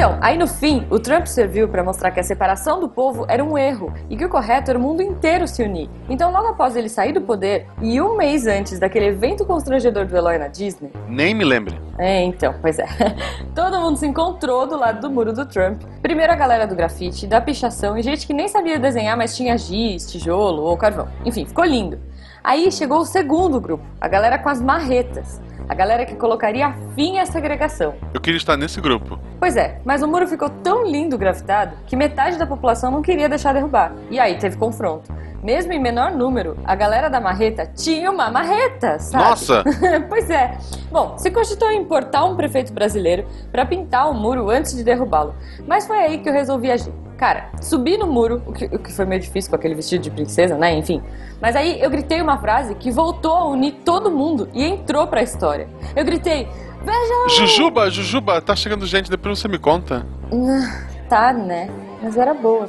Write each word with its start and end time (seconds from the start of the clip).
Então, 0.00 0.16
aí 0.20 0.38
no 0.38 0.46
fim, 0.46 0.86
o 0.88 0.98
Trump 0.98 1.26
serviu 1.26 1.68
para 1.68 1.82
mostrar 1.82 2.10
que 2.10 2.20
a 2.20 2.22
separação 2.22 2.78
do 2.78 2.88
povo 2.88 3.26
era 3.28 3.44
um 3.44 3.58
erro 3.58 3.92
e 4.08 4.16
que 4.16 4.24
o 4.24 4.28
correto 4.28 4.70
era 4.70 4.78
o 4.78 4.82
mundo 4.82 5.02
inteiro 5.02 5.48
se 5.48 5.62
unir. 5.62 5.90
Então, 6.08 6.30
logo 6.30 6.46
após 6.46 6.76
ele 6.76 6.88
sair 6.88 7.12
do 7.12 7.20
poder 7.20 7.66
e 7.82 8.00
um 8.00 8.16
mês 8.16 8.46
antes 8.46 8.78
daquele 8.78 9.08
evento 9.08 9.44
constrangedor 9.44 10.06
do 10.06 10.16
Eloy 10.16 10.38
na 10.38 10.46
Disney. 10.46 10.90
Nem 11.06 11.34
me 11.34 11.44
lembre. 11.44 11.78
É, 11.98 12.22
então, 12.22 12.54
pois 12.62 12.78
é. 12.78 12.86
Todo 13.54 13.80
mundo 13.80 13.98
se 13.98 14.06
encontrou 14.06 14.66
do 14.66 14.78
lado 14.78 15.00
do 15.00 15.10
muro 15.10 15.32
do 15.32 15.44
Trump. 15.44 15.82
Primeiro 16.00 16.32
a 16.32 16.36
galera 16.36 16.66
do 16.66 16.74
grafite, 16.74 17.26
da 17.26 17.40
pichação 17.40 17.98
e 17.98 18.02
gente 18.02 18.26
que 18.26 18.32
nem 18.32 18.48
sabia 18.48 18.78
desenhar, 18.78 19.16
mas 19.18 19.36
tinha 19.36 19.58
giz, 19.58 20.10
tijolo 20.10 20.62
ou 20.62 20.76
carvão. 20.78 21.08
Enfim, 21.26 21.44
ficou 21.44 21.64
lindo. 21.64 21.98
Aí 22.42 22.72
chegou 22.72 23.00
o 23.00 23.04
segundo 23.04 23.60
grupo, 23.60 23.84
a 24.00 24.08
galera 24.08 24.38
com 24.38 24.48
as 24.48 24.60
marretas. 24.60 25.40
A 25.68 25.74
galera 25.74 26.04
que 26.04 26.16
colocaria 26.16 26.74
fim 26.96 27.18
à 27.18 27.26
segregação. 27.26 27.94
Eu 28.12 28.20
queria 28.20 28.38
estar 28.38 28.56
nesse 28.56 28.80
grupo. 28.80 29.20
Pois 29.38 29.56
é, 29.56 29.80
mas 29.84 30.02
o 30.02 30.08
muro 30.08 30.26
ficou 30.26 30.50
tão 30.50 30.84
lindo 30.84 31.16
grafitado 31.16 31.76
que 31.86 31.94
metade 31.94 32.36
da 32.38 32.46
população 32.46 32.90
não 32.90 33.02
queria 33.02 33.28
deixar 33.28 33.52
derrubar. 33.52 33.92
E 34.10 34.18
aí 34.18 34.36
teve 34.36 34.56
confronto. 34.56 35.12
Mesmo 35.42 35.72
em 35.72 35.80
menor 35.80 36.10
número, 36.12 36.56
a 36.64 36.74
galera 36.74 37.08
da 37.08 37.20
marreta 37.20 37.66
tinha 37.66 38.10
uma 38.10 38.30
marreta, 38.30 38.98
sabe? 38.98 39.24
Nossa! 39.24 39.64
pois 40.08 40.28
é. 40.28 40.58
Bom, 40.90 41.16
se 41.16 41.30
cogitou 41.30 41.70
em 41.70 41.80
importar 41.80 42.24
um 42.24 42.36
prefeito 42.36 42.72
brasileiro 42.72 43.24
para 43.52 43.64
pintar 43.64 44.10
o 44.10 44.14
muro 44.14 44.50
antes 44.50 44.76
de 44.76 44.82
derrubá-lo. 44.82 45.34
Mas 45.66 45.86
foi 45.86 45.98
aí 45.98 46.18
que 46.18 46.28
eu 46.28 46.32
resolvi 46.32 46.70
agir. 46.70 46.92
Cara, 47.20 47.50
subi 47.60 47.98
no 47.98 48.06
muro, 48.06 48.42
o 48.46 48.52
que, 48.54 48.64
o 48.64 48.78
que 48.78 48.90
foi 48.90 49.04
meio 49.04 49.20
difícil 49.20 49.50
com 49.50 49.56
aquele 49.56 49.74
vestido 49.74 50.00
de 50.00 50.10
princesa, 50.10 50.56
né? 50.56 50.74
Enfim. 50.74 51.02
Mas 51.38 51.54
aí 51.54 51.78
eu 51.78 51.90
gritei 51.90 52.22
uma 52.22 52.38
frase 52.38 52.74
que 52.76 52.90
voltou 52.90 53.32
a 53.32 53.46
unir 53.46 53.72
todo 53.84 54.10
mundo 54.10 54.48
e 54.54 54.64
entrou 54.64 55.06
pra 55.06 55.22
história. 55.22 55.68
Eu 55.94 56.02
gritei: 56.02 56.48
Vejam! 56.82 57.28
Jujuba, 57.28 57.90
Jujuba, 57.90 58.40
tá 58.40 58.56
chegando 58.56 58.86
gente, 58.86 59.10
depois 59.10 59.38
você 59.38 59.48
me 59.48 59.58
conta. 59.58 60.06
Tá, 61.10 61.30
né? 61.34 61.68
Mas 62.02 62.16
era 62.16 62.32
boa. 62.32 62.66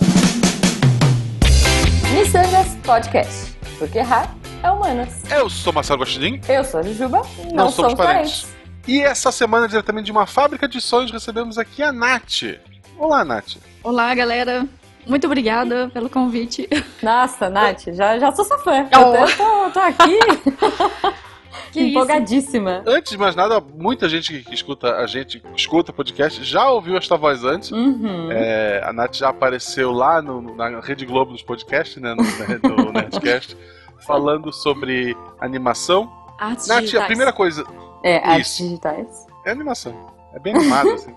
Missangas 2.14 2.76
Podcast. 2.84 3.56
Porque 3.80 4.00
errar 4.00 4.36
é 4.62 4.70
humanas. 4.70 5.24
Eu 5.32 5.50
sou 5.50 5.72
Marcelo 5.72 6.00
Gostinin. 6.00 6.42
Eu 6.50 6.66
sou 6.66 6.82
a 6.82 6.84
Jujuba. 6.84 7.22
Não, 7.46 7.56
Não 7.56 7.70
somos 7.70 7.94
somos 7.94 7.94
parentes. 7.94 8.48
E 8.86 9.00
essa 9.00 9.32
semana, 9.32 9.66
diretamente 9.66 10.08
de 10.08 10.12
uma 10.12 10.26
fábrica 10.26 10.68
de 10.68 10.82
sonhos, 10.82 11.10
recebemos 11.10 11.58
aqui 11.58 11.82
a 11.82 11.94
Nath. 11.94 12.60
Olá, 13.02 13.26
Nath. 13.26 13.58
Olá, 13.84 14.14
galera. 14.14 14.68
Muito 15.08 15.26
obrigada 15.26 15.90
pelo 15.92 16.08
convite. 16.10 16.70
Nossa, 17.02 17.50
Nath, 17.50 17.86
já, 17.88 18.20
já 18.20 18.32
sou 18.32 18.46
sua 18.46 18.60
fã. 18.60 18.88
Oh. 18.96 19.16
Eu 19.16 19.38
tô, 19.38 19.72
tô 19.72 19.80
aqui 19.80 20.20
Que 21.72 21.80
isso? 21.80 21.90
empolgadíssima. 21.90 22.84
Antes 22.86 23.12
de 23.12 23.18
mais 23.18 23.36
nada, 23.36 23.60
muita 23.60 24.08
gente 24.08 24.44
que 24.44 24.54
escuta 24.54 24.98
a 24.98 25.08
gente, 25.08 25.42
escuta 25.56 25.92
o 25.92 25.94
podcast, 25.94 26.44
já 26.44 26.70
ouviu 26.70 26.96
esta 26.98 27.18
voz 27.18 27.44
antes. 27.44 27.72
Uhum. 27.72 28.32
É, 28.32 28.84
a 28.86 28.94
Nath 28.94 29.16
já 29.16 29.30
apareceu 29.30 29.92
lá 29.92 30.22
no- 30.22 30.56
na 30.56 30.80
Rede 30.82 31.06
Globo 31.06 31.32
dos 31.32 31.42
podcasts, 31.42 32.00
né, 32.02 32.14
no, 32.14 32.76
no 32.86 32.92
Nerdcast, 32.94 33.58
falando 34.06 34.52
sobre 34.54 35.16
animação. 35.40 36.12
Artes 36.38 36.68
Nath, 36.68 36.78
a 36.78 36.82
digitais. 36.82 37.08
primeira 37.08 37.34
coisa 37.34 37.66
É, 38.04 38.18
artes 38.18 38.52
Isso. 38.54 38.64
digitais. 38.64 39.28
é 39.46 39.52
animação. 39.52 40.12
É 40.34 40.40
bem 40.40 40.56
animado, 40.56 40.92
assim. 40.92 41.14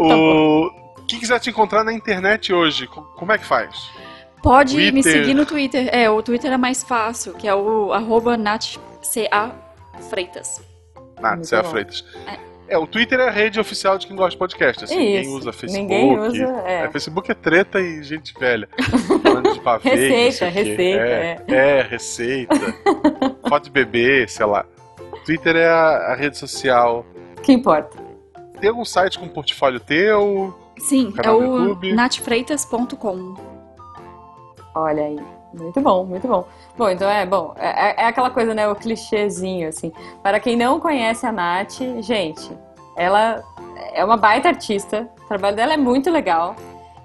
o... 0.00 0.70
Quem 1.10 1.18
quiser 1.20 1.38
te 1.40 1.50
encontrar 1.50 1.82
na 1.84 1.92
internet 1.92 2.52
hoje, 2.52 2.86
co- 2.86 3.02
como 3.16 3.32
é 3.32 3.38
que 3.38 3.44
faz? 3.44 3.90
Pode 4.42 4.76
me 4.76 4.90
Twitter. 5.02 5.12
seguir 5.12 5.34
no 5.34 5.44
Twitter. 5.44 5.88
É, 5.92 6.08
o 6.08 6.22
Twitter 6.22 6.52
é 6.52 6.56
mais 6.56 6.82
fácil, 6.82 7.34
que 7.34 7.46
é 7.46 7.54
o 7.54 7.92
arroba 7.92 8.36
natca 8.36 8.80
freitas. 10.08 10.62
Freitas. 11.70 12.04
É, 12.68 12.78
o 12.78 12.86
Twitter 12.86 13.18
é 13.18 13.28
a 13.28 13.30
rede 13.30 13.58
oficial 13.58 13.98
de 13.98 14.06
quem 14.06 14.14
gosta 14.16 14.30
de 14.30 14.36
podcast. 14.38 14.84
Assim, 14.84 14.96
ninguém 14.96 15.28
usa 15.28 15.52
Facebook. 15.52 15.82
Ninguém 15.82 16.18
usa, 16.18 16.44
é. 16.64 16.88
Facebook 16.90 17.30
é 17.30 17.34
treta 17.34 17.80
e 17.80 18.02
gente 18.02 18.32
velha. 18.38 18.68
Falando 19.22 19.52
de 19.52 19.60
pavê, 19.60 19.90
Receita, 19.90 20.48
receita, 20.48 21.02
É, 21.02 21.42
é, 21.48 21.82
receita. 21.82 22.54
Foto 23.48 23.64
de 23.64 23.70
bebê, 23.70 24.26
sei 24.28 24.46
lá. 24.46 24.64
Twitter 25.26 25.56
é 25.56 25.66
a, 25.68 26.12
a 26.12 26.14
rede 26.14 26.38
social. 26.38 27.04
Que 27.42 27.52
importa? 27.52 27.98
Tem 28.60 28.70
algum 28.70 28.84
site 28.84 29.18
com 29.18 29.26
portfólio 29.28 29.80
teu? 29.80 30.56
Sim, 30.80 31.12
é 31.22 31.30
o 31.30 31.76
natfreitas.com. 31.94 33.34
Olha 34.74 35.04
aí. 35.04 35.20
Muito 35.52 35.80
bom, 35.80 36.04
muito 36.04 36.28
bom. 36.28 36.46
Bom, 36.76 36.88
então 36.88 37.08
é 37.10 37.26
bom. 37.26 37.54
É, 37.58 38.02
é 38.02 38.06
aquela 38.06 38.30
coisa, 38.30 38.54
né? 38.54 38.68
O 38.68 38.74
clichêzinho, 38.74 39.68
assim. 39.68 39.92
Para 40.22 40.38
quem 40.38 40.56
não 40.56 40.78
conhece 40.78 41.26
a 41.26 41.32
Nath, 41.32 41.80
gente, 42.00 42.56
ela 42.96 43.42
é 43.92 44.04
uma 44.04 44.16
baita 44.16 44.48
artista. 44.48 45.08
O 45.24 45.28
trabalho 45.28 45.56
dela 45.56 45.74
é 45.74 45.76
muito 45.76 46.10
legal. 46.10 46.54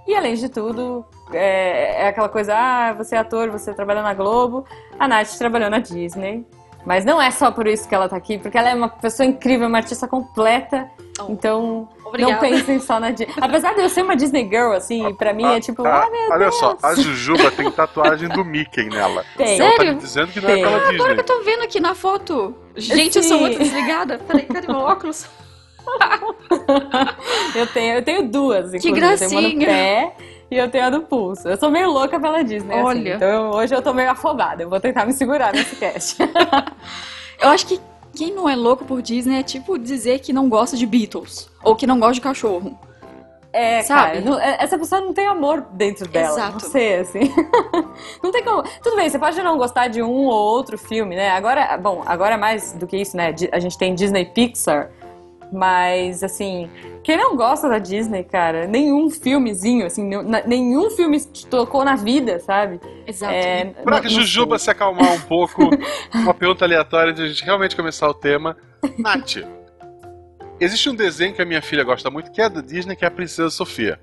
E 0.08 0.16
além 0.16 0.36
de 0.36 0.48
tudo, 0.48 1.04
é, 1.34 2.04
é 2.04 2.08
aquela 2.08 2.30
coisa, 2.30 2.54
ah, 2.56 2.94
você 2.94 3.16
é 3.16 3.20
ator, 3.20 3.50
você 3.50 3.74
trabalha 3.74 4.04
na 4.04 4.14
Globo. 4.14 4.64
A 5.00 5.08
Nath 5.08 5.36
trabalhou 5.38 5.70
na 5.70 5.80
Disney. 5.80 6.46
Mas 6.86 7.04
não 7.04 7.20
é 7.22 7.32
só 7.32 7.50
por 7.52 7.66
isso 7.68 7.88
que 7.90 7.96
ela 7.96 8.08
tá 8.08 8.16
aqui, 8.16 8.38
porque 8.38 8.58
ela 8.58 8.70
é 8.70 8.76
uma 8.76 8.88
pessoa 8.90 9.26
incrível, 9.26 9.68
uma 9.68 9.78
artista 9.80 10.08
completa. 10.08 10.88
Oh, 11.20 11.32
Então, 11.32 11.90
Obrigada. 12.06 12.34
não 12.34 12.40
pensem 12.40 12.80
só 12.80 13.00
na 13.00 13.10
Disney. 13.12 13.34
Apesar 13.42 13.74
de 13.74 13.82
eu 13.82 13.90
ser 13.90 14.04
uma 14.04 14.16
Disney 14.16 14.48
Girl, 14.48 14.72
assim, 14.74 15.14
pra 15.16 15.34
mim 15.34 15.46
é 15.46 15.60
tipo, 15.60 15.84
Ah, 15.86 16.04
ah, 16.06 16.10
meu 16.12 16.30
Olha 16.30 16.38
Deus. 16.40 16.56
só, 16.60 16.78
a 16.84 16.94
Jujuba 16.94 17.50
tem 17.52 17.72
tatuagem 17.72 18.30
do 18.30 18.46
Mickey 18.46 18.90
nela. 18.90 19.26
Tem. 19.36 19.58
Tá 19.58 19.64
Sério? 19.72 19.94
me 19.94 20.00
dizendo 20.00 20.32
que 20.32 20.40
não 20.42 20.50
é 20.50 20.54
Tem. 20.54 20.64
pela 20.64 20.76
Agora 20.78 20.92
Disney. 20.94 21.14
que 21.16 21.20
eu 21.22 21.24
tô 21.26 21.42
vendo 21.44 21.64
aqui 21.64 21.80
na 21.80 21.96
foto. 21.96 22.56
Gente, 22.76 23.16
eu 23.18 23.24
sou 23.24 23.38
Sim. 23.38 23.44
muito 23.46 23.58
desligada. 23.58 24.20
Peraí, 24.20 24.44
cadê 24.46 24.68
meu 24.68 24.78
óculos? 24.80 25.26
Eu 27.56 27.68
tenho, 27.68 27.96
eu 27.96 28.02
tenho 28.04 28.28
duas, 28.28 28.74
inclusive. 28.74 29.00
Eu 29.00 29.18
tenho 29.18 29.32
uma 29.32 29.42
no 29.42 29.56
gracinha. 29.56 29.68
pé 29.68 30.14
e 30.56 30.60
eu 30.60 30.70
tenho 30.70 30.86
a 30.86 30.90
do 30.90 31.02
pulso. 31.02 31.48
Eu 31.48 31.58
sou 31.58 31.70
meio 31.70 31.90
louca 31.90 32.20
pela 32.20 32.44
Disney, 32.44 32.74
assim. 32.74 32.84
Olha. 32.84 33.16
Então 33.16 33.28
eu- 33.28 33.50
hoje 33.52 33.76
eu 33.76 33.82
tô 33.82 33.94
meio 33.94 34.10
afobada. 34.12 34.64
Eu 34.64 34.70
vou 34.70 34.80
tentar 34.80 35.06
me 35.06 35.14
segurar 35.14 35.54
nesse 35.54 35.76
cast. 35.76 36.18
Eu 37.40 37.50
acho 37.50 37.68
que 37.68 37.80
quem 38.16 38.34
não 38.34 38.48
é 38.48 38.56
louco 38.56 38.86
por 38.86 39.02
Disney 39.02 39.40
é 39.40 39.44
tipo 39.44 39.78
dizer 39.78 40.20
que 40.20 40.32
não 40.32 40.48
gosta 40.48 40.78
de 40.78 40.86
Beatles. 40.86 41.50
Ou 41.64 41.76
que 41.76 41.86
não 41.86 42.00
gosta 42.00 42.14
de 42.14 42.22
cachorro. 42.22 42.80
É, 43.52 43.84
Sabe? 43.84 44.02
cara, 44.02 44.22
não- 44.22 44.40
é- 44.40 44.58
essa 44.60 44.78
pessoa 44.78 45.00
não 45.02 45.14
tem 45.14 45.28
amor 45.28 45.62
dentro 45.72 46.08
dela. 46.08 46.34
Exato. 46.38 46.54
Não 46.54 46.60
sei, 46.72 46.96
assim. 47.00 47.20
não 48.24 48.32
tem 48.32 48.44
como. 48.44 48.64
Tudo 48.84 48.96
bem, 48.96 49.10
você 49.10 49.20
pode 49.20 49.42
não 49.42 49.58
gostar 49.58 49.88
de 49.90 50.02
um 50.02 50.26
ou 50.28 50.34
outro 50.34 50.78
filme, 50.78 51.16
né? 51.16 51.30
Agora, 51.32 51.78
bom, 51.78 52.04
agora 52.06 52.38
mais 52.38 52.74
do 52.74 52.86
que 52.88 52.98
isso, 52.98 53.16
né? 53.16 53.34
A 53.52 53.60
gente 53.60 53.78
tem 53.78 53.94
Disney 53.96 54.26
Pixar. 54.26 54.90
Mas, 55.52 56.24
assim, 56.24 56.70
quem 57.04 57.16
não 57.18 57.36
gosta 57.36 57.70
da 57.70 57.78
Disney, 57.80 58.24
cara, 58.24 58.68
nenhum 58.68 59.10
filmezinho, 59.10 59.86
assim, 59.86 60.04
nenhum- 60.46 60.90
filme 60.90 61.20
te 61.20 61.46
tocou 61.48 61.86
na 61.86 61.96
vida, 61.96 62.40
sabe? 62.40 62.80
Exato. 63.08 63.34
É, 63.34 63.66
Pra 63.66 63.96
não- 63.96 64.02
que 64.02 64.08
não 64.08 64.16
Jujuba 64.22 64.58
se 64.60 64.70
acalmar 64.70 65.14
um 65.14 65.22
pouco, 65.22 65.70
uma 66.14 66.34
pergunta 66.34 66.66
aleatória 66.66 67.12
antes 67.12 67.22
de 67.24 67.26
a 67.26 67.32
gente 67.34 67.44
realmente 67.46 67.76
começar 67.76 68.10
o 68.10 68.14
tema. 68.14 68.58
Nath, 68.98 69.38
existe 70.60 70.90
um 70.90 70.96
desenho 70.96 71.34
que 71.34 71.42
a 71.42 71.46
minha 71.46 71.62
filha 71.62 71.84
gosta 71.84 72.10
muito, 72.10 72.32
que 72.32 72.42
é 72.42 72.50
da 72.50 72.62
Disney, 72.62 72.96
que 72.96 73.06
é 73.06 73.08
a 73.08 73.12
Princesa 73.12 73.50
Sofia. 73.50 74.00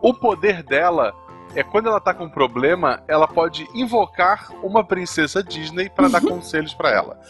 O 0.00 0.12
poder 0.12 0.62
dela 0.62 1.12
é 1.54 1.62
quando 1.62 1.88
ela 1.88 2.00
tá 2.00 2.12
com 2.14 2.24
um 2.24 2.28
problema, 2.30 3.02
ela 3.08 3.26
pode 3.28 3.68
invocar 3.74 4.50
uma 4.62 4.82
princesa 4.84 5.42
Disney 5.42 5.88
pra 5.90 6.08
dar 6.08 6.20
conselhos 6.20 6.72
pra 6.74 6.90
ela. 6.90 7.20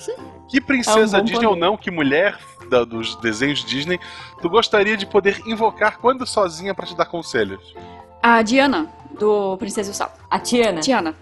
Que 0.49 0.61
princesa 0.61 1.19
É 1.19 1.21
um 1.21 1.25
Disney 1.25 1.47
ou 1.47 1.55
poder. 1.55 1.61
não, 1.67 1.77
que 1.77 1.91
mulher 1.91 2.39
da- 2.69 2.85
dos 2.85 3.17
desenhos 3.17 3.65
Disney, 3.65 3.99
tu 4.41 4.49
gostaria 4.49 4.97
de 4.97 5.07
poder 5.07 5.41
invocar 5.47 5.99
quando 5.99 6.27
sozinha 6.27 6.75
pra 6.75 6.87
te 6.87 6.97
dar 6.97 7.07
conselhos? 7.07 7.75
A 8.23 8.41
Diana, 8.43 8.87
do 9.19 9.57
Princesa 9.59 9.91
e 9.91 9.93
o 9.93 9.95
Sapo. 9.95 10.19
A 10.31 10.39
Tiana. 10.39 10.81
Tiana. 10.81 11.15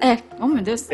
É, 0.00 0.18
oh 0.40 0.46
meu 0.46 0.62
Deus. 0.62 0.88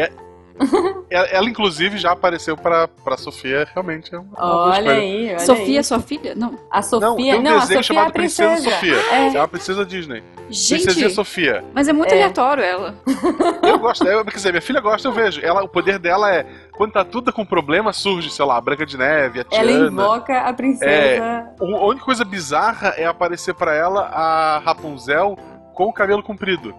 Ela, 1.10 1.26
ela, 1.26 1.48
inclusive, 1.50 1.98
já 1.98 2.12
apareceu 2.12 2.56
pra, 2.56 2.86
pra 2.86 3.16
Sofia, 3.16 3.66
realmente 3.74 4.14
é 4.14 4.18
uma 4.18 4.28
Olha 4.38 4.92
aí, 4.92 5.30
olha 5.30 5.38
Sofia, 5.40 5.80
aí. 5.80 5.84
sua 5.84 5.98
filha? 5.98 6.34
Não. 6.36 6.56
A 6.70 6.76
Não, 6.76 6.82
Sofia, 6.84 7.32
tem 7.32 7.40
um 7.40 7.42
não, 7.42 7.56
a 7.56 7.60
Sofia 7.62 7.76
é 7.76 7.78
a 7.80 7.82
chamado 7.82 8.12
Princesa 8.12 8.52
princesa. 8.52 8.70
Sofia. 8.76 8.96
É. 9.16 9.26
É 9.34 9.40
uma 9.40 9.48
princesa 9.48 9.84
Disney. 9.84 10.22
Gente, 10.48 10.84
Princesinha 10.84 11.10
Sofia. 11.10 11.64
mas 11.74 11.88
é 11.88 11.92
muito 11.92 12.12
É. 12.12 12.14
aleatório 12.14 12.62
ela. 12.62 12.94
Eu 13.66 13.78
gosto, 13.80 14.06
eu, 14.06 14.24
quer 14.24 14.30
dizer, 14.36 14.50
minha 14.52 14.62
filha 14.62 14.80
gosta, 14.80 15.08
eu 15.08 15.12
vejo. 15.12 15.40
Ela, 15.44 15.64
o 15.64 15.68
poder 15.68 15.98
dela 15.98 16.32
é, 16.32 16.46
quando 16.72 16.92
tá 16.92 17.04
tudo 17.04 17.32
com 17.32 17.44
problema, 17.44 17.92
surge, 17.92 18.30
sei 18.30 18.44
lá, 18.44 18.56
a 18.56 18.60
Branca 18.60 18.86
de 18.86 18.96
Neve, 18.96 19.40
a 19.40 19.44
Ela 19.50 19.66
Tiana. 19.68 19.86
invoca 19.88 20.38
a 20.40 20.52
princesa. 20.52 21.48
O- 21.60 21.76
A 21.76 21.86
única 21.86 22.04
coisa 22.04 22.24
bizarra 22.24 22.94
é 22.96 23.04
aparecer 23.06 23.54
pra 23.54 23.74
ela 23.74 24.02
a 24.12 24.58
Rapunzel 24.64 25.36
com 25.74 25.86
o 25.86 25.92
cabelo 25.92 26.22
comprido. 26.22 26.72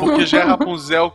Porque 0.00 0.24
já 0.24 0.38
é 0.40 0.42
Rapunzel 0.44 1.12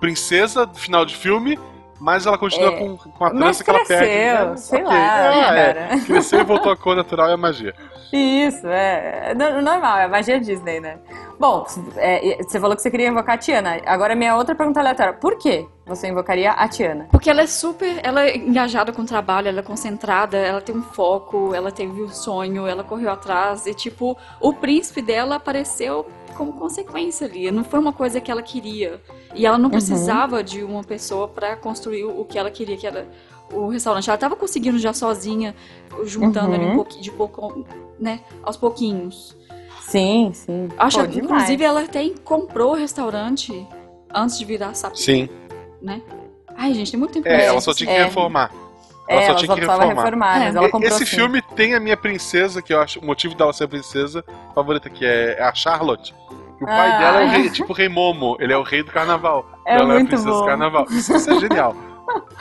princesa 0.00 0.64
do 0.66 0.78
final 0.78 1.04
de 1.04 1.14
filme 1.16 1.58
mas 2.00 2.26
ela 2.26 2.38
continua 2.38 2.68
É. 2.74 2.78
com, 2.78 2.96
com 2.96 3.24
a 3.24 3.30
trança 3.30 3.64
que 3.64 3.70
ela 3.70 3.84
pega. 3.84 4.50
né? 4.50 4.56
sei 4.56 4.78
Ok. 4.84 4.88
lá, 4.96 5.56
é. 5.56 5.74
cara. 5.74 6.00
Cresceu 6.06 6.38
e 6.40 6.44
voltou 6.44 6.70
à 6.70 6.76
cor 6.76 6.94
natural 6.94 7.28
e 7.28 7.32
a 7.32 7.36
magia. 7.36 7.74
Isso, 8.12 8.68
é, 8.68 9.30
é 9.30 9.34
no- 9.34 9.60
normal, 9.60 9.98
é 9.98 10.06
magia 10.06 10.38
Disney, 10.40 10.78
né? 10.78 10.98
Bom, 11.40 11.66
é, 11.96 12.38
você 12.42 12.60
falou 12.60 12.76
que 12.76 12.82
você 12.82 12.90
queria 12.90 13.08
invocar 13.08 13.34
a 13.34 13.38
Tiana. 13.38 13.80
Agora, 13.84 14.14
minha 14.14 14.36
outra 14.36 14.54
pergunta 14.54 14.78
aleatória: 14.78 15.12
por 15.12 15.36
que 15.38 15.66
você 15.84 16.06
invocaria 16.08 16.52
a 16.52 16.68
Tiana? 16.68 17.08
Porque 17.10 17.28
ela 17.28 17.42
é 17.42 17.46
super. 17.48 17.98
Ela 18.04 18.26
é 18.26 18.36
engajada 18.36 18.92
com 18.92 19.02
o 19.02 19.04
trabalho, 19.04 19.48
ela 19.48 19.58
é 19.58 19.62
concentrada, 19.62 20.36
ela 20.38 20.60
tem 20.60 20.76
um 20.76 20.82
foco, 20.82 21.52
ela 21.52 21.72
teve 21.72 22.00
um 22.00 22.08
sonho, 22.08 22.64
ela 22.66 22.84
correu 22.84 23.10
atrás. 23.10 23.66
E, 23.66 23.74
tipo, 23.74 24.16
o 24.40 24.52
príncipe 24.54 25.02
dela 25.02 25.34
apareceu 25.34 26.06
como 26.38 26.52
consequência 26.52 27.26
ali. 27.26 27.50
Não 27.50 27.64
foi 27.64 27.80
uma 27.80 27.92
coisa 27.92 28.20
que 28.20 28.30
ela 28.30 28.40
queria. 28.42 29.00
E 29.34 29.44
ela 29.44 29.58
não 29.58 29.68
precisava 29.68 30.42
de 30.42 30.62
uma 30.62 30.84
pessoa 30.84 31.26
pra 31.26 31.56
construir 31.56 32.04
o 32.04 32.24
que 32.24 32.38
ela 32.38 32.50
queria, 32.50 32.76
que 32.76 32.86
era 32.86 33.06
o 33.52 33.68
restaurante. 33.68 34.08
Ela 34.08 34.16
tava 34.16 34.36
conseguindo 34.36 34.78
já 34.78 34.92
sozinha, 34.92 35.54
juntando 36.04 36.48
Uhum. 36.50 36.54
ali 36.54 36.64
um 36.66 36.74
pouquinho, 36.76 37.02
de 37.02 37.10
pouco, 37.10 37.66
né? 37.98 38.20
Aos 38.42 38.56
pouquinhos. 38.56 39.36
Sim, 39.82 40.30
sim. 40.32 40.68
Acho 40.78 40.98
Pô, 40.98 41.04
que, 41.04 41.10
demais. 41.14 41.30
inclusive, 41.30 41.64
ela 41.64 41.80
até 41.82 42.08
comprou 42.24 42.72
o 42.72 42.74
restaurante 42.76 43.66
antes 44.14 44.38
de 44.38 44.44
virar 44.44 44.74
sapo, 44.74 44.96
Sim. 44.96 45.28
né? 45.82 46.00
Ai, 46.56 46.72
gente, 46.74 46.90
tem 46.90 47.00
muito 47.00 47.12
tempo 47.14 47.26
É, 47.26 47.46
ela 47.46 47.60
só 47.60 47.72
tinha 47.74 47.88
que 47.88 47.96
É. 47.96 48.04
reformar. 48.04 48.52
É, 49.08 49.14
Ela 49.14 49.22
só 49.22 49.28
ela 49.30 49.36
tinha 49.38 49.46
só 49.46 49.54
que 49.54 49.60
reformar. 49.60 49.94
reformar, 49.94 50.36
É. 50.36 50.38
mas 50.44 50.56
ela 50.56 50.68
comprou 50.68 50.90
Esse 50.92 51.06
sim. 51.06 51.16
filme 51.16 51.40
tem 51.42 51.74
a 51.74 51.80
minha 51.80 51.96
princesa, 51.96 52.60
que 52.60 52.72
eu 52.74 52.80
acho 52.80 53.00
o 53.00 53.04
motivo 53.06 53.34
dela 53.34 53.52
ser 53.52 53.66
princesa 53.66 54.22
favorita, 54.54 54.90
que 54.90 55.04
é 55.06 55.42
a 55.42 55.54
Charlotte. 55.54 56.14
E 56.60 56.64
o 56.64 56.66
pai 56.66 56.92
Ah. 56.92 56.98
dela 56.98 57.22
é 57.22 57.24
o 57.24 57.28
rei, 57.30 57.50
tipo 57.50 57.72
o 57.72 57.74
rei 57.74 57.88
Momo, 57.88 58.36
ele 58.40 58.52
é 58.52 58.56
o 58.56 58.62
rei 58.62 58.82
do 58.82 58.90
carnaval. 58.90 59.46
É 59.66 59.74
ela 59.76 59.80
é 59.80 59.84
a 59.84 59.94
muito 59.94 60.08
princesa 60.08 60.30
bom. 60.30 60.40
do 60.40 60.46
carnaval. 60.46 60.86
Isso, 60.90 61.14
isso 61.16 61.30
é 61.30 61.40
genial. 61.40 61.74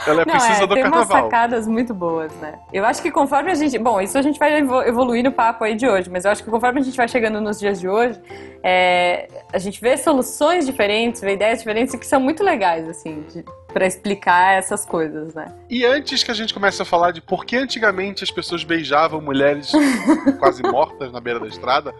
Ela 0.07 0.21
é 0.21 0.23
a 0.23 0.25
Não, 0.25 0.31
princesa 0.33 0.63
é, 0.63 0.67
do 0.67 0.73
tem 0.75 0.83
umas 0.85 0.91
carnaval. 1.07 1.23
sacadas 1.25 1.67
muito 1.67 1.93
boas, 1.93 2.31
né? 2.37 2.57
Eu 2.71 2.85
acho 2.85 3.01
que 3.01 3.11
conforme 3.11 3.51
a 3.51 3.53
gente. 3.55 3.77
Bom, 3.77 3.99
isso 3.99 4.17
a 4.17 4.21
gente 4.21 4.39
vai 4.39 4.59
evo- 4.59 4.81
evoluir 4.83 5.21
no 5.23 5.31
papo 5.31 5.63
aí 5.65 5.75
de 5.75 5.85
hoje, 5.87 6.09
mas 6.09 6.23
eu 6.23 6.31
acho 6.31 6.41
que 6.43 6.49
conforme 6.49 6.79
a 6.79 6.83
gente 6.83 6.95
vai 6.95 7.07
chegando 7.07 7.41
nos 7.41 7.59
dias 7.59 7.77
de 7.79 7.87
hoje, 7.89 8.17
é, 8.63 9.27
a 9.51 9.57
gente 9.57 9.79
vê 9.81 9.97
soluções 9.97 10.65
diferentes, 10.65 11.19
vê 11.21 11.33
ideias 11.33 11.59
diferentes 11.59 11.93
que 11.95 12.05
são 12.07 12.19
muito 12.19 12.43
legais, 12.45 12.87
assim, 12.87 13.23
de, 13.29 13.43
pra 13.77 13.85
explicar 13.85 14.57
essas 14.57 14.83
coisas, 14.83 15.35
né? 15.35 15.53
E 15.69 15.85
antes 15.85 16.23
que 16.23 16.31
a 16.31 16.33
gente 16.33 16.51
comece 16.51 16.81
a 16.81 16.85
falar 16.85 17.11
de 17.11 17.21
por 17.21 17.45
que 17.45 17.55
antigamente 17.55 18.23
as 18.23 18.31
pessoas 18.31 18.63
beijavam 18.63 19.21
mulheres 19.21 19.71
quase 20.39 20.63
mortas 20.63 21.11
na 21.11 21.21
beira 21.21 21.39
da 21.39 21.45
estrada, 21.45 21.93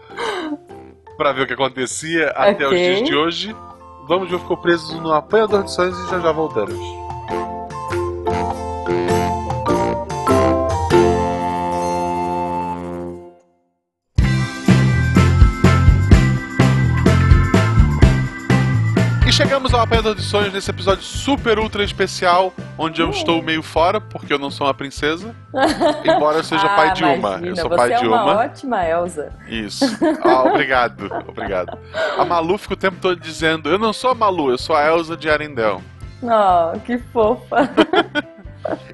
pra 1.16 1.30
ver 1.30 1.42
o 1.42 1.46
que 1.46 1.52
acontecia 1.52 2.30
até 2.30 2.66
os 2.66 2.74
dias 2.74 3.02
de 3.04 3.14
hoje, 3.14 3.56
vamos 4.08 4.28
ver 4.28 4.40
ficou 4.40 4.56
preso 4.56 5.00
no 5.00 5.12
apanhador 5.12 5.62
de 5.62 5.72
sonhos 5.72 5.96
e 5.96 6.10
já 6.10 6.18
já 6.18 6.32
voltamos. 6.32 6.76
Chegamos 19.38 19.72
ao 19.72 19.80
Apanhador 19.82 20.16
de 20.16 20.22
Sonhos 20.22 20.52
nesse 20.52 20.68
episódio 20.68 21.04
super 21.04 21.58
ultra 21.60 21.84
especial, 21.84 22.52
onde 22.76 23.00
eu 23.00 23.10
estou 23.10 23.40
meio 23.40 23.62
fora, 23.62 24.00
porque 24.00 24.32
eu 24.32 24.38
não 24.38 24.50
sou 24.50 24.66
uma 24.66 24.74
princesa. 24.74 25.32
Embora 26.04 26.38
eu 26.38 26.44
seja 26.44 26.66
Ah, 26.66 26.74
pai 26.76 26.92
de 26.92 27.04
uma. 27.04 27.14
imagina, 27.14 27.46
Eu 27.48 27.56
sou 27.56 27.70
pai 27.70 27.92
é 27.92 27.98
de 27.98 28.06
uma 28.06 28.22
uma. 28.24 28.34
ótima 28.38 28.84
Elsa. 28.84 29.32
Isso. 29.46 29.84
Ah, 30.24 30.42
obrigado, 30.50 31.08
obrigado. 31.26 31.78
A 32.18 32.24
Malu 32.24 32.58
fica 32.58 32.74
o 32.74 32.76
tempo 32.76 32.96
todo 33.00 33.18
dizendo: 33.20 33.68
Eu 33.70 33.78
não 33.78 33.92
sou 33.92 34.10
a 34.10 34.14
Malu, 34.14 34.50
eu 34.50 34.58
sou 34.58 34.74
a 34.74 34.84
Elsa 34.86 35.16
de 35.16 35.30
Arendelle. 35.30 35.80
Oh, 36.22 36.78
que 36.80 36.98
fofa. 36.98 37.70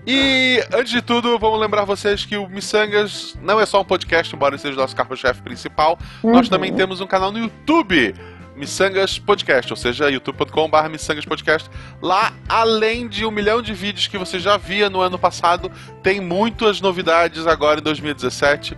E, 0.07 0.63
antes 0.73 0.93
de 0.93 1.01
tudo, 1.03 1.37
vamos 1.39 1.59
lembrar 1.59 1.85
vocês 1.85 2.25
que 2.25 2.37
o 2.37 2.47
Missangas 2.47 3.37
não 3.43 3.59
é 3.59 3.65
só 3.67 3.81
um 3.81 3.85
podcast, 3.85 4.33
embora 4.37 4.57
seja 4.59 4.75
o 4.75 4.81
nosso 4.81 4.95
carro-chefe 4.95 5.41
principal. 5.43 5.99
Nós 6.23 6.47
Uhum. 6.47 6.51
também 6.51 6.73
temos 6.73 7.01
um 7.01 7.07
canal 7.07 7.33
no 7.33 7.39
YouTube. 7.39 8.15
Missangas 8.57 9.19
Podcast, 9.19 9.73
ou 9.73 9.77
seja, 9.77 10.09
youtube.com.br 10.11 10.89
Missangas 10.91 11.25
Podcast. 11.25 11.69
Lá, 12.01 12.33
além 12.49 13.09
de 13.09 13.27
um 13.27 13.31
milhão 13.31 13.61
de 13.61 13.73
vídeos 13.73 14.07
que 14.07 14.17
você 14.17 14.39
já 14.39 14.57
via 14.57 14.89
no 14.89 15.01
ano 15.01 15.19
passado, 15.19 15.71
tem 16.03 16.21
muitas 16.21 16.81
novidades 16.81 17.47
agora 17.47 17.81
em 17.81 17.83
2017. 17.83 18.77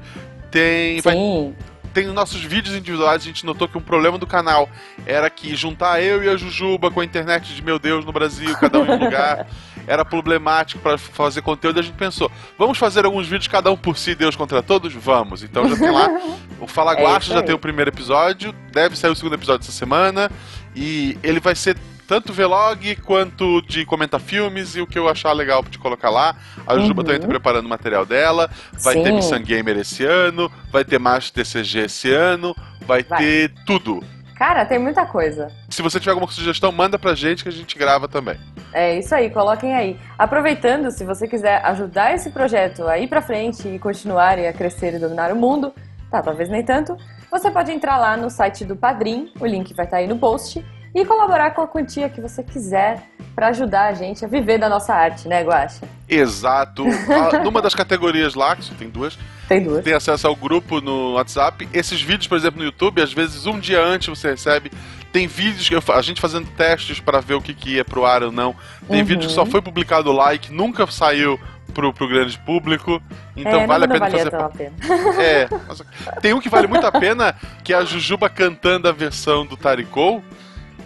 Tem, 0.51 1.01
vai 1.01 1.15
Sim. 1.15 1.55
tem 1.93 2.07
os 2.07 2.15
nossos 2.15 2.43
vídeos 2.43 2.75
individuais, 2.75 3.23
a 3.23 3.25
gente 3.27 3.45
notou 3.45 3.69
que 3.69 3.77
um 3.77 3.83
problema 3.83 4.17
do 4.17 4.27
canal 4.27 4.69
era 5.05 5.29
que 5.29 5.55
juntar 5.55 6.03
eu 6.03 6.23
e 6.23 6.29
a 6.29 6.37
Jujuba 6.37 6.91
com 6.91 7.01
a 7.01 7.05
internet 7.05 7.55
de 7.55 7.63
meu 7.63 7.79
Deus 7.79 8.05
no 8.05 8.13
Brasil, 8.13 8.57
cada 8.57 8.79
um 8.79 8.87
em 8.87 8.91
um 8.91 9.05
lugar, 9.05 9.47
era 9.87 10.05
problemático 10.05 10.81
para 10.81 10.99
fazer 10.99 11.43
conteúdo. 11.43 11.79
E 11.79 11.81
a 11.81 11.83
gente 11.83 11.97
pensou, 11.97 12.31
vamos 12.59 12.77
fazer 12.79 13.05
alguns 13.05 13.27
vídeos 13.27 13.49
cada 13.49 13.71
um 13.71 13.77
por 13.77 13.97
si, 13.97 14.15
Deus 14.15 14.35
contra 14.37 14.63
todos? 14.63 14.93
Vamos. 14.93 15.43
Então 15.43 15.69
já 15.69 15.77
tem 15.77 15.91
lá 15.91 16.09
o 16.61 16.67
Fala 16.67 16.93
É 16.95 17.03
Guacha, 17.03 17.27
isso 17.27 17.33
já 17.35 17.43
tem 17.43 17.55
o 17.55 17.59
primeiro 17.59 17.91
episódio, 17.91 18.55
deve 18.73 18.97
sair 18.97 19.11
o 19.11 19.17
segundo 19.17 19.35
episódio 19.35 19.63
essa 19.65 19.73
semana 19.73 20.31
e 20.75 21.17
ele 21.23 21.41
vai 21.41 21.55
ser 21.55 21.77
tanto 22.07 22.33
vlog 22.33 22.95
quanto 23.05 23.61
de 23.63 23.85
comentar 23.85 24.21
filmes 24.21 24.77
e 24.77 24.81
o 24.81 24.87
que 24.87 24.97
eu 24.97 25.09
achar 25.09 25.33
legal 25.33 25.65
de 25.69 25.77
colocar 25.77 26.09
lá. 26.09 26.37
A 26.65 26.79
Jujuba 26.79 27.01
Uhum. 27.03 27.07
também 27.07 27.21
tá 27.21 27.27
preparando 27.27 27.67
o 27.67 27.69
material 27.69 28.07
dela. 28.07 28.49
Vai 28.75 28.95
ter 28.95 29.07
Sim. 29.09 29.17
Missan 29.17 29.43
Gamer 29.43 29.77
esse 29.79 30.05
ano, 30.05 30.51
vai 30.71 30.85
ter 30.85 31.01
Master 31.01 31.43
TCG 31.45 31.81
esse 31.87 32.13
ano, 32.13 32.55
vai, 32.87 33.03
Vai. 33.03 33.19
ter 33.19 33.53
tudo. 33.67 34.05
Cara, 34.37 34.67
tem 34.67 34.79
muita 34.79 35.07
coisa. 35.07 35.51
Se 35.71 35.81
você 35.81 35.99
tiver 35.99 36.13
alguma 36.13 36.31
sugestão, 36.31 36.71
manda 36.71 36.99
pra 36.99 37.15
gente 37.15 37.43
que 37.43 37.49
a 37.49 37.53
gente 37.53 37.77
grava 37.79 38.07
também. 38.07 38.39
É 38.73 38.99
isso 38.99 39.15
aí, 39.15 39.31
coloquem 39.31 39.75
aí. 39.75 39.99
Aproveitando, 40.19 40.91
se 40.91 41.05
você 41.05 41.27
quiser 41.27 41.65
ajudar 41.65 42.15
esse 42.15 42.31
projeto 42.31 42.87
a 42.87 42.99
ir 42.99 43.09
pra 43.09 43.23
frente 43.23 43.67
e 43.67 43.79
continuar 43.79 44.39
e 44.39 44.47
a 44.47 44.53
crescer 44.53 44.95
e 44.95 44.99
dominar 44.99 45.33
o 45.33 45.37
mundo, 45.37 45.73
tá, 46.11 46.23
talvez 46.23 46.51
nem 46.51 46.63
tanto, 46.63 46.97
você 47.31 47.51
pode 47.51 47.73
entrar 47.73 47.97
lá 47.97 48.15
no 48.17 48.29
site 48.29 48.65
do 48.65 48.77
Padrim, 48.77 49.33
o 49.41 49.47
link 49.47 49.73
vai 49.73 49.87
estar 49.87 49.97
aí 49.97 50.07
no 50.07 50.19
post, 50.19 50.63
e 50.99 51.05
colaborar 51.05 51.51
com 51.51 51.61
a 51.61 51.67
quantia 51.69 52.09
que 52.09 52.21
você 52.21 52.43
quiser 52.43 53.03
pra 53.35 53.49
ajudar 53.49 53.89
a 53.89 53.93
gente 53.93 54.25
a 54.25 54.29
viver 54.29 54.57
da 54.59 54.67
nossa 54.69 54.95
arte, 54.95 55.29
né, 55.29 55.43
Guaxa? 55.43 55.87
Exato. 56.09 56.85
Ah, 57.09 57.39
Numa 57.45 57.61
das 57.61 57.75
categorias 57.75 58.35
lá, 58.35 58.57
que 58.57 58.75
tem 58.75 58.89
duas, 58.89 59.19
Tem 59.47 59.63
duas. 59.63 59.85
tem 59.85 59.93
acesso 59.93 60.27
ao 60.27 60.35
grupo 60.35 60.81
no 60.81 61.13
WhatsApp. 61.15 61.69
Esses 61.73 62.01
vídeos, 62.01 62.27
por 62.27 62.39
exemplo, 62.39 62.59
no 62.61 62.65
YouTube, 62.65 63.03
às 63.03 63.13
vezes 63.13 63.47
um 63.47 63.59
dia 63.59 63.83
antes 63.83 64.09
você 64.09 64.31
recebe. 64.31 64.71
Tem 65.13 65.27
vídeos 65.27 65.69
que 65.69 65.75
eu, 65.75 65.83
a 65.95 66.01
gente 66.03 66.21
fazendo 66.21 66.49
testes 66.57 66.99
para 66.99 67.21
ver 67.21 67.35
o 67.35 67.43
que, 67.43 67.53
que 67.53 67.75
ia 67.77 67.85
pro 67.85 68.07
ar 68.07 68.23
ou 68.23 68.33
não. 68.33 68.55
Tem 68.89 69.01
Uhum. 69.01 69.07
vídeo 69.07 69.29
que 69.29 69.35
só 69.35 69.45
foi 69.45 69.61
publicado 69.61 70.11
lá 70.13 70.33
e 70.35 70.39
que 70.39 70.53
nunca 70.53 70.87
saiu 70.87 71.39
pro, 71.75 71.93
pro 71.93 72.09
grande 72.09 72.39
público. 72.39 73.03
Então 73.37 73.61
é, 73.61 73.67
vale 73.67 73.85
a 73.85 73.89
pena 73.89 74.11
fazer. 74.11 74.35
a 74.35 74.49
pena. 74.49 74.73
É. 75.21 75.49
Tem 76.23 76.33
um 76.33 76.41
que 76.41 76.49
vale 76.49 76.67
muito 76.67 76.87
a 76.87 76.93
pena, 76.93 77.35
que 77.63 77.73
é 77.75 77.77
a 77.77 77.85
Jujuba 77.85 78.29
cantando 78.31 78.89
a 78.89 78.93
versão 78.93 79.45
do 79.45 79.57
Taricou. 79.59 80.23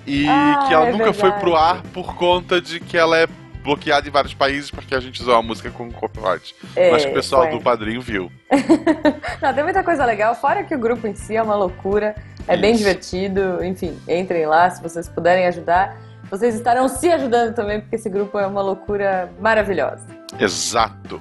E 0.06 0.26
Ah, 0.28 0.64
que 0.66 0.74
ela 0.74 0.86
é 0.88 0.92
nunca 0.92 1.12
foi 1.12 1.30
verdade. 1.30 1.40
pro 1.40 1.56
ar 1.56 1.82
por 1.92 2.14
conta 2.14 2.60
de 2.60 2.80
que 2.80 2.96
ela 2.96 3.16
é 3.18 3.26
bloqueada 3.62 4.08
em 4.08 4.10
vários 4.10 4.32
países 4.32 4.70
porque 4.70 4.94
a 4.94 5.00
gente 5.00 5.20
usou 5.20 5.34
a 5.36 5.42
música 5.42 5.70
com 5.70 5.90
copyright. 5.92 6.54
É, 6.74 6.90
Mas 6.90 7.04
que 7.04 7.10
o 7.10 7.14
pessoal 7.14 7.42
foi. 7.42 7.50
do 7.52 7.60
padrinho 7.60 8.00
viu. 8.00 8.30
Não, 9.42 9.52
tem 9.54 9.62
muita 9.62 9.82
coisa 9.84 10.04
legal, 10.04 10.34
fora 10.34 10.64
que 10.64 10.74
o 10.74 10.78
grupo 10.78 11.06
em 11.06 11.14
si 11.14 11.36
é 11.36 11.42
uma 11.42 11.54
loucura, 11.54 12.14
é 12.48 12.56
bem 12.56 12.70
Isso. 12.72 12.78
divertido, 12.78 13.62
enfim, 13.64 13.98
entrem 14.08 14.46
lá 14.46 14.70
se 14.70 14.82
vocês 14.82 15.08
puderem 15.08 15.46
ajudar. 15.46 15.96
Vocês 16.30 16.54
estarão 16.54 16.88
se 16.88 17.10
ajudando 17.10 17.54
também, 17.54 17.80
porque 17.80 17.96
esse 17.96 18.08
grupo 18.08 18.38
é 18.38 18.46
uma 18.46 18.62
loucura 18.62 19.30
maravilhosa. 19.40 20.06
Exato. 20.38 21.20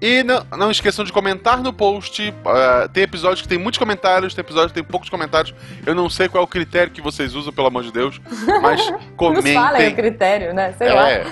E 0.00 0.22
não, 0.22 0.46
não 0.56 0.70
esqueçam 0.70 1.04
de 1.04 1.12
comentar 1.12 1.58
no 1.60 1.72
post. 1.72 2.32
ah, 2.46 2.88
tem 2.92 3.02
episódios 3.02 3.42
que 3.42 3.48
tem 3.48 3.58
muitos 3.58 3.78
comentários, 3.78 4.32
tem 4.34 4.42
episódios 4.42 4.70
que 4.72 4.74
tem 4.80 4.84
poucos 4.84 5.08
comentários. 5.10 5.52
Eu 5.84 5.94
não 5.94 6.08
sei 6.08 6.28
qual 6.28 6.42
é 6.42 6.44
o 6.44 6.48
critério 6.48 6.92
que 6.92 7.00
vocês 7.00 7.34
usam, 7.34 7.52
pelo 7.52 7.66
amor 7.66 7.82
de 7.82 7.92
Deus. 7.92 8.20
Mas 8.62 8.80
Nos 8.80 8.88
falem 8.88 9.08
o 9.12 9.16
comentem. 9.16 9.94
critério, 9.94 10.54
né? 10.54 10.72
Sei 10.78 10.92
lá. 10.92 11.10
É. 11.10 11.26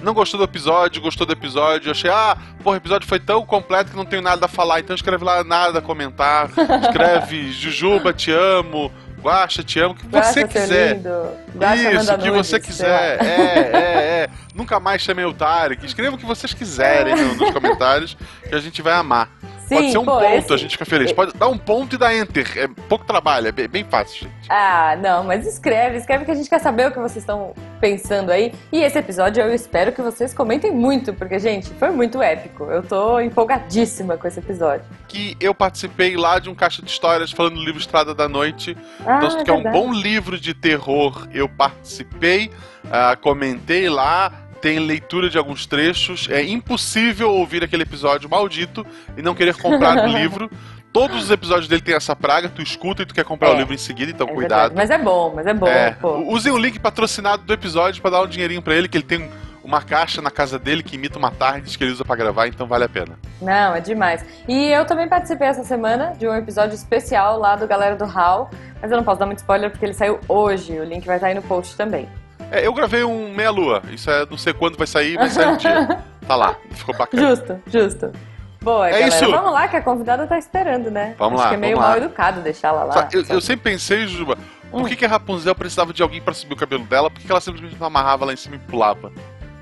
Não 0.00 0.14
gostou 0.14 0.38
do 0.38 0.44
episódio, 0.44 1.02
gostou 1.02 1.26
do 1.26 1.32
episódio, 1.32 1.90
achei, 1.90 2.08
ah, 2.08 2.36
pô, 2.62 2.70
o 2.70 2.76
episódio 2.76 3.06
foi 3.08 3.18
tão 3.18 3.44
completo 3.44 3.90
que 3.90 3.96
não 3.96 4.04
tenho 4.04 4.22
nada 4.22 4.46
a 4.46 4.48
falar, 4.48 4.78
então 4.78 4.94
escreve 4.94 5.24
lá 5.24 5.42
nada 5.42 5.80
a 5.80 5.82
comentar. 5.82 6.48
Escreve 6.86 7.50
Jujuba, 7.50 8.12
te 8.12 8.30
amo, 8.30 8.92
Guaxa, 9.22 9.62
te 9.62 9.80
amo, 9.80 9.94
o 9.94 9.96
que 9.96 10.06
Guaxa, 10.06 10.32
você 10.32 10.46
quiser. 10.48 10.94
lindo. 10.96 11.08
Guaxa, 11.56 11.92
Isso, 11.92 12.14
o 12.14 12.18
que 12.18 12.30
nudes, 12.30 12.46
você 12.46 12.60
quiser. 12.60 13.18
É, 13.24 13.26
é, 13.26 14.22
é. 14.24 14.28
Nunca 14.54 14.78
mais 14.78 15.02
chamei 15.02 15.24
o 15.24 15.32
Tarek. 15.34 15.84
Escreva 15.84 16.14
o 16.16 16.18
que 16.18 16.26
vocês 16.26 16.52
quiserem 16.54 17.14
no- 17.16 17.34
nos 17.34 17.50
comentários, 17.50 18.16
que 18.48 18.54
a 18.54 18.58
gente 18.60 18.80
vai 18.82 18.94
amar. 18.94 19.28
Sim, 19.68 19.74
Pode 19.74 19.90
ser 19.92 19.98
um 19.98 20.04
pô, 20.04 20.12
ponto, 20.18 20.24
esse- 20.24 20.52
a 20.52 20.56
gente 20.56 20.70
fica 20.72 20.84
feliz. 20.86 21.12
Pode 21.12 21.32
dar 21.34 21.48
um 21.48 21.58
ponto 21.58 21.94
e 21.94 21.98
dar 21.98 22.14
enter. 22.16 22.46
É 22.56 22.66
pouco 22.88 23.04
trabalho, 23.04 23.48
é 23.48 23.52
bem, 23.52 23.84
fácil, 23.84 24.22
gente. 24.26 24.48
Ah, 24.48 24.96
não, 25.00 25.24
mas 25.24 25.46
escreve, 25.46 25.98
escreve 25.98 26.24
que 26.24 26.30
a 26.30 26.34
gente 26.34 26.48
quer 26.48 26.58
saber 26.58 26.88
o 26.88 26.90
que 26.90 26.98
vocês 26.98 27.18
estão 27.18 27.52
pensando 27.80 28.30
aí. 28.32 28.52
E 28.72 28.80
esse 28.82 28.98
episódio 28.98 29.42
eu 29.42 29.54
espero 29.54 29.92
que 29.92 30.00
vocês 30.02 30.32
comentem 30.32 30.72
muito, 30.72 31.12
porque, 31.12 31.38
gente, 31.38 31.68
foi 31.74 31.90
muito 31.90 32.20
épico. 32.22 32.64
Eu 32.64 32.82
tô 32.82 33.20
empolgadíssima 33.20 34.16
com 34.16 34.26
esse 34.26 34.38
episódio. 34.40 34.84
Que 35.06 35.36
eu 35.40 35.54
participei 35.54 36.16
lá 36.16 36.38
de 36.38 36.48
um 36.48 36.54
caixa 36.54 36.80
de 36.82 36.90
histórias 36.90 37.30
falando 37.30 37.56
do 37.56 37.64
livro 37.64 37.78
Estrada 37.80 38.14
da 38.14 38.28
Noite. 38.28 38.76
Ah, 39.06 39.20
Nossa, 39.20 39.44
que 39.44 39.50
é 39.50 39.52
um 39.52 39.62
verdade. 39.62 39.78
bom 39.78 39.92
livro 39.92 40.40
de 40.40 40.54
terror. 40.54 41.28
Eu 41.32 41.48
participei, 41.48 42.50
ah, 42.90 43.16
comentei 43.20 43.88
lá, 43.88 44.32
tem 44.60 44.78
leitura 44.78 45.28
de 45.30 45.38
alguns 45.38 45.66
trechos. 45.66 46.28
É 46.30 46.42
impossível 46.42 47.30
ouvir 47.30 47.62
aquele 47.64 47.82
episódio 47.82 48.28
maldito 48.28 48.86
e 49.16 49.22
não 49.22 49.34
querer 49.34 49.54
comprar 49.56 50.04
o 50.04 50.06
livro. 50.18 50.50
Todos 50.92 51.24
os 51.24 51.30
episódios 51.30 51.68
dele 51.68 51.82
tem 51.82 51.94
essa 51.94 52.16
praga, 52.16 52.48
tu 52.48 52.62
escuta 52.62 53.02
e 53.02 53.06
tu 53.06 53.14
quer 53.14 53.24
comprar 53.24 53.50
É. 53.50 53.54
o 53.54 53.56
livro 53.58 53.74
em 53.74 53.78
seguida, 53.78 54.10
então 54.10 54.26
É 54.28 54.32
cuidado. 54.32 54.72
verdade. 54.72 54.74
Mas 54.74 54.90
é 54.90 54.98
bom, 55.02 55.32
mas 55.34 55.46
é 55.46 55.54
bom, 55.54 55.66
É, 55.68 55.90
pô. 55.92 56.16
usem 56.32 56.50
o 56.52 56.56
link 56.58 56.78
patrocinado 56.78 57.42
do 57.42 57.52
episódio 57.52 58.00
pra 58.00 58.10
dar 58.10 58.22
um 58.22 58.26
dinheirinho 58.26 58.62
pra 58.62 58.74
ele, 58.74 58.88
que 58.88 58.96
ele 58.96 59.04
tem 59.04 59.28
uma 59.62 59.82
caixa 59.82 60.22
na 60.22 60.30
casa 60.30 60.58
dele 60.58 60.82
que 60.82 60.96
imita 60.96 61.18
uma 61.18 61.30
tarde 61.30 61.76
que 61.76 61.84
ele 61.84 61.92
usa 61.92 62.02
pra 62.02 62.16
gravar, 62.16 62.46
então 62.48 62.66
vale 62.66 62.84
a 62.84 62.88
pena. 62.88 63.18
Não, 63.40 63.74
é 63.74 63.80
demais. 63.80 64.24
E 64.48 64.68
eu 64.70 64.86
também 64.86 65.06
participei 65.06 65.46
essa 65.46 65.62
semana 65.62 66.14
de 66.18 66.26
um 66.26 66.34
episódio 66.34 66.74
especial 66.74 67.38
lá 67.38 67.54
do 67.54 67.66
Galera 67.66 67.94
do 67.94 68.04
HAL, 68.04 68.50
mas 68.80 68.90
eu 68.90 68.96
não 68.96 69.04
posso 69.04 69.20
dar 69.20 69.26
muito 69.26 69.38
spoiler 69.38 69.70
porque 69.70 69.84
ele 69.84 69.92
saiu 69.92 70.18
hoje. 70.26 70.72
O 70.80 70.84
link 70.84 71.04
vai 71.06 71.16
estar 71.16 71.26
aí 71.26 71.34
no 71.34 71.42
post 71.42 71.76
também. 71.76 72.08
É, 72.50 72.66
eu 72.66 72.72
gravei 72.72 73.04
um 73.04 73.32
meia-lua, 73.34 73.82
isso 73.90 74.10
é 74.10 74.24
não 74.30 74.38
sei 74.38 74.52
quando 74.54 74.76
vai 74.78 74.86
sair, 74.86 75.16
mas 75.16 75.32
sai 75.32 75.46
um 75.52 75.56
dia. 75.56 75.98
Tá 76.28 76.36
lá, 76.36 76.56
ficou 76.72 76.94
bacana. 76.94 77.26
Justo, 77.30 77.58
justo. 77.68 78.12
Boa, 78.60 78.86
É 78.86 78.90
galera. 79.00 79.08
isso. 79.08 79.30
Vamos 79.30 79.50
lá, 79.50 79.66
que 79.66 79.76
a 79.76 79.80
convidada 79.80 80.26
tá 80.26 80.36
esperando, 80.38 80.90
né? 80.90 81.14
Vamos 81.18 81.40
Acho 81.40 81.44
lá, 81.44 81.48
que 81.48 81.54
é 81.54 81.58
meio 81.58 81.78
lá. 81.78 81.88
mal 81.88 81.96
educado 81.96 82.42
deixar 82.42 82.68
ela 82.68 82.84
lá. 82.84 82.92
Só- 82.92 83.00
eu, 83.12 83.20
eu 83.20 83.24
sabe? 83.24 83.40
sempre 83.44 83.70
pensei, 83.72 84.06
Juba, 84.06 84.36
por 84.70 84.82
Hum. 84.82 84.84
que, 84.84 84.94
que 84.94 85.06
a 85.06 85.08
Rapunzel 85.08 85.54
precisava 85.54 85.90
de 85.90 86.02
alguém 86.02 86.20
pra 86.20 86.34
subir 86.34 86.52
o 86.52 86.56
cabelo 86.56 86.84
dela? 86.84 87.08
Por 87.10 87.18
que 87.18 87.24
que 87.24 87.32
ela 87.32 87.40
simplesmente 87.40 87.76
não 87.80 87.86
amarrava 87.86 88.26
lá 88.26 88.34
em 88.34 88.36
cima 88.36 88.56
e 88.56 88.58
pulava? 88.58 89.10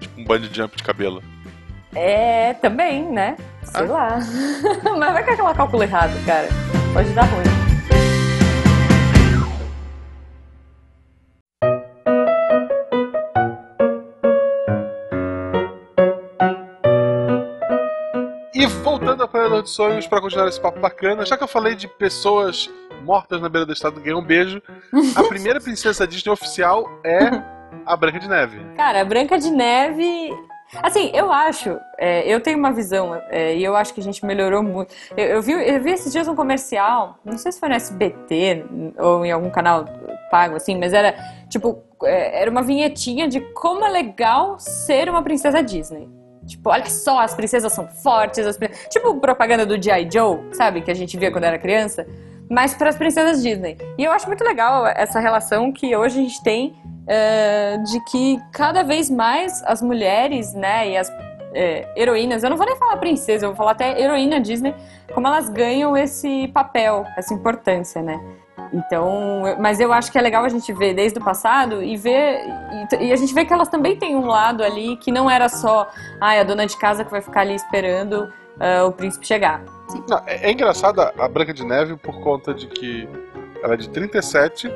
Tipo 0.00 0.20
um 0.20 0.24
band 0.24 0.42
jump 0.52 0.76
de 0.76 0.82
cabelo. 0.82 1.22
É, 1.94 2.54
também, 2.54 3.04
né? 3.12 3.36
Sei 3.62 3.82
Ah. 3.82 3.92
lá. 3.92 4.18
Mas 4.98 5.12
vai 5.12 5.22
que 5.22 5.40
ela 5.40 5.54
calcula 5.54 5.84
errado, 5.84 6.12
cara. 6.26 6.48
Pode 6.92 7.10
dar 7.10 7.26
ruim. 7.26 7.65
Voltando 18.96 19.20
a 19.20 19.24
Apanhador 19.26 19.62
de 19.62 19.68
Sonhos 19.68 20.06
pra 20.06 20.22
continuar 20.22 20.48
esse 20.48 20.58
papo 20.58 20.80
bacana, 20.80 21.26
já 21.26 21.36
que 21.36 21.44
eu 21.44 21.48
falei 21.48 21.74
de 21.74 21.86
pessoas 21.86 22.70
mortas 23.04 23.42
na 23.42 23.48
beira 23.48 23.66
da 23.66 23.74
estrada 23.74 24.00
ganham 24.00 24.20
um 24.20 24.24
beijo, 24.24 24.62
a 25.14 25.22
primeira 25.28 25.60
princesa 25.60 26.06
Disney 26.06 26.32
oficial 26.32 26.88
é 27.04 27.28
a 27.84 27.94
Branca 27.94 28.18
de 28.18 28.26
Neve. 28.26 28.58
Cara, 28.74 29.04
Branca 29.04 29.38
de 29.38 29.50
Neve. 29.50 30.30
Assim, 30.82 31.10
eu 31.12 31.30
acho, 31.30 31.78
é, 31.98 32.26
eu 32.26 32.40
tenho 32.40 32.58
uma 32.58 32.72
visão, 32.72 33.14
é, 33.28 33.54
e 33.54 33.62
eu 33.62 33.76
acho 33.76 33.92
que 33.92 34.00
a 34.00 34.02
gente 34.02 34.24
melhorou 34.24 34.62
muito. 34.62 34.94
Eu, 35.14 35.26
eu 35.26 35.42
vi, 35.42 35.52
eu 35.52 35.82
vi 35.82 35.92
esses 35.92 36.10
dias 36.10 36.26
um 36.26 36.34
comercial, 36.34 37.18
não 37.22 37.36
sei 37.36 37.52
se 37.52 37.60
foi 37.60 37.68
no 37.68 37.74
SBT 37.74 38.64
ou 38.98 39.26
em 39.26 39.30
algum 39.30 39.50
canal 39.50 39.84
pago, 40.30 40.56
assim, 40.56 40.76
mas 40.76 40.94
era 40.94 41.14
tipo, 41.50 41.82
é, 42.02 42.40
era 42.40 42.50
uma 42.50 42.62
vinhetinha 42.62 43.28
de 43.28 43.40
como 43.52 43.84
é 43.84 43.90
legal 43.90 44.58
ser 44.58 45.08
uma 45.10 45.22
princesa 45.22 45.62
Disney. 45.62 46.15
Tipo, 46.46 46.70
olha 46.70 46.86
só, 46.86 47.18
as 47.20 47.34
princesas 47.34 47.72
são 47.72 47.86
fortes, 47.88 48.46
as 48.46 48.56
prin- 48.56 48.70
tipo 48.90 49.14
propaganda 49.20 49.66
do 49.66 49.80
G.I. 49.82 50.08
Joe, 50.12 50.38
sabe? 50.52 50.80
Que 50.80 50.90
a 50.90 50.94
gente 50.94 51.16
via 51.16 51.30
quando 51.32 51.44
era 51.44 51.58
criança, 51.58 52.06
mas 52.48 52.72
para 52.74 52.88
as 52.90 52.96
princesas 52.96 53.42
Disney. 53.42 53.76
E 53.98 54.04
eu 54.04 54.12
acho 54.12 54.26
muito 54.28 54.44
legal 54.44 54.86
essa 54.86 55.18
relação 55.18 55.72
que 55.72 55.94
hoje 55.96 56.18
a 56.20 56.22
gente 56.22 56.42
tem 56.42 56.76
é, 57.08 57.76
de 57.78 58.00
que 58.04 58.40
cada 58.52 58.82
vez 58.82 59.10
mais 59.10 59.62
as 59.66 59.82
mulheres, 59.82 60.54
né, 60.54 60.90
e 60.90 60.96
as 60.96 61.10
é, 61.52 61.88
heroínas, 61.96 62.42
eu 62.44 62.50
não 62.50 62.56
vou 62.56 62.66
nem 62.66 62.76
falar 62.76 62.96
princesa, 62.98 63.46
eu 63.46 63.50
vou 63.50 63.56
falar 63.56 63.72
até 63.72 64.00
heroína 64.00 64.40
Disney, 64.40 64.74
como 65.14 65.26
elas 65.26 65.48
ganham 65.48 65.96
esse 65.96 66.48
papel, 66.48 67.04
essa 67.16 67.32
importância, 67.32 68.02
né? 68.02 68.20
Então, 68.73 69.42
mas 69.58 69.80
eu 69.80 69.92
acho 69.92 70.11
que 70.11 70.18
é 70.18 70.20
legal 70.20 70.44
a 70.44 70.49
gente 70.49 70.73
ver 70.73 70.94
desde 70.94 71.18
o 71.18 71.25
passado 71.25 71.82
e 71.82 71.96
ver 71.96 72.40
e, 72.92 73.06
e 73.06 73.12
a 73.12 73.16
gente 73.16 73.32
vê 73.32 73.44
que 73.44 73.52
elas 73.52 73.68
também 73.68 73.96
têm 73.96 74.16
um 74.16 74.26
lado 74.26 74.62
ali 74.62 74.96
que 74.96 75.11
não 75.11 75.30
era 75.30 75.49
só, 75.49 75.88
ai, 76.20 76.40
a 76.40 76.44
dona 76.44 76.66
de 76.66 76.76
casa 76.76 77.04
que 77.04 77.11
vai 77.11 77.20
ficar 77.20 77.42
ali 77.42 77.54
esperando 77.54 78.32
ah, 78.58 78.85
o 78.85 78.92
príncipe 78.92 79.26
chegar. 79.26 79.62
Não, 80.08 80.23
é, 80.26 80.49
é 80.49 80.52
engraçada 80.52 81.12
a 81.18 81.28
Branca 81.28 81.52
de 81.52 81.64
Neve 81.64 81.96
por 81.96 82.20
conta 82.20 82.52
de 82.52 82.66
que 82.66 83.08
ela 83.62 83.75
é 83.75 83.76
de 83.76 83.88
37, 83.88 84.70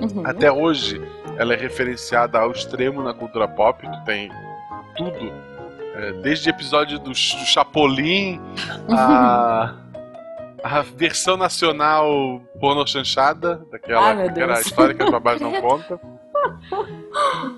Uhum. 0.00 0.26
até 0.26 0.52
hoje 0.52 1.00
ela 1.38 1.54
é 1.54 1.56
referenciada 1.56 2.38
ao 2.38 2.50
extremo 2.50 3.02
na 3.02 3.14
cultura 3.14 3.48
pop, 3.48 3.82
tu 3.82 4.04
tem 4.04 4.30
tudo, 4.96 5.32
é, 5.94 6.12
desde 6.22 6.50
episódio 6.50 6.98
do, 6.98 7.10
do 7.10 7.14
Chapolin 7.14 8.40
a, 8.90 9.74
a 10.66 10.82
versão 10.82 11.36
nacional 11.36 12.40
porno 12.60 12.86
chanchada, 12.86 13.62
daquela 13.70 14.08
Ai, 14.08 14.14
meu 14.16 14.26
aquela 14.28 14.54
Deus. 14.54 14.66
história 14.66 14.94
que 14.94 15.02
as 15.02 15.10
babás 15.10 15.40
não 15.40 15.52
contam. 15.60 15.98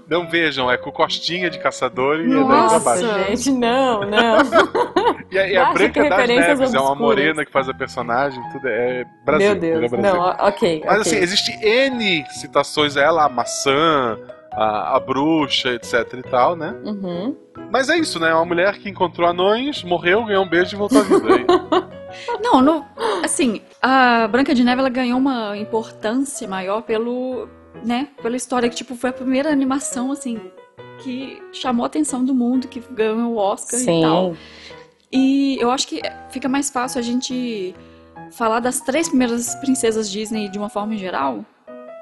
Não 0.09 0.27
vejam, 0.29 0.71
é 0.71 0.77
com 0.79 0.91
costinha 0.91 1.50
de 1.50 1.59
caçador 1.59 2.21
e 2.21 2.25
é 2.25 2.29
daí 2.29 2.45
pra 2.45 2.45
Nossa. 2.47 2.79
Nossa, 2.79 3.25
gente, 3.25 3.50
não, 3.50 4.00
não. 4.00 4.38
E 5.31 5.38
a, 5.38 5.47
e 5.47 5.57
a 5.59 5.73
Branca 5.75 6.03
que 6.05 6.09
das 6.09 6.27
Neves 6.27 6.73
é 6.73 6.81
uma 6.81 6.93
obscuras. 6.93 6.99
morena 6.99 7.45
que 7.45 7.53
faz 7.53 7.69
a 7.69 7.75
personagem, 7.75 8.43
tudo 8.50 8.67
é 8.67 9.05
Brasil. 9.27 9.50
Meu 9.50 9.61
Deus. 9.61 9.77
entendeu? 9.85 10.00
Brasil. 10.00 10.21
Não, 10.23 10.47
ok. 10.49 10.83
Mas 10.87 11.00
ok. 11.00 11.00
assim, 11.12 11.17
existe 11.19 11.53
N 11.62 12.25
citações 12.31 12.97
a 12.97 13.03
ela, 13.03 13.27
a 13.27 13.29
maçã, 13.29 14.19
a, 14.59 14.97
a 14.97 15.00
bruxa, 15.00 15.71
etc 15.75 16.15
e 16.19 16.23
tal, 16.23 16.57
né? 16.57 16.75
Uhum. 16.85 17.37
Mas 17.71 17.88
é 17.88 17.97
isso, 17.97 18.19
né? 18.19 18.31
É 18.31 18.35
uma 18.35 18.45
mulher 18.45 18.79
que 18.79 18.88
encontrou 18.88 19.29
anões, 19.29 19.85
morreu, 19.85 20.25
ganhou 20.25 20.45
um 20.45 20.49
beijo 20.49 20.75
e 20.75 20.79
voltou 20.79 21.00
à 21.00 21.05
vida. 21.05 21.35
Aí, 21.35 21.47
Não, 22.43 22.61
no, 22.62 22.85
assim, 23.23 23.61
a 23.83 24.27
Branca 24.29 24.55
de 24.55 24.65
Neve 24.65 24.81
ela 24.81 24.88
ganhou 24.88 25.19
uma 25.19 25.57
importância 25.57 26.49
maior 26.49 26.83
pelo, 26.83 27.47
né, 27.85 28.09
pela 28.23 28.35
história 28.35 28.69
que 28.69 28.75
tipo 28.75 28.95
foi 28.97 29.11
a 29.11 29.12
primeira 29.12 29.50
animação 29.53 30.11
assim 30.11 30.41
que 30.99 31.41
chamou 31.53 31.85
a 31.85 31.87
atenção 31.87 32.25
do 32.25 32.35
mundo, 32.35 32.67
que 32.67 32.81
ganhou 32.91 33.35
o 33.35 33.37
Oscar 33.37 33.79
e 33.79 34.03
tal. 34.03 34.35
Sim. 34.35 34.38
E 35.12 35.59
eu 35.61 35.71
acho 35.71 35.87
que 35.87 36.03
fica 36.31 36.49
mais 36.49 36.71
fácil 36.71 36.99
a 36.99 37.03
gente 37.03 37.75
falar 38.33 38.59
das 38.61 38.81
três 38.81 39.09
primeiras 39.09 39.55
princesas 39.57 40.11
Disney 40.11 40.49
de 40.49 40.59
uma 40.59 40.69
forma 40.69 40.97
geral, 40.97 41.45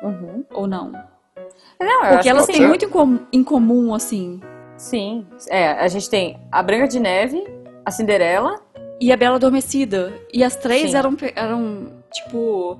Uhum. 0.03 0.45
ou 0.53 0.67
não? 0.67 0.93
Não, 1.80 2.09
Porque 2.14 2.28
elas 2.28 2.47
têm 2.47 2.66
muito 2.66 2.85
em, 2.85 2.88
com- 2.88 3.18
em 3.33 3.45
comum, 3.45 3.95
assim. 3.95 4.40
Sim. 4.76 5.26
É, 5.49 5.73
a 5.73 5.88
gente 5.88 6.09
tem 6.09 6.38
a 6.50 6.62
Branca 6.62 6.88
de 6.88 6.99
Neve, 6.99 7.42
a 7.85 7.90
Cinderela. 7.90 8.61
E 9.00 9.12
a 9.12 9.16
Bela 9.16 9.37
Adormecida. 9.37 10.12
E 10.33 10.42
as 10.42 10.56
três 10.56 10.90
Sim. 10.92 10.97
eram, 10.97 11.16
eram, 11.35 11.92
tipo, 12.11 12.78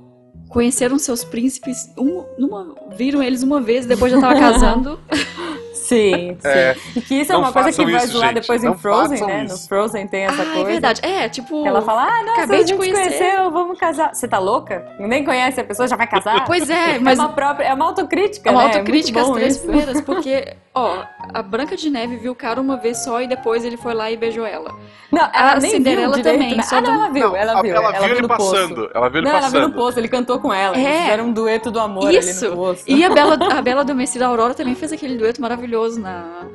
conheceram 0.49 0.97
seus 0.97 1.23
príncipes, 1.23 1.91
um, 1.97 2.23
numa, 2.39 2.73
viram 2.95 3.21
eles 3.21 3.43
uma 3.43 3.61
vez, 3.61 3.85
depois 3.85 4.11
já 4.11 4.19
tava 4.19 4.33
casando. 4.39 4.99
Sim, 5.87 6.37
sim. 6.39 6.47
É, 6.47 6.75
E 6.95 7.01
que 7.01 7.15
isso 7.15 7.31
é 7.33 7.37
uma 7.37 7.51
coisa 7.51 7.71
que 7.71 7.85
vai 7.91 8.03
isso, 8.05 8.17
lá 8.17 8.27
gente. 8.27 8.35
depois 8.41 8.63
Não 8.63 8.73
em 8.73 8.77
Frozen, 8.77 9.25
né? 9.25 9.43
isso. 9.45 9.53
No 9.63 9.67
Frozen 9.69 10.07
tem 10.07 10.23
essa 10.25 10.41
ah, 10.41 10.45
coisa. 10.45 10.61
é 10.61 10.63
verdade. 10.65 11.01
É, 11.03 11.29
tipo. 11.29 11.65
Ela 11.65 11.81
fala, 11.81 12.03
ah, 12.03 12.23
nossa, 12.23 12.41
Acabei 12.41 12.61
a 12.61 12.63
de 12.63 12.75
conhecer. 12.75 13.01
conheceu, 13.03 13.51
vamos 13.51 13.79
casar. 13.79 14.13
Você 14.13 14.27
tá 14.27 14.37
louca? 14.39 14.85
Nem 14.99 15.23
conhece 15.23 15.59
a 15.59 15.63
pessoa, 15.63 15.87
já 15.87 15.95
vai 15.95 16.07
casar? 16.07 16.45
Pois 16.45 16.69
é, 16.69 16.95
É 16.97 16.99
mas 16.99 17.17
uma 17.19 17.29
própria, 17.29 17.65
é 17.65 17.73
uma 17.73 17.85
autocrítica, 17.85 18.49
é 18.49 18.51
uma 18.51 18.61
né? 18.63 18.67
autocrítica 18.67 19.19
é 19.19 19.21
às 19.21 19.27
muito 19.27 19.35
bom 19.35 19.39
três 19.39 19.55
isso. 19.55 19.65
primeiras, 19.65 20.01
porque, 20.05 20.53
ó, 20.73 21.03
a 21.33 21.41
Branca 21.41 21.75
de 21.75 21.89
Neve 21.89 22.17
viu 22.17 22.31
o 22.31 22.35
cara 22.35 22.59
uma 22.59 22.77
vez 22.77 23.03
só 23.03 23.21
e 23.21 23.27
depois 23.27 23.63
ele 23.63 23.77
foi 23.77 23.93
lá 23.93 24.11
e 24.11 24.17
beijou 24.17 24.45
ela. 24.45 24.75
Não, 25.11 25.21
ela 25.33 25.53
A 25.53 25.59
nem 25.59 25.71
Cinderela 25.71 26.13
viu 26.15 26.23
direito, 26.23 26.39
também, 26.41 26.57
né? 26.57 26.63
só 26.63 26.77
Ah, 26.77 26.81
não, 26.81 26.93
ela 26.93 27.09
viu, 27.09 27.29
não, 27.29 27.35
ela 27.37 27.61
viu. 27.61 27.75
ela 27.75 27.91
viu 27.91 28.03
ele 28.09 28.21
no 28.21 28.27
poço. 28.27 28.51
passando. 28.51 28.91
Ela 28.93 29.09
viu 29.09 29.19
ele 29.19 29.25
não, 29.29 29.31
ela 29.37 29.41
viu 29.47 29.51
passando. 29.53 29.67
no 29.69 29.73
poço, 29.73 29.99
ele 29.99 30.07
cantou 30.09 30.39
com 30.39 30.53
ela. 30.53 30.75
Eles 30.75 30.85
É. 30.87 31.01
fizeram 31.03 31.25
um 31.27 31.31
dueto 31.33 31.71
do 31.71 31.79
amor 31.79 32.13
Isso. 32.13 32.43
ali 32.45 32.53
no 32.53 32.61
poço. 32.61 32.83
E 32.87 33.05
a 33.05 33.09
Bela, 33.09 33.37
a 33.57 33.61
Bela 33.61 33.81
Adormecida 33.81 34.25
Aurora 34.27 34.53
também 34.53 34.75
fez 34.75 34.91
aquele 34.91 35.15
dueto 35.17 35.41
maravilhoso 35.41 35.76
na. 35.97 36.45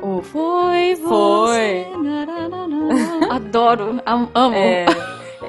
O 0.00 0.22
Foi 0.22 0.94
Foi. 0.96 0.96
você. 0.96 1.86
Adoro, 3.30 4.00
am- 4.06 4.28
amo. 4.34 4.54
É, 4.54 4.86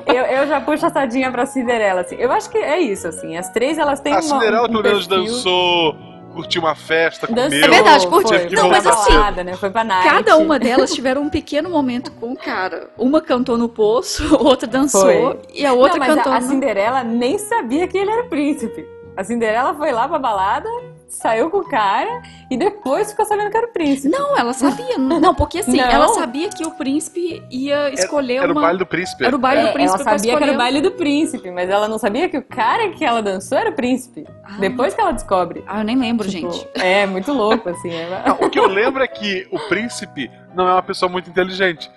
eu, 0.08 0.24
eu 0.24 0.48
já 0.48 0.60
puxo 0.62 0.86
a 0.86 0.90
sardinha 0.90 1.32
pra 1.32 1.46
Cinderela, 1.46 2.02
assim. 2.02 2.16
Eu 2.18 2.32
acho 2.32 2.50
que 2.50 2.58
é 2.58 2.80
isso, 2.80 3.08
assim. 3.08 3.38
As 3.38 3.50
três, 3.50 3.78
elas 3.78 4.00
têm 4.00 4.14
A 4.14 4.18
uma, 4.18 4.22
Cinderela 4.24 4.64
um 4.68 4.72
pelo 4.72 4.84
menos 4.84 5.06
dançou, 5.08 5.96
curtiu 6.34 6.62
uma 6.64 6.74
festa, 6.76 7.28
comeu. 7.28 7.44
É 7.46 7.50
verdade, 7.50 8.08
curtiu. 8.08 8.40
Foi, 8.40 8.50
Não, 8.50 8.70
pra 8.70 8.78
mas 8.78 8.88
assim, 8.88 9.14
balada, 9.14 9.44
né? 9.44 9.54
Foi 9.56 9.70
pra 9.70 9.84
night. 9.84 10.10
Cada 10.10 10.38
uma 10.38 10.58
delas 10.58 10.92
tiveram 10.94 11.22
um 11.22 11.30
pequeno 11.30 11.70
momento 11.70 12.12
com 12.14 12.32
o 12.32 12.36
cara. 12.38 12.90
Uma 12.98 13.22
cantou 13.22 13.58
no 13.58 13.70
poço, 13.70 14.24
outra 14.44 14.68
dançou 14.68 15.02
Foi. 15.02 15.40
e 15.54 15.64
a 15.66 15.74
outra 15.74 16.00
Não, 16.00 16.08
mas 16.08 16.16
cantou 16.16 16.34
a, 16.34 16.38
a. 16.38 16.42
Cinderela 16.42 17.04
nem 17.04 17.38
sabia 17.38 17.88
que 17.88 17.98
ele 17.98 18.10
era 18.10 18.24
o 18.24 18.30
príncipe. 18.30 18.84
A 19.16 19.24
Cinderela 19.24 19.74
foi 19.76 19.92
lá 19.92 20.08
pra 20.08 20.18
balada, 20.18 20.70
saiu 21.10 21.50
com 21.50 21.58
o 21.58 21.68
cara 21.68 22.22
e 22.50 22.56
depois 22.56 23.10
ficou 23.12 23.26
sabendo 23.26 23.50
que 23.50 23.58
era 23.58 23.68
o 23.68 23.74
príncipe. 23.74 24.10
Não, 24.10 24.38
ela 24.38 24.54
sabia. 24.54 24.98
Não, 24.98 25.34
porque 25.36 25.60
assim, 25.60 25.78
Não. 25.78 25.84
ela 25.86 26.08
sabia 26.10 26.50
que 26.50 26.66
o 26.66 26.72
príncipe 26.72 27.44
ia 27.52 27.90
escolher 27.94 28.36
Era 28.38 28.48
o 28.50 28.52
uma... 28.52 28.62
baile 28.62 28.80
do 28.80 28.86
príncipe. 28.86 29.26
Era 29.26 29.36
o 29.36 29.40
baile 29.40 29.62
É, 29.62 29.68
do 29.68 29.74
príncipe 29.74 30.02
ela 30.02 30.18
sabia 30.18 30.38
que 30.38 30.44
era 30.44 30.54
o 30.54 30.58
baile 30.58 30.82
do 30.82 30.92
príncipe, 30.92 31.52
mas 31.52 31.70
ela 31.70 31.88
não 31.88 31.98
sabia 31.98 32.30
que 32.30 32.38
o 32.38 32.44
cara 32.44 32.90
que 32.92 33.04
ela 33.04 33.22
dançou 33.22 33.58
era 33.58 33.70
o 33.72 33.74
príncipe. 33.74 34.26
Ah. 34.44 34.58
Depois 34.60 34.94
que 34.94 35.02
ela 35.02 35.12
descobre. 35.12 35.64
Ah, 35.68 35.80
eu 35.80 35.84
nem 35.84 35.98
lembro, 35.98 36.28
Tipo, 36.30 36.52
gente. 36.52 36.68
É, 36.76 37.06
muito 37.06 37.34
louco, 37.34 37.68
assim. 37.70 37.92
é- 37.92 38.24
Não, 38.28 38.36
o 38.36 38.50
que 38.50 38.60
eu 38.60 38.68
lembro 38.68 39.04
é 39.04 39.08
que 39.08 39.48
o 39.52 39.60
príncipe 39.68 40.30
não 40.54 40.68
é 40.68 40.74
uma 40.74 40.84
pessoa 40.84 41.10
muito 41.12 41.30
inteligente. 41.30 41.90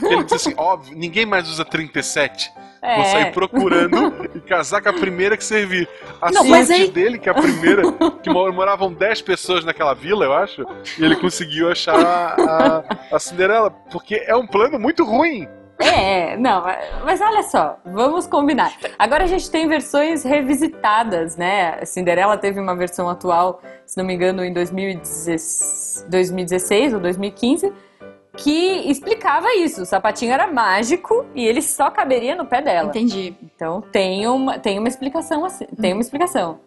Porque 0.00 0.14
ele 0.14 0.24
diz 0.24 0.32
assim, 0.34 0.54
óbvio, 0.56 0.96
ninguém 0.96 1.24
mais 1.26 1.48
usa 1.48 1.64
37. 1.64 2.52
É. 2.84 2.96
Vou 2.96 3.04
sair 3.04 3.32
procurando 3.32 4.28
e 4.34 4.40
casar 4.40 4.82
com 4.82 4.88
a 4.88 4.92
primeira 4.92 5.36
que 5.36 5.44
servir. 5.44 5.88
A 6.20 6.32
Não, 6.32 6.44
sorte 6.44 6.72
aí- 6.72 6.88
dele, 6.90 7.16
que 7.18 7.28
é 7.28 7.32
a 7.32 7.34
primeira, 7.34 7.82
que 8.22 8.28
mor- 8.28 8.52
moravam 8.52 8.92
10 8.92 9.22
pessoas 9.22 9.64
naquela 9.64 9.94
vila, 9.94 10.24
eu 10.24 10.32
acho, 10.32 10.66
e 10.98 11.04
ele 11.04 11.14
conseguiu 11.14 11.70
achar 11.70 11.94
a, 11.94 12.34
a, 13.10 13.16
a 13.16 13.18
Cinderela, 13.20 13.70
porque 13.70 14.16
é 14.26 14.34
um 14.34 14.46
plano 14.48 14.80
muito 14.80 15.04
ruim. 15.04 15.46
É, 15.78 16.36
não, 16.36 16.62
mas 17.04 17.20
olha 17.20 17.42
só, 17.44 17.76
vamos 17.84 18.26
combinar. 18.26 18.72
Agora 18.98 19.24
a 19.24 19.26
gente 19.26 19.50
tem 19.50 19.66
versões 19.68 20.22
revisitadas, 20.24 21.36
né? 21.36 21.78
A 21.80 21.86
Cinderela 21.86 22.36
teve 22.36 22.60
uma 22.60 22.74
versão 22.76 23.08
atual, 23.08 23.60
se 23.86 23.96
não 23.96 24.04
me 24.04 24.14
engano, 24.14 24.44
em 24.44 24.52
2016, 24.52 26.06
2016 26.08 26.94
ou 26.94 27.00
2015, 27.00 27.72
que 28.36 28.90
explicava 28.90 29.54
isso. 29.56 29.82
O 29.82 29.86
sapatinho 29.86 30.32
era 30.32 30.46
mágico 30.46 31.26
e 31.34 31.46
ele 31.46 31.60
só 31.60 31.90
caberia 31.90 32.34
no 32.34 32.46
pé 32.46 32.62
dela. 32.62 32.88
Entendi. 32.88 33.34
Então 33.42 33.80
tem 33.80 34.26
uma, 34.26 34.58
tem 34.58 34.78
uma 34.78 34.88
explicação 34.88 35.44
assim, 35.44 35.66
tem 35.80 35.92
uma 35.92 36.00
explicação. 36.02 36.60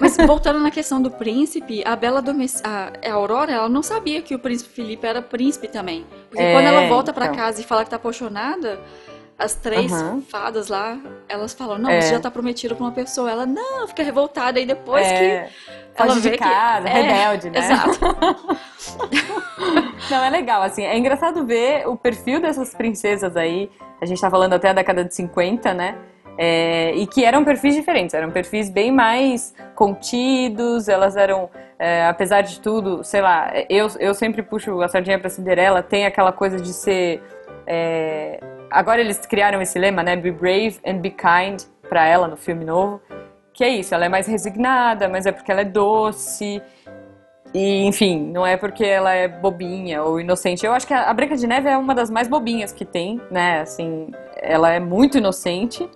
Mas 0.00 0.16
voltando 0.16 0.58
na 0.58 0.70
questão 0.70 1.00
do 1.00 1.10
príncipe, 1.10 1.82
a 1.86 1.94
Bela 1.94 2.18
Adormece... 2.18 2.62
a, 2.64 2.92
a 3.08 3.12
Aurora, 3.12 3.52
ela 3.52 3.68
não 3.68 3.82
sabia 3.82 4.20
que 4.20 4.34
o 4.34 4.38
príncipe 4.38 4.74
Felipe 4.74 5.06
era 5.06 5.22
príncipe 5.22 5.68
também. 5.68 6.04
Porque 6.28 6.42
É, 6.42 6.52
quando 6.52 6.66
ela 6.66 6.88
volta 6.88 7.12
pra 7.12 7.26
então. 7.26 7.36
casa 7.36 7.60
e 7.60 7.64
fala 7.64 7.84
que 7.84 7.90
tá 7.90 7.96
apaixonada, 7.96 8.80
as 9.42 9.54
três 9.54 9.92
Aham. 9.92 10.22
fadas 10.30 10.68
lá, 10.68 10.98
elas 11.28 11.52
falam, 11.52 11.78
não, 11.78 11.90
É. 11.90 12.00
você 12.00 12.10
já 12.14 12.20
tá 12.20 12.30
prometido 12.30 12.74
pra 12.76 12.84
uma 12.84 12.92
pessoa. 12.92 13.30
Ela, 13.30 13.44
não, 13.46 13.86
fica 13.88 14.02
revoltada. 14.02 14.60
E 14.60 14.66
depois 14.66 15.06
é, 15.06 15.48
que 15.94 16.02
ela 16.02 16.14
de 16.14 16.20
vê 16.20 16.30
que- 16.32 16.38
casa, 16.38 16.88
é, 16.88 16.92
rebelde, 17.02 17.50
né? 17.50 17.58
Exato. 17.58 17.98
Não, 20.10 20.24
é 20.24 20.30
legal, 20.30 20.62
assim, 20.62 20.84
é 20.84 20.96
engraçado 20.98 21.46
ver 21.46 21.86
o 21.88 21.96
perfil 21.96 22.40
dessas 22.40 22.74
princesas 22.74 23.36
aí, 23.36 23.70
a 24.00 24.04
gente 24.06 24.20
tá 24.20 24.28
falando 24.30 24.52
até 24.52 24.68
a 24.70 24.72
década 24.72 25.04
de 25.04 25.14
50, 25.14 25.72
né? 25.72 25.96
É, 26.36 26.92
e 26.96 27.06
que 27.06 27.24
eram 27.24 27.44
perfis 27.44 27.74
diferentes, 27.74 28.14
eram 28.14 28.30
perfis 28.30 28.68
bem 28.70 28.90
mais 28.90 29.54
contidos, 29.74 30.88
elas 30.88 31.16
eram, 31.16 31.48
é, 31.78 32.06
apesar 32.06 32.40
de 32.42 32.58
tudo, 32.60 33.04
sei 33.04 33.20
lá, 33.20 33.52
eu, 33.68 33.86
eu 34.00 34.14
sempre 34.14 34.42
puxo 34.42 34.80
a 34.82 34.88
sardinha 34.88 35.18
pra 35.18 35.28
Cinderela, 35.30 35.82
tem 35.82 36.04
aquela 36.06 36.32
coisa 36.32 36.58
de 36.58 36.72
ser. 36.72 37.22
é, 37.66 38.40
agora 38.72 39.00
eles 39.00 39.18
criaram 39.26 39.60
esse 39.62 39.78
lema, 39.78 40.02
né? 40.02 40.16
Be 40.16 40.30
brave 40.30 40.78
and 40.86 40.98
be 40.98 41.10
kind 41.10 41.60
pra 41.88 42.06
ela 42.06 42.26
no 42.28 42.36
filme 42.36 42.64
novo. 42.64 43.00
Que 43.52 43.64
é 43.64 43.68
isso, 43.68 43.94
ela 43.94 44.06
é 44.06 44.08
mais 44.08 44.26
resignada, 44.26 45.08
mas 45.08 45.26
é 45.26 45.32
porque 45.32 45.52
ela 45.52 45.60
é 45.60 45.64
doce. 45.64 46.62
E, 47.54 47.84
enfim, 47.84 48.18
não 48.32 48.46
é 48.46 48.56
porque 48.56 48.82
ela 48.84 49.12
é 49.12 49.28
bobinha 49.28 50.02
ou 50.02 50.18
inocente. 50.18 50.64
Eu 50.64 50.72
acho 50.72 50.86
que 50.86 50.94
a 50.94 51.10
a 51.10 51.12
Branca 51.14 51.36
de 51.36 51.46
Neve 51.46 51.68
é 51.68 51.76
uma 51.76 51.94
das 51.94 52.08
mais 52.08 52.26
bobinhas 52.28 52.72
que 52.72 52.84
tem, 52.84 53.20
né? 53.30 53.60
Assim, 53.60 54.10
ela 54.36 54.70
é 54.72 54.80
muito 54.80 55.18
inocente. 55.18 55.86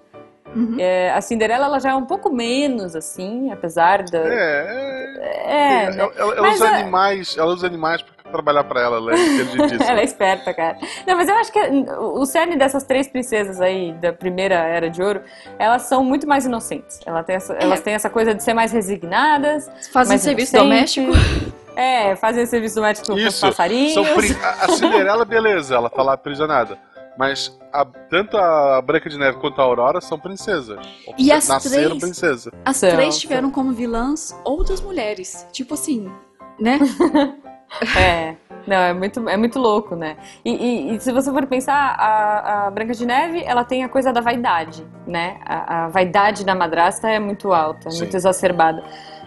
Uhum. 0.55 0.77
É, 0.79 1.11
a 1.13 1.21
Cinderela, 1.21 1.67
ela 1.67 1.79
já 1.81 1.91
é 1.91 1.95
um 1.95 2.05
pouco 2.07 2.33
menos, 2.33 2.95
assim, 2.97 3.51
apesar 3.53 4.03
da... 4.05 4.19
É, 4.19 5.17
É, 5.19 5.85
é, 5.85 5.91
né? 5.91 6.09
ela, 6.19 6.35
ela 6.37 6.51
usa 6.51 6.67
é- 6.67 6.81
animais, 6.81 7.37
ela 7.37 7.53
usa 7.53 7.67
animais 7.67 8.03
trabalhar 8.31 8.65
pra 8.65 8.81
ela, 8.81 8.97
ela 8.99 9.13
é 9.15 9.19
inteligentíssima. 9.19 9.85
Ela 9.91 10.01
é 10.01 10.05
esperta, 10.05 10.53
cara. 10.55 10.77
Não, 11.07 11.17
mas 11.17 11.29
eu 11.29 11.35
acho 11.37 11.53
que 11.53 11.59
o 11.99 12.25
cerne 12.27 12.57
dessas 12.57 12.85
três 12.85 13.09
princesas 13.09 13.61
aí, 13.61 13.93
da 13.95 14.13
primeira 14.13 14.55
Era 14.57 14.89
de 14.91 15.03
Ouro, 15.03 15.21
elas 15.59 15.83
são 15.83 16.05
muito 16.05 16.27
mais 16.27 16.45
inocentes. 16.47 17.01
Ela 17.07 17.23
tem 17.23 17.37
essa- 17.37 17.55
Elas 17.55 17.81
têm 17.81 17.95
essa 17.95 18.11
coisa 18.11 18.35
de 18.35 18.43
ser 18.43 18.55
mais 18.55 18.73
resignadas, 18.73 19.71
Fazem 19.93 20.11
mais 20.13 20.21
serviço 20.23 20.57
inocentes. 20.57 20.95
doméstico. 20.97 21.53
É, 21.77 22.17
fazem 22.17 22.47
serviço 22.47 22.77
doméstico 22.77 23.09
com 23.09 23.15
os 23.15 23.23
Isso, 23.23 23.47
passarinhos. 23.47 23.93
são 23.93 24.05
prin- 24.15 24.35
a, 24.43 24.69
Cinderela, 24.73 25.25
beleza, 25.27 25.75
ela 25.75 25.91
tá 25.91 26.03
lá 26.03 26.15
aprisionada. 26.15 26.79
Mas 27.19 27.55
a- 27.73 27.85
tanto 28.11 28.37
a 28.37 28.81
Branca 28.83 29.09
de 29.09 29.19
Neve 29.19 29.39
quanto 29.39 29.59
a 29.61 29.65
Aurora 29.65 30.01
são 30.03 30.19
princesas. 30.19 30.79
E 31.19 31.33
as 31.33 31.49
Nasceram 31.49 31.87
três? 31.99 32.01
princesa. 32.03 32.53
As 32.65 32.81
três 32.81 33.19
tiveram 33.19 33.51
como 33.51 33.73
vilãs 33.73 34.35
outras 34.45 34.81
mulheres. 34.83 35.47
Tipo 35.53 35.75
assim, 35.75 36.11
né? 36.61 36.79
É, 37.97 38.35
não, 38.67 38.77
é 38.77 38.93
muito, 38.93 39.29
é 39.29 39.37
muito 39.37 39.59
louco, 39.59 39.95
né? 39.95 40.17
E, 40.45 40.51
e- 40.53 40.95
e 40.97 41.01
se 41.01 41.13
você 41.13 41.31
for 41.31 41.47
pensar, 41.47 41.95
a, 41.99 42.67
a 42.67 42.71
Branca 42.71 42.93
de 42.95 43.07
Neve, 43.07 43.43
ela 43.45 43.65
tem 43.65 43.85
a 43.85 43.89
coisa 43.89 44.13
da 44.13 44.21
vaidade, 44.21 44.85
né? 45.07 45.39
A, 45.45 45.85
a 45.85 45.89
vaidade 45.89 46.45
da 46.45 46.55
madrasta 46.55 47.09
é 47.09 47.19
muito 47.19 47.53
alta, 47.53 47.91
Sim. 47.91 47.99
muito 47.99 48.17
exacerbada. 48.17 48.83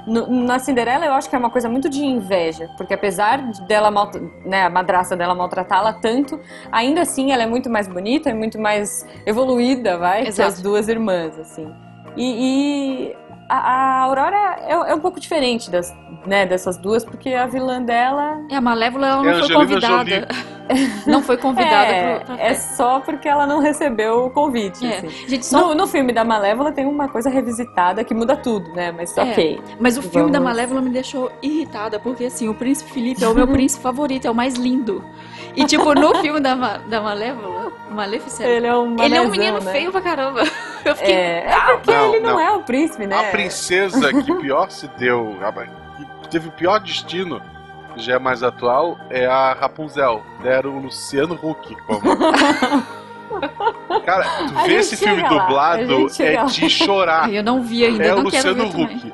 No- 0.07 0.27
na 0.27 0.59
Cinderela, 0.59 1.05
eu 1.05 1.13
acho 1.13 1.29
que 1.29 1.35
é 1.35 1.39
uma 1.39 1.49
coisa 1.49 1.69
muito 1.69 1.89
de 1.89 2.03
inveja, 2.03 2.69
porque 2.77 2.93
apesar 2.93 3.37
de 3.51 3.61
dela, 3.67 3.91
mal, 3.91 4.09
né, 4.45 4.63
a 4.65 4.69
madrasta 4.69 5.15
dela 5.15 5.35
maltratá-la 5.35 5.93
tanto, 5.93 6.39
ainda 6.71 7.01
assim 7.01 7.31
ela 7.31 7.43
é 7.43 7.47
muito 7.47 7.69
mais 7.69 7.87
bonita, 7.87 8.29
é 8.29 8.33
muito 8.33 8.59
mais 8.59 9.05
evoluída, 9.25 9.97
vai, 9.97 10.23
que 10.23 10.29
Exato. 10.29 10.49
as 10.49 10.61
duas 10.61 10.87
irmãs, 10.89 11.37
assim. 11.39 11.71
E, 12.17 13.11
e 13.11 13.15
a, 13.49 13.57
a 13.57 13.99
Aurora 14.03 14.57
é, 14.61 14.71
é 14.91 14.95
um 14.95 14.99
pouco 14.99 15.19
diferente 15.19 15.69
das, 15.71 15.93
né, 16.25 16.45
dessas 16.45 16.77
duas, 16.77 17.03
porque 17.03 17.33
a 17.33 17.45
vilã 17.47 17.81
dela 17.81 18.39
E 18.49 18.53
a 18.55 18.61
Malévola 18.61 19.07
ela 19.07 19.15
É 19.15 19.25
não 19.25 19.47
foi 19.47 19.55
Angelina 19.55 19.59
convidada. 19.59 20.27
Não 21.07 21.23
foi 21.23 21.35
convidada 21.35 21.91
é, 21.91 22.19
pro, 22.19 22.35
é 22.35 22.53
só 22.53 22.99
porque 22.99 23.27
ela 23.27 23.47
não 23.47 23.57
recebeu 23.59 24.27
o 24.27 24.29
convite. 24.29 24.85
É. 24.85 24.97
assim. 24.99 25.09
Gente, 25.27 25.43
só 25.43 25.69
No, 25.69 25.73
no 25.73 25.87
filme 25.87 26.13
da 26.13 26.23
Malévola 26.23 26.71
tem 26.71 26.85
uma 26.85 27.07
coisa 27.09 27.27
revisitada 27.27 28.03
que 28.03 28.13
muda 28.13 28.37
tudo, 28.37 28.69
né? 28.75 28.91
Mas 28.91 29.17
É. 29.17 29.23
ok. 29.23 29.59
Mas 29.79 29.97
o 29.97 30.03
filme 30.03 30.29
da 30.31 30.37
Vamos. 30.37 30.53
Malévola 30.53 30.79
me 30.79 30.91
deixou 30.91 31.31
irritada, 31.41 31.99
porque 31.99 32.25
assim, 32.25 32.47
o 32.49 32.53
príncipe 32.53 32.91
Felipe 32.91 33.23
é 33.23 33.27
o 33.27 33.33
meu 33.33 33.47
príncipe 33.49 33.81
favorito, 33.81 34.27
é 34.27 34.29
o 34.29 34.35
mais 34.35 34.53
lindo. 34.53 35.03
E 35.55 35.65
tipo, 35.65 35.91
no 35.95 36.13
filme 36.17 36.39
da, 36.39 36.55
Ma- 36.55 36.77
da 36.77 37.01
Malévola, 37.01 37.71
Maleficent, 37.89 38.45
ele, 38.45 38.57
Ele 38.57 38.67
é 38.67 38.75
um 38.75 38.75
é 38.75 38.87
um 38.89 38.95
manezão, 38.95 39.29
menino 39.31 39.59
né? 39.61 39.71
feio 39.71 39.91
pra 39.91 40.01
caramba. 40.01 40.43
Eu 40.85 40.95
fiquei. 40.95 41.13
É, 41.13 41.45
é 41.49 41.75
porque 41.77 41.91
Não, 41.91 42.13
ele 42.13 42.23
não, 42.23 42.31
não. 42.33 42.39
é 42.39 42.51
o 42.51 42.61
príncipe, 42.63 43.05
né? 43.07 43.19
A 43.27 43.31
princesa 43.31 44.13
que 44.13 44.33
pior 44.35 44.69
se 44.71 44.87
deu, 44.97 45.37
a- 45.41 45.51
que 46.21 46.29
teve 46.29 46.47
o 46.49 46.51
pior 46.51 46.79
destino, 46.79 47.41
que 47.93 48.01
já 48.01 48.15
é 48.15 48.19
mais 48.19 48.43
atual, 48.43 48.97
é 49.09 49.25
a 49.25 49.53
Rapunzel. 49.53 50.23
Deram 50.41 50.77
o 50.77 50.79
Luciano 50.81 51.35
Huck 51.41 51.75
como. 51.87 52.01
Cara, 54.05 54.23
tu 54.47 54.57
A 54.57 54.63
vê 54.63 54.75
esse 54.75 54.97
filme 54.97 55.21
lá, 55.21 55.27
dublado 55.29 56.07
é 56.19 56.35
lá. 56.35 56.43
de 56.45 56.69
chorar. 56.69 57.31
Eu 57.31 57.43
não 57.43 57.61
vi 57.61 57.85
ainda, 57.85 58.03
É 58.03 58.07
quero 58.09 58.21
Luciano 58.21 58.69
também. 58.71 58.85
Huck. 58.97 59.13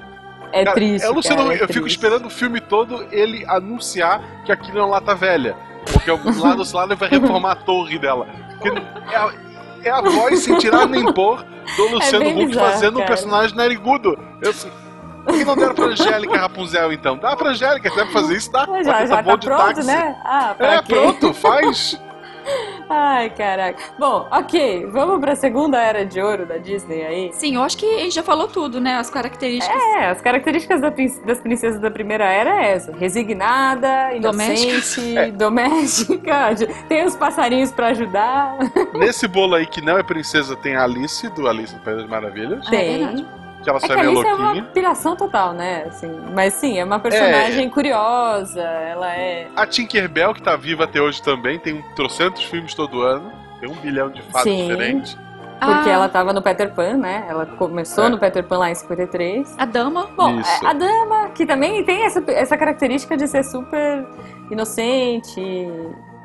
É 0.51 0.63
Cara, 0.63 0.75
triste. 0.75 1.05
É 1.05 1.09
o 1.09 1.13
Luciano 1.13 1.37
cara, 1.43 1.53
Huck. 1.53 1.61
é 1.61 1.63
Eu 1.63 1.67
fico 1.67 1.87
esperando 1.87 2.25
o 2.27 2.29
filme 2.29 2.61
todo 2.61 3.05
ele 3.11 3.45
anunciar 3.47 4.21
que 4.45 4.51
aquilo 4.51 4.79
é 4.79 4.81
uma 4.83 4.91
lata 4.91 5.13
velha. 5.13 5.55
Porque 5.91 6.09
algum 6.09 6.41
lado, 6.41 6.61
esse 6.61 6.75
lado 6.75 6.95
vai 6.95 7.09
reformar 7.09 7.51
a 7.51 7.55
torre 7.55 7.99
dela. 7.99 8.25
Porque 8.57 8.69
é 8.69 9.29
é 9.87 9.91
a 9.91 10.01
voz 10.01 10.39
sem 10.39 10.57
tirar 10.57 10.87
nem 10.87 11.11
pôr 11.13 11.45
do 11.77 11.87
Luciano 11.89 12.25
É 12.25 12.29
Huck 12.29 12.45
bizarro, 12.47 12.71
fazendo 12.71 12.95
um 12.95 12.99
cara. 12.99 13.07
personagem 13.07 13.55
narigudo. 13.55 14.17
Eu 14.41 14.49
assim, 14.51 14.69
por 15.25 15.33
que 15.33 15.45
não 15.45 15.55
deram 15.55 15.73
pra 15.75 15.85
Angélica 15.85 16.37
Rapunzel 16.37 16.91
então? 16.93 17.17
Dá 17.17 17.35
pra 17.35 17.49
Angélica, 17.49 17.89
deve 17.89 18.11
fazer 18.11 18.35
isso, 18.37 18.51
dá. 18.51 18.65
Mas 18.67 18.85
já, 18.85 19.05
já 19.05 19.23
tá 19.23 19.35
de 19.35 19.45
pronto, 19.47 19.65
táxi. 19.73 19.83
né? 19.87 20.15
Ah, 20.23 20.55
É, 20.59 20.81
quê? 20.83 20.93
pronto, 20.95 21.33
faz. 21.33 21.99
Ai, 22.89 23.29
caraca. 23.31 23.81
Bom, 23.97 24.27
ok. 24.31 24.87
Vamos 24.87 25.19
pra 25.19 25.35
segunda 25.35 25.81
era 25.81 26.05
de 26.05 26.21
ouro 26.21 26.45
da 26.45 26.57
Disney 26.57 27.03
aí. 27.03 27.29
Sim, 27.33 27.55
eu 27.55 27.63
acho 27.63 27.77
que 27.77 27.85
a 27.85 27.99
gente 27.99 28.15
já 28.15 28.23
falou 28.23 28.47
tudo, 28.47 28.79
né? 28.79 28.95
As 28.95 29.09
características. 29.09 29.75
É, 29.75 30.09
as 30.09 30.21
características 30.21 30.81
da 30.81 30.89
das 31.25 31.39
princesas 31.39 31.79
da 31.79 31.91
primeira 31.91 32.25
era 32.25 32.63
é 32.63 32.71
essa: 32.71 32.91
resignada, 32.95 34.13
inocente, 34.13 35.31
doméstica, 35.33 36.55
tem 36.87 37.05
os 37.05 37.15
passarinhos 37.15 37.71
pra 37.71 37.87
ajudar. 37.87 38.57
Nesse 38.93 39.27
bolo 39.27 39.55
aí 39.55 39.65
que 39.65 39.81
não 39.81 39.97
é 39.97 40.03
princesa, 40.03 40.55
tem 40.55 40.75
a 40.75 40.83
Alice, 40.83 41.27
do 41.29 41.47
Alice 41.47 41.73
no 41.73 41.81
País 41.81 41.97
das 41.97 42.09
Maravilhas. 42.09 42.65
É 42.67 42.69
Tem. 42.69 42.97
verdade. 42.99 43.44
Que 43.65 43.69
ela 43.71 43.79
É 43.79 43.81
que 43.87 43.91
é 43.91 43.95
a 43.95 43.97
meio 43.97 44.09
Alice 44.11 44.25
é 44.27 44.33
uma 44.35 44.43
louquinha. 44.45 44.63
piração 44.73 45.15
total, 45.15 45.51
né? 45.53 45.83
Assim, 45.87 46.09
mas 46.33 46.53
sim, 46.53 46.77
é 46.79 46.83
uma 46.85 46.99
personagem 46.99 47.69
curiosa, 47.69 48.61
ela 48.61 49.13
é. 49.13 49.47
A 49.55 49.65
Tinkerbell, 49.65 50.33
que 50.33 50.41
tá 50.41 50.55
viva 50.55 50.83
até 50.85 51.01
hoje 51.01 51.21
também, 51.21 51.59
tem 51.59 51.73
um 51.73 51.81
trocentos 51.95 52.43
filmes 52.45 52.73
todo 52.73 53.01
ano. 53.01 53.31
Tem 53.59 53.67
um 53.69 53.73
bilhão 53.75 54.09
de 54.09 54.21
fatos 54.21 54.43
Sim. 54.43 54.67
diferentes. 54.67 55.17
Porque 55.59 55.89
Ah, 55.89 55.93
ela 55.93 56.09
tava 56.09 56.31
no 56.33 56.41
Peter 56.41 56.69
Pan, 56.73 56.97
né? 56.97 57.25
Ela 57.29 57.45
começou 57.45 58.03
É. 58.05 58.09
no 58.09 58.19
Peter 58.19 58.43
Pan 58.43 58.57
lá 58.59 58.69
em 58.69 58.75
53. 58.75 59.55
A 59.57 59.65
dama. 59.65 60.07
Bom, 60.15 60.39
Isso. 60.41 60.65
a 60.67 60.73
dama, 60.73 61.29
que 61.29 61.45
também 61.45 61.83
tem 61.85 62.03
essa, 62.05 62.21
essa 62.27 62.57
característica 62.57 63.15
de 63.17 63.25
ser 63.27 63.43
super 63.43 64.05
inocente, 64.51 65.41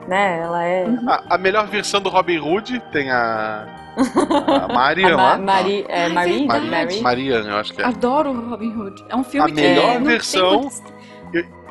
né? 0.09 0.40
Ela 0.40 0.64
é. 0.64 0.87
A, 1.07 1.35
a 1.35 1.38
melhor 1.38 1.66
versão 1.68 2.00
do 2.00 2.09
Robin 2.09 2.38
Hood 2.38 2.81
tem 2.92 3.11
a. 3.11 3.66
A 3.96 4.68
Marian 4.72 5.12
A 5.14 5.16
lá. 5.16 5.37
Ma 5.37 5.44
Mari, 5.44 5.85
é, 5.88 6.09
Marie, 6.09 6.38
verdade. 6.46 6.70
Mary. 6.70 7.00
Marian, 7.00 7.40
eu 7.44 7.57
acho 7.57 7.74
que 7.74 7.83
é. 7.83 7.85
Adoro 7.85 8.33
Robin 8.48 8.74
Hood. 8.74 9.05
É 9.09 9.16
um 9.16 9.24
filme 9.24 9.50
A 9.50 9.55
que 9.55 9.61
melhor 9.61 9.94
não 9.98 10.05
versão- 10.07 10.50
Tem 10.50 10.61
muitas- 10.61 10.83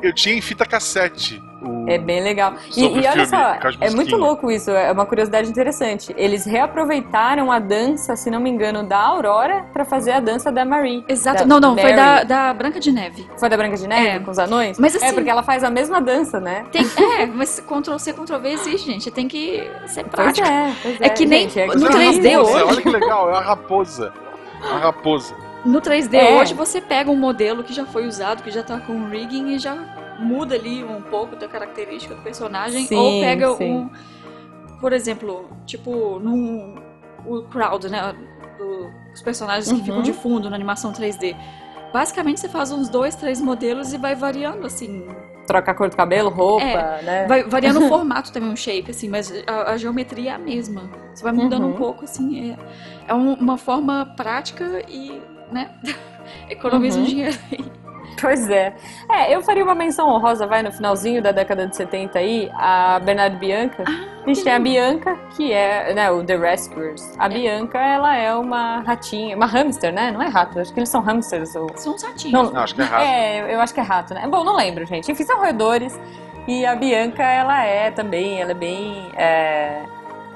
Eu, 0.02 0.12
tinha 0.14 0.34
em 0.34 0.40
fita 0.40 0.64
cassete. 0.66 1.42
o- 1.62 1.88
É 1.88 1.98
bem 1.98 2.22
legal. 2.22 2.54
E, 2.76 2.82
e 2.84 3.06
olha 3.06 3.26
só, 3.26 3.56
é 3.80 3.90
muito 3.90 4.16
louco 4.16 4.50
isso, 4.50 4.70
é 4.70 4.90
uma 4.92 5.04
curiosidade 5.06 5.48
interessante. 5.50 6.14
Eles 6.16 6.44
reaproveitaram 6.46 7.50
a 7.52 7.58
dança, 7.58 8.16
se 8.16 8.30
não 8.30 8.40
me 8.40 8.48
engano, 8.50 8.82
da 8.82 8.98
Aurora 8.98 9.64
pra 9.72 9.84
fazer 9.84 10.12
a 10.12 10.20
dança 10.20 10.50
da 10.50 10.64
Marie. 10.64 11.04
Exato. 11.08 11.40
Da 11.40 11.46
não, 11.46 11.60
não, 11.60 11.74
foi 11.76 11.92
Mary. 11.94 11.96
da, 11.96 12.24
da 12.48 12.54
Branca 12.54 12.80
de 12.80 12.90
Neve. 12.92 13.28
Foi 13.36 13.48
da 13.48 13.56
Branca 13.56 13.76
de 13.76 13.86
Neve, 13.86 14.08
É. 14.08 14.18
com 14.20 14.30
os 14.30 14.38
anões? 14.38 14.78
Mas 14.78 14.94
É, 14.94 14.98
assim- 15.04 15.14
porque 15.14 15.28
ela 15.30 15.42
faz 15.42 15.62
a 15.64 15.70
mesma 15.70 16.00
dança, 16.00 16.40
né? 16.40 16.64
Tem, 16.72 16.82
é, 17.18 17.26
mas 17.26 17.60
Ctrl-C, 17.60 18.12
Ctrl-V 18.14 18.48
existe, 18.50 18.86
gente. 18.90 19.10
Tem 19.10 19.28
que 19.28 19.68
ser 19.86 20.04
Pois 20.04 20.10
prático. 20.10 20.46
é, 20.48 20.72
pois 20.82 21.00
É 21.00 21.08
que 21.10 21.26
nem 21.26 21.48
gente, 21.48 21.60
é 21.60 21.66
no 21.66 21.72
é 21.72 21.76
uma 21.76 21.88
3D 21.90 22.30
raposa, 22.36 22.54
hoje. 22.54 22.64
Olha 22.64 22.82
que 22.82 22.88
legal, 22.90 23.28
é 23.28 23.32
uma 23.32 23.40
raposa. 23.42 24.12
Uma 24.62 24.78
raposa. 24.78 25.34
No 25.64 25.80
3D 25.80 26.14
É. 26.16 26.40
hoje 26.40 26.54
você 26.54 26.80
pega 26.80 27.10
um 27.10 27.16
modelo 27.16 27.62
que 27.62 27.72
já 27.72 27.84
foi 27.84 28.06
usado, 28.06 28.42
que 28.42 28.50
já 28.50 28.62
tá 28.62 28.80
com 28.80 29.08
rigging 29.08 29.48
e 29.54 29.58
já 29.58 29.76
muda 30.18 30.54
ali 30.54 30.82
um 30.84 31.02
pouco 31.02 31.36
da 31.36 31.46
característica 31.48 32.14
do 32.14 32.22
personagem. 32.22 32.86
Sim, 32.86 32.96
ou 32.96 33.20
pega 33.20 33.54
sim. 33.54 33.72
um. 33.72 33.90
Por 34.80 34.92
exemplo, 34.92 35.48
tipo, 35.66 36.18
num. 36.18 36.76
O 37.26 37.42
crowd, 37.42 37.88
né? 37.90 38.14
do- 38.56 38.90
os 39.14 39.22
personagens 39.22 39.68
que 39.68 39.74
Uhum. 39.78 39.84
ficam 39.84 40.02
de 40.02 40.12
fundo 40.12 40.48
na 40.50 40.56
animação 40.56 40.92
3D. 40.92 41.34
Basicamente 41.94 42.40
você 42.40 42.48
faz 42.48 42.70
uns 42.70 42.88
dois, 42.90 43.14
três 43.16 43.40
modelos 43.40 43.92
e 43.94 43.98
vai 43.98 44.14
variando, 44.14 44.66
assim. 44.66 45.06
Troca 45.46 45.70
a 45.70 45.74
cor 45.74 45.88
do 45.88 45.96
cabelo, 45.96 46.28
roupa, 46.30 46.64
É, 46.64 47.02
né? 47.02 47.26
Vai 47.26 47.42
variando 47.42 47.80
o 47.84 47.88
formato 47.88 48.30
também, 48.32 48.52
o 48.52 48.56
shape, 48.56 48.90
assim, 48.90 49.08
mas 49.08 49.32
a, 49.46 49.72
a 49.72 49.76
geometria 49.78 50.32
é 50.32 50.34
a 50.34 50.38
mesma. 50.38 50.90
Você 51.14 51.22
vai 51.24 51.32
mudando 51.32 51.64
Uhum. 51.64 51.70
um 51.70 51.76
pouco, 51.76 52.04
assim. 52.04 52.52
É, 52.52 52.56
é 53.08 53.14
um- 53.14 53.34
uma 53.34 53.56
forma 53.58 54.04
prática 54.16 54.82
e, 54.88 55.20
né? 55.52 55.70
Economiza 56.48 56.98
um 56.98 57.02
Uhum. 57.02 57.08
dinheiro. 57.08 57.38
Pois 58.20 58.50
é. 58.50 58.74
É, 59.10 59.34
eu 59.34 59.40
faria 59.40 59.64
uma 59.64 59.74
menção 59.74 60.08
honrosa, 60.10 60.46
vai, 60.46 60.62
no 60.62 60.70
finalzinho 60.70 61.22
da 61.22 61.32
década 61.32 61.66
de 61.66 61.74
70 61.74 62.18
aí, 62.18 62.50
a 62.54 62.98
Bernardo 62.98 63.38
Bianca. 63.38 63.82
a 63.86 64.28
gente 64.28 64.44
tem 64.44 64.52
a 64.52 64.58
Bianca, 64.58 65.16
que 65.34 65.50
é, 65.52 65.94
né, 65.94 66.10
o 66.10 66.22
The 66.22 66.36
Rescuers. 66.36 67.12
A 67.18 67.28
Bianca, 67.30 67.78
ela 67.78 68.14
é 68.14 68.34
uma 68.34 68.80
ratinha, 68.80 69.34
uma 69.34 69.46
hamster, 69.46 69.90
né? 69.92 70.10
Não 70.10 70.20
é 70.20 70.28
rato, 70.28 70.58
acho 70.60 70.70
que 70.74 70.80
eles 70.80 70.90
são 70.90 71.00
hamsters. 71.00 71.54
Ou... 71.56 71.70
São 71.76 71.94
uns 71.94 72.02
ratinhos. 72.02 72.32
Não, 72.32 72.52
Não, 72.52 72.62
acho 72.62 72.74
que 72.74 72.82
é 72.82 72.84
rato. 72.84 73.02
É, 73.04 73.54
eu 73.54 73.60
acho 73.60 73.72
que 73.72 73.80
é 73.80 73.82
rato, 73.82 74.12
né? 74.12 74.26
Bom, 74.28 74.44
não 74.44 74.54
lembro, 74.56 74.84
gente. 74.84 75.10
Enfim, 75.10 75.24
são 75.24 75.38
roedores. 75.38 75.98
E 76.46 76.66
a 76.66 76.74
Bianca, 76.74 77.22
ela 77.22 77.64
é 77.64 77.90
também, 77.90 78.40
ela 78.42 78.50
é 78.50 78.54
bem. 78.54 79.10
é, 79.16 79.82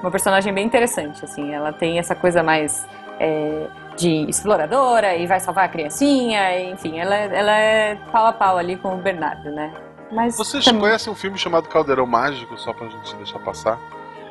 uma 0.01 0.09
personagem 0.09 0.51
bem 0.53 0.65
interessante, 0.65 1.23
assim. 1.23 1.53
Ela 1.53 1.71
tem 1.71 1.99
essa 1.99 2.15
coisa 2.15 2.41
mais 2.41 2.87
é, 3.19 3.67
de 3.97 4.29
exploradora 4.29 5.15
e 5.15 5.25
vai 5.25 5.39
salvar 5.39 5.65
a 5.65 5.67
criancinha, 5.69 6.57
e, 6.59 6.71
enfim, 6.71 6.99
ela, 6.99 7.15
ela 7.15 7.51
é 7.57 7.95
pau 8.11 8.25
a 8.27 8.33
pau 8.33 8.57
ali 8.57 8.75
com 8.77 8.93
o 8.95 8.97
Bernardo, 8.97 9.49
né? 9.51 9.71
Mas. 10.11 10.37
Vocês 10.37 10.63
também- 10.65 10.81
conhecem 10.81 11.11
um 11.11 11.15
filme 11.15 11.37
chamado 11.37 11.67
Caldeirão 11.69 12.05
Mágico, 12.05 12.57
só 12.57 12.73
pra 12.73 12.87
gente 12.87 13.15
deixar 13.15 13.39
passar? 13.39 13.79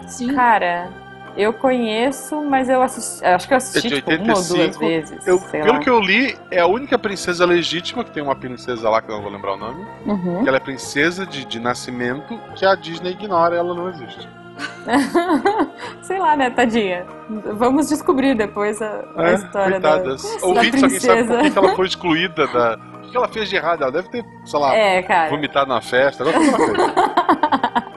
Sim. 0.06 0.34
Cara, 0.34 0.88
eu 1.36 1.52
conheço, 1.52 2.40
mas 2.42 2.68
eu 2.68 2.80
assisti. 2.82 3.24
Acho 3.24 3.48
que 3.48 3.54
eu 3.54 3.56
assisti 3.56 3.86
É 3.86 3.90
de 3.90 3.96
tipo, 3.96 4.10
uma 4.10 4.18
ou 4.20 4.24
duas 4.26 4.50
85. 4.52 4.86
vezes. 4.86 5.26
Eu, 5.26 5.38
sei 5.38 5.60
pelo 5.62 5.72
lá. 5.74 5.78
que 5.80 5.90
eu 5.90 5.98
li, 6.00 6.36
é 6.50 6.60
a 6.60 6.66
única 6.66 6.96
princesa 6.98 7.44
legítima, 7.44 8.04
que 8.04 8.10
tem 8.12 8.22
uma 8.22 8.36
princesa 8.36 8.88
lá 8.88 9.02
que 9.02 9.10
eu 9.10 9.16
não 9.16 9.22
vou 9.22 9.32
lembrar 9.32 9.54
o 9.54 9.56
nome, 9.56 9.84
Uhum. 10.06 10.42
que 10.42 10.48
ela 10.48 10.58
é 10.58 10.60
princesa 10.60 11.26
de, 11.26 11.44
de 11.44 11.58
nascimento, 11.58 12.38
que 12.54 12.64
a 12.64 12.74
Disney 12.76 13.12
ignora, 13.12 13.56
ela 13.56 13.74
não 13.74 13.88
existe. 13.88 14.28
Sei 16.02 16.18
lá, 16.18 16.36
né, 16.36 16.50
tadinha. 16.50 17.06
Vamos 17.54 17.88
descobrir 17.88 18.34
depois 18.36 18.80
a, 18.82 19.04
a 19.16 19.30
É, 19.30 19.34
história 19.34 19.80
coitadas. 19.80 20.22
da, 20.22 20.28
da 20.40 20.46
alguém 20.46 20.70
sabe 20.70 20.80
por 20.80 20.88
princesa. 20.88 21.50
que 21.50 21.58
ela 21.58 21.74
foi 21.74 21.86
excluída 21.86 22.46
da. 22.48 22.78
O 23.04 23.10
que 23.10 23.16
ela 23.16 23.28
fez 23.28 23.48
de 23.48 23.56
errado? 23.56 23.82
Ela 23.82 23.92
deve 23.92 24.08
ter, 24.10 24.24
sei 24.44 24.58
lá, 24.60 24.74
É, 24.74 25.02
cara. 25.02 25.30
vomitado 25.30 25.68
na 25.68 25.80
festa. 25.80 26.22
Agora 26.22 26.38
o 26.38 26.42
que 26.42 26.48
ela 26.48 26.58
fez? 26.58 27.84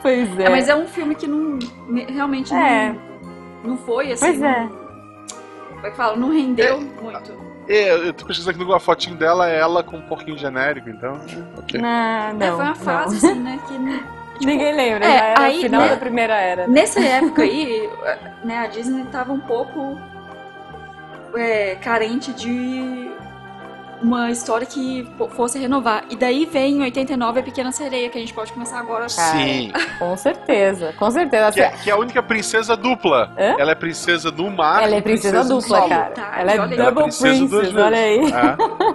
Pois 0.00 0.38
é. 0.38 0.44
É, 0.44 0.48
mas 0.48 0.68
é 0.68 0.74
um 0.76 0.86
filme 0.86 1.14
que 1.14 1.26
não. 1.26 1.58
realmente 2.08 2.54
É. 2.54 2.94
não, 3.62 3.70
não 3.70 3.76
foi 3.76 4.12
assim. 4.12 4.24
Pois 4.26 4.42
é. 4.42 4.68
Como 5.74 5.86
é 5.86 5.90
que 5.90 5.96
fala? 5.96 6.16
Não 6.16 6.30
rendeu 6.32 6.80
muito. 6.80 7.48
É, 7.68 7.92
eu 8.08 8.12
tô 8.14 8.24
pesquisando 8.24 8.50
aqui 8.50 8.58
no 8.58 8.64
Google, 8.64 8.76
a 8.76 8.80
fotinho 8.80 9.16
dela 9.16 9.50
é 9.50 9.58
ela 9.58 9.82
com 9.82 9.96
um 9.98 10.02
porquinho 10.02 10.38
genérico, 10.38 10.88
então. 10.88 11.20
Ok. 11.58 11.78
Não, 11.80 11.88
É, 11.88 12.32
não. 12.32 12.38
foi 12.38 12.50
uma 12.56 12.64
não. 12.68 12.74
fase, 12.76 13.16
assim, 13.26 13.38
né? 13.40 13.58
Que 13.66 13.74
não- 13.76 14.00
Ninguém 14.40 14.74
lembra, 14.74 15.04
É, 15.06 15.18
já 15.18 15.24
era 15.24 15.40
aí, 15.42 15.58
o 15.58 15.60
final 15.62 15.80
né, 15.82 15.88
da 15.88 15.96
primeira 15.96 16.34
era. 16.36 16.66
Nessa 16.66 17.00
época 17.00 17.42
aí, 17.42 17.88
né, 18.44 18.58
a 18.58 18.66
Disney 18.66 19.04
tava 19.10 19.32
um 19.32 19.40
pouco 19.40 19.98
é, 21.34 21.74
carente 21.76 22.32
de 22.32 23.10
uma 24.00 24.30
história 24.30 24.64
que 24.66 25.08
fo- 25.18 25.28
fosse 25.28 25.58
renovar. 25.58 26.04
E 26.08 26.14
daí 26.16 26.46
vem 26.46 26.76
em 26.78 26.82
89 26.82 27.40
a 27.40 27.42
Pequena 27.42 27.72
Sereia, 27.72 28.08
que 28.08 28.16
a 28.16 28.20
gente 28.20 28.32
pode 28.32 28.52
começar 28.52 28.78
agora. 28.78 29.06
Cara, 29.14 29.36
Sim. 29.38 29.72
Com 29.98 30.16
certeza, 30.16 30.94
com 30.96 31.10
certeza. 31.10 31.50
Que 31.52 31.60
é, 31.60 31.70
que 31.70 31.90
é 31.90 31.92
a 31.92 31.96
única 31.98 32.22
princesa 32.22 32.76
dupla. 32.76 33.32
Hã? 33.36 33.56
Ela 33.58 33.72
é 33.72 33.74
princesa 33.74 34.30
no 34.30 34.50
mar. 34.50 34.82
Ela 34.84 34.96
é 34.96 35.00
princesa 35.00 35.42
no 35.42 35.60
dupla, 35.60 35.88
cara. 35.88 36.10
Tá, 36.12 36.34
Ela 36.38 36.52
é 36.52 36.54
aí. 36.54 36.58
Ela 36.60 36.74
é 36.74 36.76
double 36.76 37.02
princesa 37.04 37.48
princess, 37.58 37.74
olha 37.74 37.98
aí. 37.98 38.20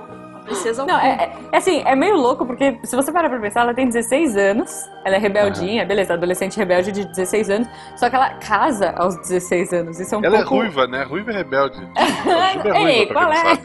É. 0.09 0.12
Princesa 0.53 0.85
Não, 0.85 0.99
é, 0.99 1.07
é- 1.11 1.33
é 1.51 1.57
assim, 1.57 1.81
é 1.85 1.95
meio 1.95 2.15
louco, 2.15 2.45
porque 2.45 2.79
se 2.83 2.95
você 2.95 3.11
parar 3.11 3.29
pra 3.29 3.39
pensar, 3.39 3.61
ela 3.61 3.73
tem 3.73 3.85
16 3.87 4.35
anos, 4.37 4.89
ela 5.05 5.15
é 5.15 5.19
rebeldinha, 5.19 5.85
beleza, 5.85 6.13
adolescente 6.13 6.57
rebelde 6.57 6.91
de 6.91 7.05
16 7.05 7.49
anos, 7.49 7.67
só 7.95 8.09
que 8.09 8.15
ela 8.15 8.29
casa 8.35 8.93
aos 8.97 9.15
16 9.17 9.73
anos, 9.73 9.99
isso 9.99 10.13
é 10.15 10.17
um 10.17 10.23
Ela 10.25 10.37
é 10.37 10.39
pouco... 10.41 10.55
ruiva, 10.57 10.87
né? 10.87 11.03
Ruiva 11.03 11.31
e 11.31 11.33
rebelde. 11.35 11.87
Ela 12.25 12.49
é 12.49 12.53
super 12.53 12.75
Ei, 12.75 12.81
ruiva, 13.05 13.13
pra 13.13 13.21
qual 13.21 13.31
é? 13.33 13.35
sabe. 13.55 13.61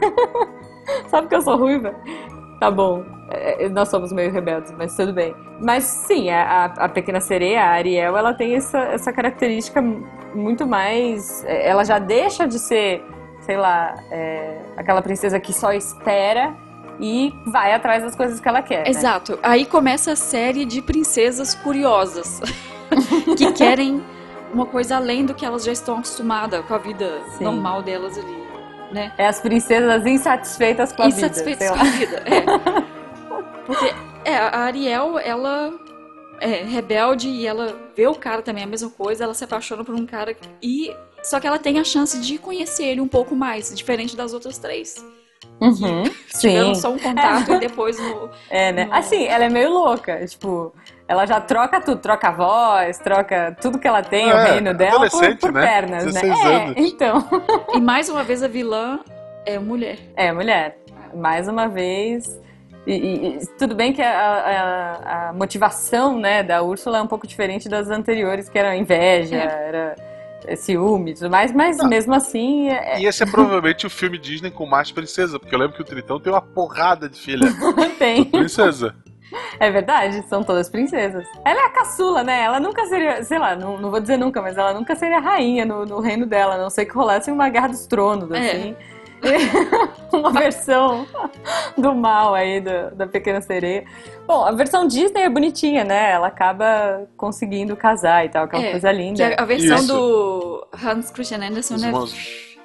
Sabe 1.08 1.28
que 1.28 1.34
eu 1.34 1.42
sou 1.42 1.56
ruiva? 1.56 1.94
Tá 2.60 2.70
bom, 2.70 3.04
é, 3.30 3.66
é, 3.66 3.68
nós 3.68 3.88
somos 3.88 4.10
meio 4.12 4.32
rebeldes, 4.32 4.72
mas 4.76 4.96
tudo 4.96 5.12
bem. 5.12 5.34
Mas 5.60 5.84
sim, 5.84 6.30
a, 6.30 6.64
a- 6.76 6.88
Pequena 6.88 7.20
Sereia, 7.20 7.62
a 7.62 7.68
Ariel, 7.72 8.16
ela 8.16 8.32
tem 8.34 8.54
essa, 8.56 8.78
essa 8.78 9.12
característica 9.12 9.80
muito 10.34 10.66
mais... 10.66 11.44
é, 11.44 11.68
Ela 11.68 11.84
já 11.84 11.98
deixa 11.98 12.48
de 12.48 12.58
ser, 12.58 13.04
sei 13.42 13.56
lá, 13.56 13.94
é, 14.10 14.56
aquela 14.76 15.02
princesa 15.02 15.38
que 15.38 15.52
só 15.52 15.72
espera 15.72 16.54
e 17.00 17.32
vai 17.46 17.72
atrás 17.72 18.02
das 18.02 18.14
coisas 18.14 18.40
que 18.40 18.48
ela 18.48 18.62
quer. 18.62 18.84
né? 18.84 18.90
Exato. 18.90 19.38
Aí 19.42 19.64
começa 19.66 20.12
a 20.12 20.16
série 20.16 20.64
de 20.64 20.82
princesas 20.82 21.54
curiosas 21.54 22.40
que 23.36 23.52
querem 23.52 24.02
uma 24.52 24.66
coisa 24.66 24.96
além 24.96 25.24
do 25.24 25.34
que 25.34 25.44
elas 25.44 25.64
já 25.64 25.72
estão 25.72 25.96
acostumadas 25.98 26.64
com 26.64 26.74
a 26.74 26.78
vida 26.78 27.20
Sim. 27.36 27.44
normal 27.44 27.82
delas 27.82 28.18
ali, 28.18 28.42
né? 28.92 29.12
É 29.18 29.26
as 29.26 29.40
princesas 29.40 30.06
insatisfeitas 30.06 30.92
com 30.92 31.02
a 31.02 31.08
Insatisfeitas 31.08 31.70
vida. 31.70 31.78
com 31.78 31.84
sei 31.84 31.88
a 31.88 32.06
vida. 32.06 32.22
É. 32.26 32.88
Porque 33.66 33.94
é, 34.24 34.36
a 34.36 34.60
Ariel, 34.60 35.18
ela 35.18 35.72
é 36.40 36.62
rebelde 36.62 37.28
e 37.28 37.46
ela 37.46 37.76
vê 37.94 38.06
o 38.06 38.14
cara 38.14 38.40
também 38.40 38.64
a 38.64 38.66
mesma 38.66 38.90
coisa, 38.90 39.24
ela 39.24 39.34
se 39.34 39.44
apaixona 39.44 39.84
por 39.84 39.94
um 39.94 40.06
cara 40.06 40.36
e 40.62 40.94
só 41.22 41.38
que 41.40 41.46
ela 41.46 41.58
tem 41.58 41.78
a 41.78 41.84
chance 41.84 42.18
de 42.20 42.38
conhecer 42.38 42.84
ele 42.84 43.00
um 43.00 43.08
pouco 43.08 43.34
mais, 43.34 43.74
diferente 43.74 44.16
das 44.16 44.32
outras 44.32 44.56
três. 44.56 45.04
Uhum, 45.60 46.04
sim. 46.28 46.74
só 46.74 46.90
um 46.92 46.98
contato 46.98 47.52
e 47.54 47.58
depois 47.60 47.98
no 47.98 48.30
É, 48.48 48.72
né? 48.72 48.84
no- 48.86 48.94
Assim, 48.94 49.26
ela 49.26 49.44
é 49.44 49.48
meio 49.48 49.70
louca. 49.70 50.24
Tipo, 50.26 50.72
ela 51.06 51.26
já 51.26 51.40
troca 51.40 51.80
tudo, 51.80 52.00
troca 52.00 52.28
a 52.28 52.32
voz, 52.32 52.98
troca 52.98 53.56
tudo 53.60 53.78
que 53.78 53.88
ela 53.88 54.02
tem, 54.02 54.26
o 54.32 54.36
É, 54.36 54.50
reino 54.52 54.72
dela, 54.74 55.08
por, 55.10 55.36
por 55.36 55.52
né? 55.52 55.62
pernas, 55.62 56.04
né? 56.06 56.20
16 56.20 56.40
É, 56.40 56.54
anos. 56.56 56.74
então. 56.76 57.28
E 57.74 57.80
mais 57.80 58.08
uma 58.08 58.22
vez 58.22 58.42
a 58.42 58.48
vilã 58.48 59.00
é 59.44 59.58
mulher. 59.58 59.98
É, 60.16 60.32
mulher. 60.32 60.78
Mais 61.14 61.48
uma 61.48 61.66
vez. 61.68 62.38
E, 62.86 62.92
e- 62.94 63.36
e 63.38 63.46
tudo 63.58 63.74
bem 63.74 63.92
que 63.92 64.00
a, 64.00 64.10
a- 64.18 65.28
a 65.28 65.32
motivação 65.32 66.18
né, 66.18 66.42
da 66.42 66.62
Úrsula 66.62 66.98
é 66.98 67.02
um 67.02 67.06
pouco 67.06 67.26
diferente 67.26 67.68
das 67.68 67.90
anteriores, 67.90 68.48
que 68.48 68.58
era 68.58 68.74
inveja, 68.76 69.36
É. 69.36 69.68
era 69.68 69.96
é, 70.46 70.56
ciúme 70.56 71.10
e 71.10 71.14
tudo 71.14 71.30
mais, 71.30 71.52
mas 71.52 71.78
mesmo 71.84 72.14
assim 72.14 72.68
é- 72.68 73.00
E 73.00 73.06
esse 73.06 73.22
é 73.22 73.26
provavelmente 73.26 73.86
o 73.86 73.90
filme 73.90 74.18
Disney 74.18 74.50
com 74.50 74.66
mais 74.66 74.90
princesa, 74.90 75.38
porque 75.38 75.54
eu 75.54 75.58
lembro 75.58 75.74
que 75.76 75.82
o 75.82 75.84
Tritão 75.84 76.20
tem 76.20 76.32
uma 76.32 76.40
porrada 76.42 77.08
de 77.08 77.18
filha. 77.20 77.46
tem. 77.98 78.24
Princesa. 78.24 78.94
É 79.60 79.70
verdade, 79.70 80.24
são 80.28 80.42
todas 80.42 80.70
princesas. 80.70 81.26
Ela 81.44 81.60
é 81.60 81.64
a 81.66 81.70
caçula, 81.70 82.22
né? 82.24 82.42
Ela 82.44 82.58
nunca 82.58 82.86
seria, 82.86 83.22
sei 83.22 83.38
lá, 83.38 83.54
não, 83.54 83.76
não 83.76 83.90
vou 83.90 84.00
dizer 84.00 84.16
nunca, 84.16 84.40
mas 84.40 84.56
ela 84.56 84.72
nunca 84.72 84.96
seria 84.96 85.18
rainha 85.20 85.66
no, 85.66 85.84
no 85.84 86.00
reino 86.00 86.24
dela, 86.24 86.54
a 86.54 86.58
não 86.58 86.70
sei 86.70 86.86
que 86.86 86.94
rolasse 86.94 87.30
uma 87.30 87.48
guerra 87.50 87.68
dos 87.68 87.86
tronos, 87.86 88.30
É. 88.30 88.74
uma 90.12 90.30
versão 90.32 91.06
do 91.76 91.94
mal 91.94 92.34
aí 92.34 92.60
da, 92.60 92.90
da 92.90 93.06
Pequena 93.06 93.40
Sereia. 93.40 93.84
Bom, 94.26 94.44
a 94.44 94.52
versão 94.52 94.86
Disney 94.86 95.22
é 95.22 95.28
bonitinha, 95.28 95.84
né? 95.84 96.12
Ela 96.12 96.28
acaba 96.28 97.06
conseguindo 97.16 97.76
casar 97.76 98.24
e 98.24 98.28
tal, 98.28 98.44
aquela 98.44 98.64
É, 98.64 98.70
coisa 98.72 98.90
Que 98.90 98.96
linda. 98.96 99.34
a, 99.38 99.42
a 99.42 99.44
versão 99.44 99.76
Isso. 99.76 99.86
do 99.88 100.66
Hans 100.84 101.10
Christian 101.10 101.38
Andersen, 101.46 101.76
Os 101.76 101.82
né? 101.82 101.88
irmãos. 101.88 102.14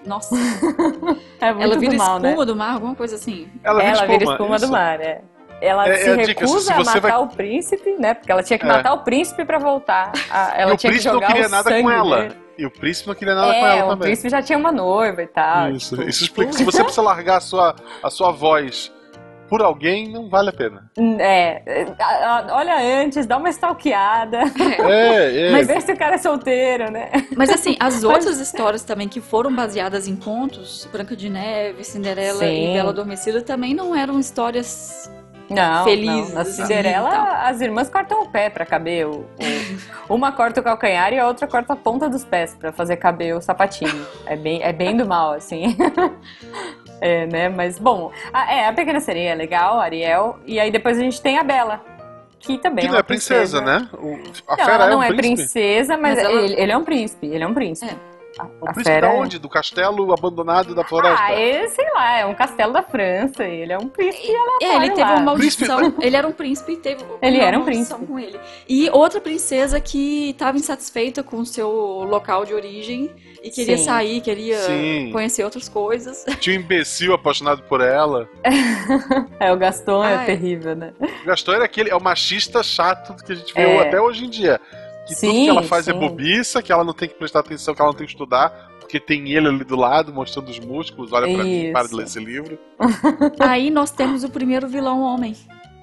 Nossa, 0.05 0.35
É 1.39 1.53
muito 1.53 1.63
ela 1.63 1.77
vira 1.77 1.91
do 1.93 1.97
mal, 1.97 2.17
espuma 2.17 2.19
né? 2.39 2.45
do 2.45 2.55
mar, 2.55 2.73
alguma 2.73 2.95
coisa 2.95 3.15
assim. 3.15 3.47
Ela, 3.63 3.81
Ela 3.83 4.05
vira 4.05 4.23
espuma 4.23 4.59
do 4.59 4.67
mar, 4.67 4.99
é. 4.99 5.21
Ela 5.61 5.87
É- 5.87 5.95
se 5.95 6.09
é 6.09 6.15
recusa 6.25 6.59
se 6.59 6.73
a 6.73 6.77
matar 6.83 6.99
vai- 6.99 7.17
o 7.19 7.27
príncipe, 7.27 7.95
né? 7.97 8.13
Porque 8.13 8.29
ela 8.29 8.43
tinha 8.43 8.59
que 8.59 8.65
É. 8.65 8.67
matar 8.67 8.91
o 8.93 8.97
príncipe 8.99 9.45
pra 9.45 9.57
voltar. 9.57 10.11
A- 10.29 10.51
ela 10.57 10.71
e 10.71 10.73
o 10.73 10.77
tinha 10.77 10.91
que 10.91 10.97
príncipe 10.99 11.07
não 11.07 11.13
jogar 11.21 11.27
queria 11.27 11.47
o 11.47 11.49
nada 11.49 11.69
sangue 11.69 11.83
com 11.83 11.89
ela. 11.91 12.21
dele. 12.23 12.35
E 12.57 12.65
o 12.65 12.71
príncipe 12.71 13.07
não 13.07 13.15
queria 13.15 13.35
nada 13.35 13.53
é, 13.53 13.59
com 13.59 13.65
ela 13.67 13.85
o 13.85 13.89
também. 13.89 14.07
príncipe 14.07 14.29
já 14.29 14.41
tinha 14.41 14.57
uma 14.57 14.71
noiva 14.71 15.23
e 15.23 15.27
tal. 15.27 15.71
Isso, 15.71 15.95
tipo, 15.95 16.09
isso 16.09 16.23
explica. 16.23 16.53
Se 16.53 16.63
você 16.63 16.83
precisa 16.83 17.01
largar 17.01 17.37
a 17.37 17.41
sua, 17.41 17.75
a 18.01 18.09
sua 18.09 18.31
voz 18.31 18.91
por 19.49 19.61
alguém, 19.61 20.09
não 20.11 20.29
vale 20.29 20.49
a 20.49 20.53
pena. 20.53 20.91
É, 21.19 21.61
olha 22.51 23.03
antes, 23.03 23.25
dá 23.25 23.37
uma 23.37 23.49
stalkeada. 23.49 24.39
É, 24.89 25.49
é. 25.49 25.51
Mas 25.51 25.67
vê 25.67 25.79
se 25.79 25.91
o 25.91 25.97
cara 25.97 26.15
é 26.15 26.17
solteiro, 26.17 26.89
né? 26.89 27.11
Mas 27.35 27.49
assim, 27.49 27.75
as 27.79 28.03
outras 28.03 28.39
histórias 28.39 28.83
também 28.83 29.07
que 29.07 29.21
foram 29.21 29.53
baseadas 29.53 30.07
em 30.07 30.15
contos, 30.15 30.87
Branca 30.91 31.15
de 31.15 31.29
Neve, 31.29 31.83
Cinderela 31.83 32.39
Sim. 32.39 32.71
e 32.71 32.73
Bela 32.73 32.89
Adormecida, 32.89 33.41
também 33.41 33.73
não 33.75 33.95
eram 33.95 34.19
histórias 34.19 35.11
Não, 35.53 35.83
Felizes, 35.83 36.27
não. 36.29 36.35
Na 36.35 36.41
assim, 36.41 36.61
Cinderela, 36.63 37.09
tal. 37.09 37.27
as 37.49 37.61
irmãs 37.61 37.89
cortam 37.89 38.21
o 38.23 38.29
pé 38.29 38.49
pra 38.49 38.65
caber. 38.65 39.07
O, 39.07 39.11
o- 39.21 39.27
uma 40.13 40.31
corta 40.31 40.59
o 40.59 40.63
calcanhar 40.63 41.13
e 41.13 41.19
a 41.19 41.27
outra 41.27 41.47
corta 41.47 41.73
a 41.73 41.75
ponta 41.75 42.09
dos 42.09 42.23
pés 42.25 42.55
pra 42.59 42.71
fazer 42.71 42.97
caber 42.97 43.35
o 43.35 43.41
sapatinho. 43.41 44.05
É 44.25 44.35
bem, 44.35 44.61
é 44.63 44.71
bem 44.73 44.95
do 44.97 45.05
mal, 45.05 45.31
assim. 45.33 45.75
É, 47.01 47.25
né? 47.25 47.49
Mas, 47.49 47.77
bom, 47.77 48.11
a, 48.31 48.53
é, 48.53 48.67
a 48.67 48.71
Pequena 48.71 49.01
Sereia 49.01 49.31
é 49.31 49.35
legal, 49.35 49.77
Ariel. 49.77 50.39
E 50.45 50.57
aí 50.57 50.71
depois 50.71 50.97
a 50.97 51.01
gente 51.01 51.21
tem 51.21 51.37
a 51.37 51.43
Bela, 51.43 51.81
que 52.39 52.57
também 52.57 52.83
Que 52.83 52.85
é 52.85 52.89
não 52.91 52.95
uma 52.95 52.99
é 53.01 53.03
princesa, 53.03 53.59
né? 53.59 53.89
O- 53.93 54.13
a 54.47 54.55
Não, 54.55 54.65
fera 54.65 54.71
ela 54.75 54.85
é 54.85 54.89
não 54.89 54.99
um 54.99 55.03
é 55.03 55.13
princesa, 55.13 55.97
mas, 55.97 56.15
Mas 56.15 56.23
ela- 56.23 56.31
ele, 56.41 56.53
ele 56.61 56.71
é 56.71 56.77
um 56.77 56.83
príncipe. 56.85 57.27
Ele 57.27 57.43
é 57.43 57.47
um 57.47 57.53
príncipe. 57.53 57.91
É. 57.91 58.12
A, 58.39 58.43
O 58.45 58.47
a 58.69 58.73
príncipe 58.73 58.83
fera 58.83 59.07
da 59.07 59.13
é- 59.13 59.19
onde? 59.19 59.37
Do 59.39 59.47
castelo 59.49 60.11
abandonado 60.13 60.73
da 60.73 60.83
floresta? 60.83 61.21
Ah, 61.23 61.31
é, 61.33 61.67
sei 61.67 61.85
lá, 61.93 62.17
é 62.19 62.25
um 62.25 62.33
castelo 62.33 62.73
da 62.73 62.81
França. 62.81 63.43
e 63.45 63.61
Ele 63.61 63.73
é 63.73 63.77
um 63.77 63.87
príncipe 63.87 64.27
É, 64.61 64.75
ele 64.77 64.89
teve 64.89 65.01
lá. 65.01 65.13
uma 65.13 65.19
maldição. 65.21 65.93
Ele 66.01 66.15
era 66.15 66.27
um 66.27 66.31
príncipe 66.31 66.73
e 66.73 66.77
teve 66.77 67.03
Ele 67.21 67.37
uma 67.37 67.45
era 67.45 67.57
um 67.59 67.61
maldição 67.63 67.97
príncipe. 67.99 68.05
com 68.13 68.19
ele. 68.19 68.39
E 68.67 68.89
outra 68.91 69.21
princesa 69.21 69.79
que 69.79 70.31
estava 70.31 70.57
insatisfeita 70.57 71.21
com 71.23 71.37
o 71.37 71.45
seu 71.45 71.69
local 71.69 72.43
de 72.45 72.53
origem 72.53 73.11
e 73.43 73.49
queria 73.49 73.77
Sim. 73.77 73.83
sair, 73.83 74.21
queria 74.21 74.57
Sim. 74.59 75.09
conhecer 75.11 75.43
outras 75.43 75.67
coisas. 75.69 76.25
Tinha 76.39 76.57
um 76.57 76.61
imbecil 76.61 77.13
apaixonado 77.13 77.61
por 77.63 77.81
ela. 77.81 78.27
É, 79.39 79.51
o 79.51 79.57
Gaston 79.57 80.03
é 80.03 80.15
Ai. 80.15 80.25
terrível, 80.25 80.75
né? 80.75 80.93
O 80.99 81.25
Gaston 81.25 81.53
era 81.53 81.65
aquele, 81.65 81.89
é 81.89 81.95
o 81.95 82.01
machista 82.01 82.63
chato 82.63 83.15
que 83.23 83.31
a 83.31 83.35
gente 83.35 83.53
vê 83.53 83.61
É. 83.61 83.79
até 83.87 83.99
hoje 84.01 84.25
em 84.25 84.29
dia. 84.29 84.59
Que 85.05 85.15
tudo 85.15 85.31
Sim, 85.31 85.43
que 85.43 85.49
ela 85.49 85.63
faz 85.63 85.87
é 85.87 85.93
sim. 85.93 85.99
bobiça, 85.99 86.61
que 86.61 86.71
ela 86.71 86.83
não 86.83 86.93
tem 86.93 87.09
que 87.09 87.15
prestar 87.15 87.39
atenção, 87.39 87.75
que 87.75 87.81
ela 87.81 87.91
não 87.91 87.97
tem 87.97 88.05
que 88.07 88.13
estudar, 88.13 88.69
porque 88.79 88.99
tem 88.99 89.31
ele 89.33 89.47
ali 89.47 89.63
do 89.63 89.75
lado 89.75 90.13
mostrando 90.13 90.49
os 90.49 90.59
músculos. 90.59 91.11
Olha 91.11 91.33
pra 91.33 91.43
mim, 91.43 91.71
para 91.73 91.87
de 91.87 91.95
ler 91.95 92.03
esse 92.05 92.19
livro. 92.19 92.57
Aí 93.39 93.69
nós 93.69 93.91
temos 93.91 94.23
o 94.23 94.29
primeiro 94.29 94.67
vilão 94.67 95.01
homem. 95.01 95.35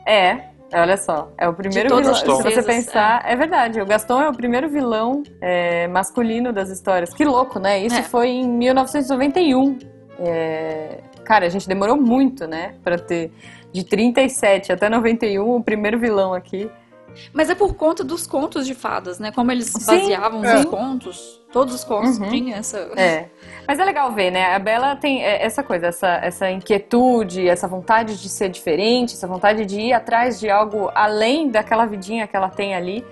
É, 0.06 0.48
olha 0.72 0.96
só. 0.96 1.30
É 1.37 1.48
o 1.48 1.52
primeiro 1.52 1.94
vilão. 1.94 2.14
Se 2.14 2.24
você 2.24 2.62
pensar, 2.62 3.22
é. 3.26 3.37
verdade. 3.37 3.80
O 3.80 3.87
Gaston 3.87 4.22
é 4.22 4.28
o 4.28 4.33
primeiro 4.33 4.68
vilão 4.68 5.22
é, 5.40 5.87
masculino 5.88 6.52
das 6.52 6.70
histórias. 6.70 7.12
Que 7.12 7.24
louco, 7.24 7.59
né? 7.59 7.85
Isso 7.85 7.96
É. 7.96 8.02
foi 8.02 8.28
em 8.28 8.48
1991. 8.48 9.78
É, 10.18 11.00
Cara, 11.30 11.46
a 11.46 11.48
gente 11.48 11.68
demorou 11.68 11.96
muito, 11.96 12.44
né? 12.44 12.74
Pra 12.83 12.98
ter 12.98 13.30
de 13.72 13.85
37 13.85 14.72
até 14.72 14.88
91 14.88 15.48
o 15.56 15.62
primeiro 15.62 15.96
vilão 15.96 16.35
aqui. 16.35 16.68
Mas 17.33 17.51
é 17.51 17.55
por 17.55 17.75
conta 17.75 18.03
dos 18.03 18.27
contos 18.27 18.66
de 18.66 18.75
fadas, 18.75 19.18
né? 19.18 19.31
Como 19.33 19.51
eles 19.51 19.66
Sim, 19.66 19.87
baseavam 19.87 20.44
é. 20.44 20.57
os 20.57 20.64
contos, 20.64 21.40
todos 21.53 21.75
os 21.75 21.85
contos 21.85 22.18
Uhum. 22.18 22.29
tinham 22.29 22.59
essa. 22.59 22.79
É. 22.96 23.27
Mas 23.66 23.79
é 23.79 23.85
legal 23.85 24.11
ver, 24.12 24.31
né? 24.31 24.55
A 24.55 24.59
Bela 24.59 24.96
tem 24.96 25.23
é, 25.25 25.44
essa 25.44 25.62
coisa, 25.62 25.87
essa, 25.88 26.09
essa 26.23 26.51
inquietude, 26.51 27.49
essa 27.49 27.68
vontade 27.68 28.20
de 28.20 28.29
ser 28.29 28.49
diferente, 28.49 29.14
essa 29.14 29.27
vontade 29.27 29.64
de 29.66 29.81
ir 29.81 29.92
atrás 29.92 30.40
de 30.40 30.49
algo 30.51 30.90
além 30.94 31.49
daquela 31.49 31.87
vidinha 31.87 32.27
que 32.27 32.37
ela 32.37 32.49
tem 32.49 32.75
ali, 32.75 33.05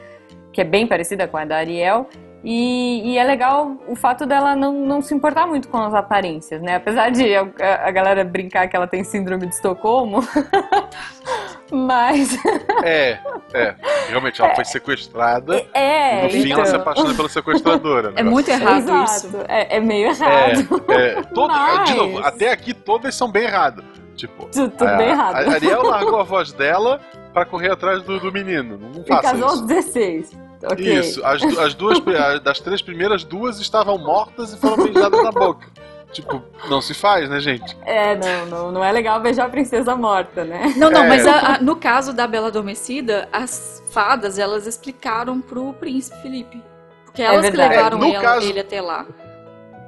que 0.52 0.60
é 0.60 0.64
bem 0.64 0.86
parecida 0.86 1.26
com 1.28 1.36
a 1.36 1.44
da 1.44 1.56
Ariel. 1.56 2.08
E, 2.44 3.02
e 3.04 3.18
é 3.18 3.24
legal 3.24 3.76
o 3.88 3.96
fato 3.96 4.24
dela 4.24 4.54
não, 4.54 4.72
não 4.72 5.02
se 5.02 5.12
importar 5.12 5.46
muito 5.46 5.68
com 5.68 5.76
as 5.76 5.92
aparências, 5.92 6.62
né? 6.62 6.76
Apesar 6.76 7.10
de 7.10 7.34
a, 7.34 7.42
a 7.84 7.90
galera 7.90 8.24
brincar 8.24 8.68
que 8.68 8.76
ela 8.76 8.86
tem 8.86 9.02
síndrome 9.02 9.46
de 9.46 9.54
Estocolmo. 9.54 10.20
Mas. 11.70 12.36
É, 12.82 13.18
é. 13.52 13.74
Realmente, 14.08 14.40
ela 14.40 14.54
foi 14.54 14.64
sequestrada. 14.64 15.66
É, 15.74 16.20
e 16.20 16.22
no 16.24 16.30
fim 16.30 16.38
então. 16.46 16.58
ela 16.58 16.66
se 16.66 16.76
apaixona 16.76 17.14
pela 17.14 17.28
sequestradora. 17.28 18.12
É 18.18 18.22
né? 18.22 18.30
muito 18.30 18.48
errado 18.50 18.78
Exato. 18.78 19.26
isso. 19.26 19.36
É, 19.48 19.76
é 19.76 19.80
meio 19.80 20.08
errado. 20.08 20.82
É, 20.88 21.06
é. 21.18 21.22
Todo, 21.22 21.48
Mas- 21.52 21.90
De 21.90 21.96
novo, 21.96 22.18
até 22.20 22.50
aqui 22.50 22.72
todas 22.74 23.14
são 23.14 23.30
bem 23.30 23.44
erradas. 23.44 23.84
Tipo, 24.16 24.46
Tudo, 24.46 24.82
a, 24.84 24.96
bem 24.96 25.10
errado. 25.10 25.34
a 25.36 25.52
Ariel 25.52 25.82
largou 25.82 26.18
a 26.18 26.24
voz 26.24 26.52
dela 26.52 27.00
pra 27.32 27.44
correr 27.44 27.70
atrás 27.70 28.02
do, 28.02 28.18
do 28.18 28.32
menino. 28.32 28.76
Não 28.76 29.02
E 29.02 29.06
faça 29.06 29.22
casou 29.30 29.44
aos 29.44 29.56
isso. 29.58 29.66
16. 29.66 30.38
Ok. 30.64 30.98
Isso, 30.98 31.24
as, 31.24 31.40
as 31.58 31.74
duas, 31.74 32.00
das 32.42 32.58
três 32.58 32.82
primeiras, 32.82 33.22
duas 33.22 33.60
estavam 33.60 33.96
mortas 33.96 34.52
e 34.52 34.56
foram 34.56 34.76
beijadas 34.82 35.22
na 35.22 35.30
boca. 35.30 35.68
Tipo, 36.12 36.42
não 36.68 36.80
se 36.80 36.94
faz, 36.94 37.28
né, 37.28 37.38
gente? 37.38 37.76
É, 37.84 38.16
não, 38.16 38.46
não, 38.46 38.72
não 38.72 38.84
é 38.84 38.90
legal 38.90 39.20
beijar 39.20 39.46
a 39.46 39.48
princesa 39.50 39.94
morta, 39.94 40.42
né? 40.44 40.72
Não, 40.76 40.90
não, 40.90 41.04
É. 41.04 41.08
mas 41.08 41.26
a- 41.26 41.54
a- 41.54 41.58
no 41.60 41.76
caso 41.76 42.12
da 42.14 42.26
Bela 42.26 42.48
Adormecida, 42.48 43.28
as 43.32 43.82
fadas, 43.92 44.38
elas 44.38 44.66
explicaram 44.66 45.40
pro 45.40 45.72
príncipe 45.74 46.16
Felipe. 46.22 46.62
Porque 47.04 47.22
elas 47.22 47.44
que 47.44 47.50
verdade. 47.50 47.74
levaram 47.76 48.04
É, 48.04 48.10
ela- 48.10 48.22
caso- 48.22 48.48
ele 48.48 48.60
até 48.60 48.80
lá. 48.80 49.04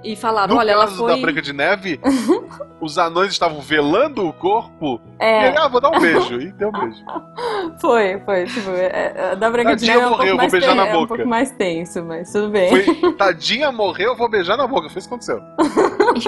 E 0.03 0.17
falaram, 0.17 0.55
No 0.55 0.61
olha, 0.61 0.71
ela 0.73 0.85
caso 0.87 0.97
foi... 0.97 1.15
da 1.15 1.21
Branca 1.21 1.43
de 1.43 1.53
Neve, 1.53 2.01
os 2.81 2.97
anões 2.97 3.33
estavam 3.33 3.61
velando 3.61 4.27
o 4.27 4.33
corpo 4.33 4.99
e 5.21 5.25
É, 5.25 5.49
ele, 5.49 5.59
ah, 5.59 5.69
vou 5.69 5.79
dar 5.81 5.91
um 5.91 6.01
beijo. 6.01 6.41
E 6.41 6.51
deu 6.53 6.69
um 6.69 6.73
beijo. 6.73 7.05
foi, 7.81 8.19
foi. 8.25 8.45
Tipo, 8.47 8.71
é, 8.71 9.13
é, 9.15 9.37
da 9.37 9.51
Branca 9.51 9.77
de 9.77 9.87
Tadinha 9.87 9.95
Neve 9.97 10.05
é 10.05 10.07
um 10.07 10.11
morreu, 10.11 10.17
pouco 10.17 10.29
vou 10.31 10.37
mais 10.39 10.53
beijar 10.53 10.75
na 10.75 10.83
ten- 10.85 10.91
é 10.91 10.97
um 10.97 11.01
boca. 11.01 11.15
pouco 11.17 11.29
mais 11.29 11.51
tenso, 11.53 12.03
mas 12.05 12.33
tudo 12.33 12.49
bem. 12.49 12.71
Foi, 12.85 13.13
tadinha 13.15 13.71
morreu, 13.71 14.17
vou 14.17 14.29
beijar 14.31 14.57
na 14.57 14.67
boca. 14.67 14.89
Foi 14.89 14.99
isso 14.99 15.09
que 15.09 15.15
aconteceu. 15.15 15.41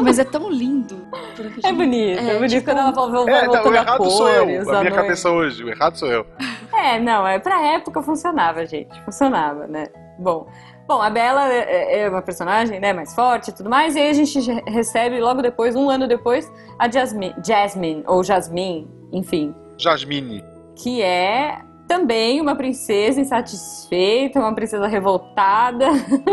Mas 0.02 0.18
é 0.18 0.24
tão 0.24 0.50
lindo. 0.50 1.06
De 1.34 1.66
É 1.66 1.72
bonito, 1.72 2.18
é, 2.20 2.30
É, 2.30 2.34
bonito 2.34 2.50
tipo, 2.50 2.64
quando 2.66 2.78
ela 2.78 3.24
vai 3.24 3.34
É, 3.34 3.46
não, 3.46 3.64
o 3.64 3.74
errado 3.74 3.98
cor, 3.98 4.10
sou 4.10 4.28
eu. 4.28 4.50
e 4.50 4.56
A 4.58 4.80
minha 4.80 4.92
cabeça 4.92 5.30
hoje. 5.30 5.64
O 5.64 5.68
errado 5.70 5.96
sou 5.98 6.08
eu. 6.08 6.26
É, 6.74 6.98
não, 7.00 7.26
é, 7.26 7.38
pra 7.38 7.60
época 7.68 8.02
funcionava, 8.02 8.64
gente. 8.66 9.00
Funcionava, 9.02 9.66
né? 9.66 9.88
Bom. 10.18 10.46
Bom, 10.86 11.00
a 11.00 11.08
Bela 11.10 11.48
é 11.52 12.00
é 12.00 12.08
uma 12.08 12.20
personagem 12.22 12.80
né, 12.80 12.92
mais 12.92 13.14
forte 13.14 13.48
e 13.48 13.52
tudo 13.52 13.70
mais, 13.70 13.94
e 13.96 14.00
aí 14.00 14.10
a 14.10 14.12
gente 14.12 14.38
re- 14.40 14.62
recebe 14.66 15.20
logo 15.20 15.40
depois, 15.40 15.74
um 15.76 15.88
ano 15.88 16.06
depois, 16.08 16.50
a 16.78 16.90
Jasmine, 16.90 17.34
Jasmine 17.44 18.02
ou 18.06 18.22
Jasmine, 18.24 18.88
enfim, 19.12 19.54
Jasmine. 19.78 20.44
que 20.76 21.00
é 21.00 21.58
também 21.86 22.40
uma 22.40 22.56
princesa 22.56 23.20
insatisfeita, 23.20 24.38
uma 24.40 24.54
princesa 24.54 24.86
revoltada. 24.86 25.86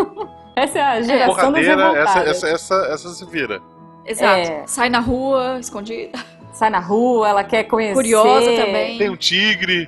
essa 0.56 0.80
é 0.80 0.82
a 0.82 1.02
geração 1.02 1.52
das 1.52 1.66
essa, 1.66 2.20
essa, 2.20 2.48
essa, 2.50 2.76
essa 2.92 3.10
se 3.10 3.26
vira. 3.26 3.62
Exato. 4.06 4.52
É. 4.52 4.64
Sai 4.66 4.90
na 4.90 5.00
rua, 5.00 5.58
escondida. 5.60 6.18
Sai 6.54 6.70
na 6.70 6.80
rua, 6.80 7.30
ela 7.30 7.44
quer 7.44 7.66
conhecer. 7.66 7.94
Curiosa 7.94 8.52
também. 8.56 8.98
Tem 8.98 9.10
um 9.10 9.16
tigre. 9.16 9.88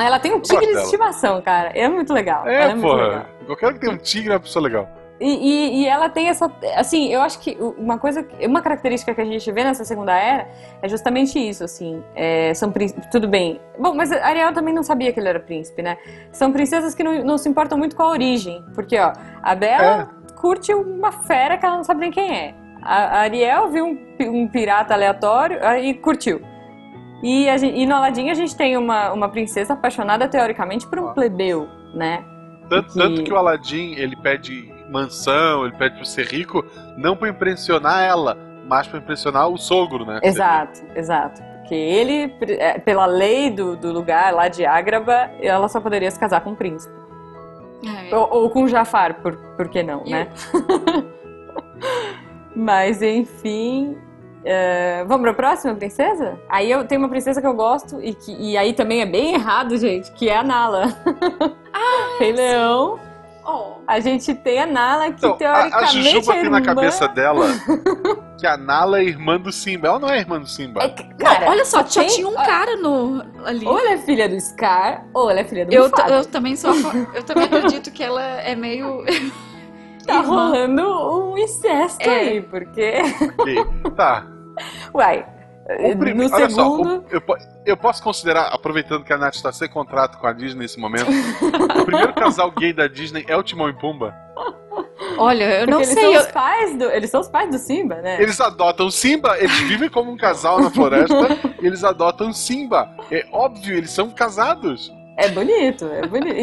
Ela 0.00 0.18
tem 0.18 0.34
um 0.34 0.40
tigre 0.40 0.66
de 0.66 0.78
estimação, 0.82 1.40
cara. 1.42 1.70
É 1.74 1.88
muito 1.88 2.12
legal. 2.12 2.46
É, 2.46 2.62
ela 2.62 2.72
é 2.72 2.74
muito 2.74 2.92
legal. 2.94 3.10
porra. 3.10 3.26
Eu 3.48 3.56
quero 3.56 3.74
que 3.74 3.80
tenha 3.80 3.92
um 3.92 3.96
tigre 3.98 4.30
é 4.30 4.34
uma 4.34 4.40
pessoa 4.40 4.62
legal. 4.62 4.88
E, 5.20 5.26
e- 5.26 5.80
e 5.82 5.86
ela 5.88 6.08
tem 6.08 6.28
essa. 6.28 6.48
Assim, 6.76 7.12
eu 7.12 7.20
acho 7.20 7.40
que 7.40 7.56
uma 7.76 7.98
coisa. 7.98 8.24
Uma 8.40 8.62
característica 8.62 9.12
que 9.12 9.20
a 9.20 9.24
gente 9.24 9.50
vê 9.50 9.64
nessa 9.64 9.84
segunda 9.84 10.12
era 10.16 10.46
é 10.80 10.88
justamente 10.88 11.38
isso, 11.40 11.64
assim. 11.64 12.02
é, 12.14 12.54
são 12.54 12.70
príncipes. 12.70 13.04
Tudo 13.10 13.26
bem. 13.26 13.60
Bom, 13.78 13.94
mas 13.94 14.12
a 14.12 14.24
Ariel 14.24 14.52
também 14.52 14.72
não 14.72 14.84
sabia 14.84 15.12
que 15.12 15.18
ele 15.18 15.28
era 15.28 15.40
príncipe, 15.40 15.82
né? 15.82 15.96
São 16.30 16.52
princesas 16.52 16.94
que 16.94 17.02
não, 17.02 17.24
não 17.24 17.36
se 17.36 17.48
importam 17.48 17.76
muito 17.76 17.96
com 17.96 18.02
a 18.04 18.10
origem. 18.10 18.64
Porque, 18.76 18.96
ó, 18.98 19.12
a 19.42 19.54
Bela 19.56 20.08
curte 20.36 20.72
uma 20.72 21.10
fera 21.10 21.58
que 21.58 21.66
ela 21.66 21.76
não 21.78 21.84
sabe 21.84 21.98
nem 22.00 22.12
quem 22.12 22.32
é. 22.36 22.54
A, 22.80 22.96
a 22.96 23.18
Ariel 23.22 23.68
viu 23.70 23.86
um, 23.86 23.98
um 24.20 24.46
pirata 24.46 24.94
aleatório 24.94 25.58
ah, 25.62 25.80
e 25.80 25.94
curtiu. 25.94 26.40
E, 27.22 27.48
a 27.48 27.56
gen- 27.56 27.76
e 27.76 27.86
no 27.86 27.94
Aladdin 27.96 28.30
a 28.30 28.34
gente 28.34 28.56
tem 28.56 28.76
uma, 28.76 29.12
uma 29.12 29.28
princesa 29.28 29.72
apaixonada, 29.72 30.28
teoricamente, 30.28 30.86
por 30.86 30.98
um 30.98 31.12
plebeu, 31.12 31.68
né? 31.94 32.24
Tanto, 32.68 32.92
Que- 32.92 32.98
tanto 32.98 33.22
que 33.24 33.32
o 33.32 33.36
Aladdin, 33.36 33.94
ele 33.94 34.16
pede 34.16 34.72
mansão, 34.90 35.66
ele 35.66 35.74
pede 35.76 35.96
pra 35.96 36.04
ser 36.04 36.26
rico, 36.26 36.64
não 36.96 37.16
pra 37.16 37.28
impressionar 37.28 38.02
ela, 38.02 38.36
mas 38.68 38.86
pra 38.86 38.98
impressionar 38.98 39.48
o 39.48 39.56
sogro, 39.58 40.04
né? 40.04 40.20
Exato, 40.22 40.80
exato. 40.94 41.42
Porque 41.60 41.74
ele, 41.74 42.34
é, 42.58 42.78
pela 42.78 43.04
lei 43.06 43.50
do, 43.50 43.76
do 43.76 43.92
lugar 43.92 44.32
lá 44.32 44.48
de 44.48 44.64
Ágraba, 44.64 45.30
ela 45.42 45.68
só 45.68 45.80
poderia 45.80 46.10
se 46.10 46.18
casar 46.18 46.40
com 46.42 46.50
um 46.50 46.54
príncipe. 46.54 46.94
É. 48.10 48.14
Ou, 48.14 48.28
ou 48.30 48.50
com 48.50 48.66
Jafar, 48.66 49.20
por, 49.20 49.36
por 49.56 49.68
que 49.68 49.82
não, 49.82 50.02
E 50.06 50.10
né? 50.10 50.28
Mas, 52.54 53.02
enfim. 53.02 53.96
É, 54.44 55.04
vamos 55.06 55.22
pra 55.22 55.34
próxima 55.34 55.74
princesa? 55.74 56.38
Aí 56.48 56.70
eu 56.70 56.84
tenho 56.84 57.00
uma 57.00 57.08
princesa 57.08 57.40
que 57.40 57.46
eu 57.46 57.54
gosto, 57.54 58.02
e, 58.02 58.14
que, 58.14 58.32
e 58.32 58.56
aí 58.56 58.72
também 58.72 59.00
é 59.00 59.06
bem 59.06 59.34
errado, 59.34 59.76
gente, 59.76 60.10
que 60.12 60.28
é 60.28 60.36
a 60.36 60.42
Nala. 60.42 60.86
Ah, 61.80 62.16
Rei 62.18 62.32
Leão. 62.32 62.98
Oh. 63.46 63.74
A 63.86 64.00
gente 64.00 64.34
tem 64.34 64.58
a 64.58 64.66
Nala, 64.66 65.12
que 65.12 65.24
Então, 65.24 65.30
a, 65.30 65.34
a 65.34 65.70
teoricamente 65.70 66.02
Jujuba 66.02 66.32
é 66.32 66.34
tem 66.34 66.44
irmã... 66.44 66.58
na 66.58 66.64
cabeça 66.64 67.08
dela 67.08 67.46
que 68.38 68.46
a 68.46 68.56
Nala 68.56 69.00
é 69.00 69.04
irmã 69.04 69.38
do 69.38 69.50
Simba. 69.50 69.88
Ela 69.88 69.98
não 69.98 70.08
é 70.08 70.18
irmã 70.18 70.38
do 70.38 70.46
Simba. 70.46 70.82
É 70.82 70.88
que, 70.88 71.02
Não, 71.02 71.16
cara, 71.16 71.48
olha 71.48 71.64
só, 71.64 71.84
só 71.84 72.00
tem- 72.00 72.08
tinha 72.08 72.28
um 72.28 72.34
cara 72.34 72.76
no, 72.76 73.24
ali. 73.44 73.66
Ou 73.66 73.78
ela 73.78 73.92
é 73.92 73.98
filha 73.98 74.28
do 74.28 74.38
Scar, 74.40 75.04
ou 75.14 75.30
ela 75.30 75.40
é 75.40 75.44
filha 75.44 75.66
do 75.66 75.72
Eu, 75.72 75.90
eu 76.08 76.24
também 76.26 76.56
sou. 76.56 76.72
Eu 77.14 77.22
também 77.24 77.44
acredito 77.44 77.90
que 77.90 78.02
ela 78.02 78.22
é 78.22 78.54
meio. 78.54 79.04
Tá 80.08 80.20
irmã. 80.20 80.46
rolando 80.48 81.32
um 81.32 81.38
incesto 81.38 82.08
É. 82.08 82.18
aí, 82.20 82.40
porque. 82.42 82.94
Ok, 83.38 83.56
Tá. 83.96 84.26
Uai, 84.94 85.24
O 85.92 85.98
prime- 85.98 86.26
no 86.28 86.34
olha 86.34 86.50
só, 86.50 86.62
segundo. 86.62 86.98
o- 87.00 87.04
eu, 87.10 87.22
eu 87.66 87.76
posso 87.76 88.02
considerar, 88.02 88.48
aproveitando 88.52 89.04
que 89.04 89.12
a 89.12 89.18
Nath 89.18 89.34
está 89.34 89.52
sem 89.52 89.68
contrato 89.68 90.18
com 90.18 90.26
a 90.26 90.32
Disney 90.32 90.62
nesse 90.62 90.80
momento, 90.80 91.06
o 91.80 91.84
primeiro 91.84 92.12
casal 92.14 92.50
gay 92.50 92.72
da 92.72 92.86
Disney 92.88 93.24
é 93.28 93.36
o 93.36 93.42
Timão 93.42 93.68
e 93.68 93.72
Pumba. 93.74 94.14
Olha, 95.16 95.44
eu 95.44 95.58
porque 95.60 95.70
não 95.70 95.78
eles 95.78 95.88
sei. 95.88 96.02
são 96.02 96.12
eu- 96.12 96.20
os 96.20 96.26
pais 96.28 96.76
do. 96.78 96.84
Eles 96.84 97.10
são 97.10 97.20
os 97.20 97.28
pais 97.28 97.50
do 97.50 97.58
Simba, 97.58 97.96
né? 97.96 98.22
Eles 98.22 98.40
adotam 98.40 98.90
Simba, 98.90 99.36
eles 99.38 99.58
vivem 99.60 99.88
como 99.88 100.10
um 100.12 100.16
casal 100.16 100.60
na 100.60 100.70
floresta, 100.70 101.14
e 101.60 101.66
eles 101.66 101.82
adotam 101.84 102.32
Simba. 102.32 102.88
É 103.10 103.26
óbvio, 103.32 103.76
eles 103.76 103.90
são 103.90 104.10
casados. 104.10 104.92
É 105.20 105.28
bonito, 105.30 105.84
é 105.86 106.06
bonito. 106.06 106.36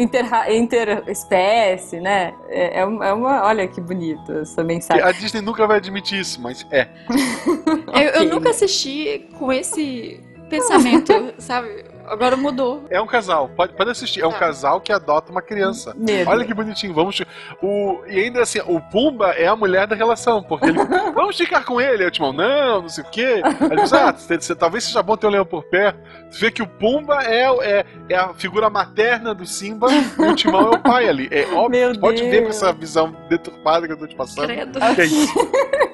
Interespécie, 0.50 1.98
né? 1.98 2.34
É, 2.48 2.80
é 2.80 2.84
uma, 2.84 3.06
é 3.06 3.12
uma- 3.12 3.44
Olha 3.46 3.66
que 3.66 3.80
bonito 3.80 4.30
essa 4.32 4.62
mensagem. 4.62 5.02
A 5.02 5.12
Disney 5.12 5.40
nunca 5.40 5.66
vai 5.66 5.78
admitir 5.78 6.20
isso, 6.20 6.40
mas 6.42 6.66
é. 6.70 6.86
Eu, 7.94 8.02
eu 8.02 8.10
Ok. 8.22 8.28
nunca 8.28 8.50
assisti 8.50 9.26
com 9.38 9.50
esse 9.50 10.20
pensamento, 10.50 11.12
sabe? 11.38 11.85
Agora 12.08 12.36
mudou. 12.36 12.84
É 12.90 13.00
um 13.00 13.06
casal, 13.06 13.48
pode, 13.56 13.72
pode 13.74 13.90
assistir. 13.90 14.20
É 14.22 14.26
um 14.26 14.32
Tá. 14.32 14.38
casal 14.38 14.80
que 14.80 14.92
adota 14.92 15.30
uma 15.32 15.42
criança. 15.42 15.94
Medo. 15.96 16.30
Olha 16.30 16.44
que 16.44 16.52
bonitinho, 16.54 16.92
vamos. 16.94 17.20
O, 17.62 18.02
e 18.06 18.20
ainda 18.20 18.42
assim, 18.42 18.60
o 18.66 18.80
Pumba 18.80 19.30
é 19.30 19.46
a 19.46 19.56
mulher 19.56 19.86
da 19.86 19.96
relação, 19.96 20.42
porque 20.42 20.66
ele. 20.66 20.78
vamos 21.14 21.36
ficar 21.36 21.64
com 21.64 21.80
ele. 21.80 22.02
Aí 22.02 22.08
o 22.08 22.10
Timão, 22.10 22.32
não, 22.32 22.82
não 22.82 22.88
sei 22.88 23.02
o 23.04 23.06
quê. 23.10 23.40
Aí 23.44 23.66
ele 23.72 23.82
diz, 23.82 23.92
ah, 23.92 24.12
você- 24.12 24.54
talvez 24.54 24.84
seja 24.84 25.02
bom 25.02 25.16
ter 25.16 25.26
o 25.26 25.30
leão 25.30 25.44
por 25.46 25.64
perto. 25.64 25.98
Você 26.30 26.40
vê 26.40 26.50
que 26.50 26.62
o 26.62 26.66
Pumba 26.66 27.22
é, 27.24 27.44
é, 27.62 27.84
é 28.10 28.16
a 28.16 28.34
figura 28.34 28.68
materna 28.70 29.34
do 29.34 29.46
Simba 29.46 29.88
e 29.92 30.22
o 30.22 30.34
Timão 30.34 30.72
é 30.72 30.76
o 30.76 30.78
pai 30.78 31.08
ali. 31.08 31.28
É 31.30 31.46
óbvio, 31.52 31.70
Meu 31.90 31.98
pode 32.00 32.22
ver 32.22 32.38
com 32.38 32.44
Deus. 32.50 32.56
essa 32.56 32.72
visão 32.72 33.16
deturpada 33.28 33.86
que 33.86 33.92
eu 33.92 33.98
tô 33.98 34.06
te 34.06 34.14
passando. 34.14 34.46
Credo. 34.46 34.78
Que 34.94 35.00
é 35.00 35.04
isso. 35.04 35.34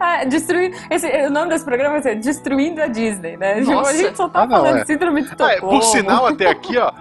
Ah, 0.00 0.24
destruir. 0.24 0.74
Esse, 0.90 1.06
o 1.26 1.30
nome 1.30 1.50
desse 1.50 1.64
programa 1.64 1.98
é 1.98 2.14
Destruindo 2.14 2.80
a 2.82 2.86
Disney, 2.86 3.36
né? 3.36 3.60
Tipo, 3.60 3.72
a 3.72 3.74
Nossa. 3.74 3.96
gente 3.96 4.16
só 4.16 4.28
tá 4.28 4.42
Ah, 4.42 4.46
não, 4.46 4.56
falando 4.58 4.76
é. 4.78 4.80
de 4.82 4.86
síndrome 4.86 5.22
de 5.22 5.28
Ah, 5.28 5.32
Estocolmo. 5.32 5.52
é, 5.76 5.78
por 5.78 5.82
sinal, 5.84 6.26
até 6.26 6.48
aqui, 6.48 6.76
ó, 6.78 6.92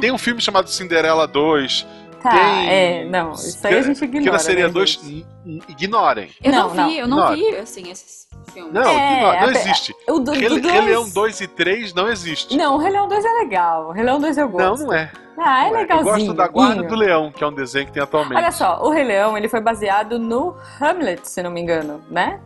tem 0.00 0.10
um 0.12 0.18
filme 0.18 0.40
chamado 0.40 0.68
Cinderela 0.68 1.26
2. 1.26 1.86
Tá, 2.22 2.30
tem- 2.30 2.68
é, 2.70 3.04
não, 3.04 3.32
isso 3.32 3.64
aí 3.66 3.74
a 3.78 3.82
gente 3.82 4.02
ignora. 4.04 4.24
Que 4.24 4.30
na 4.32 4.38
seria 4.38 4.66
né, 4.66 4.72
2, 4.72 4.90
gente? 4.90 5.26
ignorem. 5.68 6.30
Eu 6.42 6.52
não, 6.52 6.68
Não, 6.68 6.74
não. 6.74 6.88
vi, 6.88 6.98
eu 6.98 7.06
não 7.06 7.16
Não. 7.18 7.34
vi, 7.34 7.56
assim, 7.56 7.90
esses 7.90 8.26
filmes. 8.52 8.72
Não, 8.72 8.82
É, 8.90 9.16
ignora, 9.16 9.40
não 9.42 9.50
existe. 9.50 9.94
O 10.08 10.18
do, 10.18 10.32
Rei, 10.32 10.48
do 10.48 10.60
dois... 10.60 10.72
Rei 10.74 10.80
Leão 10.82 11.08
2 11.08 11.40
e 11.40 11.46
3 11.46 11.94
não 11.94 12.08
existe. 12.08 12.56
Não, 12.56 12.74
o 12.74 12.78
Rei 12.78 12.90
Leão 12.90 13.06
2 13.08 13.24
é 13.24 13.28
legal. 13.32 13.88
O 13.88 13.92
Rei 13.92 14.04
Leão 14.04 14.20
2 14.20 14.36
eu 14.36 14.46
Não, 14.46 14.52
gosto. 14.52 14.84
não 14.86 14.92
é. 14.94 15.10
Ah, 15.40 15.66
é 15.66 15.70
Não 15.70 15.76
é. 15.76 15.78
Eu 15.78 15.82
legalzinho. 15.82 16.12
gosto 16.12 16.34
da 16.34 16.48
Guarda 16.48 16.82
do 16.82 16.94
Leão, 16.96 17.30
que 17.30 17.44
é 17.44 17.46
um 17.46 17.52
desenho 17.54 17.86
que 17.86 17.92
tem 17.92 18.02
atualmente. 18.02 18.36
Olha 18.36 18.50
só, 18.50 18.80
o 18.82 18.90
Rei 18.90 19.04
Leão 19.04 19.38
ele 19.38 19.48
foi 19.48 19.60
baseado 19.60 20.18
no 20.18 20.56
Hamlet, 20.80 21.28
se 21.28 21.40
não 21.42 21.50
me 21.52 21.60
engano, 21.60 22.02
né? 22.10 22.40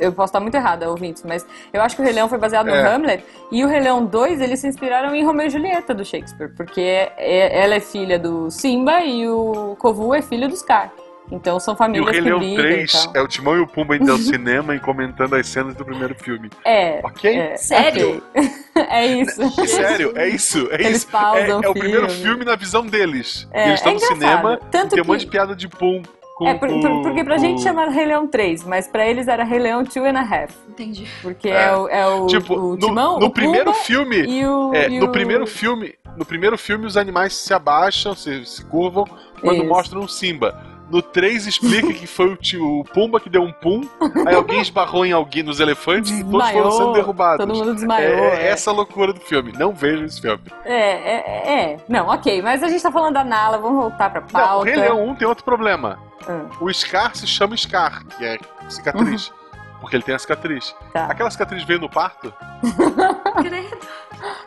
Eu 0.00 0.12
posso 0.12 0.30
estar 0.30 0.40
muito 0.40 0.54
errada, 0.54 0.88
ouvintes, 0.88 1.22
mas 1.26 1.44
eu 1.72 1.82
acho 1.82 1.96
que 1.96 2.00
o 2.02 2.04
Rei 2.04 2.14
Leão 2.14 2.28
foi 2.28 2.38
baseado 2.38 2.68
É. 2.68 2.82
no 2.82 2.88
Hamlet 2.88 3.24
e 3.50 3.64
o 3.64 3.68
Rei 3.68 3.80
Leão 3.80 4.04
2 4.04 4.40
eles 4.40 4.60
se 4.60 4.68
inspiraram 4.68 5.14
em 5.14 5.24
Romeu 5.24 5.46
e 5.46 5.50
Julieta 5.50 5.92
do 5.92 6.04
Shakespeare, 6.04 6.50
porque 6.56 6.80
é- 6.80 7.64
ela 7.64 7.74
é 7.74 7.80
filha 7.80 8.18
do 8.18 8.50
Simba 8.50 9.00
e 9.00 9.28
o 9.28 9.76
Kovu 9.78 10.14
é 10.14 10.22
filho 10.22 10.48
do 10.48 10.56
Scar. 10.56 10.90
Então 11.30 11.60
são 11.60 11.72
E 11.72 11.74
o 11.74 11.76
famílias 11.76 12.10
Rei 12.10 12.22
que 12.22 12.26
Leão 12.26 12.38
brigam 12.38 12.56
3 12.64 12.90
e 12.90 13.04
tal. 13.04 13.12
é 13.16 13.20
o 13.20 13.28
Timão 13.28 13.56
e 13.56 13.60
o 13.60 13.66
Pumba 13.66 13.96
indo 13.96 14.10
ao 14.10 14.16
cinema 14.16 14.74
e 14.74 14.80
comentando 14.80 15.34
as 15.34 15.46
cenas 15.46 15.74
do 15.74 15.84
primeiro 15.84 16.14
filme. 16.14 16.48
É. 16.64 17.00
Ok? 17.04 17.36
é, 17.38 17.56
Sério? 17.58 18.22
é 18.74 19.06
isso. 19.06 19.66
Sério, 19.66 20.12
é 20.16 20.26
isso. 20.28 20.66
É 20.70 20.76
Eles 20.76 20.98
isso. 20.98 21.08
pausam 21.08 21.60
é, 21.62 21.66
é 21.66 21.68
o 21.68 21.74
primeiro 21.74 22.08
filme. 22.08 22.46
na 22.46 22.56
visão 22.56 22.86
deles. 22.86 23.46
É, 23.52 23.64
e 23.64 23.68
eles 23.68 23.80
estão 23.80 23.92
é 23.92 23.94
no 23.96 24.00
cinema 24.00 24.58
Tanto 24.70 24.86
e 24.86 24.88
tem 24.90 25.00
um 25.00 25.02
que- 25.02 25.08
monte 25.10 25.20
de 25.20 25.26
piada 25.26 25.54
de 25.54 25.68
pum. 25.68 26.00
Com, 26.38 26.46
É, 26.46 26.54
por- 26.54 26.68
com- 26.68 27.02
porque 27.02 27.24
pra 27.24 27.34
com- 27.34 27.40
gente 27.40 27.60
chama 27.62 27.86
Rei 27.90 28.06
Leão 28.06 28.28
3, 28.28 28.62
mas 28.64 28.86
pra 28.86 29.04
eles 29.04 29.26
era 29.26 29.42
Rei 29.42 29.58
Leão 29.58 29.82
2 29.82 29.96
and 29.96 30.16
a 30.16 30.22
half. 30.22 30.52
Entendi. 30.68 31.04
Porque 31.20 31.48
É. 31.48 31.64
é, 31.64 31.76
o, 31.76 31.88
é 31.88 32.06
o, 32.06 32.26
Tipo, 32.28 32.54
o 32.54 32.68
no, 32.76 32.78
Timão, 32.78 33.18
no 33.18 33.26
o 33.26 33.30
primeiro 33.30 33.74
filme. 33.74 34.18
e 34.24 34.46
o... 34.46 34.72
É, 34.72 34.88
e 34.88 35.00
no 35.00 35.06
o- 35.06 35.10
primeiro 35.12 35.48
filme, 35.48 35.94
no 36.16 36.24
primeiro 36.24 36.56
filme 36.56 36.86
os 36.86 36.96
animais 36.96 37.34
se 37.34 37.52
abaixam, 37.52 38.14
se, 38.14 38.46
se 38.46 38.64
curvam 38.66 39.04
quando 39.40 39.56
Isso. 39.56 39.66
mostram 39.66 40.00
o 40.02 40.08
Simba. 40.08 40.77
No 40.90 41.02
3 41.02 41.46
explica 41.46 41.92
que 41.92 42.06
foi 42.06 42.32
o, 42.32 42.36
tio, 42.36 42.80
o 42.80 42.84
Pumba 42.84 43.20
que 43.20 43.28
deu 43.28 43.42
um 43.42 43.52
pum, 43.52 43.82
aí 44.26 44.34
alguém 44.34 44.60
esbarrou 44.60 45.04
em 45.04 45.12
alguém 45.12 45.42
nos 45.42 45.60
elefantes 45.60 46.10
e 46.10 46.24
todos 46.24 46.50
foram 46.50 46.70
sendo 46.70 46.92
derrubados. 46.92 47.44
Todo 47.46 47.54
mundo 47.56 47.74
desmaiou. 47.74 48.10
é, 48.24 48.44
é. 48.44 48.48
essa 48.48 48.72
loucura 48.72 49.12
do 49.12 49.20
filme. 49.20 49.52
Não 49.52 49.72
vejo 49.72 50.04
esse 50.04 50.20
filme. 50.20 50.42
É, 50.64 50.74
é, 50.74 51.60
é. 51.72 51.76
Não, 51.88 52.06
ok. 52.08 52.40
Mas 52.42 52.62
a 52.62 52.68
gente 52.68 52.82
tá 52.82 52.90
falando 52.90 53.14
da 53.14 53.24
Nala, 53.24 53.58
vamos 53.58 53.78
voltar 53.80 54.10
pra 54.10 54.22
pauta. 54.22 54.48
Não, 54.48 54.60
o 54.60 54.62
Rei 54.62 54.76
Leão 54.76 55.08
1 55.08 55.14
tem 55.16 55.28
outro 55.28 55.44
problema. 55.44 55.98
Ah, 56.26 56.46
O 56.60 56.72
Scar 56.72 57.14
se 57.14 57.26
chama 57.26 57.56
Scar, 57.56 58.04
que 58.16 58.24
é 58.24 58.38
cicatriz. 58.68 59.32
Porque 59.80 59.94
ele 59.96 60.02
tem 60.02 60.14
a 60.14 60.18
cicatriz. 60.18 60.74
tá. 60.92 61.06
Aquela 61.06 61.30
cicatriz 61.30 61.62
veio 61.64 61.78
no 61.80 61.88
parto? 61.88 62.32
Credo. 63.42 63.78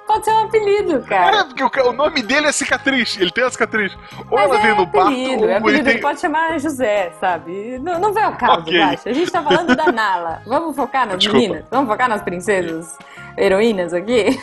Pode 0.05 0.25
ser 0.25 0.31
um 0.31 0.39
apelido, 0.39 0.97
É, 0.97 1.01
cara. 1.01 1.45
porque 1.45 1.79
o, 1.79 1.89
o 1.89 1.93
nome 1.93 2.21
dele 2.21 2.47
é 2.47 2.51
cicatriz. 2.51 3.17
Ele 3.17 3.31
tem 3.31 3.45
a 3.45 3.49
cicatriz. 3.49 3.93
Ou 4.29 4.37
Mas 4.37 4.49
ela 4.49 4.59
é 4.59 4.61
veio 4.61 4.75
no 4.75 4.87
parto, 4.87 5.07
apelido, 5.07 5.43
é 5.45 5.47
ele 5.47 5.53
apelido. 5.53 5.83
tem... 5.85 5.93
Ele 5.93 6.01
pode 6.01 6.19
chamar 6.19 6.59
José, 6.59 7.13
sabe? 7.21 7.79
Não, 7.79 7.97
não 7.97 8.11
vem 8.11 8.23
ao 8.23 8.35
caso, 8.35 8.59
Ok. 8.63 8.77
Guaxa. 8.77 9.09
A 9.09 9.13
gente 9.13 9.31
tá 9.31 9.41
falando 9.41 9.73
da 9.73 9.89
Nala. 9.89 10.41
Vamos 10.45 10.75
focar 10.75 11.07
nas 11.07 11.17
Desculpa. 11.19 11.41
meninas? 11.47 11.65
Vamos 11.71 11.89
focar 11.89 12.09
nas 12.09 12.21
princesas 12.21 12.97
heroínas 13.37 13.93
aqui? 13.93 14.37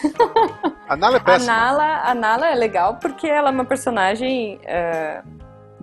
A 0.88 0.96
Nala 0.96 1.16
é 1.16 1.20
A 1.20 1.22
péssima. 1.22 1.52
Nala, 1.52 2.02
a 2.04 2.14
Nala 2.14 2.48
é 2.50 2.54
legal 2.54 2.94
porque 2.96 3.26
ela 3.26 3.50
é 3.50 3.52
uma 3.52 3.66
personagem 3.66 4.58
é, 4.64 5.20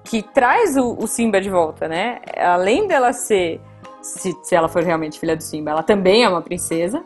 que 0.03 0.23
traz 0.23 0.75
o, 0.75 0.95
o 0.97 1.05
Simba 1.05 1.39
de 1.39 1.51
volta, 1.51 1.87
né? 1.87 2.19
Além 2.35 2.87
dela 2.87 3.13
ser, 3.13 3.61
se, 4.05 4.37
se 4.43 4.55
ela 4.55 4.67
for 4.67 4.83
realmente 4.83 5.19
filha 5.19 5.35
do 5.35 5.43
Simba, 5.43 5.71
ela 5.71 5.83
também 5.83 6.23
é 6.23 6.29
uma 6.29 6.41
princesa. 6.41 7.03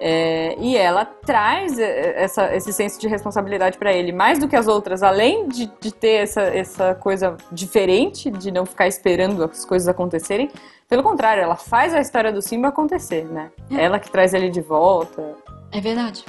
É, 0.00 0.54
e 0.60 0.76
ela 0.76 1.04
traz 1.04 1.76
é, 1.76 2.22
essa- 2.22 2.54
esse 2.54 2.72
senso 2.72 3.00
de 3.00 3.08
responsabilidade 3.08 3.76
pra 3.78 3.92
ele, 3.92 4.12
mais 4.12 4.38
do 4.38 4.46
que 4.46 4.54
as 4.54 4.68
outras, 4.68 5.02
além 5.02 5.48
de, 5.48 5.66
de 5.80 5.92
ter 5.92 6.22
essa, 6.22 6.42
essa 6.42 6.94
coisa 6.94 7.36
diferente, 7.50 8.30
de 8.30 8.52
não 8.52 8.64
ficar 8.64 8.86
esperando 8.86 9.42
as 9.42 9.64
coisas 9.64 9.88
acontecerem. 9.88 10.50
Pelo 10.88 11.02
contrário, 11.02 11.42
ela 11.42 11.56
faz 11.56 11.92
a 11.92 12.00
história 12.00 12.32
do 12.32 12.40
Simba 12.40 12.68
acontecer, 12.68 13.24
né? 13.24 13.50
É. 13.70 13.84
Ela 13.84 13.98
que 13.98 14.08
traz 14.10 14.34
ele 14.34 14.48
de 14.50 14.60
volta. 14.60 15.34
É 15.72 15.80
verdade. 15.80 16.24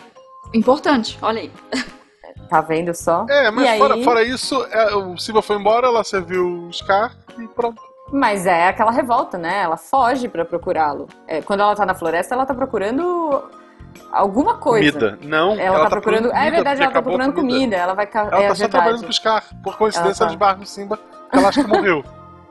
Importante, 0.54 1.18
olha 1.22 1.42
aí. 1.42 1.52
Tá 2.50 2.62
vendo 2.62 2.92
só? 2.96 3.28
É, 3.30 3.52
mas 3.52 3.66
E 3.66 3.68
aí- 3.68 3.78
fora, 3.78 4.04
fora 4.04 4.24
isso, 4.24 4.64
é, 4.72 4.96
o 4.96 5.16
Simba 5.16 5.44
foi 5.44 5.58
embora, 5.58 5.86
ela 5.86 6.04
serviu 6.04 6.68
o 6.68 6.74
Scar 6.74 7.16
e 7.38 7.48
pronto. 7.50 7.80
Mas 8.12 8.46
é 8.46 8.68
aquela 8.68 8.92
revolta, 8.92 9.38
né? 9.38 9.62
Ela 9.64 9.78
foge 9.78 10.28
pra 10.28 10.44
procurá-lo. 10.44 11.08
É, 11.28 11.42
quando 11.42 11.62
ela 11.62 11.76
tá 11.76 11.86
na 11.86 11.94
floresta, 11.94 12.34
ela 12.34 12.46
tá 12.46 12.54
procurando 12.54 13.44
alguma 14.12 14.58
coisa. 14.58 14.92
Comida. 14.92 15.20
Não, 15.24 15.60
Ela, 15.60 15.84
tá, 15.84 15.90
procurando. 15.90 16.30
comida, 16.30 16.40
é 16.40 16.52
verdade, 16.52 16.82
ela 16.82 16.92
tá 16.92 17.02
procurando 17.02 17.34
comida. 17.34 17.76
Ela 17.76 17.94
vai. 17.94 18.10
Ela 18.12 18.28
é 18.28 18.30
tá 18.30 18.38
só 18.38 18.40
verdade. 18.40 18.70
trabalhando 18.70 19.04
pro 19.04 19.14
Scar. 19.14 19.44
Por 19.64 19.78
coincidência, 19.78 20.24
Ela 20.24 20.30
ela 20.30 20.30
tá. 20.30 20.34
esbarra 20.34 20.58
no 20.58 20.66
Simba, 20.66 21.00
ela 21.32 21.50
acha 21.50 21.64
que 21.64 21.70
morreu. 21.70 22.04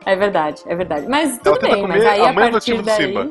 É 0.07 0.17
verdade, 0.17 0.63
é 0.67 0.75
verdade. 0.75 1.07
Mas 1.09 1.39
tudo 1.39 1.59
tenta 1.59 1.75
bem, 1.75 1.87
mas 1.87 2.07
aí 2.07 2.21
a 2.23 2.31
a 2.31 2.33
partir 2.33 2.83
daí. 2.83 3.07
Simba. 3.09 3.31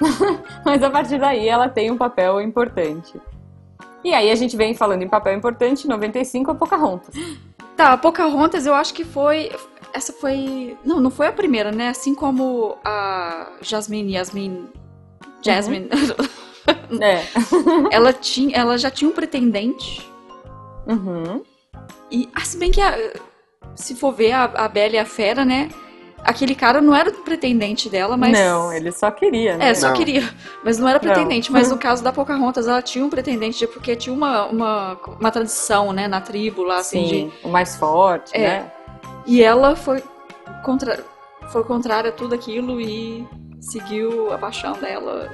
mas 0.64 0.82
a 0.82 0.90
partir 0.90 1.18
daí 1.18 1.48
ela 1.48 1.68
tem 1.68 1.90
um 1.90 1.98
papel 1.98 2.40
importante. 2.40 3.20
E 4.02 4.14
aí 4.14 4.30
a 4.30 4.34
gente 4.34 4.56
vem 4.56 4.74
falando 4.74 5.02
em 5.02 5.08
papel 5.08 5.34
importante, 5.34 5.88
95 5.88 6.50
a 6.50 6.54
Pocahontas. 6.54 7.14
Tá, 7.76 7.92
a 7.92 7.96
Pocahontas 7.96 8.66
eu 8.66 8.74
acho 8.74 8.94
que 8.94 9.04
foi. 9.04 9.50
Essa 9.94 10.12
foi. 10.12 10.76
Não, 10.84 11.00
não 11.00 11.10
foi 11.10 11.28
a 11.28 11.32
primeira, 11.32 11.70
né? 11.70 11.88
Assim 11.88 12.14
como 12.14 12.76
a 12.84 13.52
Jasmine, 13.62 14.12
Yasmin. 14.14 14.66
Jasmine. 15.42 15.88
É. 16.98 17.22
ela, 17.90 18.10
tinha, 18.10 18.56
ela 18.56 18.78
já 18.78 18.90
tinha 18.90 19.10
um 19.10 19.12
pretendente. 19.12 20.08
Uhum. 20.86 21.42
E, 22.10 22.26
ah, 22.34 22.42
se 22.42 22.56
bem 22.56 22.70
que, 22.70 22.80
a- 22.80 23.12
se 23.74 23.94
for 23.94 24.12
ver 24.14 24.32
a, 24.32 24.44
a 24.44 24.66
Bela 24.68 24.94
e 24.94 24.98
a 24.98 25.04
Fera, 25.04 25.44
né? 25.44 25.68
Aquele 26.22 26.54
cara 26.54 26.80
não 26.80 26.94
era 26.96 27.10
o 27.10 27.12
pretendente 27.12 27.90
dela, 27.90 28.16
mas. 28.16 28.32
Não, 28.32 28.72
ele 28.72 28.90
só 28.92 29.10
queria, 29.10 29.58
né? 29.58 29.68
É, 29.70 29.74
só 29.74 29.88
Não. 29.88 29.94
queria. 29.94 30.22
Mas 30.64 30.78
não 30.78 30.88
era 30.88 30.98
Não. 30.98 31.12
pretendente. 31.12 31.52
Mas 31.52 31.70
no 31.70 31.76
caso 31.78 32.02
da 32.02 32.10
Pocahontas, 32.12 32.66
ela 32.66 32.80
tinha 32.80 33.04
um 33.04 33.10
pretendente, 33.10 33.66
porque 33.66 33.94
tinha 33.94 34.14
uma, 34.14 34.46
uma, 34.46 34.98
uma 35.20 35.30
tradição, 35.30 35.92
né, 35.92 36.08
na 36.08 36.22
tribo 36.22 36.62
lá, 36.62 36.78
assim, 36.78 37.02
de. 37.04 37.10
Sim, 37.10 37.32
o 37.42 37.48
mais 37.48 37.76
forte, 37.76 38.34
É. 38.34 38.40
né? 38.40 38.72
E 39.26 39.42
ela 39.42 39.74
foi, 39.74 40.02
contra... 40.62 41.02
foi 41.48 41.64
contrária 41.64 42.10
a 42.10 42.12
tudo 42.12 42.34
aquilo 42.34 42.80
e 42.80 43.26
seguiu 43.60 44.32
a 44.32 44.38
paixão 44.38 44.72
dela. 44.74 45.30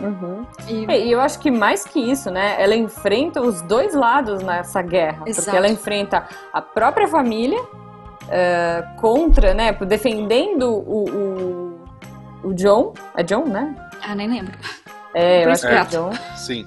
Uhum. 0.00 0.46
E 0.68 0.84
E 0.86 1.12
eu 1.12 1.20
acho 1.20 1.38
que 1.40 1.50
mais 1.50 1.84
que 1.84 1.98
isso, 1.98 2.30
né? 2.30 2.56
Ela 2.62 2.76
enfrenta 2.76 3.40
os 3.40 3.62
dois 3.62 3.94
lados 3.94 4.42
nessa 4.42 4.80
guerra. 4.82 5.24
Exato. 5.26 5.44
Porque 5.44 5.56
ela 5.56 5.68
enfrenta 5.68 6.28
a 6.52 6.62
própria 6.62 7.08
família 7.08 7.60
eh, 8.30 8.84
contra, 8.96 9.54
né? 9.54 9.72
Defendendo 9.72 10.70
o, 10.70 11.08
o, 11.08 12.48
o 12.48 12.54
John. 12.54 12.92
É 13.16 13.22
John, 13.22 13.46
né? 13.46 13.74
ah, 14.02 14.14
nem 14.14 14.28
lembro. 14.28 14.56
É, 15.14 15.44
eu 15.44 15.50
acho 15.50 15.66
que 15.66 15.74
é. 15.74 15.84
John. 15.86 16.12
Sim. 16.36 16.66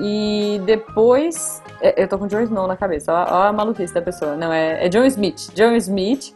E 0.00 0.60
depois. 0.64 1.62
é, 1.80 2.02
Eu 2.02 2.08
tô 2.08 2.18
com 2.18 2.26
John 2.26 2.40
Snow 2.40 2.66
na 2.66 2.76
cabeça, 2.76 3.12
ó, 3.12 3.38
ó 3.38 3.42
a 3.44 3.52
maluquice 3.52 3.94
da 3.94 4.02
pessoa. 4.02 4.36
Não, 4.36 4.52
é, 4.52 4.86
é 4.86 4.88
John 4.88 5.04
Smith. 5.04 5.50
John 5.54 5.72
Smith 5.76 6.34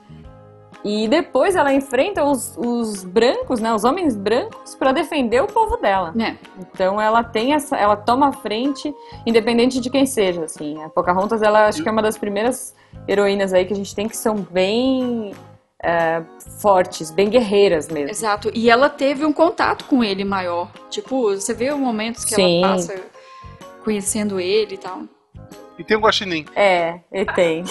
E 0.82 1.06
depois 1.08 1.54
ela 1.56 1.72
enfrenta 1.74 2.24
os, 2.24 2.56
os 2.56 3.04
brancos, 3.04 3.60
né, 3.60 3.72
os 3.74 3.84
homens 3.84 4.16
brancos, 4.16 4.74
para 4.74 4.92
defender 4.92 5.42
o 5.42 5.46
povo 5.46 5.76
dela. 5.76 6.14
É. 6.18 6.36
Então 6.58 6.98
ela 6.98 7.22
tem 7.22 7.52
essa, 7.52 7.76
ela 7.76 7.96
toma 7.96 8.28
a 8.28 8.32
frente, 8.32 8.94
independente 9.26 9.78
de 9.78 9.90
quem 9.90 10.06
seja, 10.06 10.44
assim. 10.44 10.82
A 10.82 10.88
Pocahontas, 10.88 11.42
ela 11.42 11.66
acho 11.66 11.82
que 11.82 11.88
é 11.88 11.92
uma 11.92 12.00
das 12.02 12.16
primeiras 12.16 12.74
heroínas 13.06 13.52
aí 13.52 13.66
que 13.66 13.74
a 13.74 13.76
gente 13.76 13.94
tem 13.94 14.08
que 14.08 14.16
são 14.16 14.36
bem 14.36 15.34
é, 15.82 16.22
fortes, 16.60 17.10
bem 17.10 17.28
guerreiras 17.28 17.88
mesmo. 17.88 18.10
Exato. 18.10 18.50
E 18.54 18.70
ela 18.70 18.88
teve 18.88 19.24
um 19.26 19.32
contato 19.34 19.84
com 19.84 20.02
ele 20.02 20.24
maior. 20.24 20.70
Tipo, 20.88 21.34
você 21.34 21.52
vê 21.52 21.70
os 21.70 21.78
momentos 21.78 22.24
que 22.24 22.34
Sim. 22.34 22.64
ela 22.64 22.72
passa 22.72 22.94
conhecendo 23.90 24.38
ele 24.38 24.76
e 24.76 24.78
tal. 24.78 25.02
E 25.76 25.82
tem 25.82 25.96
o 25.96 26.00
Guaxinim. 26.00 26.44
É, 26.54 27.00
ele 27.10 27.32
tem. 27.32 27.64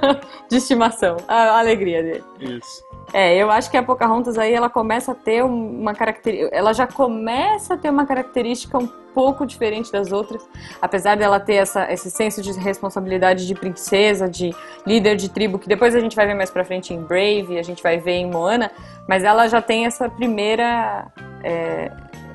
de 0.48 0.56
estimação. 0.56 1.16
A, 1.28 1.34
a 1.34 1.58
alegria 1.58 2.02
dele. 2.02 2.24
Isso. 2.40 2.82
É, 3.12 3.36
eu 3.36 3.50
acho 3.50 3.70
que 3.70 3.76
a 3.76 3.82
Pocahontas 3.82 4.38
aí 4.38 4.54
ela 4.54 4.70
começa 4.70 5.12
a 5.12 5.14
ter 5.14 5.44
uma 5.44 5.94
característica. 5.94 6.56
Ela 6.56 6.72
já 6.72 6.86
começa 6.86 7.74
a 7.74 7.76
ter 7.76 7.90
uma 7.90 8.06
característica 8.06 8.78
um 8.78 8.86
pouco 8.86 9.44
diferente 9.44 9.90
das 9.92 10.12
outras, 10.12 10.46
apesar 10.80 11.16
dela 11.16 11.40
ter 11.40 11.54
essa, 11.54 11.90
esse 11.92 12.10
senso 12.10 12.40
de 12.40 12.52
responsabilidade 12.52 13.46
de 13.46 13.54
princesa, 13.54 14.28
de 14.28 14.54
líder 14.86 15.16
de 15.16 15.28
tribo, 15.28 15.58
que 15.58 15.68
depois 15.68 15.94
a 15.94 16.00
gente 16.00 16.14
vai 16.14 16.26
ver 16.26 16.34
mais 16.34 16.50
pra 16.50 16.64
frente 16.64 16.92
em 16.92 17.02
Brave, 17.02 17.58
a 17.58 17.62
gente 17.62 17.82
vai 17.82 17.98
ver 17.98 18.12
em 18.12 18.30
Moana, 18.30 18.70
mas 19.08 19.24
ela 19.24 19.48
já 19.48 19.60
tem 19.60 19.86
essa 19.86 20.08
primeira. 20.08 21.06
é, 21.42 21.90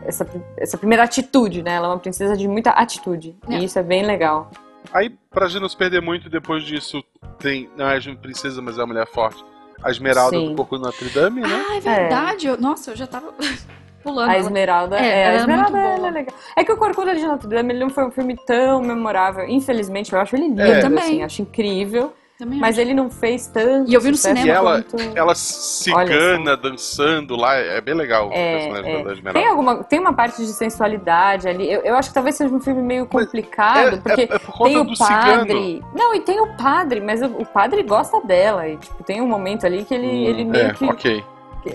essa, 0.05 0.27
essa 0.57 0.77
primeira 0.77 1.03
atitude, 1.03 1.61
né? 1.63 1.75
Ela 1.75 1.87
é 1.87 1.89
uma 1.91 1.99
princesa 1.99 2.35
de 2.35 2.47
muita 2.47 2.71
atitude. 2.71 3.35
É. 3.49 3.55
E 3.57 3.65
isso 3.65 3.77
é 3.79 3.83
bem 3.83 4.03
legal. 4.05 4.49
Aí, 4.93 5.09
pra 5.29 5.47
gente 5.47 5.61
não 5.61 5.69
se 5.69 5.77
perder 5.77 6.01
muito, 6.01 6.29
depois 6.29 6.63
disso, 6.63 7.03
tem. 7.37 7.69
Não 7.77 7.87
é 7.87 7.97
a 7.97 8.15
princesa, 8.15 8.61
mas 8.61 8.77
é 8.77 8.81
a 8.81 8.85
mulher 8.85 9.07
forte. 9.07 9.43
A 9.83 9.89
Esmeralda 9.89 10.37
Sim. 10.37 10.49
do 10.49 10.55
Coco 10.55 10.77
Notre 10.77 11.09
Dame, 11.09 11.41
né? 11.41 11.65
Ah, 11.69 11.75
é 11.75 11.79
verdade. 11.79 12.47
Eu- 12.47 12.57
nossa, 12.57 12.91
eu 12.91 12.95
já 12.95 13.07
tava 13.07 13.33
pulando. 14.03 14.29
A 14.29 14.33
ela. 14.33 14.41
Esmeralda, 14.41 14.97
É, 14.99 15.07
é, 15.07 15.25
a 15.27 15.31
é 15.33 15.35
Esmeralda 15.37 15.71
boa. 15.71 16.07
é 16.07 16.11
legal. 16.11 16.35
É 16.55 16.63
que 16.63 16.71
o 16.71 16.77
Corcunda 16.77 17.15
de 17.15 17.25
Notre 17.25 17.47
Dame 17.47 17.73
ele 17.73 17.79
não 17.79 17.89
foi 17.89 18.05
um 18.05 18.11
filme 18.11 18.35
tão 18.45 18.81
memorável. 18.81 19.47
Infelizmente, 19.47 20.13
eu 20.13 20.19
acho 20.19 20.35
ele 20.35 20.47
lindo, 20.49 20.61
É. 20.61 20.79
Também. 20.81 20.99
assim, 21.03 21.23
acho 21.23 21.41
incrível. 21.41 22.13
Também 22.41 22.59
Mas 22.59 22.71
acho. 22.71 22.81
ele 22.81 22.95
não 22.95 23.07
fez 23.07 23.45
tanto 23.45 23.87
E 23.87 23.93
eu 23.93 24.01
vi 24.01 24.09
no 24.09 24.15
sucesso 24.17 24.35
E 24.35 24.41
cinema 24.41 24.57
ela, 24.57 24.81
quanto- 24.81 25.17
ela 25.17 25.35
cigana, 25.35 26.57
dançando 26.57 27.35
lá, 27.35 27.53
é 27.53 27.79
bem 27.79 27.93
legal 27.93 28.29
o 28.29 28.33
É, 28.33 28.57
personagem 28.57 29.23
é. 29.27 29.31
Tem, 29.31 29.47
alguma, 29.47 29.83
tem 29.83 29.99
uma 29.99 30.11
parte 30.11 30.37
de 30.43 30.51
sensualidade 30.51 31.47
ali. 31.47 31.71
Eu, 31.71 31.81
eu 31.81 31.95
acho 31.95 32.09
que 32.09 32.15
talvez 32.15 32.35
seja 32.35 32.51
um 32.51 32.59
filme 32.59 32.81
meio 32.81 33.07
Mas 33.13 33.25
complicado, 33.25 33.93
é, 33.93 33.97
porque 33.97 34.21
é, 34.21 34.35
é 34.35 34.39
por 34.39 34.63
tem 34.63 34.75
o 34.75 34.97
padre. 34.97 35.53
cigano. 35.53 35.93
Não, 35.95 36.15
e 36.15 36.21
tem 36.21 36.41
o 36.41 36.47
padre, 36.57 36.99
mas 36.99 37.21
o, 37.21 37.27
o 37.27 37.45
padre 37.45 37.83
gosta 37.83 38.19
dela. 38.21 38.67
E 38.67 38.75
tipo, 38.77 39.03
tem 39.03 39.21
um 39.21 39.27
momento 39.27 39.67
ali 39.67 39.85
que 39.85 39.93
ele, 39.93 40.25
ele 40.25 40.43
meio 40.43 40.65
é, 40.65 40.73
que. 40.73 40.83
ok. 40.85 41.23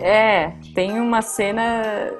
É, 0.00 0.50
tem 0.74 0.98
uma 0.98 1.22
cena 1.22 2.10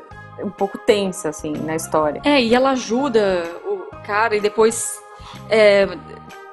um 0.41 0.51
pouco 0.51 0.79
tensa, 0.79 1.31
assim, 1.31 1.53
na 1.53 1.75
história. 1.75 2.21
É, 2.25 2.41
e 2.41 2.55
ela 2.55 2.71
ajuda 2.71 3.43
o 3.65 3.79
cara 4.07 4.37
e 4.37 4.41
depois 4.41 5.01
é, 5.51 5.89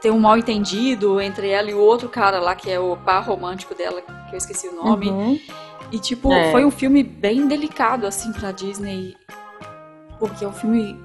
tem 0.03 0.11
um 0.11 0.19
mal 0.19 0.37
entendido 0.37 1.19
entre 1.21 1.47
ela 1.49 1.71
e 1.71 1.73
o 1.73 1.79
outro 1.79 2.09
cara 2.09 2.39
lá, 2.41 2.53
que 2.53 2.69
é 2.69 2.77
o 2.79 2.97
par 2.97 3.23
romântico 3.25 3.73
dela, 3.73 4.01
que 4.01 4.35
eu 4.35 4.37
esqueci 4.37 4.67
o 4.67 4.75
nome. 4.75 5.09
Uhum. 5.09 5.39
E, 5.91 5.97
tipo, 5.97 6.31
É. 6.31 6.51
foi 6.51 6.65
um 6.65 6.71
filme 6.71 7.01
bem 7.01 7.47
delicado, 7.47 8.05
assim, 8.05 8.33
pra 8.33 8.51
Disney. 8.51 9.15
Porque 10.19 10.43
é 10.43 10.47
um 10.47 10.51
filme 10.53 10.99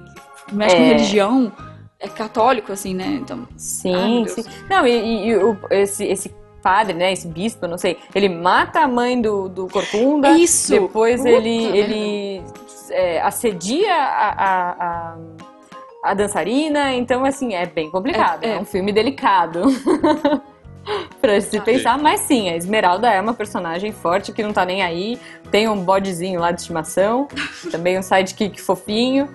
que 0.47 0.53
mexe 0.53 0.75
com 0.75 0.81
É. 0.81 0.87
religião, 0.89 1.51
é 1.97 2.09
católico, 2.09 2.73
assim, 2.73 2.93
né? 2.93 3.07
Então. 3.21 3.47
Sim, 3.55 4.25
sim. 4.27 4.43
Não, 4.69 4.85
e, 4.85 5.27
e- 5.29 5.35
o- 5.37 5.57
esse, 5.71 6.03
esse 6.05 6.35
padre, 6.61 6.93
né, 6.93 7.13
esse 7.13 7.27
bispo, 7.27 7.67
não 7.67 7.77
sei, 7.77 7.97
ele 8.13 8.27
mata 8.27 8.81
a 8.81 8.87
mãe 8.87 9.21
do, 9.21 9.47
do 9.47 9.67
Corcunda. 9.67 10.31
Isso! 10.31 10.73
Depois 10.73 11.23
ele, 11.25 11.65
ele 11.67 12.43
é, 12.89 13.21
assedia 13.21 13.93
a, 13.93 14.29
a, 14.29 14.71
a, 14.71 15.17
a 16.03 16.13
dançarina, 16.13 16.93
então 16.93 17.25
assim, 17.25 17.53
é 17.53 17.65
bem 17.65 17.89
complicado. 17.91 18.43
É, 18.43 18.49
É, 18.51 18.55
é. 18.55 18.59
um 18.59 18.65
filme 18.65 18.91
delicado. 18.91 19.63
pra 21.21 21.39
se 21.41 21.57
Ah. 21.57 21.61
pensar, 21.61 21.97
mas 21.97 22.21
sim, 22.21 22.49
a 22.49 22.55
Esmeralda 22.55 23.09
é 23.11 23.19
uma 23.21 23.33
personagem 23.33 23.91
forte 23.91 24.31
que 24.31 24.41
não 24.41 24.53
tá 24.53 24.65
nem 24.65 24.81
aí. 24.81 25.19
Tem 25.51 25.67
um 25.67 25.77
bodezinho 25.83 26.39
lá 26.39 26.51
de 26.51 26.61
estimação, 26.61 27.27
também 27.71 27.97
um 27.97 28.01
sidekick 28.01 28.59
fofinho. 28.61 29.29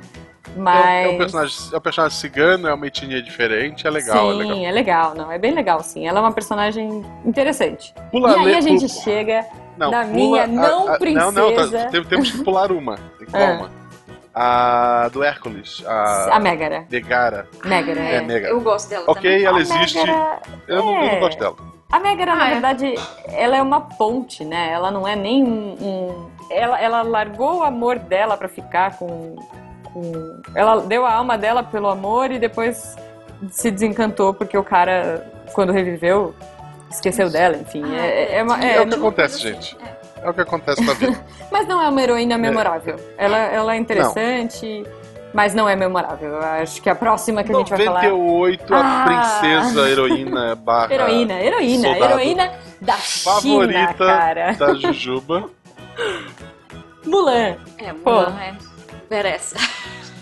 Mas. 0.56 0.86
É, 0.86 1.08
um 1.08 1.18
personagem, 1.18 1.56
é 1.72 1.76
um 1.76 1.80
personagem 1.80 2.16
cigano, 2.18 2.68
é 2.68 2.74
uma 2.74 2.86
etnia 2.86 3.20
diferente, 3.20 3.86
é 3.86 3.90
legal, 3.90 4.30
sim, 4.32 4.40
é 4.40 4.44
legal. 4.44 4.58
é 4.66 4.70
legal, 4.70 5.14
não, 5.14 5.32
é 5.32 5.38
bem 5.38 5.52
legal, 5.52 5.80
sim. 5.82 6.06
Ela 6.06 6.18
é 6.20 6.22
uma 6.22 6.32
personagem 6.32 7.04
interessante. 7.24 7.92
Pula 8.12 8.30
e 8.30 8.34
aí 8.40 8.44
le- 8.46 8.54
a 8.54 8.60
gente 8.60 8.82
pu- 8.86 9.02
chega 9.02 9.44
não, 9.76 9.90
da 9.90 10.02
pula 10.02 10.12
minha 10.14 10.44
a- 10.44 10.46
não 10.46 10.62
a- 10.88 10.98
Não, 10.98 11.32
não, 11.32 11.52
princesa. 11.52 11.78
tá, 11.84 11.90
tem- 11.90 12.04
temos 12.04 12.30
que 12.30 12.44
pular 12.44 12.70
uma. 12.70 12.96
Tem 13.18 13.26
que 13.26 13.32
pular 13.32 13.50
Ah. 13.50 13.54
uma. 13.58 13.70
A 14.34 15.08
do 15.12 15.22
Hércules, 15.22 15.84
a, 15.86 16.36
a 16.36 16.40
Megara. 16.40 16.84
Megara. 16.90 17.46
Megara, 17.64 18.00
É, 18.00 18.14
é. 18.16 18.20
Megara. 18.20 18.52
Eu 18.52 18.60
gosto 18.60 18.88
dela 18.88 19.04
Ok, 19.06 19.22
também. 19.22 19.44
ela 19.46 19.58
A 19.58 19.60
existe. 19.60 19.98
Megara- 19.98 20.40
Eu, 20.66 20.76
não, 20.76 20.88
eu 20.94 21.00
não 21.00 21.04
é. 21.04 21.20
gosto 21.20 21.38
dela. 21.38 21.56
A 21.92 22.00
Megara, 22.00 22.34
na 22.34 22.44
Ah, 22.44 22.48
é. 22.48 22.52
verdade, 22.52 22.94
ela 23.28 23.56
é 23.56 23.62
uma 23.62 23.80
ponte, 23.82 24.44
né? 24.44 24.70
Ela 24.72 24.90
não 24.90 25.06
é 25.06 25.14
nem 25.14 25.44
um. 25.44 25.76
um- 25.80 26.30
Ela, 26.50 26.80
ela 26.80 27.02
largou 27.02 27.58
o 27.58 27.62
amor 27.62 27.98
dela 27.98 28.36
pra 28.36 28.48
ficar 28.48 28.98
com, 28.98 29.36
com. 29.92 30.42
Ela 30.54 30.80
deu 30.80 31.06
a 31.06 31.12
alma 31.14 31.38
dela 31.38 31.62
pelo 31.62 31.88
amor 31.88 32.30
e 32.32 32.38
depois 32.38 32.96
se 33.50 33.70
desencantou 33.70 34.34
porque 34.34 34.58
o 34.58 34.64
cara, 34.64 35.30
quando 35.54 35.72
reviveu, 35.72 36.34
esqueceu 36.90 37.30
dela, 37.30 37.56
enfim. 37.56 37.82
Ah, 37.86 38.04
é, 38.04 38.38
é 38.38 38.42
uma- 38.42 38.62
É, 38.64 38.76
é, 38.76 38.80
o 38.80 38.88
que 38.88 38.94
acontece, 38.96 39.38
gente. 39.40 39.76
É 39.80 40.03
o 40.30 40.34
que 40.34 40.40
acontece 40.40 40.82
na 40.84 40.92
vida. 40.94 41.18
Mas 41.50 41.66
não 41.68 41.80
é 41.80 41.88
uma 41.88 42.02
heroína 42.02 42.36
memorável. 42.38 42.96
Ela, 43.18 43.36
ela 43.38 43.74
é 43.74 43.78
interessante, 43.78 44.84
mas 45.32 45.52
não 45.54 45.68
é 45.68 45.74
memorável. 45.74 46.30
Eu 46.30 46.40
acho 46.42 46.80
que 46.80 46.88
a 46.88 46.94
próxima 46.94 47.42
que 47.42 47.52
a 47.52 47.58
gente 47.58 47.70
vai 47.70 47.84
falar. 47.84 48.02
98, 48.08 48.74
a 48.74 48.78
Ah. 48.78 49.04
princesa, 49.40 49.90
heroína, 49.90 50.54
barra 50.54 50.94
Heroína, 50.94 51.40
heroína, 51.42 51.88
soldado. 51.90 52.12
heroína 52.12 52.52
da 52.80 52.96
China, 52.98 53.34
favorita 53.34 53.94
cara. 54.06 54.52
da 54.52 54.74
Jujuba. 54.74 55.50
Mulan. 57.04 57.56
É, 57.78 57.92
Pô. 57.92 58.10
Mulan 58.12 58.40
é. 58.40 58.54
Merece. 59.10 59.54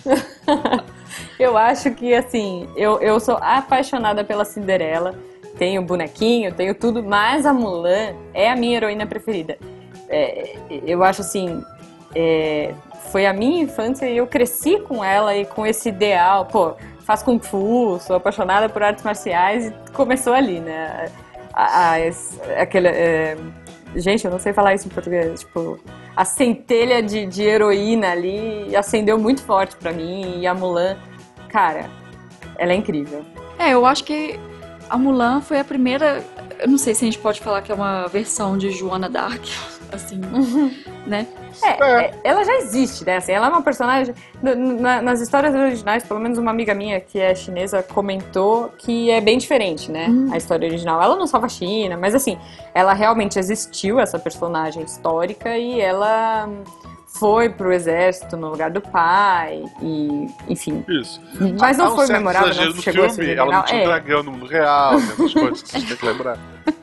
Eu 1.38 1.57
acho 1.59 1.90
que, 1.92 2.14
assim, 2.14 2.68
eu, 2.76 3.00
eu 3.00 3.18
sou 3.20 3.36
apaixonada 3.40 4.22
pela 4.24 4.44
Cinderela. 4.44 5.14
Tenho 5.59 5.82
bonequinho, 5.82 6.55
tenho 6.55 6.74
tudo, 6.74 7.03
mas 7.03 7.44
a 7.44 7.53
Mulan 7.53 8.14
é 8.32 8.50
a 8.50 8.57
minha 8.57 8.76
heroína 8.76 9.07
preferida. 9.07 9.59
É, 10.12 10.56
eu 10.86 11.02
acho 11.02 11.22
assim. 11.22 11.64
é, 12.14 12.74
foi 13.10 13.26
a 13.26 13.32
minha 13.32 13.62
infância 13.62 14.06
e 14.08 14.16
eu 14.18 14.26
cresci 14.26 14.78
com 14.80 15.02
ela 15.04 15.34
e 15.36 15.44
com 15.44 15.66
esse 15.66 15.88
ideal. 15.88 16.46
Pô, 16.46 16.74
faço 17.00 17.24
Kung 17.24 17.38
Fu, 17.40 17.98
sou 18.00 18.16
apaixonada 18.16 18.68
por 18.68 18.82
artes 18.82 19.02
marciais 19.04 19.66
e 19.66 19.74
começou 19.92 20.32
ali, 20.32 20.60
né? 20.60 21.10
A, 21.52 21.94
a- 21.94 22.62
aquele, 22.62 22.88
é, 22.88 23.36
gente, 23.96 24.24
eu 24.24 24.30
não 24.30 24.38
sei 24.38 24.52
falar 24.52 24.74
isso 24.74 24.86
em 24.86 24.90
português. 24.90 25.40
Tipo, 25.40 25.78
a 26.16 26.24
centelha 26.24 27.02
de, 27.02 27.26
de 27.26 27.42
heroína 27.42 28.12
ali 28.12 28.74
acendeu 28.76 29.18
muito 29.18 29.42
forte 29.42 29.76
pra 29.76 29.92
mim 29.92 30.38
e 30.40 30.46
a 30.46 30.54
Mulan, 30.54 30.96
cara, 31.48 31.90
ela 32.58 32.72
é 32.72 32.76
incrível. 32.76 33.24
É, 33.58 33.70
eu 33.74 33.84
acho 33.84 34.04
que 34.04 34.38
a 34.88 34.96
Mulan 34.96 35.40
foi 35.40 35.58
a 35.58 35.64
primeira. 35.64 36.22
Eu 36.58 36.68
não 36.68 36.78
sei 36.78 36.94
se 36.94 37.04
a 37.04 37.06
gente 37.06 37.18
pode 37.18 37.40
falar 37.40 37.60
que 37.62 37.70
é 37.72 37.74
uma 37.74 38.06
versão 38.06 38.56
de 38.56 38.70
Joana 38.70 39.08
Dark, 39.10 39.44
assim, 39.93 40.20
né? 41.07 41.26
É, 41.62 41.68
é, 42.05 42.14
ela 42.24 42.45
já 42.45 42.55
existe, 42.57 43.05
né? 43.05 43.16
Assim, 43.18 43.32
ela 43.32 43.47
é 43.47 43.51
uma 43.51 43.62
personagem. 43.62 44.14
na- 44.43 45.03
nas 45.03 45.20
histórias 45.20 45.55
originais, 45.55 46.03
pelo 46.03 46.18
menos 46.18 46.38
uma 46.38 46.51
amiga 46.51 46.74
minha 46.74 46.99
que 47.01 47.18
é 47.18 47.34
chinesa 47.34 47.82
comentou 47.82 48.70
que 48.78 49.11
é 49.11 49.20
bem 49.20 49.38
diferente, 49.38 49.90
né? 49.90 50.07
Hum. 50.09 50.30
A 50.32 50.36
história 50.36 50.66
original. 50.66 51.01
Ela 51.03 51.14
não 51.16 51.26
salva 51.26 51.47
a 51.47 51.51
China, 51.51 51.97
mas 51.97 52.14
assim, 52.14 52.38
ela 52.74 52.93
realmente 52.95 53.38
existiu, 53.38 54.01
essa 54.01 54.18
personagem 54.18 54.82
histórica, 54.82 55.57
e 55.57 55.80
ela 55.80 56.49
foi 57.07 57.51
pro 57.51 57.70
exército 57.70 58.38
no 58.38 58.49
lugar 58.49 58.70
do 58.70 58.80
pai, 58.80 59.62
e 59.82 60.26
enfim. 60.49 60.82
Isso. 60.88 61.20
Mas 61.61 61.76
não 61.76 61.93
um 61.93 61.97
foi 61.97 62.07
certo 62.07 62.18
memorável, 62.18 62.55
não 62.55 62.72
no 62.74 62.82
chegou 62.82 63.05
a 63.05 63.11
filme, 63.11 63.26
ser 63.26 63.38
ela 63.38 63.53
não 63.53 63.62
tinha 63.64 63.80
um 63.80 63.82
É. 63.82 63.86
dragão 63.86 64.22
no 64.22 64.32
mundo 64.32 64.47
real, 64.47 64.97
tem 64.97 65.05
essas 65.11 65.34
coisas 65.34 65.62
que 65.62 65.68
vocês 65.70 65.84
têm 65.84 65.97
que 65.97 66.07
lembrar. 66.07 66.38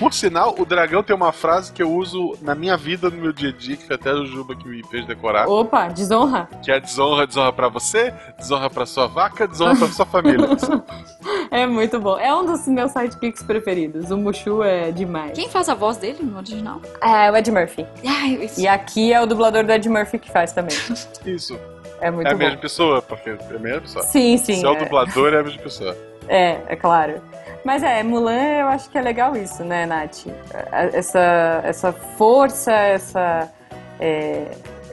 Por 0.00 0.14
sinal, 0.14 0.54
o 0.58 0.64
dragão 0.64 1.02
tem 1.02 1.14
uma 1.14 1.30
frase 1.30 1.70
que 1.70 1.82
eu 1.82 1.92
uso 1.92 2.34
na 2.40 2.54
minha 2.54 2.74
vida, 2.74 3.10
no 3.10 3.18
meu 3.18 3.34
dia 3.34 3.50
a 3.50 3.52
dia, 3.52 3.76
que 3.76 3.86
foi 3.86 3.96
até 3.96 4.10
o 4.14 4.24
Juba 4.24 4.56
que 4.56 4.66
me 4.66 4.82
fez 4.84 5.06
decorar, 5.06 5.46
Opa, 5.46 5.88
desonra. 5.88 6.48
que 6.64 6.72
é 6.72 6.80
desonra, 6.80 7.26
desonra 7.26 7.52
pra 7.52 7.68
você, 7.68 8.14
desonra 8.38 8.70
pra 8.70 8.86
sua 8.86 9.06
vaca, 9.06 9.46
desonra 9.46 9.76
pra 9.76 9.88
sua 9.88 10.06
família. 10.06 10.48
É 11.52 11.66
muito 11.66 11.98
bom. 11.98 12.16
É 12.16 12.32
um 12.32 12.46
dos 12.46 12.66
meus 12.68 12.92
sidekicks 12.92 13.42
preferidos. 13.42 14.12
O 14.12 14.16
Mushu 14.16 14.62
é 14.62 14.92
demais. 14.92 15.32
Quem 15.32 15.48
faz 15.48 15.68
a 15.68 15.74
voz 15.74 15.96
dele 15.96 16.22
no 16.22 16.36
original? 16.36 16.80
É 17.02 17.28
o 17.28 17.36
Ed 17.36 17.50
Murphy. 17.50 17.84
Ai. 18.06 18.48
E 18.56 18.68
aqui 18.68 19.12
é 19.12 19.20
o 19.20 19.26
dublador 19.26 19.64
do 19.64 19.72
Ed 19.72 19.88
Murphy 19.88 20.20
que 20.20 20.30
faz 20.30 20.52
também. 20.52 20.76
Isso. 21.26 21.58
É 22.00 22.08
muito 22.08 22.28
é 22.28 22.30
a 22.30 22.34
bom. 22.34 22.38
mesma 22.38 22.56
pessoa, 22.56 23.02
porque 23.02 23.30
é 23.30 23.32
a 23.32 23.58
mesma 23.58 23.80
pessoa. 23.80 24.04
Sim, 24.04 24.36
sim. 24.38 24.60
Se 24.60 24.64
é 24.64 24.68
o 24.68 24.74
é. 24.74 24.84
dublador, 24.84 25.34
é 25.34 25.40
a 25.40 25.42
mesma 25.42 25.60
pessoa. 25.60 25.96
É, 26.30 26.60
é 26.68 26.76
claro. 26.76 27.20
Mas 27.64 27.82
é, 27.82 28.02
Mulan 28.02 28.32
eu 28.60 28.68
acho 28.68 28.88
que 28.88 28.96
é 28.96 29.02
legal 29.02 29.36
isso, 29.36 29.62
né, 29.64 29.84
Nath? 29.84 30.26
Essa, 30.94 31.60
essa 31.64 31.92
força, 31.92 32.72
essa. 32.72 33.50
É... 33.98 34.46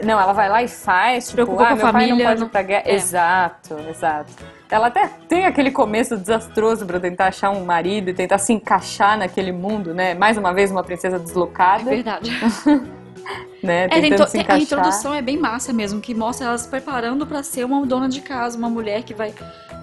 Não, 0.03 0.19
ela 0.19 0.33
vai 0.33 0.49
lá 0.49 0.61
e 0.61 0.67
faz, 0.67 1.25
tipo, 1.25 1.35
Preocupa 1.35 1.63
ah, 1.63 1.67
com 1.67 1.73
a 1.73 1.75
meu 1.75 1.81
pai 1.83 1.91
não 1.93 1.99
família, 2.09 2.25
pode 2.27 2.39
ir 2.39 2.43
não- 2.43 2.49
pra 2.49 2.61
guerra. 2.61 2.83
é. 2.85 2.93
Exato, 2.95 3.77
exato. 3.89 4.33
Ela 4.69 4.87
até 4.87 5.09
tem 5.29 5.45
aquele 5.45 5.71
começo 5.71 6.17
desastroso 6.17 6.85
pra 6.85 6.99
tentar 6.99 7.27
achar 7.27 7.51
um 7.51 7.63
marido 7.63 8.09
e 8.09 8.13
tentar 8.13 8.37
se 8.37 8.51
encaixar 8.51 9.17
naquele 9.17 9.51
mundo, 9.53 9.93
né? 9.93 10.13
Mais 10.13 10.37
uma 10.37 10.53
vez, 10.53 10.69
uma 10.69 10.83
princesa 10.83 11.15
É 11.15 11.19
deslocada, 11.19 11.85
verdade. 11.85 12.29
né? 13.63 13.85
É, 13.89 13.95
se 13.95 14.01
tem- 14.01 14.11
a 14.11 14.43
encaixar. 14.43 14.59
introdução 14.59 15.13
é 15.13 15.21
bem 15.21 15.37
massa 15.37 15.71
mesmo, 15.73 16.01
que 16.01 16.13
mostra 16.13 16.47
elas 16.47 16.67
preparando 16.67 17.25
pra 17.25 17.41
ser 17.43 17.63
uma 17.65 17.83
dona 17.85 18.09
de 18.09 18.21
casa, 18.21 18.57
uma 18.57 18.69
mulher 18.69 19.03
que 19.03 19.13
vai, 19.13 19.33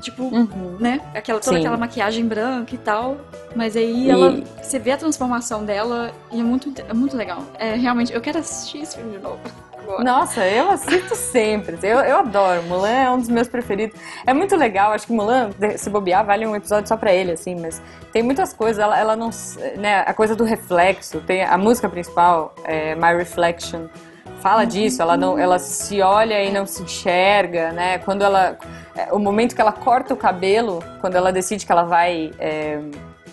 tipo, 0.05 0.23
Uhum. 0.25 0.77
né? 0.79 1.01
Aquela, 1.15 1.41
toda 1.41 1.57
Sim. 1.57 1.63
aquela 1.63 1.77
maquiagem 1.77 2.25
branca 2.27 2.75
e 2.75 2.79
tal. 2.79 3.17
Mas 3.57 3.77
aí 3.77 4.07
E- 4.07 4.11
ela. 4.11 4.43
Você 4.63 4.79
vê 4.79 4.93
a 4.93 4.97
transformação 4.97 5.65
dela 5.65 6.13
e 6.31 6.41
é 6.41 6.43
muito, 6.43 6.73
é 6.89 6.93
muito 6.93 7.17
legal. 7.17 7.43
É 7.59 7.75
realmente. 7.75 8.13
Eu 8.13 8.21
quero 8.21 8.39
assistir 8.39 8.79
esse 8.83 8.97
filme 8.97 9.17
de 9.17 9.23
novo. 9.23 9.39
Agora. 9.85 10.03
Nossa, 10.03 10.47
eu 10.47 10.71
assisto 10.71 11.15
sempre. 11.15 11.77
Eu, 11.83 11.99
eu 11.99 12.17
adoro. 12.21 12.63
Mulan 12.63 12.89
é 12.89 13.11
um 13.11 13.19
dos 13.19 13.29
meus 13.29 13.47
preferidos. 13.49 13.95
É 14.27 14.33
muito 14.33 14.57
legal. 14.57 14.93
Acho 14.93 15.07
que 15.07 15.13
Mulan, 15.13 15.51
se 15.77 15.91
bobear, 15.91 16.25
vale 16.25 16.47
um 16.47 16.57
episódio 16.57 16.89
só 16.89 16.97
pra 16.97 17.13
ele, 17.13 17.33
assim. 17.33 17.55
Mas 17.61 17.83
tem 18.11 18.23
muitas 18.23 18.55
coisas. 18.55 18.83
Ela, 18.83 18.99
ela 18.99 19.15
não. 19.15 19.29
Né, 19.77 20.03
a 20.07 20.15
coisa 20.15 20.35
do 20.35 20.43
reflexo. 20.43 21.21
Tem 21.21 21.45
a 21.45 21.59
música 21.59 21.87
principal, 21.89 22.55
é 22.65 22.95
My 22.95 23.15
Reflection. 23.15 23.83
Fala 24.45 24.67
disso. 24.67 25.01
Ela, 25.01 25.17
não, 25.17 25.39
ela 25.39 25.59
se 25.59 26.03
olha 26.03 26.45
e 26.45 26.53
não 26.53 26.67
se 26.67 26.83
enxerga, 26.83 27.73
né? 27.73 27.97
Quando 27.97 28.23
ela. 28.23 28.59
é, 28.95 29.11
O 29.11 29.19
momento 29.19 29.55
que 29.55 29.61
ela 29.63 29.73
corta 29.73 30.13
o 30.13 30.17
cabelo, 30.19 30.85
quando 31.01 31.17
ela 31.17 31.33
decide 31.33 31.65
que 31.65 31.73
ela 31.73 31.85
vai. 31.85 32.31
é, 32.39 32.79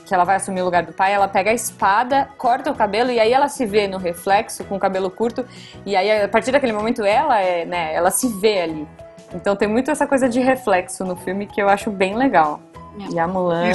que 0.05 0.15
ela 0.15 0.23
vai 0.23 0.37
assumir 0.37 0.61
o 0.61 0.65
lugar 0.65 0.83
do 0.83 0.93
pai, 0.93 1.13
ela 1.13 1.27
pega 1.27 1.51
a 1.51 1.53
espada, 1.53 2.29
corta 2.37 2.71
o 2.71 2.75
cabelo 2.75 3.11
e 3.11 3.19
aí 3.19 3.31
ela 3.31 3.47
se 3.47 3.65
vê 3.65 3.87
no 3.87 3.97
reflexo 3.97 4.63
com 4.65 4.75
o 4.75 4.79
cabelo 4.79 5.09
curto 5.09 5.45
e 5.85 5.95
aí 5.95 6.23
a 6.23 6.27
partir 6.27 6.51
daquele 6.51 6.73
momento 6.73 7.05
ela 7.05 7.39
é, 7.39 7.63
né, 7.63 7.93
ela 7.93 8.11
se 8.11 8.27
vê 8.27 8.61
ali. 8.61 8.87
Então 9.33 9.55
tem 9.55 9.69
muito 9.69 9.89
essa 9.89 10.05
coisa 10.05 10.27
de 10.27 10.41
reflexo 10.41 11.05
no 11.05 11.15
filme 11.15 11.45
que 11.45 11.61
eu 11.61 11.69
acho 11.69 11.89
bem 11.89 12.17
legal. 12.17 12.59
É. 12.99 13.13
E 13.13 13.19
a 13.19 13.25
Mulan, 13.25 13.69
E 13.69 13.71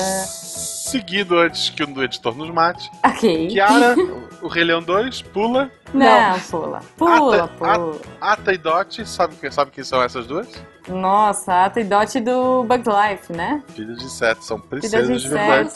seguido 0.86 1.38
antes 1.38 1.70
que 1.70 1.82
o 1.84 2.02
editor 2.02 2.34
nos 2.36 2.50
mate, 2.50 2.90
OK. 3.04 3.48
Kiara, 3.48 3.94
o 4.42 4.48
Rei 4.48 4.64
Leão 4.64 4.82
2, 4.82 5.22
pula. 5.22 5.70
Não, 5.92 6.38
pula. 6.50 6.80
Pula, 6.96 7.44
Ata- 7.44 7.48
pula. 7.48 7.96
Ata 8.20 8.52
e 8.52 8.58
Dot, 8.58 9.06
sabe, 9.08 9.34
quem- 9.36 9.50
sabe 9.50 9.70
quem 9.70 9.84
são 9.84 10.02
essas 10.02 10.26
duas? 10.26 10.48
Nossa, 10.88 11.52
a 11.52 11.64
Ata 11.66 11.80
e 11.80 11.84
Dot 11.84 12.20
do 12.20 12.62
Bug 12.64 12.84
Life, 12.88 13.32
né? 13.32 13.62
Filhas 13.74 13.98
de 13.98 14.08
Sete, 14.10 14.44
são 14.44 14.60
princesas 14.60 15.22
de 15.22 15.28
de 15.28 15.34
verdade. 15.34 15.72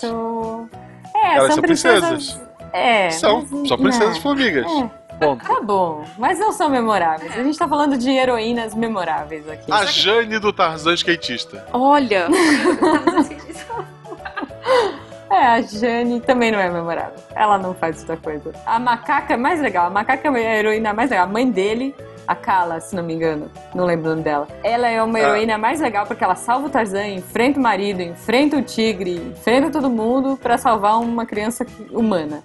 É, 1.14 1.34
Elas 1.36 1.46
são, 1.46 1.54
são 1.54 1.62
princesas. 1.62 2.08
princesas. 2.08 2.50
É. 2.72 3.10
São, 3.10 3.46
mas- 3.50 3.68
são 3.68 3.78
princesas 3.78 4.14
não. 4.14 4.22
formigas. 4.22 4.66
É. 4.66 5.00
Ponto. 5.20 5.44
Tá 5.44 5.60
bom, 5.60 6.02
mas 6.18 6.38
não 6.38 6.50
são 6.50 6.70
memoráveis. 6.70 7.36
A 7.38 7.42
gente 7.42 7.58
tá 7.58 7.68
falando 7.68 7.98
de 7.98 8.08
heroínas 8.08 8.74
memoráveis 8.74 9.46
aqui. 9.50 9.70
A 9.70 9.84
Jane 9.84 10.38
do 10.38 10.50
Tarzan 10.50 10.94
skatista. 10.94 11.66
Olha! 11.74 12.26
É, 15.40 15.46
a 15.46 15.62
Jane 15.62 16.20
também 16.20 16.52
não 16.52 16.58
é 16.58 16.68
memorável. 16.68 17.14
Ela 17.34 17.56
não 17.56 17.72
faz 17.74 18.00
outra 18.00 18.16
coisa. 18.18 18.52
A 18.66 18.78
macaca 18.78 19.32
é 19.34 19.36
mais 19.36 19.60
legal. 19.60 19.86
A 19.86 19.90
macaca 19.90 20.28
é 20.38 20.46
a 20.48 20.56
heroína 20.58 20.92
mais 20.92 21.08
legal. 21.10 21.24
A 21.24 21.28
mãe 21.28 21.50
dele, 21.50 21.94
a 22.28 22.34
Kala, 22.34 22.78
se 22.80 22.94
não 22.94 23.02
me 23.02 23.14
engano. 23.14 23.50
Não 23.74 23.86
lembro 23.86 24.06
o 24.06 24.10
nome 24.10 24.22
dela. 24.22 24.46
Ela 24.62 24.88
é 24.88 25.02
uma 25.02 25.18
Ah. 25.18 25.22
heroína 25.22 25.56
mais 25.56 25.80
legal 25.80 26.04
porque 26.06 26.22
ela 26.22 26.34
salva 26.34 26.66
o 26.66 26.70
Tarzan, 26.70 27.06
enfrenta 27.08 27.58
o 27.58 27.62
marido, 27.62 28.02
enfrenta 28.02 28.56
o 28.56 28.62
tigre, 28.62 29.14
enfrenta 29.32 29.70
todo 29.70 29.88
mundo 29.88 30.36
pra 30.36 30.58
salvar 30.58 31.00
uma 31.00 31.24
criança 31.24 31.64
humana. 31.90 32.42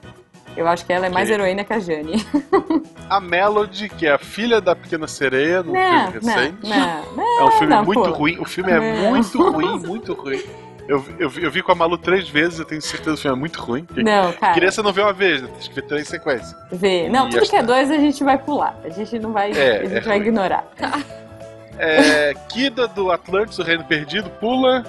Eu 0.56 0.66
acho 0.70 0.86
que 0.86 0.94
ela 0.94 1.08
é 1.08 1.10
mais 1.10 1.28
Ok. 1.30 1.36
heroína 1.36 1.66
que 1.66 1.74
a 1.74 1.80
Jane. 1.80 2.26
A 3.10 3.20
Melody, 3.20 3.90
que 3.90 4.08
é 4.08 4.14
a 4.14 4.18
filha 4.18 4.62
da 4.62 4.74
Pequena 4.76 5.06
Sereia, 5.06 5.62
num 5.62 5.74
Não, 5.74 6.12
filme 6.12 6.28
recente. 6.28 6.58
não, 6.64 7.16
não. 7.18 7.40
É 7.42 7.44
um 7.46 7.52
filme 7.52 7.76
muito 7.84 8.02
pula. 8.02 8.10
ruim. 8.18 8.38
O 8.40 8.46
filme 8.46 8.72
é 8.72 9.10
muito 9.10 9.52
ruim, 9.52 9.80
muito 9.86 10.14
ruim. 10.14 10.42
Eu, 10.88 11.00
vi- 11.00 11.16
eu, 11.18 11.30
vi, 11.30 11.44
eu 11.44 11.50
vi 11.52 11.64
com 11.64 11.72
a 11.72 11.76
Malu 11.76 11.98
três 11.98 12.30
vezes, 12.30 12.60
eu 12.60 12.66
tenho 12.66 12.82
certeza 12.82 13.12
que 13.16 13.20
o 13.20 13.22
filme 13.22 13.38
é 13.38 13.40
muito 13.40 13.60
ruim. 13.62 13.88
Não, 13.96 14.32
cara. 14.34 14.54
Criança 14.54 14.84
não 14.84 14.94
vê 14.94 15.02
uma 15.02 15.14
vez, 15.14 15.42
né? 15.42 15.48
Tem 15.60 15.70
que 15.70 15.74
ver 15.76 15.82
três 15.84 16.04
em 16.08 16.10
sequência. 16.12 16.56
Vê. 16.72 17.10
Não, 17.10 17.28
E 17.28 17.32
tudo 17.32 17.50
que 17.50 17.56
é 17.56 17.64
dois 17.64 17.90
a 17.90 17.98
gente 17.98 18.24
vai 18.24 18.38
pular. 18.38 18.78
A 18.84 18.90
gente 18.90 19.18
não 19.20 19.32
vai. 19.34 19.52
É, 19.52 19.78
a 19.80 19.84
gente 19.86 19.96
é 19.98 20.00
vai 20.02 20.18
ruim. 20.20 20.28
ignorar. 20.28 20.64
É, 21.78 22.34
Kida 22.50 22.88
do 22.88 23.12
Atlantis, 23.12 23.58
o 23.60 23.64
Reino 23.64 23.84
Perdido, 23.84 24.30
pula. 24.40 24.84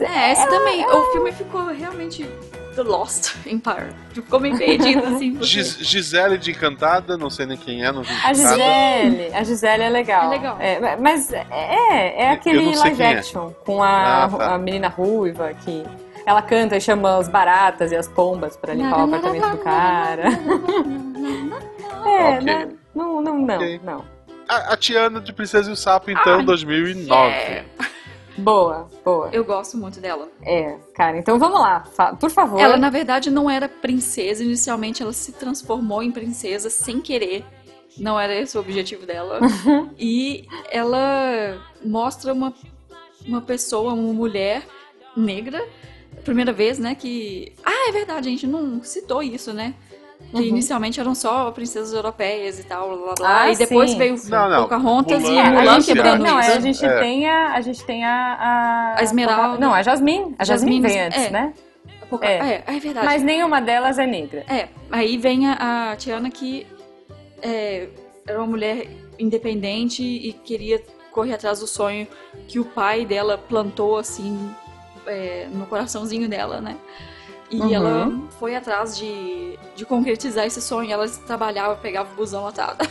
É, 0.00 0.32
esse 0.32 0.48
também. 0.48 0.84
O 0.86 1.12
filme 1.12 1.30
ficou 1.32 1.66
realmente 1.66 2.26
The 2.74 2.82
Lost 2.82 3.34
Empire. 3.46 3.92
Ficou 4.12 4.40
meio 4.40 4.56
perdido, 4.56 5.04
assim. 5.06 5.32
porque- 5.32 5.46
Gis- 5.46 5.78
Gisele 5.80 6.38
de 6.38 6.50
Encantada, 6.52 7.16
não 7.16 7.28
sei 7.30 7.46
nem 7.46 7.56
quem 7.56 7.84
é, 7.84 7.92
não 7.92 8.02
vi 8.02 8.12
A. 8.24 8.32
Gisele, 8.32 9.34
a 9.34 9.42
Gisele 9.44 9.82
é 9.82 9.88
legal. 9.90 10.24
É 10.24 10.28
legal. 10.28 10.56
É, 10.58 10.96
mas 10.96 11.32
é, 11.32 11.46
é 11.50 12.28
Eu 12.28 12.32
aquele 12.32 12.62
não 12.64 12.78
live 12.80 13.02
é. 13.02 13.18
action 13.18 13.50
com 13.64 13.82
a, 13.82 14.24
Ah, 14.24 14.28
tá. 14.28 14.54
a 14.54 14.58
menina 14.58 14.88
ruiva 14.88 15.52
que 15.64 15.84
ela 16.24 16.40
canta 16.40 16.76
e 16.76 16.80
chama 16.80 17.18
as 17.18 17.28
baratas 17.28 17.92
e 17.92 17.96
as 17.96 18.08
pombas 18.08 18.56
pra 18.56 18.72
limpar 18.74 19.00
o 19.00 19.04
apartamento 19.04 19.50
do 19.50 19.58
cara. 19.58 20.24
É, 22.04 22.30
Ok. 22.34 22.40
né? 22.44 22.68
não, 22.94 23.22
não, 23.22 23.38
não, 23.38 23.54
Ok. 23.56 23.80
não. 23.84 24.04
A, 24.48 24.72
a 24.72 24.76
Tiana 24.76 25.20
de 25.20 25.32
Princesa 25.32 25.70
e 25.70 25.72
o 25.72 25.76
Sapo, 25.76 26.10
então, 26.10 26.38
Ai, 26.40 26.44
2009. 26.44 27.30
É, 27.32 27.64
Boa, 28.36 28.88
boa. 29.04 29.28
eu 29.32 29.44
gosto 29.44 29.76
muito 29.76 30.00
dela. 30.00 30.28
É, 30.42 30.76
cara, 30.94 31.18
então 31.18 31.38
vamos 31.38 31.60
lá. 31.60 31.84
Por 32.18 32.30
favor. 32.30 32.58
Ela, 32.58 32.76
na 32.76 32.90
verdade, 32.90 33.30
não 33.30 33.48
era 33.50 33.68
princesa. 33.68 34.42
Inicialmente, 34.42 35.02
ela 35.02 35.12
se 35.12 35.32
transformou 35.32 36.02
em 36.02 36.10
princesa 36.10 36.70
sem 36.70 37.00
querer. 37.00 37.44
Não 37.98 38.18
era 38.18 38.34
esse 38.34 38.56
o 38.56 38.60
objetivo 38.60 39.04
dela. 39.04 39.40
e 39.98 40.46
ela 40.70 41.60
mostra 41.84 42.32
uma, 42.32 42.54
uma 43.26 43.42
pessoa, 43.42 43.92
uma 43.92 44.12
mulher 44.12 44.62
negra. 45.16 45.62
Primeira 46.24 46.52
vez, 46.52 46.78
né, 46.78 46.94
que... 46.94 47.52
Ah, 47.64 47.88
é 47.88 47.92
verdade, 47.92 48.28
a 48.28 48.30
gente 48.30 48.46
não 48.46 48.82
citou 48.82 49.22
isso, 49.22 49.52
né? 49.52 49.74
Que 50.32 50.38
Uhum. 50.38 50.44
inicialmente 50.44 50.98
eram 50.98 51.14
só 51.14 51.50
princesas 51.50 51.92
europeias 51.92 52.58
e 52.58 52.64
tal, 52.64 52.88
lá, 52.88 52.96
lá, 53.06 53.14
lá. 53.20 53.42
Ah, 53.42 53.52
e 53.52 53.56
depois 53.56 53.90
sim. 53.90 53.98
veio 53.98 54.16
Não, 54.30 54.48
não. 54.48 54.62
Pocahontas 54.62 55.22
Mulan 55.22 55.34
e 55.44 55.50
Mulan 55.50 55.82
quebrando 55.82 56.24
não, 56.24 56.40
isso. 56.40 56.50
a 56.52 56.58
gente 56.60 56.84
É. 56.86 56.98
tem 57.00 57.28
a, 57.28 57.52
a 57.52 57.60
gente 57.60 57.84
tem 57.84 58.02
a, 58.02 58.14
a, 58.40 58.94
A 58.98 59.02
Esmeralda. 59.02 59.58
Não, 59.58 59.74
a 59.74 59.82
Jasmine. 59.82 60.34
A 60.38 60.44
Jasmine, 60.44 60.80
Jasmine, 60.80 60.80
vem 60.80 61.00
antes, 61.06 61.26
é. 61.26 61.30
né? 61.30 61.52
Poca- 62.08 62.26
é. 62.26 62.64
é, 62.66 62.76
é 62.76 62.80
verdade. 62.80 63.06
Mas 63.06 63.22
nenhuma 63.22 63.60
delas 63.60 63.98
é 63.98 64.06
negra. 64.06 64.42
É, 64.48 64.68
aí 64.90 65.18
vem 65.18 65.46
a, 65.48 65.90
a 65.92 65.96
Tiana 65.96 66.30
que 66.30 66.66
é, 67.42 67.88
era 68.26 68.38
uma 68.38 68.46
mulher 68.46 68.86
independente 69.18 70.02
e 70.02 70.32
queria 70.32 70.82
correr 71.10 71.34
atrás 71.34 71.60
do 71.60 71.66
sonho 71.66 72.06
que 72.48 72.58
o 72.58 72.64
pai 72.64 73.04
dela 73.04 73.36
plantou 73.36 73.98
assim 73.98 74.50
é, 75.06 75.46
no 75.52 75.66
coraçãozinho 75.66 76.26
dela, 76.28 76.58
né? 76.60 76.76
E 77.52 77.60
Uhum. 77.60 77.74
ela 77.74 78.12
foi 78.40 78.56
atrás 78.56 78.96
de, 78.96 79.58
de 79.76 79.84
concretizar 79.84 80.46
esse 80.46 80.60
sonho. 80.62 80.90
Ela 80.90 81.06
trabalhava, 81.26 81.76
pegava 81.76 82.10
o 82.12 82.16
busão 82.16 82.42
lotado. 82.44 82.88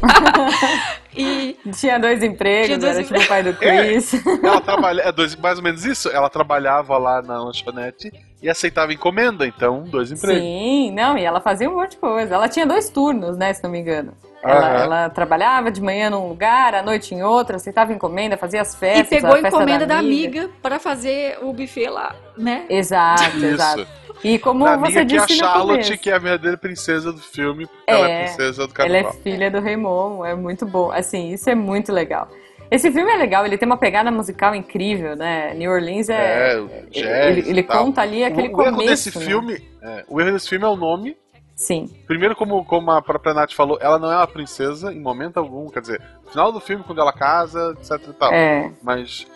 e 1.16 1.56
Tinha 1.72 1.98
dois 1.98 2.22
empregos, 2.22 2.66
Tinha 2.66 2.78
dois 2.78 2.96
era 2.96 3.04
tipo 3.04 3.20
o 3.20 3.26
pai 3.26 3.42
do 3.42 3.50
É. 3.62 3.86
Chris. 3.88 4.12
Ela 4.42 4.60
trabalha, 4.60 5.02
é 5.02 5.12
dois, 5.12 5.34
mais 5.36 5.58
ou 5.58 5.64
menos 5.64 5.84
isso. 5.84 6.08
Ela 6.08 6.30
trabalhava 6.30 6.96
lá 6.96 7.20
na 7.22 7.42
lanchonete 7.42 8.10
e 8.42 8.48
aceitava 8.48 8.92
encomenda, 8.92 9.46
então, 9.46 9.82
dois 9.82 10.12
empregos. 10.12 10.40
Sim, 10.42 10.92
não, 10.92 11.18
e 11.18 11.24
ela 11.24 11.40
fazia 11.40 11.68
um 11.68 11.74
monte 11.74 11.92
de 11.92 11.96
coisa. 11.98 12.34
Ela 12.34 12.48
tinha 12.48 12.64
dois 12.66 12.88
turnos, 12.88 13.36
né, 13.36 13.52
se 13.52 13.62
não 13.62 13.70
me 13.70 13.80
engano. 13.80 14.12
Ela, 14.40 14.68
ela 14.80 15.10
trabalhava 15.10 15.68
de 15.68 15.82
manhã 15.82 16.08
num 16.10 16.28
lugar, 16.28 16.72
à 16.72 16.80
noite 16.80 17.12
em 17.12 17.24
outro, 17.24 17.56
aceitava 17.56 17.92
encomenda, 17.92 18.36
fazia 18.36 18.60
as 18.62 18.72
e 18.72 18.78
festas. 18.78 19.08
pegou 19.08 19.30
a 19.30 19.38
festa 19.38 19.48
encomenda 19.48 19.84
da 19.84 19.98
amiga 19.98 20.48
para 20.62 20.78
fazer 20.78 21.38
o 21.42 21.52
buffet 21.52 21.88
lá, 21.88 22.14
né? 22.36 22.64
Exato, 22.70 23.36
exato. 23.44 23.84
E 24.24 24.38
como 24.38 24.64
Da 24.64 24.76
você 24.76 25.00
amiga 25.00 25.06
que 25.06 25.16
é 25.16 25.18
a 25.20 25.26
disse 25.26 25.40
no 25.40 25.46
Charlotte, 25.46 25.84
começo, 25.84 25.98
que 26.02 26.10
é 26.10 26.14
a 26.14 26.18
verdadeira 26.18 26.56
princesa 26.56 27.12
do 27.12 27.20
filme, 27.20 27.66
porque 27.66 27.82
ela 27.86 28.08
é 28.08 28.12
É, 28.12 28.24
princesa 28.24 28.66
do 28.66 28.74
ela 28.82 28.96
é 28.96 29.02
carnaval. 29.02 29.12
filha 29.22 29.50
do 29.50 29.78
Momo, 29.78 30.24
é 30.24 30.34
muito 30.34 30.66
bom. 30.66 30.90
Assim, 30.90 31.32
isso 31.32 31.48
é 31.48 31.54
muito 31.54 31.92
legal. 31.92 32.28
Esse 32.70 32.90
filme 32.92 33.10
é 33.10 33.16
legal, 33.16 33.46
ele 33.46 33.56
tem 33.56 33.66
uma 33.66 33.78
pegada 33.78 34.10
musical 34.10 34.54
incrível, 34.54 35.16
né? 35.16 35.54
New 35.54 35.70
Orleans 35.70 36.08
é. 36.10 36.52
É, 36.52 36.60
o 36.60 36.68
jazz 36.90 37.38
ele 37.38 37.48
ele 37.48 37.62
conta 37.62 38.02
ali 38.02 38.22
aquele 38.24 38.48
o, 38.48 38.52
o 38.52 38.54
começo. 38.54 38.74
erro 38.80 38.86
desse 38.88 39.18
né? 39.18 39.24
filme, 39.24 39.62
é, 39.82 40.04
o 40.06 40.20
erro 40.20 40.32
desse 40.32 40.48
filme 40.48 40.64
é 40.64 40.68
o 40.68 40.76
nome. 40.76 41.16
Sim. 41.56 41.90
Primeiro, 42.06 42.36
como, 42.36 42.64
como 42.64 42.90
a 42.92 43.02
própria 43.02 43.34
Nath 43.34 43.52
falou, 43.52 43.78
ela 43.80 43.98
não 43.98 44.12
é 44.12 44.16
uma 44.16 44.26
princesa 44.28 44.92
em 44.92 45.00
momento 45.00 45.38
algum. 45.38 45.68
Quer 45.70 45.80
dizer, 45.80 46.00
no 46.24 46.30
final 46.30 46.52
do 46.52 46.60
filme, 46.60 46.84
quando 46.84 47.00
ela 47.00 47.12
casa, 47.12 47.74
etc 47.80 48.06
e 48.08 48.12
tal. 48.12 48.32
É. 48.32 48.70
Mas 48.82 49.26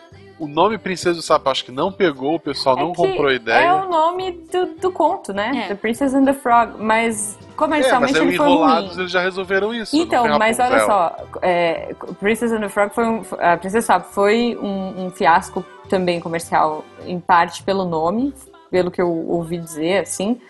o 0.42 0.48
nome 0.48 0.76
Princesa 0.76 1.14
do 1.16 1.22
Sapo 1.22 1.48
acho 1.50 1.64
que 1.64 1.70
não 1.70 1.92
pegou, 1.92 2.34
o 2.34 2.40
pessoal 2.40 2.76
não 2.76 2.88
É 2.88 2.90
que 2.90 2.96
comprou 2.96 3.28
a 3.28 3.34
ideia. 3.34 3.64
É 3.64 3.72
o 3.74 3.88
nome 3.88 4.32
do, 4.52 4.66
do 4.80 4.90
conto, 4.90 5.32
né? 5.32 5.52
É. 5.64 5.68
The 5.68 5.74
Princess 5.76 6.12
and 6.14 6.24
the 6.24 6.32
Frog. 6.32 6.72
Mas 6.78 7.36
É, 7.38 7.44
mas 7.44 7.54
comercialmente 7.56 8.16
aí 8.18 8.20
o 8.24 8.28
ele 8.28 8.36
foi 8.36 8.46
ruim. 8.46 8.56
Enrolados 8.56 8.98
eles 8.98 9.10
já 9.12 9.20
resolveram 9.20 9.72
isso. 9.72 9.94
não 9.96 10.02
Então, 10.02 10.38
mas 10.38 10.58
olha 10.58 10.80
só, 10.84 11.16
é, 11.42 11.94
Princess 12.18 12.50
and 12.50 12.60
the 12.60 12.68
Frog 12.68 12.92
foi 12.92 13.06
um, 13.06 13.22
a 13.38 13.56
Princesa 13.56 13.86
Sabe 13.86 14.06
foi 14.10 14.58
um, 14.60 15.06
um 15.06 15.10
fiasco 15.10 15.64
também 15.88 16.18
comercial, 16.20 16.84
em 17.06 17.20
parte 17.20 17.62
pelo 17.62 17.84
nome, 17.84 18.34
pelo 18.70 18.90
que 18.90 19.00
eu 19.00 19.08
ouvi 19.28 19.58
dizer, 19.58 19.98
assim. 20.02 20.40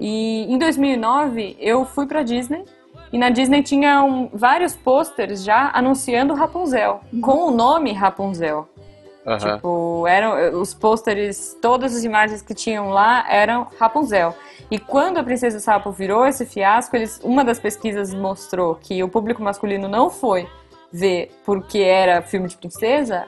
E 0.00 0.50
em 0.52 0.58
2009 0.58 1.56
eu 1.60 1.84
fui 1.84 2.06
pra 2.06 2.22
Disney 2.22 2.64
e 3.12 3.18
na 3.18 3.30
Disney 3.30 3.62
tinha 3.62 4.02
um- 4.02 4.28
vários 4.32 4.74
pôsteres 4.74 5.42
já 5.44 5.70
anunciando 5.72 6.34
Rapunzel, 6.34 7.00
com 7.20 7.48
o 7.48 7.50
nome 7.50 7.92
Rapunzel. 7.92 8.68
Aham. 9.26 9.56
Tipo, 9.56 10.06
eram 10.06 10.60
os 10.60 10.72
pôsteres, 10.72 11.56
todas 11.60 11.96
as 11.96 12.04
imagens 12.04 12.42
que 12.42 12.54
tinham 12.54 12.90
lá 12.90 13.24
eram 13.28 13.66
Rapunzel. 13.78 14.34
E 14.70 14.78
quando 14.78 15.18
a 15.18 15.22
Princesa 15.24 15.58
Sapo 15.60 15.90
virou 15.90 16.26
esse 16.26 16.46
fiasco, 16.46 16.94
eles, 16.96 17.20
uma 17.24 17.44
das 17.44 17.58
pesquisas 17.58 18.14
mostrou 18.14 18.76
que 18.76 19.02
o 19.02 19.08
público 19.08 19.42
masculino 19.42 19.88
não 19.88 20.10
foi 20.10 20.48
ver 20.92 21.32
porque 21.44 21.78
era 21.80 22.22
filme 22.22 22.48
de 22.48 22.56
princesa, 22.56 23.26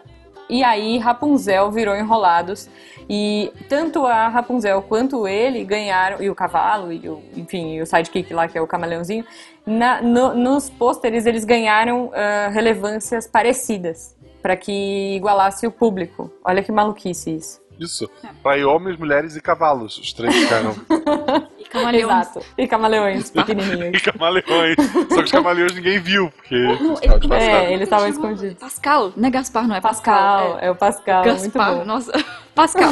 e 0.49 0.65
aí 0.65 0.97
Rapunzel 0.99 1.71
virou 1.71 1.95
Enrolados. 1.95 2.69
E 3.11 3.53
tanto 3.69 4.07
a 4.07 4.29
Rapunzel 4.29 4.81
quanto 4.83 5.27
ele 5.29 5.65
ganharam, 5.65 6.23
e 6.23 6.31
o 6.31 6.35
cavalo, 6.35 6.93
e 6.93 7.09
o, 7.09 7.23
enfim, 7.37 7.75
e 7.75 7.83
o 7.83 7.87
sidekick 7.87 8.33
lá, 8.33 8.47
que 8.49 8.57
é 8.57 8.61
o 8.61 8.67
camaleãozinho, 8.67 9.25
na- 9.67 10.01
no- 10.01 10.35
nos 10.35 10.71
pôsteres 10.71 11.27
eles 11.27 11.45
ganharam 11.45 12.11
ah, 12.15 12.49
relevâncias 12.49 13.27
parecidas, 13.27 14.17
para 14.43 14.57
que 14.57 15.17
igualasse 15.17 15.67
o 15.67 15.71
público. 15.71 16.33
Olha 16.45 16.63
que 16.63 16.73
maluquice 16.73 17.37
isso. 17.37 17.61
Isso. 17.79 18.11
Ir 18.57 18.65
homens, 18.65 18.99
mulheres 18.99 19.37
e 19.37 19.41
cavalos. 19.41 19.99
Os 19.99 20.13
três 20.13 20.35
ficaram. 20.35 20.75
Camaleões. 21.71 22.11
Exato. 22.29 22.47
E 22.57 22.67
camaleões 22.67 23.31
pequenininhos. 23.31 23.99
e 24.03 24.13
camaleões. 24.13 24.77
Só 25.11 25.17
que 25.19 25.23
os 25.25 25.31
camaleões 25.31 25.75
ninguém 25.75 25.99
viu, 26.01 26.31
porque. 26.31 26.55
Ele- 26.55 27.35
É, 27.35 27.73
eles 27.73 27.83
estavam 27.85 28.09
escondidos. 28.09 28.55
Pascal, 28.59 29.13
não 29.17 29.29
é 29.29 29.31
Gaspar, 29.31 29.69
não 29.69 29.77
é 29.77 29.81
Pascal, 29.81 30.15
Pascal. 30.45 30.59
é 30.61 30.71
o 30.71 30.75
Pascal, 30.75 31.25
muito 31.25 31.43
Gaspar, 31.43 31.75
bom. 31.77 31.85
nossa. 31.85 32.13
Pascal. 32.55 32.91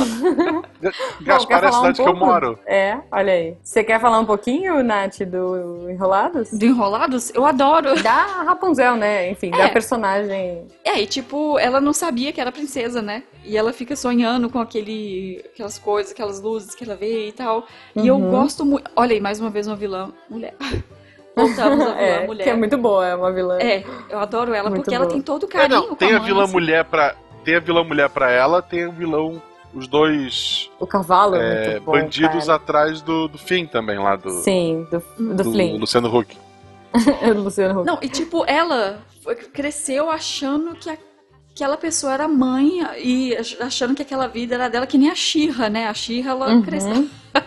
Gaspar 1.22 1.64
é 1.64 1.66
a 1.66 1.70
falar 1.72 1.78
um 1.78 1.80
cidade 1.94 2.02
que 2.02 2.08
eu 2.08 2.14
moro. 2.16 2.58
É, 2.66 2.98
olha 3.10 3.32
aí. 3.32 3.56
Você 3.62 3.82
quer 3.82 4.00
falar 4.00 4.20
um 4.20 4.24
pouquinho, 4.24 4.82
Nath, 4.84 5.22
do 5.22 5.90
Enrolados? 5.90 6.50
Do 6.52 6.64
Enrolados, 6.64 7.32
eu 7.34 7.44
adoro. 7.44 8.00
Da 8.02 8.42
Rapunzel, 8.44 8.94
né? 8.96 9.30
Enfim, 9.30 9.50
É. 9.54 9.58
da 9.58 9.68
personagem. 9.68 10.66
É, 10.84 11.00
e 11.00 11.06
tipo, 11.06 11.58
ela 11.58 11.80
não 11.80 11.92
sabia 11.92 12.32
que 12.32 12.40
era 12.40 12.52
princesa, 12.52 13.02
né? 13.02 13.24
E 13.44 13.56
ela 13.56 13.72
fica 13.72 13.96
sonhando 13.96 14.48
com 14.50 14.58
aquele, 14.60 15.42
aquelas 15.52 15.78
coisas, 15.78 16.12
aquelas 16.12 16.40
luzes 16.40 16.74
que 16.74 16.84
ela 16.84 16.94
vê 16.96 17.28
e 17.28 17.32
tal. 17.32 17.66
E 17.94 18.06
eu 18.06 18.16
Uhum. 18.16 18.30
gosto 18.30 18.64
muito. 18.66 18.90
Olha 18.96 19.12
aí, 19.14 19.20
mais 19.20 19.40
uma 19.40 19.48
vez 19.50 19.66
uma 19.66 19.76
vilã 19.76 20.12
mulher. 20.28 20.54
Voltamos 21.36 21.80
à 21.80 21.92
vilã 21.92 21.96
É, 21.98 22.26
mulher. 22.26 22.44
que 22.44 22.50
é 22.50 22.56
muito 22.56 22.78
boa, 22.78 23.06
é 23.06 23.14
uma 23.14 23.30
vilã. 23.32 23.58
É, 23.60 23.84
eu 24.08 24.18
adoro 24.18 24.54
ela 24.54 24.70
Muito 24.70 24.82
porque 24.82 24.94
ela 24.94 25.04
boa. 25.04 25.12
tem 25.14 25.22
todo 25.22 25.42
o 25.44 25.46
É, 25.46 25.48
carinho. 25.50 25.80
não, 25.80 25.88
com 25.88 25.94
tem 25.94 26.10
a 26.12 26.18
mãe, 26.18 26.26
vilã 26.26 26.44
assim. 26.44 26.52
mulher 26.52 26.84
pra. 26.84 27.14
Tem 27.44 27.54
a 27.56 27.60
vilã 27.60 27.84
mulher 27.84 28.08
pra 28.10 28.30
ela, 28.30 28.60
tem 28.62 28.86
o 28.86 28.92
vilão. 28.92 29.40
Os 29.74 29.86
dois 29.86 30.70
O 30.80 30.86
cavalo 30.86 31.36
é, 31.36 31.38
é, 31.66 31.70
muito 31.72 31.82
bom, 31.84 31.92
bandidos 31.92 32.46
cara. 32.46 32.54
atrás 32.56 33.02
do, 33.02 33.28
do 33.28 33.36
fim 33.36 33.66
também, 33.66 33.98
lá 33.98 34.16
do, 34.16 34.30
Sim, 34.30 34.86
do, 34.90 35.02
do, 35.18 35.34
do 35.34 35.52
Flynn. 35.52 35.76
Luciano 35.76 36.08
Huck. 36.16 36.34
do 37.34 37.42
Luciano 37.42 37.80
Huck. 37.80 37.86
Não, 37.86 37.98
e 38.00 38.08
tipo, 38.08 38.42
ela 38.46 39.00
cresceu 39.52 40.08
achando 40.08 40.74
que 40.76 40.88
aquela 41.52 41.76
pessoa 41.76 42.14
era 42.14 42.26
mãe 42.26 42.80
e 43.02 43.36
ach- 43.36 43.60
achando 43.60 43.94
que 43.94 44.00
aquela 44.00 44.26
vida 44.28 44.54
era 44.54 44.68
dela, 44.70 44.86
que 44.86 44.96
nem 44.96 45.10
a 45.10 45.14
Xirra, 45.14 45.68
né? 45.68 45.88
A 45.88 45.92
Xirra, 45.92 46.30
ela 46.30 46.48
Uhum. 46.48 46.62
cresceu. 46.62 47.06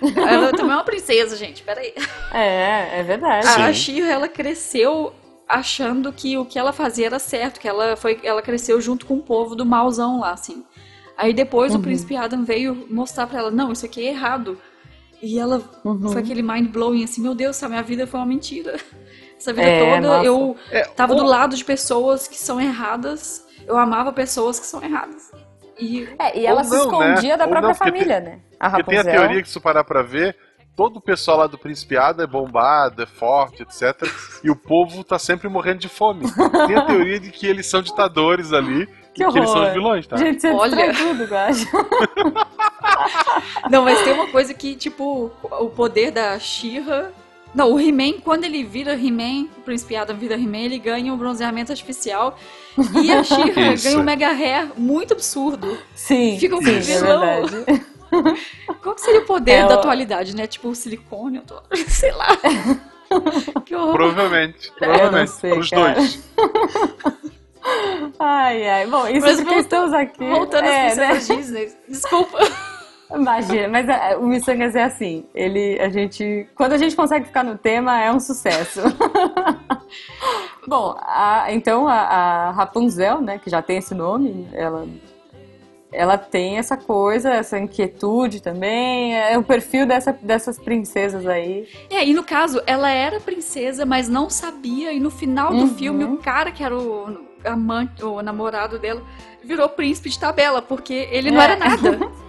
ela 0.16 0.52
também 0.52 0.72
é 0.72 0.76
uma 0.76 0.84
princesa, 0.84 1.36
gente, 1.36 1.62
peraí. 1.62 1.92
É, 2.32 3.00
é 3.00 3.02
verdade. 3.02 3.46
A 3.46 3.72
Shira, 3.72 4.06
ela 4.06 4.28
cresceu 4.28 5.12
achando 5.48 6.12
que 6.12 6.36
o 6.36 6.44
que 6.44 6.58
ela 6.58 6.72
fazia 6.72 7.06
era 7.06 7.18
certo, 7.18 7.60
que 7.60 7.68
ela 7.68 7.96
foi, 7.96 8.18
ela 8.22 8.42
cresceu 8.42 8.80
junto 8.80 9.06
com 9.06 9.14
o 9.14 9.22
povo 9.22 9.54
do 9.54 9.64
malzão 9.64 10.18
lá, 10.20 10.32
assim. 10.32 10.64
Aí 11.16 11.32
depois 11.32 11.72
Uhum. 11.72 11.80
o 11.80 11.82
príncipe 11.82 12.16
Adam 12.16 12.44
veio 12.44 12.86
mostrar 12.90 13.26
pra 13.26 13.38
ela, 13.38 13.50
não, 13.50 13.72
isso 13.72 13.86
aqui 13.86 14.04
é 14.06 14.10
errado. 14.10 14.60
E 15.22 15.38
ela 15.38 15.62
Uhum. 15.84 16.08
foi 16.08 16.20
aquele 16.20 16.42
mind 16.42 16.68
blowing 16.68 17.04
assim, 17.04 17.22
meu 17.22 17.34
Deus, 17.34 17.56
essa 17.56 17.68
minha 17.68 17.82
vida 17.82 18.06
foi 18.06 18.20
uma 18.20 18.26
mentira. 18.26 18.76
Essa 19.38 19.52
vida 19.52 19.68
É, 19.68 19.78
toda 19.78 20.00
nossa. 20.00 20.24
eu 20.24 20.56
É, 20.70 20.80
tava 20.84 21.12
o- 21.12 21.16
do 21.16 21.24
lado 21.24 21.54
de 21.56 21.62
pessoas 21.64 22.26
que 22.26 22.38
são 22.38 22.58
erradas, 22.60 23.46
eu 23.66 23.76
amava 23.76 24.10
pessoas 24.12 24.58
que 24.58 24.64
são 24.66 24.82
erradas. 24.82 25.30
E 25.78 26.08
É, 26.18 26.38
e 26.38 26.46
ela 26.46 26.60
Ou 26.60 26.64
se 26.64 26.70
não, 26.70 26.98
né? 26.98 27.12
escondia 27.14 27.36
da 27.36 27.44
Ou 27.44 27.50
própria 27.50 27.68
não, 27.68 27.74
família, 27.74 28.20
né? 28.20 28.40
A 28.58 28.70
Porque 28.70 28.84
tem 28.84 28.96
Rapunzel. 28.96 29.14
a 29.14 29.26
teoria 29.26 29.42
que, 29.42 29.48
se 29.50 29.60
parar 29.60 29.84
pra 29.84 30.02
ver, 30.02 30.36
todo 30.74 30.96
o 30.96 31.00
pessoal 31.00 31.38
lá 31.38 31.46
do 31.46 31.58
Principiado 31.58 32.22
é 32.22 32.26
bombado, 32.26 33.02
é 33.02 33.06
forte, 33.06 33.62
etc. 33.62 34.08
E 34.42 34.50
o 34.50 34.56
povo 34.56 35.04
tá 35.04 35.18
sempre 35.18 35.48
morrendo 35.48 35.80
de 35.80 35.88
fome. 35.88 36.24
Tem 36.66 36.76
a 36.76 36.86
teoria 36.86 37.20
de 37.20 37.30
que 37.30 37.46
eles 37.46 37.66
são 37.66 37.82
ditadores 37.82 38.52
ali 38.52 38.86
Que 39.14 39.22
e 39.24 39.28
que 39.28 39.38
eles 39.38 39.50
são 39.50 39.62
os 39.66 39.72
vilões, 39.72 40.06
tá? 40.06 40.16
Gente, 40.16 40.40
você 40.40 40.50
Olha. 40.50 40.94
tudo, 40.94 41.24
Guaxa. 41.24 41.66
Não, 43.70 43.84
mas 43.84 44.00
tem 44.02 44.12
uma 44.12 44.28
coisa 44.28 44.52
que, 44.54 44.76
tipo, 44.76 45.30
o 45.42 45.68
poder 45.70 46.10
da 46.10 46.38
Shira. 46.38 47.12
Não, 47.56 47.72
o 47.72 47.80
He-Man, 47.80 48.20
quando 48.22 48.44
ele 48.44 48.62
vira 48.62 48.92
He-Man, 48.92 49.48
o 49.56 49.62
Príncipe 49.62 49.96
Adam 49.96 50.14
vira 50.16 50.34
He-Man, 50.34 50.58
ele 50.58 50.78
ganha 50.78 51.12
um 51.12 51.16
bronzeamento 51.16 51.72
artificial. 51.72 52.38
E 53.02 53.10
a 53.10 53.22
Isso. 53.74 53.82
ganha 53.82 53.98
um 53.98 54.02
mega 54.02 54.28
hair 54.28 54.68
muito 54.76 55.14
absurdo. 55.14 55.76
Sim, 55.94 56.36
Fica 56.38 56.54
um 56.54 56.62
sim, 56.62 56.76
é 56.76 56.78
vilão. 56.80 57.46
verdade. 57.46 57.86
Qual 58.82 58.96
seria 58.98 59.20
o 59.22 59.24
poder 59.24 59.50
É, 59.52 59.62
da 59.66 59.76
o- 59.76 59.78
atualidade, 59.78 60.36
né? 60.36 60.46
Tipo, 60.46 60.68
o 60.68 60.74
silicone, 60.74 61.38
eu 61.38 61.42
tô... 61.42 61.56
sei 61.88 62.12
lá. 62.12 62.28
que 63.64 63.74
horror. 63.74 63.92
Provavelmente. 63.94 64.68
Não 64.70 64.76
Provavelmente. 64.76 65.30
sei, 65.30 65.58
Os 65.58 65.70
cara. 65.70 65.94
dois. 65.94 66.20
Ai, 68.18 68.68
ai. 68.68 68.86
Bom, 68.86 69.08
isso 69.08 69.20
Mas 69.26 69.36
porque 69.36 69.44
volta- 69.44 69.58
estamos 69.60 69.92
aqui. 69.92 70.24
Voltando 70.28 70.64
é, 70.66 70.86
às 70.88 70.96
né? 70.98 71.14
Disney. 71.36 71.72
Desculpa. 71.88 72.38
Imagina, 73.14 73.68
mas 73.68 73.88
é, 73.88 74.16
o 74.16 74.26
Missangas 74.26 74.74
é 74.74 74.82
assim. 74.82 75.24
Ele, 75.34 75.78
a 75.80 75.88
gente, 75.88 76.46
quando 76.56 76.72
a 76.72 76.78
gente 76.78 76.96
consegue 76.96 77.26
ficar 77.26 77.44
no 77.44 77.56
tema, 77.56 78.00
é 78.02 78.12
um 78.12 78.18
sucesso. 78.18 78.80
Bom, 80.66 80.96
a- 81.00 81.46
então 81.52 81.86
a, 81.86 81.94
a 81.94 82.50
Rapunzel, 82.50 83.20
né, 83.20 83.38
que 83.38 83.48
já 83.48 83.62
tem 83.62 83.76
esse 83.78 83.94
nome, 83.94 84.48
ela, 84.52 84.86
ela 85.92 86.18
tem 86.18 86.58
essa 86.58 86.76
coisa, 86.76 87.30
essa 87.32 87.58
inquietude 87.58 88.42
também. 88.42 89.14
É 89.16 89.38
o 89.38 89.42
perfil 89.44 89.86
dessa, 89.86 90.12
dessas 90.12 90.58
princesas 90.58 91.26
aí. 91.26 91.68
É, 91.88 92.04
e 92.04 92.12
no 92.12 92.24
caso, 92.24 92.60
ela 92.66 92.90
era 92.90 93.20
princesa, 93.20 93.86
mas 93.86 94.08
não 94.08 94.28
sabia. 94.28 94.92
E 94.92 94.98
no 94.98 95.10
final 95.10 95.50
do 95.50 95.60
Uhum. 95.60 95.74
filme, 95.76 96.04
o 96.04 96.16
cara 96.16 96.50
que 96.50 96.64
era 96.64 96.76
o 96.76 97.24
amante, 97.44 98.04
o 98.04 98.20
namorado 98.20 98.78
dela, 98.80 99.00
virou 99.44 99.68
príncipe 99.68 100.10
de 100.10 100.18
tabela, 100.18 100.60
porque 100.60 101.06
ele 101.12 101.30
não 101.30 101.40
É. 101.40 101.44
era 101.44 101.56
nada. 101.56 102.10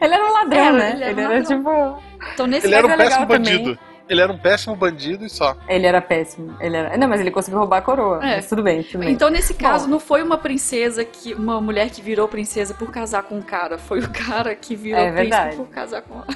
Ele 0.00 0.14
era 0.14 0.24
um 0.24 0.32
ladrão, 0.32 0.58
Era, 0.60 0.72
né? 0.78 0.90
ele 0.92 1.02
era 1.04 1.10
Ele 1.12 1.26
um 1.26 1.32
era, 1.32 1.42
tipo. 1.44 2.02
Então 2.34 2.46
nesse 2.46 2.66
Ele 2.66 2.74
era 2.74 2.86
um 2.86 2.90
é 2.90 2.96
péssimo 2.96 3.20
legal 3.20 3.36
também. 3.38 3.58
bandido. 3.58 3.78
Ele 4.08 4.20
era 4.22 4.32
um 4.32 4.38
péssimo 4.38 4.74
bandido 4.76 5.26
e 5.26 5.28
só. 5.28 5.54
Ele 5.68 5.86
era 5.86 6.00
péssimo. 6.00 6.56
Ele 6.60 6.76
era... 6.76 6.96
Não, 6.96 7.06
mas 7.06 7.20
ele 7.20 7.30
conseguiu 7.30 7.58
roubar 7.58 7.76
a 7.78 7.82
coroa. 7.82 8.24
É. 8.26 8.36
Mas 8.36 8.48
tudo 8.48 8.62
bem, 8.62 8.82
tudo 8.82 9.00
bem. 9.00 9.10
Então, 9.12 9.28
nesse 9.28 9.52
caso, 9.52 9.84
Bom. 9.84 9.90
não 9.92 10.00
foi 10.00 10.22
uma 10.22 10.38
princesa 10.38 11.04
que. 11.04 11.34
uma 11.34 11.60
mulher 11.60 11.90
que 11.90 12.00
virou 12.00 12.26
princesa 12.26 12.72
por 12.72 12.90
casar 12.90 13.24
com 13.24 13.36
um 13.36 13.42
cara. 13.42 13.76
Foi 13.76 14.00
o 14.00 14.08
cara 14.10 14.54
que 14.54 14.74
virou 14.74 14.98
É 15.00 15.12
príncipe 15.12 15.30
verdade. 15.30 15.56
por 15.56 15.68
casar 15.68 16.00
com 16.02 16.14
ela. 16.14 16.26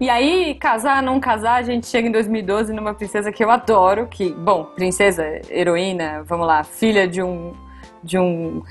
E 0.00 0.08
aí, 0.08 0.54
casar, 0.54 1.02
não 1.02 1.20
casar, 1.20 1.56
a 1.56 1.62
gente 1.62 1.86
chega 1.86 2.08
em 2.08 2.10
2012 2.12 2.72
numa 2.72 2.94
princesa 2.94 3.30
que 3.30 3.44
eu 3.44 3.50
adoro, 3.50 4.06
que, 4.06 4.30
bom, 4.32 4.64
princesa, 4.64 5.22
heroína, 5.50 6.22
vamos 6.26 6.46
lá, 6.46 6.64
filha 6.64 7.06
de 7.06 7.20
um, 7.22 7.52
de 8.02 8.18
um, 8.18 8.62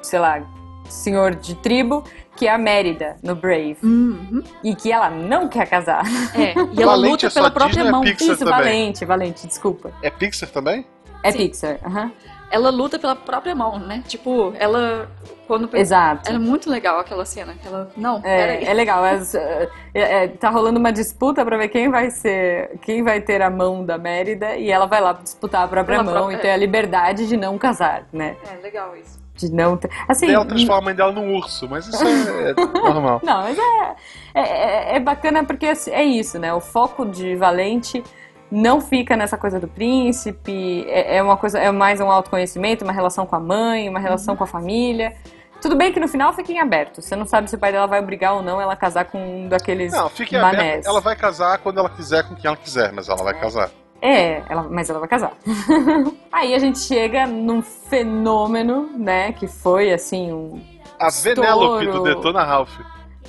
sei 0.00 0.20
lá, 0.20 0.40
senhor 0.88 1.34
de 1.34 1.56
tribo, 1.56 2.04
que 2.36 2.46
é 2.46 2.50
a 2.50 2.58
Mérida, 2.58 3.16
no 3.22 3.34
Brave. 3.34 3.76
Uhum. 3.82 4.42
E 4.64 4.74
que 4.74 4.90
ela 4.90 5.10
não 5.10 5.48
quer 5.48 5.66
casar. 5.68 6.02
É. 6.34 6.54
E 6.72 6.82
ela 6.82 6.92
Valente 6.92 7.10
luta 7.10 7.26
é 7.26 7.30
pela 7.30 7.48
Disney 7.50 7.54
própria 7.60 7.80
é 7.80 7.90
mão. 7.90 8.00
Pixar 8.02 8.28
Isso, 8.28 8.38
também? 8.38 8.54
valente, 8.58 9.04
valente, 9.04 9.46
desculpa. 9.46 9.92
É 10.02 10.10
Pixar 10.10 10.48
também? 10.48 10.86
É 11.22 11.30
Sim. 11.30 11.38
Pixar, 11.38 11.78
aham. 11.84 12.10
Ela 12.50 12.68
luta 12.68 12.98
pela 12.98 13.16
própria 13.16 13.54
mão, 13.54 13.78
né? 13.78 14.02
Tipo, 14.06 14.52
ela. 14.58 15.08
Quando. 15.46 15.74
Exato. 15.74 16.28
Era 16.28 16.38
muito 16.38 16.68
legal 16.68 16.98
aquela 16.98 17.24
cena. 17.24 17.54
Ela. 17.64 17.90
Não, 17.96 18.20
peraí. 18.20 18.64
É, 18.64 18.70
é 18.70 18.74
legal, 18.74 19.02
as- 19.02 19.34
é, 19.34 19.68
é, 19.94 20.28
tá 20.28 20.50
rolando 20.50 20.78
uma 20.78 20.92
disputa 20.92 21.44
pra 21.46 21.56
ver 21.56 21.68
quem 21.68 21.88
vai 21.90 22.10
ser, 22.10 22.78
quem 22.82 23.02
vai 23.02 23.22
ter 23.22 23.40
a 23.40 23.48
mão 23.48 23.84
da 23.86 23.96
Mérida 23.96 24.54
e 24.56 24.70
ela 24.70 24.84
vai 24.84 25.00
lá 25.00 25.14
disputar 25.14 25.64
a 25.64 25.68
própria 25.68 25.98
Pela 25.98 26.04
mão 26.04 26.14
própria- 26.24 26.36
e 26.36 26.40
ter 26.40 26.50
a 26.50 26.56
liberdade 26.58 27.26
de 27.26 27.36
não 27.38 27.56
casar, 27.56 28.06
né? 28.12 28.36
É, 28.52 28.62
legal 28.62 28.94
isso. 28.96 29.21
De 29.48 29.54
não 29.54 29.76
ter, 29.76 29.90
assim, 30.08 30.30
ela 30.30 30.44
transforma 30.44 30.78
a 30.78 30.84
mãe 30.84 30.94
dela 30.94 31.12
num 31.12 31.34
urso, 31.34 31.68
mas 31.68 31.86
isso 31.86 32.02
é, 32.04 32.50
é 32.50 32.54
normal. 32.78 33.20
Não, 33.22 33.42
mas 33.42 33.58
é, 33.58 33.94
é, 34.34 34.40
é- 34.40 34.96
é 34.96 35.00
bacana 35.00 35.44
porque 35.44 35.66
assim, 35.66 35.90
é 35.90 36.04
isso, 36.04 36.38
né? 36.38 36.52
O 36.54 36.60
foco 36.60 37.04
de 37.06 37.34
Valente 37.36 38.02
não 38.50 38.80
fica 38.80 39.16
nessa 39.16 39.36
coisa 39.38 39.58
do 39.58 39.66
príncipe, 39.68 40.84
é, 40.88 41.16
é 41.16 41.22
uma 41.22 41.36
coisa, 41.36 41.58
é 41.58 41.70
mais 41.72 42.00
um 42.00 42.10
autoconhecimento, 42.10 42.84
uma 42.84 42.92
relação 42.92 43.24
com 43.26 43.34
a 43.36 43.40
mãe, 43.40 43.88
uma 43.88 43.98
relação 43.98 44.36
com 44.36 44.44
a 44.44 44.46
família. 44.46 45.14
Tudo 45.60 45.76
bem 45.76 45.92
que 45.92 46.00
no 46.00 46.08
final 46.08 46.32
fica 46.32 46.50
em 46.50 46.58
aberto. 46.58 47.00
Você 47.00 47.14
não 47.14 47.24
sabe 47.24 47.48
se 47.48 47.54
o 47.54 47.58
pai 47.58 47.70
dela 47.70 47.86
vai 47.86 48.00
obrigar 48.00 48.34
ou 48.34 48.42
não 48.42 48.60
ela 48.60 48.74
casar 48.74 49.04
com 49.04 49.18
um 49.44 49.48
daqueles 49.48 49.92
Não, 49.92 50.08
fique 50.08 50.36
manés. 50.36 50.58
aberto. 50.60 50.86
Ela 50.88 51.00
vai 51.00 51.14
casar 51.14 51.58
quando 51.58 51.78
ela 51.78 51.88
quiser, 51.88 52.24
com 52.24 52.34
quem 52.34 52.48
ela 52.48 52.56
quiser, 52.56 52.92
mas 52.92 53.08
ela 53.08 53.22
vai 53.22 53.32
casar. 53.38 53.70
É, 54.02 54.42
ela, 54.48 54.64
mas 54.68 54.90
ela 54.90 54.98
vai 54.98 55.08
casar. 55.08 55.32
Aí 56.32 56.54
a 56.54 56.58
gente 56.58 56.80
chega 56.80 57.24
num 57.24 57.62
fenômeno, 57.62 58.90
né? 58.98 59.32
Que 59.32 59.46
foi 59.46 59.92
assim 59.92 60.32
um. 60.32 60.60
A 60.98 61.08
Venelope 61.08 61.86
do. 61.86 62.02
Detona 62.02 62.42
Ralph. 62.42 62.76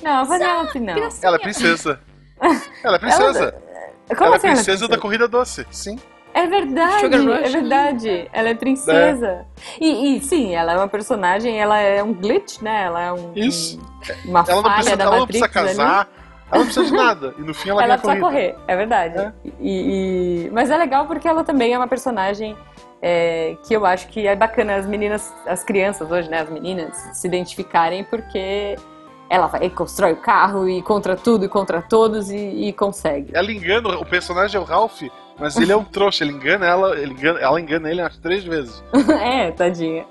Não, 0.02 0.10
a 0.12 0.24
Vanellope 0.24 0.80
não. 0.80 0.94
Ela 1.22 1.36
é 1.36 1.38
princesa. 1.38 2.00
Ela 2.82 2.96
é 2.96 2.98
princesa. 2.98 3.54
Como 4.08 4.24
ela 4.24 4.34
é 4.34 4.36
assim 4.36 4.48
princesa 4.48 4.88
da 4.88 4.98
corrida 4.98 5.26
doce. 5.28 5.64
Sim. 5.70 5.98
É 6.34 6.46
verdade, 6.48 7.06
é 7.06 7.48
verdade. 7.48 8.28
Ela 8.32 8.48
é 8.50 8.54
princesa. 8.54 9.46
E, 9.80 10.16
e, 10.16 10.20
sim, 10.20 10.52
ela 10.54 10.72
é 10.72 10.76
uma 10.76 10.88
personagem, 10.88 11.58
ela 11.60 11.78
é 11.78 12.02
um 12.02 12.12
glitch, 12.12 12.60
né? 12.60 12.82
Ela 12.86 13.02
é 13.02 13.12
um, 13.12 13.32
Isso. 13.36 13.80
um- 14.26 14.30
uma 14.30 14.40
Ela 14.40 14.56
não 14.56 14.62
falha 14.62 14.74
precisa, 14.74 14.96
da 14.96 15.04
ela 15.04 15.12
não 15.12 15.20
Matrix 15.20 15.46
precisa 15.48 15.82
ali. 16.02 16.06
Ela 16.54 16.58
não 16.58 16.64
precisa 16.64 16.86
de 16.86 16.92
nada. 16.92 17.34
E 17.38 17.42
no 17.42 17.52
fim 17.54 17.70
ela, 17.70 17.82
Ela 17.82 17.96
ganha 17.96 17.98
precisa 17.98 18.20
corrida. 18.26 18.52
correr, 18.54 18.64
é 18.72 18.76
verdade. 18.76 19.18
É. 19.18 19.32
E, 19.60 20.46
e- 20.46 20.50
Mas 20.50 20.70
é 20.70 20.76
legal 20.76 21.06
porque 21.06 21.26
ela 21.28 21.42
também 21.44 21.72
é 21.72 21.78
uma 21.78 21.88
personagem 21.88 22.56
é, 23.02 23.56
que 23.66 23.74
eu 23.74 23.84
acho 23.84 24.08
que 24.08 24.26
é 24.26 24.34
bacana 24.34 24.76
as 24.76 24.86
meninas, 24.86 25.32
as 25.46 25.62
crianças 25.62 26.10
hoje, 26.10 26.30
né, 26.30 26.40
as 26.40 26.48
meninas, 26.48 26.96
se 27.12 27.26
identificarem 27.26 28.02
porque 28.04 28.76
ela 29.28 29.46
vai 29.46 29.68
constrói 29.70 30.12
o 30.12 30.16
carro 30.16 30.68
e 30.68 30.80
contra 30.82 31.16
tudo 31.16 31.44
e 31.44 31.48
contra 31.48 31.82
todos 31.82 32.30
e, 32.30 32.36
e 32.68 32.72
consegue. 32.72 33.30
Ela 33.34 33.50
engana, 33.50 33.88
o 33.98 34.04
personagem 34.06 34.56
é 34.58 34.60
o 34.60 34.64
Ralph, 34.64 35.02
mas 35.38 35.56
ele 35.56 35.72
é 35.72 35.76
um 35.76 35.84
trouxa. 35.84 36.24
Ele 36.24 36.32
engana 36.32 36.64
ela, 36.66 36.98
ele 36.98 37.12
engana, 37.12 37.40
ela 37.40 37.60
engana 37.60 37.90
ele 37.90 38.00
umas 38.00 38.16
três 38.18 38.44
vezes. 38.44 38.82
é, 39.20 39.50
tadinha. 39.50 40.04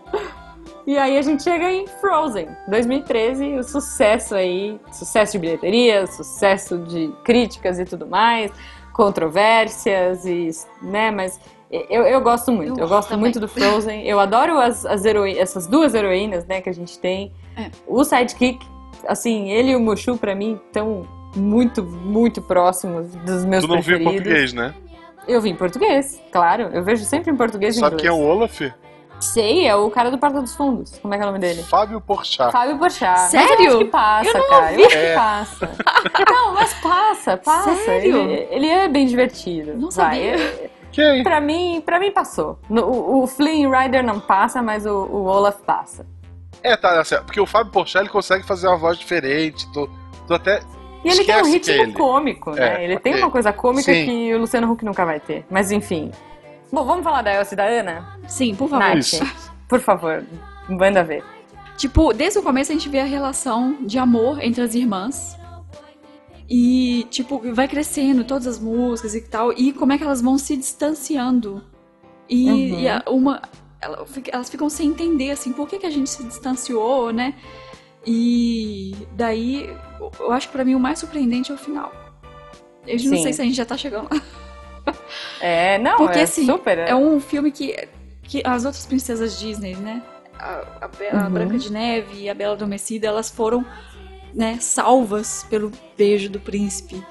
E 0.85 0.97
aí 0.97 1.17
a 1.17 1.21
gente 1.21 1.43
chega 1.43 1.71
em 1.71 1.87
Frozen, 1.87 2.47
2013, 2.67 3.55
o 3.55 3.63
sucesso 3.63 4.35
aí, 4.35 4.77
sucesso 4.91 5.31
de 5.33 5.39
bilheteria, 5.39 6.05
sucesso 6.07 6.77
de 6.77 7.09
críticas 7.23 7.79
e 7.79 7.85
tudo 7.85 8.05
mais, 8.05 8.51
controvérsias 8.91 10.25
e, 10.25 10.49
né, 10.81 11.09
mas 11.11 11.39
eu, 11.71 12.03
eu 12.03 12.21
gosto 12.21 12.51
muito, 12.51 12.77
eu, 12.79 12.83
Eu 12.83 12.87
gosto 12.89 13.09
também. 13.09 13.21
muito 13.21 13.39
do 13.39 13.47
Frozen, 13.47 14.05
eu 14.05 14.19
adoro 14.19 14.59
as, 14.59 14.85
as 14.85 15.05
heroi- 15.05 15.37
essas 15.37 15.67
duas 15.67 15.95
heroínas, 15.95 16.45
né, 16.45 16.61
que 16.61 16.69
a 16.69 16.73
gente 16.73 16.99
tem. 16.99 17.31
É. 17.57 17.69
O 17.87 18.03
sidekick, 18.03 18.65
assim, 19.07 19.49
ele 19.49 19.71
e 19.71 19.75
o 19.75 19.79
Mushu 19.79 20.17
pra 20.17 20.35
mim 20.35 20.59
estão 20.67 21.07
muito, 21.35 21.81
muito 21.83 22.41
próximos 22.41 23.07
dos 23.15 23.45
meus 23.45 23.63
tu 23.63 23.67
não 23.69 23.81
viu 23.81 23.97
em 23.97 24.03
preferidos. 24.03 24.13
português, 24.23 24.53
né? 24.53 24.73
Eu 25.27 25.39
vi 25.41 25.49
em 25.49 25.55
português, 25.55 26.21
claro, 26.31 26.63
eu 26.73 26.83
vejo 26.83 27.05
sempre 27.05 27.31
em 27.31 27.35
português 27.37 27.75
e 27.77 27.79
Sabe 27.79 27.95
inglês. 27.95 28.11
quem 28.13 28.19
é 28.19 28.21
o 28.23 28.27
Olaf? 28.27 28.59
Sei, 29.23 29.65
é 29.67 29.75
o 29.75 29.89
cara 29.89 30.11
do 30.11 30.17
Porta 30.17 30.41
dos 30.41 30.55
Fundos. 30.55 30.97
Como 30.99 31.13
é 31.13 31.17
que 31.17 31.23
é 31.23 31.25
o 31.25 31.29
nome 31.29 31.39
dele? 31.39 31.63
Fábio 31.63 32.01
Porchat. 32.01 32.51
Fábio 32.51 32.77
Porchat. 32.77 33.19
Mas 33.19 33.31
Sério? 33.31 33.63
eu 33.65 33.69
acho 33.69 33.77
que 33.79 33.85
passa, 33.85 34.29
Eu 34.29 34.33
não 34.39 34.49
cara. 34.49 34.69
ouvi. 34.71 34.81
Eu 34.81 34.85
acho 34.87 34.95
que 34.97 35.03
É. 35.05 35.15
passa. 35.15 35.71
Não, 36.29 36.53
mas 36.53 36.73
passa, 36.75 37.37
passa. 37.37 37.75
Sério? 37.75 38.17
Ele, 38.17 38.47
ele 38.51 38.67
é 38.67 38.87
bem 38.87 39.05
divertido. 39.05 39.73
Não 39.75 39.89
Vai, 39.89 40.15
sabia. 40.15 40.35
é- 40.35 40.69
Quem? 40.91 41.23
Pra 41.23 41.41
mim, 41.41 41.81
pra 41.83 41.99
mim 41.99 42.11
passou. 42.11 42.59
O, 42.69 43.23
o 43.23 43.27
Flynn 43.27 43.71
Rider 43.71 44.03
não 44.03 44.19
passa, 44.19 44.61
mas 44.61 44.85
o, 44.85 44.91
o 45.05 45.23
Olaf 45.25 45.57
passa. 45.65 46.05
É, 46.61 46.77
tá, 46.77 47.03
certo. 47.03 47.25
Porque 47.25 47.39
o 47.41 47.45
Fábio 47.45 47.71
Porchat 47.71 48.01
ele 48.03 48.09
consegue 48.09 48.45
fazer 48.45 48.67
uma 48.67 48.77
voz 48.77 48.97
diferente. 48.99 49.65
Tu, 49.73 49.89
tu 50.27 50.33
até. 50.33 50.61
E 51.03 51.09
ele 51.09 51.23
tem 51.25 51.35
um 51.35 51.39
é 51.39 51.49
ritmo 51.49 51.73
ele. 51.73 51.91
cômico, 51.93 52.51
né? 52.51 52.81
É, 52.81 52.83
ele 52.85 52.99
tem 52.99 53.13
ok. 53.13 53.23
uma 53.25 53.31
coisa 53.31 53.51
cômica 53.51 53.91
Sim. 53.91 54.05
que 54.05 54.33
o 54.35 54.37
Luciano 54.39 54.71
Huck 54.71 54.85
nunca 54.85 55.03
vai 55.03 55.19
ter. 55.19 55.45
Mas 55.49 55.71
enfim. 55.71 56.11
Bom, 56.73 56.85
vamos 56.85 57.03
falar 57.03 57.21
da 57.21 57.31
Elsa 57.35 57.53
e 57.53 57.57
da 57.57 57.65
Ana? 57.65 58.19
Sim, 58.27 58.55
por 58.55 58.67
favor. 58.67 58.95
Nath, 58.95 59.21
por 59.69 59.79
favor, 59.79 60.23
manda 60.67 61.03
ver. 61.03 61.23
Tipo, 61.77 62.11
desde 62.13 62.39
o 62.39 62.41
começo 62.41 62.71
a 62.71 62.73
gente 62.73 62.89
vê 62.89 62.99
a 62.99 63.05
relação 63.05 63.77
de 63.81 63.99
amor 63.99 64.43
entre 64.43 64.59
as 64.63 64.73
irmãs. 64.73 65.37
E, 66.49 67.05
tipo, 67.11 67.39
vai 67.53 67.67
crescendo 67.67 68.23
todas 68.23 68.47
as 68.47 68.57
músicas 68.59 69.13
e 69.13 69.21
tal. 69.21 69.53
E 69.53 69.71
como 69.71 69.93
é 69.93 69.97
que 69.99 70.03
elas 70.03 70.19
vão 70.21 70.37
se 70.39 70.57
distanciando. 70.57 71.63
E, 72.27 72.49
Uhum. 72.49 72.79
e 72.79 72.89
a- 72.89 73.03
uma. 73.07 73.39
ela 73.79 74.05
Elas 74.31 74.49
ficam 74.49 74.67
sem 74.69 74.89
entender, 74.89 75.29
assim, 75.29 75.51
por 75.53 75.67
que, 75.67 75.77
que 75.77 75.85
a 75.85 75.91
gente 75.91 76.09
se 76.09 76.23
distanciou, 76.23 77.11
né? 77.13 77.35
E 78.05 78.95
daí, 79.15 79.69
eu- 79.99 80.31
acho 80.31 80.47
que 80.47 80.53
pra 80.53 80.65
mim 80.65 80.73
o 80.73 80.79
mais 80.79 80.97
surpreendente 80.99 81.51
é 81.51 81.55
o 81.55 81.57
final. 81.57 81.91
Eu 82.87 82.93
não 82.95 82.99
Sim. 83.17 83.23
sei 83.23 83.33
se 83.33 83.41
a 83.41 83.45
gente 83.45 83.55
já 83.55 83.65
tá 83.65 83.77
chegando 83.77 84.09
lá. 84.11 84.21
É, 85.41 85.77
não, 85.77 85.97
Porque, 85.97 86.19
é 86.19 86.23
assim, 86.23 86.45
super. 86.45 86.77
É 86.77 86.95
um 86.95 87.19
filme 87.19 87.51
que, 87.51 87.87
que 88.23 88.41
as 88.45 88.63
outras 88.65 88.85
princesas 88.85 89.37
Disney, 89.39 89.75
né? 89.75 90.01
A, 90.39 90.61
a 90.81 91.25
Uhum. 91.25 91.31
Branca 91.31 91.57
de 91.57 91.71
Neve 91.71 92.21
e 92.23 92.29
a 92.29 92.33
Bela 92.33 92.53
Adormecida, 92.53 93.07
elas 93.07 93.29
foram 93.29 93.65
né, 94.33 94.57
salvas 94.59 95.45
pelo 95.49 95.71
beijo 95.97 96.29
do 96.29 96.39
príncipe. 96.39 97.03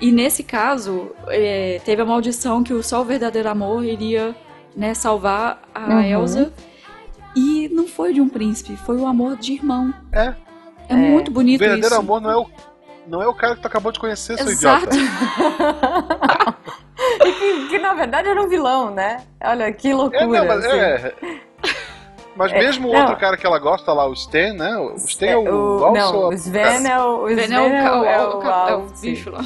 E 0.00 0.12
nesse 0.12 0.42
caso, 0.42 1.10
é, 1.28 1.80
teve 1.84 2.02
a 2.02 2.04
maldição 2.04 2.62
que 2.62 2.72
o 2.72 2.82
só 2.82 3.00
o 3.00 3.04
verdadeiro 3.04 3.48
amor 3.48 3.84
iria 3.84 4.34
né, 4.76 4.94
salvar 4.94 5.62
a 5.74 5.86
Uhum. 5.88 6.00
Elsa. 6.02 6.52
E 7.34 7.68
não 7.70 7.86
foi 7.88 8.12
de 8.12 8.20
um 8.20 8.28
príncipe, 8.28 8.76
foi 8.76 8.96
o 8.96 9.06
amor 9.06 9.36
de 9.36 9.54
irmão. 9.54 9.92
É. 10.12 10.34
É, 10.88 10.94
muito 10.94 11.28
O 11.28 11.34
bonito 11.34 11.58
verdadeiro 11.60 11.88
isso. 11.88 12.00
amor 12.00 12.20
não 12.20 12.30
é 12.30 12.36
o. 12.36 12.46
Não 13.06 13.22
é 13.22 13.26
o 13.28 13.32
cara 13.34 13.56
que 13.56 13.62
tu 13.62 13.66
acabou 13.66 13.90
de 13.90 13.98
conhecer, 13.98 14.36
seu 14.36 14.48
Exato. 14.48 14.84
idiota. 14.94 16.57
E 17.24 17.32
que, 17.32 17.68
que, 17.68 17.78
na 17.78 17.94
verdade 17.94 18.28
era 18.28 18.40
um 18.40 18.48
vilão, 18.48 18.90
né? 18.90 19.22
Olha 19.42 19.72
que 19.72 19.92
loucura. 19.92 20.22
É, 20.22 20.26
não, 20.26 20.46
mas, 20.46 20.64
assim. 20.64 20.78
é. 20.78 21.14
Mas 22.36 22.52
É, 22.52 22.58
mesmo 22.58 22.88
o 22.88 22.92
outro 22.94 23.16
cara 23.16 23.36
que 23.36 23.44
ela 23.44 23.58
gosta 23.58 23.92
lá, 23.92 24.06
o 24.08 24.12
Stan, 24.12 24.52
né? 24.54 24.76
O 24.76 24.94
Stan 24.94 25.26
é 25.26 25.36
o, 25.36 25.42
o, 25.80 25.84
Alce 25.84 26.00
Não, 26.00 26.28
o 26.28 26.32
Sven 26.32 26.86
é 26.88 26.98
o, 27.00 27.22
o 27.24 27.30
Sven 27.30 27.54
é 27.54 27.60
o, 27.60 28.04
é 28.04 28.12
é 28.12 28.72
é 28.74 29.00
bicho 29.00 29.30
lá. 29.30 29.40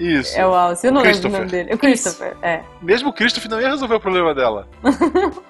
Isso. 0.00 0.38
É 0.38 0.46
o 0.46 0.54
Alce, 0.54 0.86
eu 0.86 0.92
não 0.92 1.02
lembro 1.02 1.18
o 1.18 1.20
Christopher. 1.20 1.38
nome 1.38 1.50
dele. 1.50 1.74
O 1.74 1.78
Christopher, 1.78 2.36
é. 2.40 2.62
Mesmo 2.80 3.10
o 3.10 3.12
Christopher 3.12 3.50
não 3.50 3.60
ia 3.60 3.68
resolver 3.68 3.96
o 3.96 4.00
problema 4.00 4.34
dela. 4.34 4.66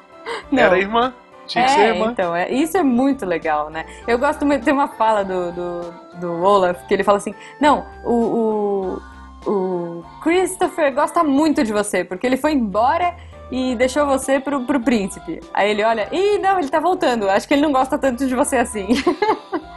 Não. 0.51 0.63
Era 0.63 0.79
irmã. 0.79 1.13
Tinha 1.47 1.65
que 1.65 1.71
ser 1.73 1.81
É, 1.81 1.89
irmã. 1.89 2.11
então, 2.13 2.35
é, 2.35 2.51
isso 2.51 2.77
é 2.77 2.83
muito 2.83 3.27
legal, 3.27 3.69
né? 3.71 3.85
Eu 4.07 4.19
gosto 4.19 4.47
muito, 4.47 4.65
tem 4.65 4.73
uma 4.73 4.89
fala 4.89 5.25
do, 5.25 5.51
do, 5.53 5.95
do 6.21 6.43
Olaf 6.43 6.87
que 6.87 6.95
ele 6.95 7.03
fala 7.03 7.19
assim: 7.19 7.35
Não, 7.61 7.85
o, 8.05 8.13
o, 8.15 9.03
o 9.47 10.03
Christopher 10.23 10.93
gosta 10.95 11.23
muito 11.23 11.65
de 11.65 11.73
você, 11.73 12.05
porque 12.05 12.27
ele 12.27 12.37
foi 12.37 12.53
embora 12.53 13.15
e 13.51 13.75
deixou 13.77 14.07
você 14.07 14.41
pro, 14.41 14.65
pro 14.65 14.81
príncipe. 14.81 15.41
Aí 15.53 15.71
ele 15.71 15.85
olha, 15.85 16.09
ih, 16.11 16.39
não, 16.39 16.59
ele 16.59 16.69
tá 16.69 16.81
voltando, 16.81 17.29
acho 17.29 17.47
que 17.47 17.55
ele 17.55 17.63
não 17.63 17.73
gosta 17.73 17.99
tanto 17.99 18.27
de 18.27 18.35
você 18.35 18.57
assim. 18.57 18.89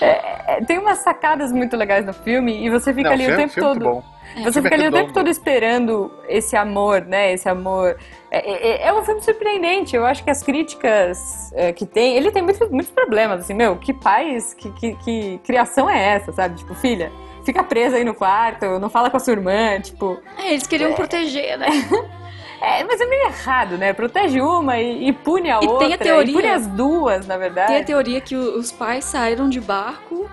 É, 0.00 0.54
é, 0.56 0.64
tem 0.64 0.78
umas 0.78 0.98
sacadas 0.98 1.52
muito 1.52 1.76
legais 1.76 2.04
no 2.04 2.12
filme 2.12 2.64
e 2.64 2.68
você 2.68 2.92
fica 2.92 3.08
não, 3.08 3.14
ali 3.14 3.24
filme, 3.24 3.34
o 3.34 3.40
tempo 3.40 3.52
filme 3.54 3.68
todo. 3.68 3.84
bom. 3.84 4.02
Você 4.34 4.52
filme 4.52 4.62
fica 4.62 4.74
ali 4.74 4.88
o 4.88 4.92
tempo 4.92 5.12
todo 5.12 5.28
esperando 5.28 6.10
esse 6.28 6.56
amor, 6.56 7.02
né? 7.02 7.32
Esse 7.32 7.48
amor. 7.48 7.96
É, 8.30 8.84
é- 8.84 8.88
é 8.88 8.92
um 8.92 9.04
filme 9.04 9.20
surpreendente. 9.20 9.94
Eu 9.94 10.04
acho 10.04 10.24
que 10.24 10.30
as 10.30 10.42
críticas 10.42 11.52
é, 11.54 11.72
que 11.72 11.86
tem. 11.86 12.16
Ele 12.16 12.32
tem 12.32 12.42
muitos, 12.42 12.68
muitos 12.70 12.90
problemas, 12.90 13.40
assim, 13.40 13.54
meu, 13.54 13.76
que 13.76 13.92
pais, 13.92 14.54
que, 14.54 14.72
que, 14.72 14.94
que 14.96 15.40
criação 15.44 15.88
é 15.88 16.14
essa, 16.14 16.32
sabe? 16.32 16.56
Tipo, 16.56 16.74
filha, 16.74 17.12
fica 17.44 17.62
presa 17.64 17.96
aí 17.96 18.04
no 18.04 18.14
quarto, 18.14 18.78
não 18.78 18.88
fala 18.90 19.10
com 19.10 19.16
a 19.16 19.20
sua 19.20 19.32
irmã, 19.32 19.80
tipo. 19.80 20.18
É, 20.38 20.50
eles 20.50 20.66
queriam 20.66 20.92
proteger, 20.94 21.58
né? 21.58 21.66
É, 22.64 22.84
mas 22.84 23.00
é 23.00 23.06
meio 23.06 23.24
errado, 23.26 23.76
né? 23.76 23.92
Protege 23.92 24.40
uma 24.40 24.78
e, 24.78 25.08
e 25.08 25.12
pune 25.12 25.50
a 25.50 25.56
E 25.56 25.60
tem 25.62 25.68
a 25.68 25.72
outra. 25.72 25.98
teoria- 25.98 26.30
E 26.30 26.34
pune 26.36 26.46
as 26.48 26.64
duas, 26.68 27.26
na 27.26 27.36
verdade. 27.36 27.66
Tem 27.72 27.78
a 27.82 27.84
teoria 27.84 28.20
que 28.20 28.36
os 28.36 28.70
pais 28.70 29.04
saíram 29.04 29.48
de 29.48 29.60
barco, 29.60 30.30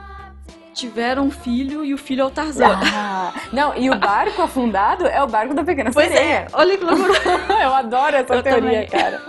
tiveram 0.72 1.24
um 1.24 1.32
filho 1.32 1.84
e 1.84 1.92
o 1.92 1.98
filho 1.98 2.22
é 2.22 2.26
o 2.26 2.30
Tarzan. 2.30 2.80
Ah, 2.94 3.34
não, 3.52 3.76
e 3.76 3.90
o 3.90 3.96
barco 3.98 4.44
afundado 4.44 5.08
é 5.08 5.24
o 5.24 5.28
barco 5.28 5.56
da 5.56 5.64
Pequena 5.64 5.90
Pois 5.92 6.08
Sereia. 6.08 6.32
é, 6.32 6.48
olha 6.54 6.78
que 6.78 6.84
loucura. 6.84 7.14
Eu 7.64 7.74
adoro 7.74 8.16
essa 8.16 8.36
Eu 8.36 8.44
teoria, 8.44 8.86
também. 8.86 8.88
cara. 8.90 9.20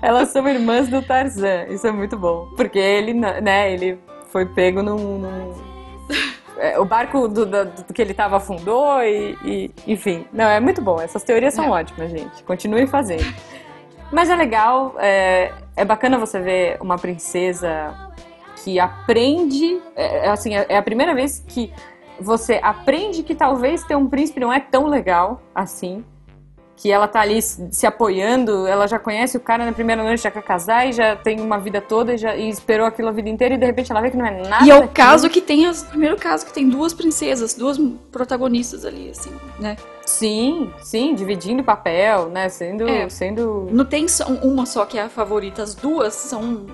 Elas 0.00 0.28
são 0.28 0.46
irmãs 0.48 0.86
do 0.88 1.02
Tarzan. 1.02 1.64
Isso 1.70 1.88
é 1.88 1.90
muito 1.90 2.16
bom. 2.16 2.48
Porque 2.56 2.78
ele, 2.78 3.14
né, 3.14 3.72
ele 3.72 3.98
foi 4.30 4.46
pego 4.46 4.80
num. 4.80 5.18
num- 5.18 5.54
é, 6.08 6.14
o 6.78 6.84
barco 6.84 7.28
do, 7.28 7.46
do- 7.46 7.64
do 7.64 7.92
que 7.94 8.00
ele 8.02 8.14
tava 8.14 8.36
afundou 8.38 9.02
e, 9.02 9.36
e- 9.44 9.70
Enfim. 9.86 10.26
Não, 10.32 10.44
é 10.46 10.58
muito 10.60 10.80
bom. 10.82 11.00
Essas 11.00 11.22
teorias 11.22 11.54
são 11.54 11.64
É. 11.66 11.70
ótimas, 11.80 12.10
gente. 12.10 12.42
Continuem 12.44 12.86
fazendo. 12.86 13.24
Mas 14.10 14.30
é 14.30 14.34
legal, 14.36 14.94
é, 14.98 15.52
é 15.76 15.84
bacana 15.84 16.18
você 16.18 16.40
ver 16.40 16.78
uma 16.80 16.96
princesa 16.96 17.94
que 18.64 18.80
aprende. 18.80 19.80
É, 19.94 20.26
é 20.26 20.28
assim, 20.30 20.56
é 20.56 20.66
é 20.68 20.76
a 20.78 20.82
primeira 20.82 21.14
vez 21.14 21.44
que 21.46 21.72
você 22.20 22.58
aprende 22.62 23.22
que 23.22 23.34
talvez 23.34 23.84
ter 23.84 23.94
um 23.96 24.08
príncipe 24.08 24.40
não 24.40 24.52
é 24.52 24.58
tão 24.60 24.86
legal 24.86 25.40
assim. 25.54 26.04
Que 26.80 26.92
ela 26.92 27.08
tá 27.08 27.20
ali 27.22 27.42
se 27.42 27.86
apoiando, 27.88 28.64
ela 28.66 28.86
já 28.86 29.00
conhece 29.00 29.36
o 29.36 29.40
cara 29.40 29.66
na 29.66 29.72
primeira 29.72 30.00
noite, 30.00 30.22
já 30.22 30.30
quer 30.30 30.42
casar 30.44 30.86
e 30.88 30.92
já 30.92 31.16
tem 31.16 31.40
uma 31.40 31.58
vida 31.58 31.80
toda 31.80 32.14
e, 32.14 32.16
já, 32.16 32.36
e 32.36 32.48
esperou 32.48 32.86
aquilo 32.86 33.08
a 33.08 33.10
vida 33.10 33.28
inteira 33.28 33.54
e 33.54 33.58
de 33.58 33.66
repente 33.66 33.90
ela 33.90 34.00
vê 34.00 34.12
que 34.12 34.16
não 34.16 34.24
é 34.24 34.42
nada. 34.48 34.64
E 34.64 34.70
é 34.70 34.74
o 34.76 34.80
daquilo. 34.82 34.94
caso 34.94 35.28
que 35.28 35.40
tem, 35.40 35.66
as- 35.66 35.82
o 35.82 35.86
primeiro 35.86 36.16
caso 36.16 36.46
que 36.46 36.52
tem 36.52 36.68
duas 36.68 36.94
princesas, 36.94 37.52
duas 37.54 37.76
protagonistas 38.12 38.84
ali, 38.84 39.10
assim, 39.10 39.32
né? 39.58 39.76
Sim, 40.06 40.72
sim, 40.80 41.14
dividindo 41.14 41.64
papel, 41.64 42.28
né? 42.28 42.48
Sendo. 42.48 42.88
É. 42.88 43.08
sendo... 43.08 43.68
Não 43.72 43.84
tem 43.84 44.06
só 44.06 44.24
uma 44.26 44.64
só 44.64 44.86
que 44.86 44.96
é 44.98 45.02
a 45.02 45.08
favorita, 45.08 45.62
as 45.64 45.74
duas 45.74 46.14
são 46.14 46.64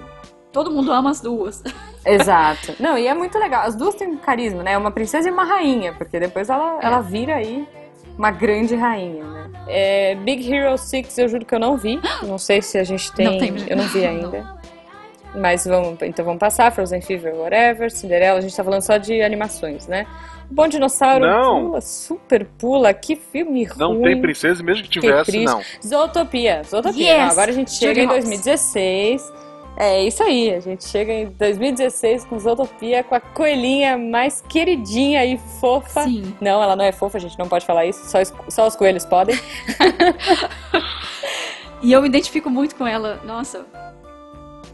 todo 0.52 0.70
mundo 0.70 0.92
ama 0.92 1.10
as 1.10 1.20
duas. 1.20 1.62
Exato. 2.06 2.74
Não, 2.78 2.96
e 2.98 3.06
é 3.06 3.14
muito 3.14 3.38
legal. 3.38 3.62
As 3.66 3.74
duas 3.74 3.94
têm 3.94 4.14
carisma, 4.16 4.62
né? 4.62 4.76
Uma 4.78 4.90
princesa 4.90 5.28
e 5.28 5.32
uma 5.32 5.44
rainha, 5.44 5.92
porque 5.94 6.20
depois 6.20 6.48
ela, 6.50 6.78
É. 6.82 6.86
ela 6.86 7.00
vira 7.00 7.34
aí 7.36 7.66
uma 8.18 8.30
grande 8.30 8.74
rainha, 8.74 9.24
né? 9.24 9.50
É, 9.66 10.14
Big 10.16 10.52
Hero 10.52 10.76
6 10.76 11.18
eu 11.18 11.28
juro 11.28 11.44
que 11.44 11.54
eu 11.54 11.58
não 11.58 11.76
vi. 11.76 12.00
Não 12.22 12.38
sei 12.38 12.60
se 12.62 12.78
a 12.78 12.84
gente 12.84 13.10
tem. 13.12 13.26
Não 13.26 13.38
tem- 13.38 13.54
Eu 13.68 13.76
não 13.76 13.84
vi 13.88 14.00
não. 14.00 14.08
ainda. 14.08 14.54
Mas 15.36 15.64
vamos, 15.66 16.00
então 16.02 16.24
vamos 16.24 16.38
passar. 16.38 16.70
Frozen 16.70 17.00
Fever, 17.00 17.34
whatever. 17.34 17.90
Cinderela, 17.90 18.38
a 18.38 18.40
gente 18.40 18.54
tá 18.56 18.62
falando 18.62 18.82
só 18.82 18.96
de 18.98 19.20
animações, 19.20 19.88
né? 19.88 20.06
O 20.48 20.54
Bom 20.54 20.68
Dinossauro 20.68 21.26
Não. 21.26 21.64
pula, 21.66 21.80
super 21.80 22.46
pula. 22.58 22.94
Que 22.94 23.16
filme 23.16 23.66
Não 23.76 23.94
ruim. 23.94 24.02
tem 24.04 24.20
princesa, 24.20 24.62
e 24.62 24.64
mesmo 24.64 24.84
que 24.84 24.90
tivesse, 24.90 25.32
triste. 25.32 25.44
não. 25.46 25.60
Zootopia. 25.84 26.62
Zootopia. 26.64 27.02
Yes! 27.14 27.18
Não, 27.24 27.30
agora 27.32 27.50
a 27.50 27.54
gente 27.54 27.72
chega 27.72 27.94
Judy 27.94 28.00
em 28.00 28.04
Hopps. 28.06 28.24
2016. 28.26 29.32
É 29.76 30.04
isso 30.04 30.22
aí, 30.22 30.54
a 30.54 30.60
gente 30.60 30.84
chega 30.84 31.12
em 31.12 31.26
2016 31.30 32.24
com 32.26 32.38
Zootopia, 32.38 33.02
com 33.02 33.14
a 33.16 33.20
coelhinha 33.20 33.98
mais 33.98 34.40
queridinha 34.48 35.24
e 35.24 35.36
fofa. 35.60 36.04
Sim. 36.04 36.32
Não, 36.40 36.62
ela 36.62 36.76
não 36.76 36.84
é 36.84 36.92
fofa, 36.92 37.18
a 37.18 37.20
gente 37.20 37.36
não 37.38 37.48
pode 37.48 37.66
falar 37.66 37.84
isso, 37.84 38.04
só, 38.08 38.20
os- 38.22 38.32
só 38.48 38.66
os 38.68 38.76
coelhos 38.76 39.04
podem. 39.04 39.36
E 41.82 41.92
eu 41.92 42.00
me 42.00 42.08
identifico 42.08 42.48
muito 42.48 42.76
com 42.76 42.86
ela. 42.86 43.20
Nossa, 43.24 43.66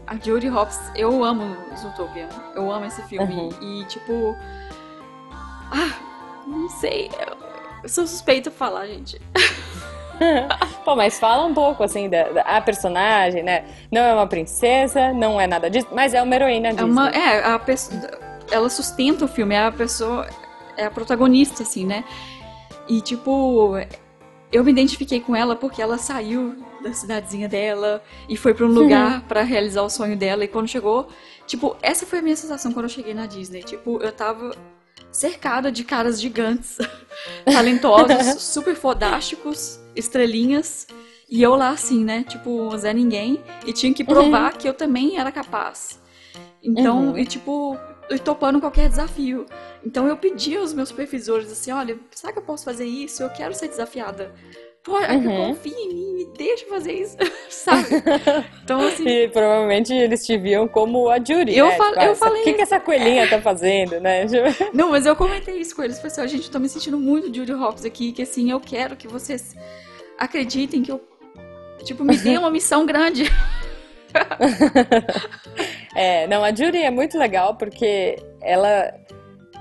a 0.07 0.15
Jodie 0.15 0.49
Hopps, 0.49 0.79
eu 0.95 1.23
amo 1.25 1.57
Zootopia. 1.77 2.29
Eu 2.55 2.71
amo 2.71 2.85
esse 2.85 3.01
filme. 3.03 3.33
Uhum. 3.33 3.49
E, 3.81 3.83
tipo. 3.85 4.33
Ah, 5.29 5.91
não 6.47 6.69
sei. 6.69 7.09
Eu, 7.19 7.35
eu 7.83 7.89
sou 7.89 8.07
suspeita 8.07 8.49
de 8.49 8.55
falar, 8.55 8.87
gente. 8.87 9.19
Pô, 10.85 10.95
mas 10.95 11.19
fala 11.19 11.45
um 11.45 11.53
pouco, 11.53 11.83
assim, 11.83 12.09
da, 12.09 12.23
da 12.29 12.41
a 12.41 12.61
personagem, 12.61 13.43
né? 13.43 13.65
Não 13.91 14.01
é 14.01 14.13
uma 14.13 14.27
princesa, 14.27 15.13
não 15.13 15.39
é 15.39 15.47
nada 15.47 15.69
disso, 15.69 15.87
mas 15.91 16.13
é 16.13 16.21
uma 16.21 16.35
heroína 16.35 16.69
É 16.69 16.71
Disney. 16.71 16.89
uma. 16.89 17.09
É, 17.09 17.45
a. 17.45 17.59
Ela 18.51 18.69
sustenta 18.69 19.25
o 19.25 19.27
filme, 19.27 19.55
é 19.55 19.65
a 19.65 19.71
pessoa. 19.71 20.27
É 20.77 20.85
a 20.85 20.91
protagonista, 20.91 21.63
assim, 21.63 21.85
né? 21.85 22.03
E, 22.87 23.01
tipo. 23.01 23.73
Eu 24.51 24.65
me 24.65 24.71
identifiquei 24.71 25.21
com 25.21 25.33
ela 25.33 25.55
porque 25.55 25.81
ela 25.81 25.97
saiu 25.97 26.57
da 26.83 26.91
cidadezinha 26.91 27.47
dela 27.47 28.03
e 28.27 28.35
foi 28.35 28.53
pra 28.53 28.65
um 28.65 28.69
lugar 28.69 29.21
pra 29.21 29.43
realizar 29.43 29.81
o 29.81 29.89
sonho 29.89 30.17
dela. 30.17 30.43
E 30.43 30.47
quando 30.47 30.67
chegou. 30.67 31.07
Tipo, 31.47 31.75
essa 31.81 32.05
foi 32.05 32.19
a 32.19 32.21
minha 32.21 32.35
sensação 32.35 32.71
quando 32.73 32.85
eu 32.85 32.89
cheguei 32.89 33.13
na 33.13 33.25
Disney. 33.25 33.63
Tipo, 33.63 34.01
eu 34.01 34.11
tava 34.11 34.51
cercada 35.11 35.71
de 35.71 35.83
caras 35.83 36.21
gigantes, 36.21 36.77
talentosos, 37.45 38.35
super 38.41 38.75
fodásticos, 38.75 39.79
estrelinhas. 39.95 40.87
E 41.29 41.41
eu 41.41 41.55
lá 41.55 41.69
assim, 41.69 42.03
né? 42.03 42.23
Tipo, 42.27 42.75
Zé 42.77 42.93
Ninguém. 42.93 43.41
E 43.65 43.71
tinha 43.71 43.93
que 43.93 44.03
provar 44.03 44.57
que 44.57 44.67
eu 44.67 44.73
também 44.73 45.17
era 45.17 45.31
capaz. 45.31 45.99
Então, 46.63 47.09
Uhum. 47.09 47.17
e 47.17 47.25
tipo, 47.25 47.77
eu 48.09 48.19
topando 48.19 48.59
qualquer 48.59 48.89
desafio. 48.89 49.45
Então 49.85 50.07
eu 50.07 50.17
pedi 50.17 50.55
aos 50.57 50.73
meus 50.73 50.89
supervisores 50.89 51.51
assim, 51.51 51.71
olha, 51.71 51.97
será 52.11 52.33
que 52.33 52.39
eu 52.39 52.43
posso 52.43 52.65
fazer 52.65 52.85
isso? 52.85 53.23
Eu 53.23 53.29
quero 53.29 53.53
ser 53.53 53.67
desafiada. 53.69 54.33
Pô, 54.83 54.97
Uhum. 54.97 55.47
confia 55.53 55.77
em 55.77 55.93
mim, 55.93 56.13
me 56.15 56.25
deixa 56.35 56.65
fazer 56.65 56.93
isso, 56.93 57.15
sabe? 57.49 57.85
Então, 58.63 58.79
assim, 58.87 59.07
E 59.07 59.27
provavelmente 59.27 59.93
eles 59.93 60.25
te 60.25 60.35
viam 60.39 60.67
como 60.67 61.07
a 61.07 61.17
Judy, 61.17 61.55
Eu 61.55 61.67
né? 61.67 61.75
fal- 61.77 61.89
Tipo, 61.89 61.99
ah, 61.99 62.05
eu 62.05 62.11
essa- 62.13 62.25
falei 62.25 62.41
O 62.41 62.43
que, 62.43 62.53
que 62.53 62.61
essa 62.61 62.79
coelhinha 62.79 63.29
tá 63.29 63.39
fazendo, 63.39 63.99
né? 63.99 64.25
não, 64.73 64.89
mas 64.89 65.05
eu 65.05 65.15
comentei 65.15 65.57
isso 65.57 65.75
com 65.75 65.83
eles, 65.83 65.97
falei 65.97 66.11
assim, 66.11 66.21
ó, 66.21 66.25
gente, 66.27 66.45
eu 66.47 66.51
tô 66.51 66.57
me 66.59 66.67
sentindo 66.67 66.97
muito 66.97 67.31
Judy 67.33 67.53
Hopps 67.53 67.85
aqui, 67.85 68.11
que 68.11 68.23
assim, 68.23 68.49
eu 68.49 68.59
quero 68.59 68.95
que 68.95 69.07
vocês 69.07 69.55
acreditem 70.17 70.81
que 70.81 70.91
eu, 70.91 70.99
tipo, 71.83 72.03
me 72.03 72.17
dê 72.17 72.35
uma 72.39 72.49
missão 72.49 72.83
grande. 72.83 73.25
É, 75.95 76.25
não, 76.27 76.43
a 76.43 76.49
Judy 76.53 76.77
é 76.81 76.89
muito 76.89 77.17
legal 77.17 77.55
porque 77.55 78.15
ela 78.41 78.91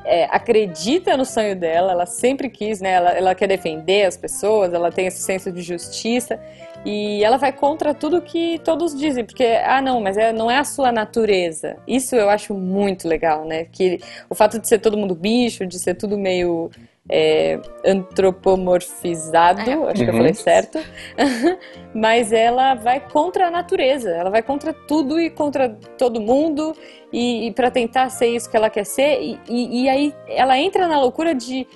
é, 0.04 0.24
acredita 0.24 1.16
no 1.16 1.24
sonho 1.24 1.54
dela, 1.54 1.92
ela 1.92 2.06
sempre 2.06 2.48
quis, 2.48 2.80
né? 2.80 2.92
Ela, 2.92 3.10
ela 3.10 3.34
quer 3.34 3.46
defender 3.46 4.06
as 4.06 4.16
pessoas, 4.16 4.72
ela 4.72 4.90
tem 4.90 5.06
esse 5.06 5.22
senso 5.22 5.52
de 5.52 5.62
justiça 5.62 6.40
e 6.84 7.22
ela 7.22 7.36
vai 7.36 7.52
contra 7.52 7.92
tudo 7.92 8.22
que 8.22 8.58
todos 8.64 8.98
dizem, 8.98 9.24
porque, 9.24 9.44
ah, 9.44 9.82
não, 9.82 10.00
mas 10.00 10.16
é, 10.16 10.32
não 10.32 10.50
é 10.50 10.58
a 10.58 10.64
sua 10.64 10.90
natureza. 10.90 11.76
Isso 11.86 12.16
eu 12.16 12.30
acho 12.30 12.54
muito 12.54 13.06
legal, 13.06 13.44
né? 13.44 13.66
Que 13.70 14.00
o 14.28 14.34
fato 14.34 14.58
de 14.58 14.66
ser 14.66 14.78
todo 14.78 14.96
mundo 14.96 15.14
bicho, 15.14 15.66
de 15.66 15.78
ser 15.78 15.94
tudo 15.94 16.16
meio 16.16 16.70
é, 17.10 17.58
antropomorfizado, 17.84 19.60
É. 19.70 19.74
acho 19.90 19.94
que 19.94 20.02
eu 20.02 20.08
Uhum. 20.12 20.16
falei 20.18 20.34
certo, 20.34 20.78
mas 21.94 22.32
ela 22.32 22.74
vai 22.74 23.00
contra 23.00 23.48
a 23.48 23.50
natureza, 23.50 24.10
ela 24.10 24.30
vai 24.30 24.42
contra 24.42 24.72
tudo 24.72 25.20
e 25.20 25.28
contra 25.30 25.68
todo 25.98 26.20
mundo 26.20 26.74
e, 27.12 27.48
e 27.48 27.52
para 27.52 27.70
tentar 27.70 28.08
ser 28.10 28.28
isso 28.28 28.48
que 28.50 28.56
ela 28.56 28.70
quer 28.70 28.84
ser 28.84 29.20
e, 29.20 29.38
e- 29.48 29.82
e 29.84 29.88
aí 29.88 30.14
ela 30.28 30.56
entra 30.58 30.86
na 30.86 31.00
loucura 31.00 31.34
de 31.34 31.66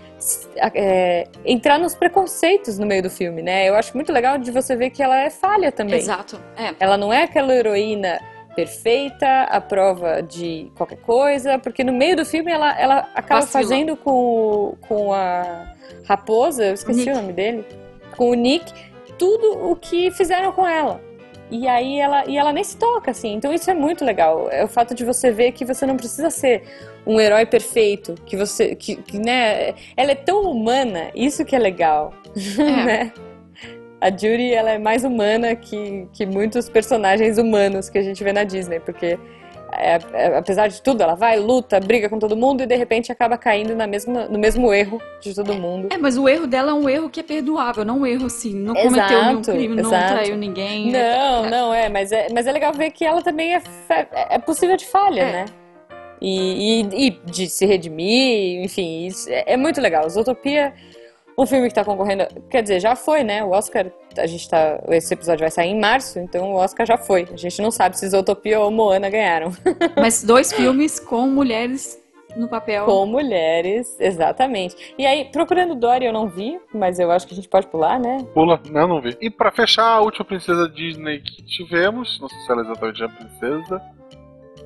é, 0.74 1.26
entrar 1.44 1.78
nos 1.78 1.94
preconceitos 1.94 2.78
no 2.78 2.86
meio 2.86 3.02
do 3.02 3.10
filme, 3.10 3.42
né? 3.42 3.68
Eu 3.68 3.74
acho 3.74 3.94
muito 3.94 4.12
legal 4.12 4.38
de 4.38 4.50
você 4.50 4.74
ver 4.76 4.90
que 4.90 5.02
ela 5.02 5.18
é 5.18 5.28
falha 5.28 5.70
também. 5.70 5.96
Exato. 5.98 6.40
É. 6.56 6.72
Ela 6.80 6.96
não 6.96 7.12
é 7.12 7.24
aquela 7.24 7.54
heroína 7.54 8.18
perfeita, 8.54 9.42
à 9.44 9.60
prova 9.60 10.22
de 10.22 10.70
qualquer 10.76 10.98
coisa, 10.98 11.58
porque 11.58 11.82
no 11.84 11.92
meio 11.92 12.16
do 12.16 12.24
filme 12.24 12.50
ela, 12.50 12.78
ela 12.78 13.08
acaba 13.14 13.40
Vacila. 13.42 13.62
fazendo 13.62 13.96
com, 13.96 14.76
com 14.88 15.12
a 15.12 15.72
raposa, 16.04 16.64
eu 16.66 16.74
esqueci 16.74 17.00
Nick. 17.00 17.10
o 17.10 17.14
nome 17.14 17.32
dele, 17.32 17.64
com 18.16 18.30
o 18.30 18.34
Nick, 18.34 18.72
tudo 19.18 19.70
o 19.70 19.76
que 19.76 20.10
fizeram 20.10 20.52
com 20.52 20.66
ela. 20.66 21.00
E 21.50 21.68
aí 21.68 22.00
ela, 22.00 22.24
e 22.26 22.36
ela 22.38 22.52
nem 22.52 22.64
se 22.64 22.76
toca, 22.76 23.10
assim. 23.10 23.34
Então 23.34 23.52
isso 23.52 23.70
é 23.70 23.74
muito 23.74 24.04
legal. 24.04 24.48
É 24.50 24.64
o 24.64 24.68
fato 24.68 24.94
de 24.94 25.04
você 25.04 25.30
ver 25.30 25.52
que 25.52 25.64
você 25.64 25.86
não 25.86 25.96
precisa 25.96 26.30
ser 26.30 26.62
um 27.06 27.20
herói 27.20 27.44
perfeito, 27.46 28.14
que 28.24 28.36
você, 28.36 28.74
que, 28.74 28.96
que, 28.96 29.18
né? 29.18 29.74
Ela 29.96 30.12
é 30.12 30.14
tão 30.14 30.42
humana, 30.50 31.10
isso 31.14 31.44
que 31.44 31.54
é 31.54 31.58
legal, 31.58 32.12
É. 32.58 32.84
né? 32.84 33.12
A 34.04 34.10
Judy, 34.10 34.52
ela 34.52 34.72
é 34.72 34.78
mais 34.78 35.02
humana 35.04 35.56
que, 35.56 36.06
que 36.12 36.26
muitos 36.26 36.68
personagens 36.68 37.38
humanos 37.38 37.88
que 37.88 37.96
a 37.96 38.02
gente 38.02 38.22
vê 38.22 38.32
na 38.32 38.44
Disney, 38.44 38.78
porque 38.80 39.18
é, 39.72 39.98
é, 40.12 40.36
apesar 40.36 40.68
de 40.68 40.82
tudo, 40.82 41.02
ela 41.02 41.14
vai, 41.14 41.38
luta, 41.38 41.80
briga 41.80 42.08
com 42.08 42.18
todo 42.18 42.36
mundo 42.36 42.62
e 42.62 42.66
de 42.66 42.76
repente 42.76 43.10
acaba 43.10 43.38
caindo 43.38 43.74
na 43.74 43.86
mesma, 43.86 44.26
no 44.28 44.38
mesmo 44.38 44.72
erro 44.74 45.00
de 45.22 45.34
todo 45.34 45.54
mundo. 45.54 45.88
É, 45.90 45.96
mas 45.96 46.18
o 46.18 46.28
erro 46.28 46.46
dela 46.46 46.72
é 46.72 46.74
um 46.74 46.88
erro 46.88 47.08
que 47.08 47.20
é 47.20 47.22
perdoável, 47.22 47.82
não 47.84 48.00
um 48.00 48.06
erro 48.06 48.26
assim, 48.26 48.54
não 48.54 48.74
cometeu 48.74 49.22
nenhum 49.24 49.40
Exato, 49.40 49.52
crime, 49.58 49.74
não 49.82 49.88
exato. 49.88 50.12
traiu 50.12 50.36
ninguém. 50.36 50.92
Não, 50.92 51.44
é, 51.46 51.50
não 51.50 51.74
é 51.74 51.88
mas, 51.88 52.12
é, 52.12 52.26
mas 52.32 52.46
é 52.46 52.52
legal 52.52 52.72
ver 52.74 52.90
que 52.90 53.04
ela 53.06 53.22
também 53.22 53.54
é, 53.54 53.60
fa- 53.60 54.06
é 54.12 54.38
possível 54.38 54.76
de 54.76 54.84
falha, 54.86 55.22
É. 55.22 55.32
né? 55.32 55.44
E, 56.20 56.80
e- 56.82 57.06
e 57.06 57.10
de 57.10 57.48
se 57.48 57.66
redimir, 57.66 58.62
enfim, 58.64 59.08
é, 59.28 59.54
é 59.54 59.56
muito 59.56 59.80
legal. 59.80 60.08
Zootopia, 60.08 60.72
um 61.36 61.46
filme 61.46 61.68
que 61.68 61.74
tá 61.74 61.84
concorrendo, 61.84 62.26
quer 62.48 62.62
dizer, 62.62 62.80
já 62.80 62.94
foi, 62.94 63.24
né? 63.24 63.42
O 63.42 63.50
Oscar, 63.50 63.86
a 64.16 64.26
gente 64.26 64.48
tá, 64.48 64.80
esse 64.90 65.12
episódio 65.12 65.40
vai 65.40 65.50
sair 65.50 65.70
em 65.70 65.80
março, 65.80 66.18
então 66.18 66.52
o 66.52 66.56
Oscar 66.56 66.86
já 66.86 66.96
foi. 66.96 67.26
A 67.32 67.36
gente 67.36 67.60
não 67.60 67.70
sabe 67.70 67.98
se 67.98 68.08
Zootopia 68.08 68.60
ou 68.60 68.70
Moana 68.70 69.10
ganharam. 69.10 69.52
Mas 70.00 70.22
dois 70.22 70.52
filmes 70.52 71.00
com 71.00 71.26
mulheres 71.26 72.00
no 72.36 72.48
papel. 72.48 72.84
Com 72.84 73.06
mulheres, 73.06 73.96
exatamente. 74.00 74.94
E 74.98 75.06
aí, 75.06 75.24
Procurando 75.26 75.74
Dory 75.74 76.06
eu 76.06 76.12
não 76.12 76.28
vi, 76.28 76.58
mas 76.72 76.98
eu 76.98 77.10
acho 77.10 77.26
que 77.26 77.32
a 77.32 77.36
gente 77.36 77.48
pode 77.48 77.68
pular, 77.68 77.98
né? 78.00 78.26
Pula, 78.34 78.60
não, 78.70 78.88
não 78.88 79.00
vi. 79.00 79.16
E 79.20 79.30
pra 79.30 79.52
fechar, 79.52 79.86
a 79.86 80.00
última 80.00 80.24
princesa 80.24 80.68
Disney 80.68 81.20
que 81.20 81.44
tivemos, 81.44 82.18
não 82.20 82.28
sei 82.28 82.38
se 82.40 82.50
ela 82.50 82.62
é 82.62 82.64
exatamente 82.64 83.04
a 83.04 83.08
princesa, 83.08 83.82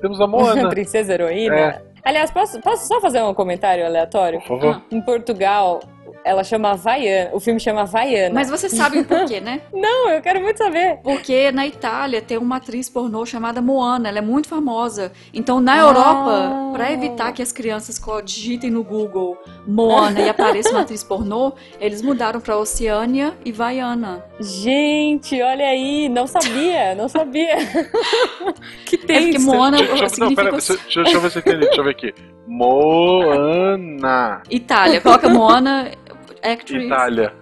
temos 0.01 0.19
a 0.19 0.27
Moana. 0.27 0.69
Princesa 0.69 1.13
Heroína. 1.13 1.55
É. 1.55 1.81
Aliás, 2.03 2.31
posso, 2.31 2.59
posso 2.61 2.87
só 2.87 3.01
fazer 3.01 3.21
um 3.21 3.33
comentário 3.33 3.85
aleatório? 3.85 4.39
Por 4.39 4.59
favor. 4.59 4.81
Em 4.91 5.01
Portugal, 5.01 5.81
ela 6.23 6.43
chama 6.43 6.71
Havaiana. 6.71 7.29
O 7.33 7.39
filme 7.39 7.59
chama 7.59 7.81
Havaiana. 7.81 8.33
Mas 8.33 8.49
você 8.49 8.69
sabe 8.69 9.03
por 9.03 9.25
quê, 9.25 9.39
né? 9.39 9.61
Não, 9.73 10.09
eu 10.09 10.21
quero 10.21 10.41
muito 10.41 10.57
saber. 10.57 10.97
Porque 11.03 11.51
na 11.51 11.65
Itália 11.65 12.21
tem 12.21 12.37
uma 12.37 12.57
atriz 12.57 12.89
pornô 12.89 13.25
chamada 13.25 13.61
Moana, 13.61 14.09
ela 14.09 14.17
é 14.19 14.21
muito 14.21 14.47
famosa. 14.47 15.11
Então 15.33 15.59
na 15.59 15.73
Ah. 15.73 15.77
Europa, 15.79 16.71
pra 16.73 16.91
evitar 16.91 17.31
que 17.31 17.41
as 17.41 17.51
crianças 17.51 17.99
digitem 18.23 18.69
no 18.69 18.83
Google 18.83 19.37
Moana 19.67 20.19
e 20.21 20.29
apareça 20.29 20.71
uma 20.71 20.81
atriz 20.81 21.03
pornô, 21.03 21.53
eles 21.79 22.01
mudaram 22.01 22.39
pra 22.41 22.57
Oceânia 22.57 23.33
e 23.45 23.51
Vaiana. 23.51 24.23
Gente, 24.39 25.41
olha 25.41 25.65
aí, 25.67 26.09
não 26.09 26.27
sabia, 26.27 26.95
não 26.95 27.07
sabia. 27.07 27.55
que 28.85 28.95
É 28.95 28.99
tem 29.05 29.39
Moana 29.39 29.77
Deixa, 29.77 29.91
deixa, 29.93 30.03
não, 30.03 30.09
significa 30.09 30.43
pera, 30.43 30.51
deixa, 30.51 30.73
deixa, 30.73 31.03
deixa 31.03 31.17
eu 31.17 31.21
ver 31.21 31.31
se 31.31 31.37
eu 31.37 31.41
entendi. 31.41 31.59
Deixa 31.65 31.79
eu 31.79 31.83
ver 31.83 31.91
aqui. 31.91 32.13
Moana. 32.47 34.41
Itália. 34.49 35.01
Coloca 35.01 35.29
Moana 35.29 35.91
actress. 36.41 36.85
Itália. 36.85 37.33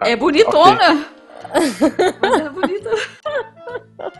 É 0.00 0.16
bonitona. 0.16 1.06
Mas 1.52 1.82
ela 2.40 2.46
é 2.46 2.48
bonita. 2.48 2.90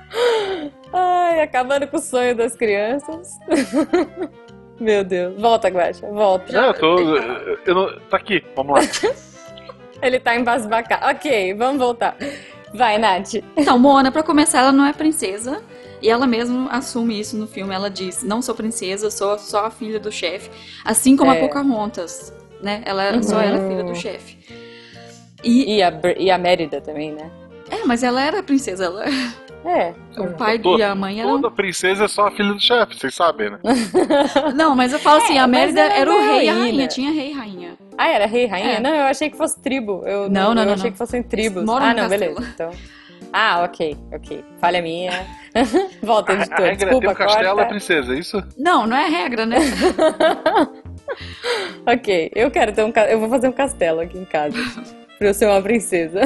Ai, 0.92 1.40
acabando 1.42 1.86
com 1.88 1.96
o 1.96 2.00
sonho 2.00 2.34
das 2.36 2.54
crianças. 2.56 3.30
Meu 4.80 5.04
Deus. 5.04 5.40
Volta, 5.40 5.68
Guaxa, 5.68 6.06
volta. 6.10 6.52
Não, 6.52 6.66
eu 6.68 6.74
tô. 6.74 6.98
Eu, 7.66 7.74
não, 7.74 8.00
tá 8.08 8.16
aqui, 8.16 8.42
vamos 8.56 8.80
lá. 8.80 8.80
Ele 10.02 10.18
tá 10.20 10.36
embasbacado. 10.36 11.06
Ok, 11.16 11.54
vamos 11.54 11.78
voltar. 11.78 12.16
Vai, 12.72 12.98
Nath. 12.98 13.34
Então, 13.56 13.78
Moana, 13.78 14.10
pra 14.10 14.22
começar, 14.22 14.60
ela 14.60 14.72
não 14.72 14.84
é 14.84 14.92
princesa. 14.92 15.62
E 16.02 16.10
ela 16.10 16.26
mesma 16.26 16.68
assume 16.70 17.18
isso 17.18 17.36
no 17.36 17.46
filme. 17.46 17.74
Ela 17.74 17.88
diz: 17.88 18.22
Não 18.22 18.42
sou 18.42 18.54
princesa, 18.54 19.10
sou 19.10 19.38
só 19.38 19.66
a 19.66 19.70
filha 19.70 19.98
do 19.98 20.12
chefe. 20.12 20.50
Assim 20.84 21.16
como 21.16 21.32
É. 21.32 21.38
a 21.38 21.40
Pocahontas, 21.40 22.32
né? 22.64 22.82
Ela, 22.84 23.12
Uhum. 23.12 23.22
Só 23.22 23.40
ela 23.40 23.58
é 23.64 23.68
filha 23.68 23.84
do 23.84 23.94
chefe. 23.94 24.36
E, 25.42 25.76
E 25.76 25.82
a, 25.82 25.92
e 26.18 26.30
a 26.30 26.38
Mérida 26.38 26.80
também, 26.80 27.12
né? 27.12 27.30
é, 27.70 27.84
mas 27.84 28.02
ela 28.02 28.22
era 28.22 28.42
princesa. 28.42 28.86
Ela, 28.86 29.04
É. 29.66 29.94
o 30.18 30.26
pai 30.34 30.58
Toda- 30.58 30.78
e 30.78 30.82
a 30.82 30.94
mãe 30.94 31.20
eram. 31.20 31.40
Toda 31.40 31.50
princesa 31.50 32.04
é 32.04 32.08
só 32.08 32.26
a 32.26 32.30
filha 32.30 32.52
do 32.52 32.60
chefe, 32.60 32.98
vocês 32.98 33.14
sabem, 33.14 33.50
né? 33.50 33.58
Não, 34.54 34.76
mas 34.76 34.92
eu 34.92 34.98
falo 34.98 35.22
assim: 35.22 35.38
É, 35.38 35.40
a 35.40 35.46
Mérida 35.46 35.80
era 35.80 36.10
é 36.10 36.12
o 36.12 36.18
uma 36.18 36.32
rei 36.34 36.44
e 36.44 36.48
a 36.50 36.54
rainha. 36.54 36.86
Tinha 36.88 37.10
rei 37.10 37.30
e 37.30 37.32
rainha. 37.32 37.72
Ah, 37.96 38.08
era 38.08 38.26
rei, 38.26 38.44
rainha? 38.46 38.72
É. 38.74 38.80
Não, 38.80 38.94
eu 38.94 39.04
achei 39.04 39.30
que 39.30 39.36
fosse 39.38 39.58
tribo. 39.62 40.02
Eu 40.06 40.28
Não, 40.28 40.52
não, 40.54 40.62
eu 40.62 40.66
não, 40.66 40.74
achei 40.74 40.84
não. 40.86 40.92
que 40.92 40.98
fossem 40.98 41.22
tribos. 41.22 41.64
Moram 41.64 41.86
ah, 41.86 41.94
no 41.94 42.02
não, 42.02 42.08
castelo. 42.10 42.34
beleza. 42.34 42.52
Então. 42.54 42.70
Ah, 43.32 43.62
ok, 43.64 43.96
ok. 44.12 44.44
Falha 44.60 44.82
minha. 44.82 45.10
Volta, 46.02 46.32
A, 46.32 46.34
a 46.34 46.38
editor. 46.40 46.58
regra 46.58 46.72
é 46.72 46.76
Desculpa, 46.76 47.00
ter 47.06 47.12
um 47.12 47.14
castelo 47.14 47.46
é 47.48 47.52
corta. 47.54 47.68
princesa, 47.70 48.14
é 48.14 48.18
isso? 48.18 48.42
Não, 48.58 48.86
não 48.86 48.96
é 48.96 49.08
regra, 49.08 49.46
né? 49.46 49.56
Ok, 51.86 52.30
eu 52.34 52.50
quero 52.50 52.72
ter 52.72 52.82
um 52.82 52.92
Eu 53.08 53.20
vou 53.20 53.28
fazer 53.28 53.48
um 53.48 53.52
castelo 53.52 54.00
aqui 54.00 54.18
em 54.18 54.24
casa. 54.24 54.56
pra 55.18 55.28
eu 55.28 55.34
ser 55.34 55.46
uma 55.46 55.60
princesa. 55.60 56.20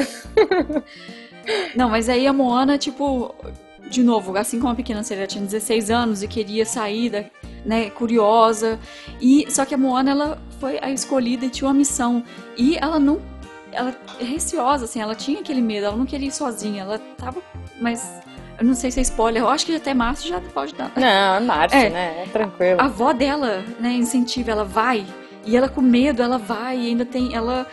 Não, 1.75 1.89
mas 1.89 2.07
aí 2.09 2.27
a 2.27 2.33
Moana, 2.33 2.77
tipo, 2.77 3.33
de 3.89 4.03
novo, 4.03 4.37
assim 4.37 4.59
como 4.59 4.71
a 4.71 4.75
pequena 4.75 5.03
sereia 5.03 5.27
tinha 5.27 5.43
16 5.43 5.89
anos 5.89 6.23
e 6.23 6.27
queria 6.27 6.65
sair, 6.65 7.09
da, 7.09 7.25
né, 7.65 7.89
curiosa. 7.89 8.79
E 9.19 9.45
só 9.49 9.65
que 9.65 9.73
a 9.73 9.77
Moana 9.77 10.11
ela 10.11 10.41
foi 10.59 10.79
a 10.81 10.91
escolhida 10.91 11.45
e 11.45 11.49
tinha 11.49 11.67
uma 11.67 11.73
missão. 11.73 12.23
E 12.57 12.77
ela 12.77 12.99
não 12.99 13.19
ela 13.71 13.95
é 14.19 14.23
receosa 14.23 14.85
assim, 14.85 14.99
ela 14.99 15.13
tinha 15.13 15.41
aquele 15.41 15.61
medo, 15.61 15.85
ela 15.85 15.95
não 15.95 16.05
queria 16.05 16.27
ir 16.27 16.31
sozinha, 16.31 16.81
ela 16.81 16.97
tava, 17.17 17.39
mas 17.79 18.19
eu 18.59 18.65
não 18.65 18.73
sei 18.75 18.91
se 18.91 18.99
é 18.99 19.03
spoiler, 19.03 19.41
eu 19.41 19.49
acho 19.49 19.65
que 19.65 19.75
até 19.75 19.93
março 19.93 20.27
já 20.27 20.39
pode 20.39 20.73
dar. 20.75 20.91
Não, 20.95 21.35
é 21.35 21.39
Marte, 21.39 21.75
É. 21.75 21.89
né? 21.89 22.23
É 22.23 22.29
tranquilo. 22.29 22.79
A 22.81 22.85
avó 22.85 23.13
dela, 23.13 23.63
né, 23.79 23.91
incentiva, 23.93 24.51
ela 24.51 24.65
vai. 24.65 25.05
E 25.45 25.55
ela 25.55 25.69
com 25.69 25.81
medo, 25.81 26.21
ela 26.21 26.37
vai 26.37 26.77
e 26.77 26.87
ainda 26.89 27.05
tem. 27.05 27.33
Ela. 27.33 27.65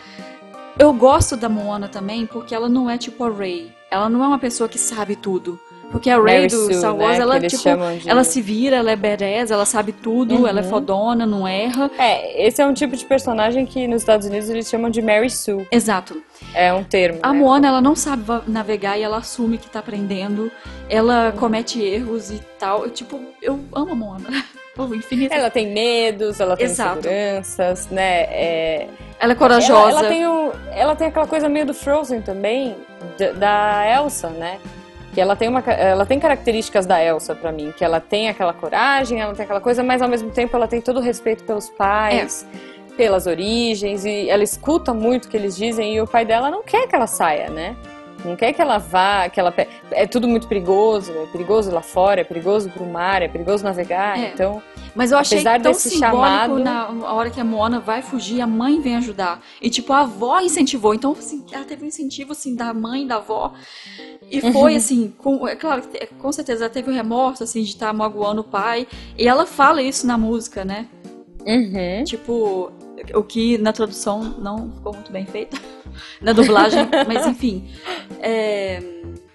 Eu 0.79 0.93
gosto 0.93 1.35
da 1.35 1.49
Moana 1.49 1.87
também, 1.87 2.25
porque 2.25 2.53
ela 2.55 2.69
não 2.69 2.89
é 2.89 2.97
tipo 2.97 3.23
a 3.23 3.29
Ray. 3.29 3.71
Ela 3.91 4.09
não 4.09 4.23
é 4.23 4.27
uma 4.27 4.39
pessoa 4.39 4.69
que 4.69 4.77
sabe 4.79 5.15
tudo. 5.15 5.59
Porque 5.91 6.09
a 6.09 6.19
Ray 6.19 6.47
do 6.47 6.73
Star 6.73 6.93
né, 6.93 7.03
Wars, 7.03 7.15
que 7.15 7.21
ela, 7.21 7.39
tipo, 7.39 7.63
de- 8.01 8.09
ela 8.09 8.23
se 8.25 8.41
vira, 8.41 8.75
ela 8.75 8.91
é 8.91 8.95
badass, 8.95 9.49
ela 9.51 9.65
sabe 9.65 9.93
tudo, 9.93 10.35
Uhum. 10.35 10.47
ela 10.47 10.59
é 10.59 10.63
fodona, 10.63 11.25
não 11.25 11.47
erra. 11.47 11.89
É, 11.97 12.45
esse 12.45 12.61
é 12.61 12.65
um 12.65 12.73
tipo 12.73 12.95
de 12.95 13.05
personagem 13.05 13.65
que 13.65 13.87
nos 13.87 14.01
Estados 14.01 14.27
Unidos 14.27 14.49
eles 14.49 14.67
chamam 14.69 14.89
de 14.89 15.01
Mary 15.01 15.29
Sue. 15.29 15.65
Exato. 15.71 16.21
É 16.53 16.73
um 16.73 16.83
termo. 16.83 17.19
A 17.23 17.31
né? 17.31 17.39
Moana, 17.39 17.67
ela 17.69 17.81
não 17.81 17.95
sabe 17.95 18.23
navegar 18.47 18.97
e 18.97 19.01
ela 19.03 19.17
assume 19.17 19.57
que 19.57 19.69
tá 19.69 19.79
aprendendo. 19.79 20.51
Ela 20.89 21.33
comete 21.37 21.81
erros 21.81 22.31
e 22.31 22.39
tal. 22.59 22.83
Eu, 22.83 22.89
tipo, 22.91 23.19
eu 23.41 23.59
amo 23.73 23.91
a 23.91 23.95
Moana. 23.95 24.27
O 24.79 24.93
infinito. 24.93 25.33
Ela 25.33 25.49
tem 25.49 25.73
medos, 25.73 26.39
ela 26.39 26.55
tem 26.55 26.67
Exato. 26.67 26.99
inseguranças, 26.99 27.87
né? 27.89 28.21
É, 28.29 28.87
Ela 29.19 29.31
é 29.31 29.35
corajosa. 29.35 29.89
Ela, 29.89 29.99
ela 30.01 30.07
tem 30.07 30.27
um, 30.27 30.51
ela 30.71 30.95
tem 30.95 31.07
aquela 31.07 31.25
coisa 31.25 31.49
meio 31.49 31.65
do 31.65 31.73
Frozen 31.73 32.21
também, 32.21 32.75
da 33.39 33.83
Elsa, 33.97 34.29
né? 34.29 34.59
Que 35.17 35.21
ela 35.21 35.35
tem, 35.35 35.49
uma, 35.49 35.61
ela 35.61 36.05
tem 36.05 36.19
características 36.19 36.85
da 36.85 37.03
Elsa 37.03 37.33
pra 37.33 37.51
mim, 37.51 37.73
que 37.75 37.83
ela 37.83 37.99
tem 37.99 38.29
aquela 38.29 38.53
coragem, 38.53 39.19
ela 39.19 39.33
tem 39.33 39.45
aquela 39.45 39.59
coisa, 39.59 39.81
mas 39.81 39.99
ao 39.99 40.07
mesmo 40.07 40.29
tempo 40.29 40.55
ela 40.55 40.67
tem 40.67 40.79
todo 40.79 40.97
o 40.97 40.99
respeito 40.99 41.43
pelos 41.43 41.71
pais, 41.71 42.45
pelas 42.95 43.25
origens, 43.25 44.05
e 44.05 44.29
ela 44.29 44.43
escuta 44.43 44.93
muito 44.93 45.25
o 45.25 45.27
que 45.27 45.35
eles 45.35 45.57
dizem, 45.57 45.95
e 45.95 45.99
o 45.99 46.05
pai 46.05 46.23
dela 46.23 46.51
não 46.51 46.61
quer 46.61 46.87
que 46.87 46.95
ela 46.95 47.07
saia, 47.07 47.49
né? 47.49 47.75
Não 48.27 48.35
quer 48.35 48.51
que 48.53 48.61
ela 48.61 48.77
vá, 48.77 49.29
que 49.29 49.39
ela. 49.39 49.53
É 49.91 50.05
tudo 50.05 50.27
muito 50.27 50.47
perigoso, 50.47 51.11
é 51.13 51.25
perigoso 51.27 51.71
lá 51.71 51.81
fora, 51.81 52.21
é 52.21 52.23
perigoso 52.23 52.69
pro 52.69 52.85
mar, 52.85 53.21
é 53.21 53.27
perigoso 53.27 53.63
navegar, 53.63 54.19
É. 54.19 54.29
então. 54.33 54.61
Mas 54.93 55.11
eu 55.11 55.17
achei 55.17 55.37
Apesar 55.37 55.61
tão 55.61 55.71
desse 55.71 55.91
simbólico 55.91 56.17
chamado- 56.17 56.59
na 56.59 57.11
hora 57.13 57.29
que 57.29 57.39
a 57.39 57.43
Moana 57.43 57.79
vai 57.79 58.01
fugir, 58.01 58.41
a 58.41 58.47
mãe 58.47 58.81
vem 58.81 58.95
ajudar. 58.97 59.39
E 59.61 59.69
tipo, 59.69 59.93
a 59.93 59.99
avó 60.01 60.39
incentivou. 60.39 60.93
Então, 60.93 61.11
assim, 61.11 61.45
ela 61.51 61.63
teve 61.65 61.85
um 61.85 61.87
incentivo 61.87 62.31
assim 62.31 62.55
da 62.55 62.73
mãe, 62.73 63.05
da 63.05 63.17
avó. 63.17 63.53
E 64.29 64.51
foi 64.51 64.75
assim, 64.75 65.13
com, 65.17 65.47
é 65.47 65.55
claro, 65.55 65.83
com 66.19 66.31
certeza 66.31 66.65
ela 66.65 66.73
teve 66.73 66.89
o 66.89 66.93
remorso 66.93 67.43
assim 67.43 67.61
de 67.61 67.69
estar 67.69 67.93
magoando 67.93 68.41
o 68.41 68.43
pai. 68.43 68.87
E 69.17 69.27
ela 69.27 69.45
fala 69.45 69.81
isso 69.81 70.05
na 70.07 70.17
música, 70.17 70.65
né? 70.65 70.87
Uhum. 71.45 72.03
Tipo, 72.03 72.71
o 73.13 73.23
que 73.23 73.57
na 73.59 73.71
tradução 73.71 74.35
não 74.39 74.71
ficou 74.71 74.93
muito 74.93 75.11
bem 75.11 75.25
feito. 75.25 75.61
Na 76.21 76.33
dublagem, 76.33 76.87
mas 77.07 77.25
enfim. 77.27 77.69
É, 78.19 78.81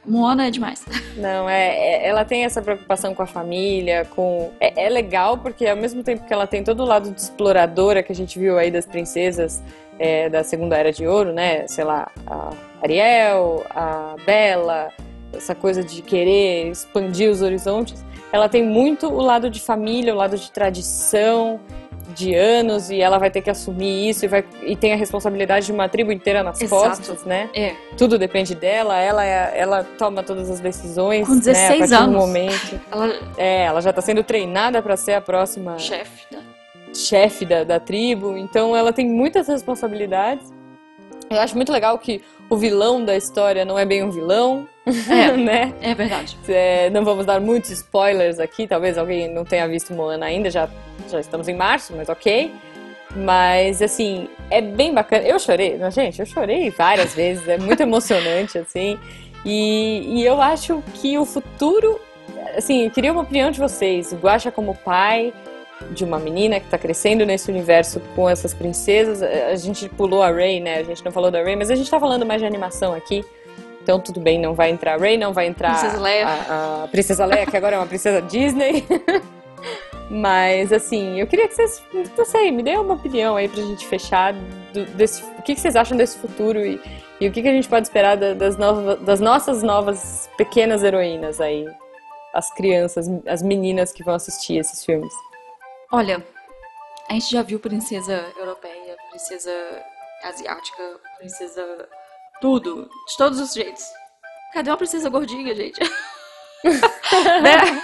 Moana 0.05 0.49
é 0.49 0.51
demais. 0.51 0.85
Não, 1.17 1.49
é, 1.49 1.69
é- 1.69 2.09
ela 2.09 2.25
tem 2.25 2.45
essa 2.45 2.61
preocupação 2.61 3.15
com 3.15 3.23
a 3.23 3.27
família, 3.27 4.05
com. 4.15 4.51
É, 4.59 4.87
é 4.87 4.89
legal 4.89 5.39
porque 5.39 5.67
ao 5.67 5.77
mesmo 5.77 6.03
tempo 6.03 6.27
que 6.27 6.33
ela 6.33 6.47
tem 6.47 6.65
todo 6.65 6.81
o 6.83 6.87
lado 6.87 7.11
de 7.11 7.21
exploradora 7.21 8.03
que 8.03 8.11
a 8.11 8.15
gente 8.15 8.39
viu 8.39 8.59
aí 8.59 8.71
das 8.71 8.85
princesas 8.85 9.63
é, 9.99 10.29
da 10.29 10.43
Segunda 10.43 10.77
Era 10.77 10.93
de 10.93 11.07
Ouro, 11.07 11.33
né? 11.33 11.67
Sei 11.69 11.85
lá, 11.85 12.11
a 12.27 12.51
Ariel, 12.83 13.65
a 13.71 14.17
Bela, 14.27 14.89
essa 15.33 15.55
coisa 15.55 15.85
de 15.85 16.03
querer 16.03 16.69
expandir 16.69 17.31
os 17.31 17.41
horizontes. 17.41 18.05
Ela 18.33 18.49
tem 18.49 18.65
muito 18.65 19.07
o 19.07 19.21
lado 19.21 19.49
de 19.49 19.61
família, 19.61 20.13
o 20.13 20.17
lado 20.17 20.37
de 20.37 20.51
tradição, 20.51 21.61
de 22.15 22.35
anos, 22.35 22.91
e 22.91 23.01
ela 23.01 23.19
vai 23.19 23.31
ter 23.31 23.41
que 23.43 23.49
assumir 23.51 24.09
isso 24.11 24.25
e, 24.25 24.29
vai, 24.29 24.45
e 24.63 24.77
tem 24.77 24.93
a 24.93 24.97
responsabilidade 24.97 25.67
de 25.67 25.73
uma 25.73 25.89
tribo 25.89 26.13
inteira 26.13 26.43
nas 26.43 26.61
Exato. 26.61 26.83
costas, 26.83 27.25
né? 27.25 27.49
É. 27.55 27.75
tudo 27.97 28.19
depende 28.19 28.55
dela, 28.55 28.99
ela, 28.99 29.25
é- 29.25 29.53
ela 29.57 29.85
toma 29.97 30.23
todas 30.23 30.51
as 30.51 30.61
decisões. 30.61 31.27
Com 31.27 31.39
16 31.39 31.91
né, 31.91 31.97
anos. 31.97 32.17
Momento. 32.17 32.81
Ela 32.93 33.13
É, 33.37 33.65
ela 33.65 33.81
já 33.81 33.91
está 33.91 34.03
sendo 34.03 34.23
treinada 34.23 34.83
para 34.83 34.97
ser 34.97 35.15
a 35.15 35.21
próxima 35.21 35.79
chefe, 35.79 36.27
né? 36.35 36.43
chefe 36.95 37.45
da, 37.47 37.65
da 37.65 37.81
tribo, 37.81 38.37
então 38.37 38.77
ela 38.77 38.93
tem 38.93 39.07
muitas 39.09 39.49
responsabilidades. 39.49 40.53
Eu 41.31 41.41
acho 41.41 41.57
muito 41.57 41.73
legal 41.73 41.99
que 41.99 42.21
o 42.51 42.57
vilão 42.57 43.03
da 43.03 43.17
história 43.17 43.65
não 43.65 43.79
é 43.79 43.87
bem 43.87 44.03
um 44.03 44.11
vilão, 44.11 44.69
É. 44.87 45.33
né? 45.39 45.73
É 45.81 45.95
verdade. 45.95 46.37
É, 46.47 46.91
não 46.91 47.03
vamos 47.05 47.25
dar 47.25 47.41
muitos 47.41 47.71
spoilers 47.71 48.39
aqui, 48.39 48.67
talvez 48.67 48.99
alguém 48.99 49.33
não 49.33 49.43
tenha 49.45 49.67
visto 49.67 49.95
Moana 49.95 50.27
ainda, 50.27 50.51
já, 50.51 50.69
já 51.09 51.21
estamos 51.21 51.49
em 51.49 51.55
março, 51.55 51.95
mas 51.97 52.09
ok. 52.09 52.53
Mas, 53.15 53.83
assim, 53.83 54.29
é 54.51 54.61
bem 54.61 54.95
bacana. 54.95 55.25
Eu 55.25 55.39
chorei, 55.39 55.79
gente, 55.91 56.21
eu 56.21 56.27
chorei 56.27 56.71
várias 56.71 57.13
vezes, 57.15 57.47
é 57.49 57.59
muito 57.59 57.81
emocionante, 57.81 58.59
assim. 58.59 58.99
E, 59.45 60.21
e 60.21 60.25
eu 60.25 60.41
acho 60.41 60.83
que 60.95 61.19
o 61.19 61.25
futuro. 61.25 62.01
Assim, 62.57 62.85
eu 62.85 62.91
queria 62.91 63.13
uma 63.13 63.23
opinião 63.23 63.51
de 63.51 63.59
vocês. 63.59 64.13
O 64.13 64.17
Guaxa, 64.17 64.51
como 64.51 64.75
pai 64.75 65.33
de 65.91 66.05
uma 66.05 66.19
menina 66.19 66.61
que 66.61 66.67
está 66.67 66.79
crescendo 66.79 67.27
nesse 67.27 67.51
universo 67.51 68.01
com 68.15 68.29
essas 68.29 68.55
princesas. 68.55 69.23
A 69.23 69.57
gente 69.57 69.89
pulou 69.89 70.23
a 70.23 70.31
Ray, 70.31 70.61
né? 70.61 70.79
A 70.79 70.83
gente 70.83 71.05
não 71.05 71.11
falou 71.11 71.31
da 71.31 71.43
Ray, 71.43 71.57
mas 71.57 71.71
a 71.71 71.75
gente 71.75 71.91
tá 71.91 71.99
falando 71.99 72.25
mais 72.25 72.41
de 72.41 72.47
animação 72.47 72.95
aqui. 72.95 73.25
Então 73.83 73.99
tudo 73.99 74.21
bem, 74.21 74.39
não 74.39 74.55
vai 74.55 74.71
entrar 74.71 74.95
a 74.95 74.97
Ray, 74.97 75.19
não 75.19 75.33
vai 75.33 75.47
entrar 75.49 75.71
Princesa 75.71 76.01
Leia. 76.01 76.29
A, 76.29 76.85
a 76.85 76.89
Princesa 76.89 77.25
Leia, 77.25 77.47
que 77.47 77.57
agora 77.57 77.75
é 77.75 77.79
uma 77.79 77.87
princesa 77.87 78.23
Disney. 78.23 78.85
Mas 80.11 80.73
assim, 80.73 81.19
eu 81.19 81.27
queria 81.27 81.49
que 81.49 81.55
vocês, 81.55 81.83
não 82.17 82.25
sei, 82.25 82.51
me 82.51 82.63
dêem 82.63 82.79
uma 82.79 82.95
opinião 82.95 83.37
aí 83.37 83.49
pra 83.49 83.63
gente 83.63 83.87
fechar 83.87 84.33
do- 84.35 84.85
desse, 84.95 85.23
o 85.23 85.43
que, 85.43 85.55
que 85.55 85.61
vocês 85.61 85.75
acham 85.77 85.97
desse 85.97 86.19
futuro 86.19 86.59
e, 86.65 86.81
e 87.21 87.29
o 87.29 87.33
que, 87.33 87.41
que 87.41 87.49
a 87.49 87.53
gente 87.53 87.69
pode 87.69 87.87
esperar 87.87 88.17
da- 88.17 88.35
das, 88.35 88.57
novas, 88.57 88.99
das 89.01 89.21
nossas 89.21 89.63
novas 89.63 90.29
pequenas 90.37 90.83
heroínas 90.83 91.41
aí, 91.41 91.67
as 92.35 92.53
crianças, 92.55 93.07
as 93.27 93.43
meninas 93.43 93.93
que 93.93 94.03
vão 94.05 94.15
assistir 94.15 94.59
esses 94.59 94.85
filmes. 94.85 95.13
Olha, 95.91 96.23
a 97.09 97.13
gente 97.15 97.31
já 97.31 97.43
viu 97.43 97.59
princesa 97.59 98.25
europeia, 98.37 98.97
princesa 99.11 99.51
asiática, 100.25 100.83
princesa. 101.19 101.89
tudo, 102.41 102.89
de 103.09 103.17
todos 103.17 103.41
os 103.41 103.53
jeitos. 103.55 103.85
Cadê 104.53 104.71
uma 104.71 104.77
princesa 104.77 105.09
gordinha, 105.09 105.55
gente? 105.55 105.81
né? 106.65 107.83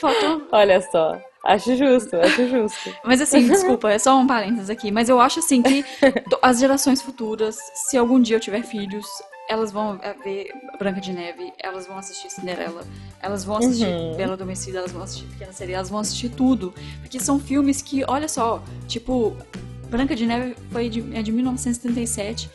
Faltou. 0.00 0.46
Olha 0.52 0.80
só, 0.80 1.20
acho 1.44 1.74
justo, 1.76 2.16
acho 2.16 2.48
justo. 2.48 2.94
Mas 3.04 3.20
assim, 3.20 3.46
desculpa, 3.46 3.90
é 3.90 3.98
só 3.98 4.18
um 4.18 4.26
parênteses 4.26 4.70
aqui. 4.70 4.90
Mas 4.90 5.08
eu 5.08 5.20
acho 5.20 5.40
assim 5.40 5.62
que 5.62 5.84
as 6.42 6.58
gerações 6.58 7.02
futuras, 7.02 7.56
se 7.74 7.96
algum 7.96 8.20
dia 8.20 8.36
eu 8.36 8.40
tiver 8.40 8.62
filhos, 8.62 9.06
elas 9.48 9.72
vão 9.72 9.98
eh, 10.02 10.14
ver 10.22 10.52
Branca 10.78 11.00
de 11.00 11.12
Neve, 11.12 11.52
elas 11.58 11.86
vão 11.86 11.96
assistir 11.98 12.30
Cinderela, 12.30 12.82
elas 13.22 13.44
vão 13.44 13.56
assistir 13.56 13.86
Uhum. 13.86 14.14
Bela 14.16 14.34
Adormecida, 14.34 14.78
elas 14.78 14.92
vão 14.92 15.02
assistir 15.02 15.24
Pequena 15.26 15.52
Sereia, 15.52 15.76
elas 15.76 15.88
vão 15.88 15.98
assistir 16.00 16.28
tudo. 16.28 16.74
Porque 17.00 17.18
são 17.18 17.40
filmes 17.40 17.80
que, 17.82 18.04
olha 18.06 18.28
só, 18.28 18.62
tipo, 18.86 19.34
Branca 19.88 20.14
de 20.14 20.26
Neve 20.26 20.54
foi 20.70 20.88
de, 20.90 21.00
é 21.16 21.22
de 21.22 21.32
1977 21.32 22.50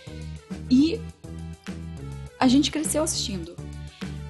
e 0.69 1.01
a 2.39 2.47
gente 2.47 2.69
cresceu 2.71 3.03
assistindo. 3.03 3.55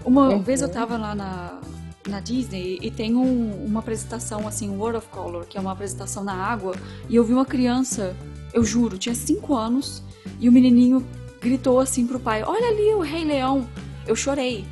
Uma 0.06 0.30
Uhum. 0.30 0.42
vez 0.42 0.62
eu 0.62 0.70
tava 0.70 0.98
lá 0.98 1.14
na, 1.14 1.60
na 2.08 2.20
Disney 2.20 2.80
e 2.82 2.92
tem 2.92 3.16
um- 3.16 3.66
uma 3.66 3.80
apresentação 3.80 4.48
assim, 4.48 4.70
World 4.70 4.98
of 4.98 5.08
Color, 5.08 5.46
que 5.46 5.58
é 5.58 5.62
uma 5.62 5.72
apresentação 5.72 6.24
na 6.24 6.34
água, 6.34 6.76
e 7.10 7.16
eu 7.16 7.24
vi 7.24 7.34
uma 7.34 7.46
criança, 7.46 8.16
eu 8.54 8.64
juro, 8.64 8.98
tinha 8.98 9.16
5 9.16 9.54
anos, 9.56 10.04
e 10.40 10.48
o 10.50 10.52
menininho 10.52 11.06
gritou 11.42 11.80
assim 11.80 12.06
pro 12.06 12.20
pai: 12.20 12.44
Olha 12.44 12.68
ali 12.70 12.94
o 12.94 13.00
Rei 13.00 13.24
Leão. 13.26 13.68
Eu 14.06 14.16
chorei. 14.16 14.66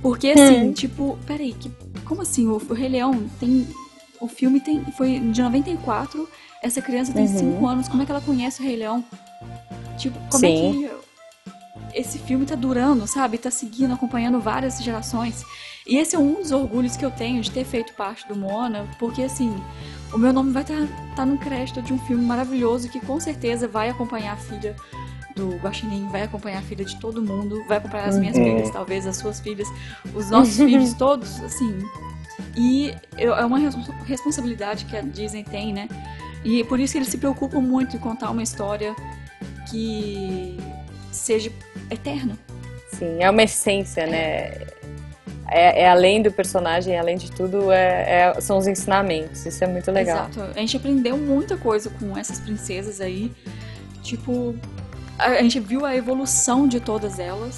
Porque 0.00 0.28
assim, 0.28 0.72
tipo, 0.72 1.18
peraí, 1.26 1.52
que, 1.52 1.70
como 2.04 2.22
assim? 2.22 2.46
O, 2.48 2.56
o 2.56 2.72
Rei 2.72 2.88
Leão 2.88 3.24
tem. 3.38 3.66
O 4.20 4.28
filme 4.28 4.60
tem, 4.60 4.84
foi 4.96 5.18
de 5.18 5.42
94, 5.42 6.28
essa 6.62 6.80
criança 6.82 7.12
tem 7.12 7.26
Uhum. 7.26 7.38
5 7.56 7.66
anos, 7.66 7.88
como 7.88 8.02
é 8.02 8.06
que 8.06 8.12
ela 8.12 8.20
conhece 8.20 8.60
o 8.60 8.64
Rei 8.64 8.76
Leão? 8.76 9.04
Tipo, 9.98 10.18
como 10.30 10.40
Sim. 10.40 10.84
é 10.84 10.88
que 10.88 11.98
esse 12.00 12.18
filme 12.18 12.46
tá 12.46 12.54
durando, 12.54 13.06
sabe? 13.06 13.38
Tá 13.38 13.50
seguindo, 13.50 13.92
acompanhando 13.92 14.38
várias 14.40 14.82
gerações. 14.82 15.42
E 15.86 15.96
esse 15.96 16.14
é 16.14 16.18
um 16.18 16.34
dos 16.34 16.50
orgulhos 16.52 16.96
que 16.96 17.04
eu 17.04 17.10
tenho 17.10 17.40
de 17.42 17.50
ter 17.50 17.64
feito 17.64 17.92
parte 17.94 18.26
do 18.28 18.36
Moana, 18.36 18.86
porque 18.98 19.22
assim, 19.22 19.54
o 20.12 20.18
meu 20.18 20.32
nome 20.32 20.52
vai 20.52 20.62
estar 20.62 20.86
tá, 21.16 21.24
no 21.26 21.38
crédito 21.38 21.80
de 21.82 21.92
um 21.92 21.98
filme 21.98 22.24
maravilhoso 22.24 22.88
que 22.88 23.00
com 23.00 23.18
certeza 23.18 23.66
vai 23.66 23.88
acompanhar 23.88 24.34
a 24.34 24.36
filha 24.36 24.76
do 25.34 25.56
Guaxinim, 25.56 26.08
vai 26.08 26.22
acompanhar 26.22 26.58
a 26.58 26.62
filha 26.62 26.84
de 26.84 26.98
todo 27.00 27.22
mundo, 27.22 27.64
vai 27.66 27.78
acompanhar 27.78 28.08
as 28.08 28.18
minhas 28.18 28.36
Uhum. 28.36 28.44
filhas, 28.44 28.70
talvez 28.70 29.06
as 29.06 29.16
suas 29.16 29.40
filhas, 29.40 29.68
os 30.14 30.28
nossos 30.30 30.56
filhos 30.58 30.92
todos, 30.94 31.40
assim. 31.42 31.78
E 32.56 32.94
eu- 33.16 33.34
é 33.34 33.44
uma 33.44 33.58
res- 33.58 33.74
responsabilidade 34.06 34.84
que 34.84 34.96
a 34.96 35.00
Disney 35.00 35.44
tem, 35.44 35.72
né? 35.72 35.88
E 36.44 36.62
por 36.64 36.78
isso 36.80 36.92
que 36.92 36.98
eles 36.98 37.08
se 37.08 37.18
preocupam 37.18 37.60
muito 37.60 37.96
em 37.96 37.98
contar 37.98 38.30
uma 38.30 38.42
história 38.42 38.94
que 39.70 40.58
seja 41.12 41.50
eterna. 41.90 42.36
Sim, 42.92 43.22
é 43.22 43.30
uma 43.30 43.42
essência, 43.42 44.06
né? 44.06 44.50
É, 45.50 45.82
é 45.82 45.88
além 45.90 46.22
do 46.22 46.30
personagem, 46.30 46.96
além 46.98 47.16
de 47.16 47.30
tudo, 47.32 47.72
é- 47.72 48.32
é- 48.36 48.40
são 48.40 48.56
os 48.58 48.66
ensinamentos. 48.68 49.44
Isso 49.44 49.62
é 49.64 49.66
muito 49.66 49.90
legal. 49.90 50.28
Exato. 50.30 50.52
A 50.56 50.60
gente 50.60 50.76
aprendeu 50.76 51.16
muita 51.16 51.56
coisa 51.56 51.90
com 51.90 52.16
essas 52.16 52.38
princesas 52.38 53.00
aí. 53.00 53.32
Tipo, 54.02 54.54
a, 55.18 55.26
a 55.26 55.42
gente 55.42 55.58
viu 55.58 55.84
a 55.84 55.94
evolução 55.96 56.68
de 56.68 56.78
todas 56.78 57.18
elas. 57.18 57.56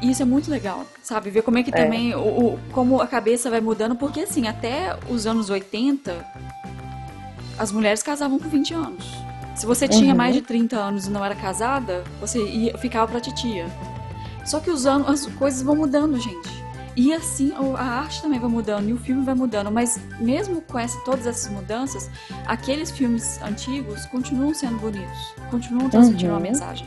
E 0.00 0.10
isso 0.10 0.22
é 0.22 0.24
muito 0.26 0.50
legal, 0.50 0.84
sabe? 1.02 1.30
Ver 1.30 1.42
como 1.42 1.58
é 1.58 1.62
que 1.62 1.70
É. 1.70 1.84
também, 1.84 2.14
o, 2.14 2.18
o- 2.54 2.58
como 2.72 3.00
a 3.00 3.06
cabeça 3.06 3.50
vai 3.50 3.60
mudando. 3.60 3.94
Porque 3.94 4.20
assim, 4.20 4.46
até 4.48 4.96
os 5.08 5.26
anos 5.26 5.50
80, 5.50 6.14
as 7.58 7.70
mulheres 7.70 8.02
casavam 8.02 8.38
com 8.38 8.48
20 8.48 8.72
anos. 8.74 9.04
Se 9.54 9.66
você 9.66 9.86
tinha 9.86 10.10
Uhum. 10.10 10.16
mais 10.16 10.34
de 10.34 10.40
30 10.42 10.76
anos 10.76 11.06
e 11.06 11.10
não 11.10 11.24
era 11.24 11.34
casada, 11.34 12.02
você 12.20 12.42
ia, 12.44 12.76
ficava 12.78 13.10
pra 13.12 13.20
titia. 13.20 13.66
Só 14.44 14.60
que 14.60 14.70
os 14.70 14.86
anos, 14.86 15.08
as 15.08 15.26
coisas 15.34 15.62
vão 15.62 15.74
mudando, 15.76 16.18
gente. 16.18 16.64
E 16.96 17.12
assim, 17.12 17.52
a 17.76 17.82
arte 17.82 18.22
também 18.22 18.38
vai 18.38 18.48
mudando 18.48 18.88
e 18.88 18.92
o 18.92 18.96
filme 18.98 19.24
vai 19.24 19.34
mudando. 19.34 19.70
Mas 19.70 19.98
mesmo 20.20 20.60
com 20.60 20.78
essa, 20.78 20.98
todas 21.00 21.26
essas 21.26 21.50
mudanças, 21.50 22.08
aqueles 22.46 22.90
filmes 22.90 23.40
antigos 23.42 24.06
continuam 24.06 24.54
sendo 24.54 24.78
bonitos. 24.78 25.34
Continuam 25.50 25.88
transmitindo 25.90 26.30
Uhum. 26.30 26.36
uma 26.38 26.40
mensagem. 26.42 26.86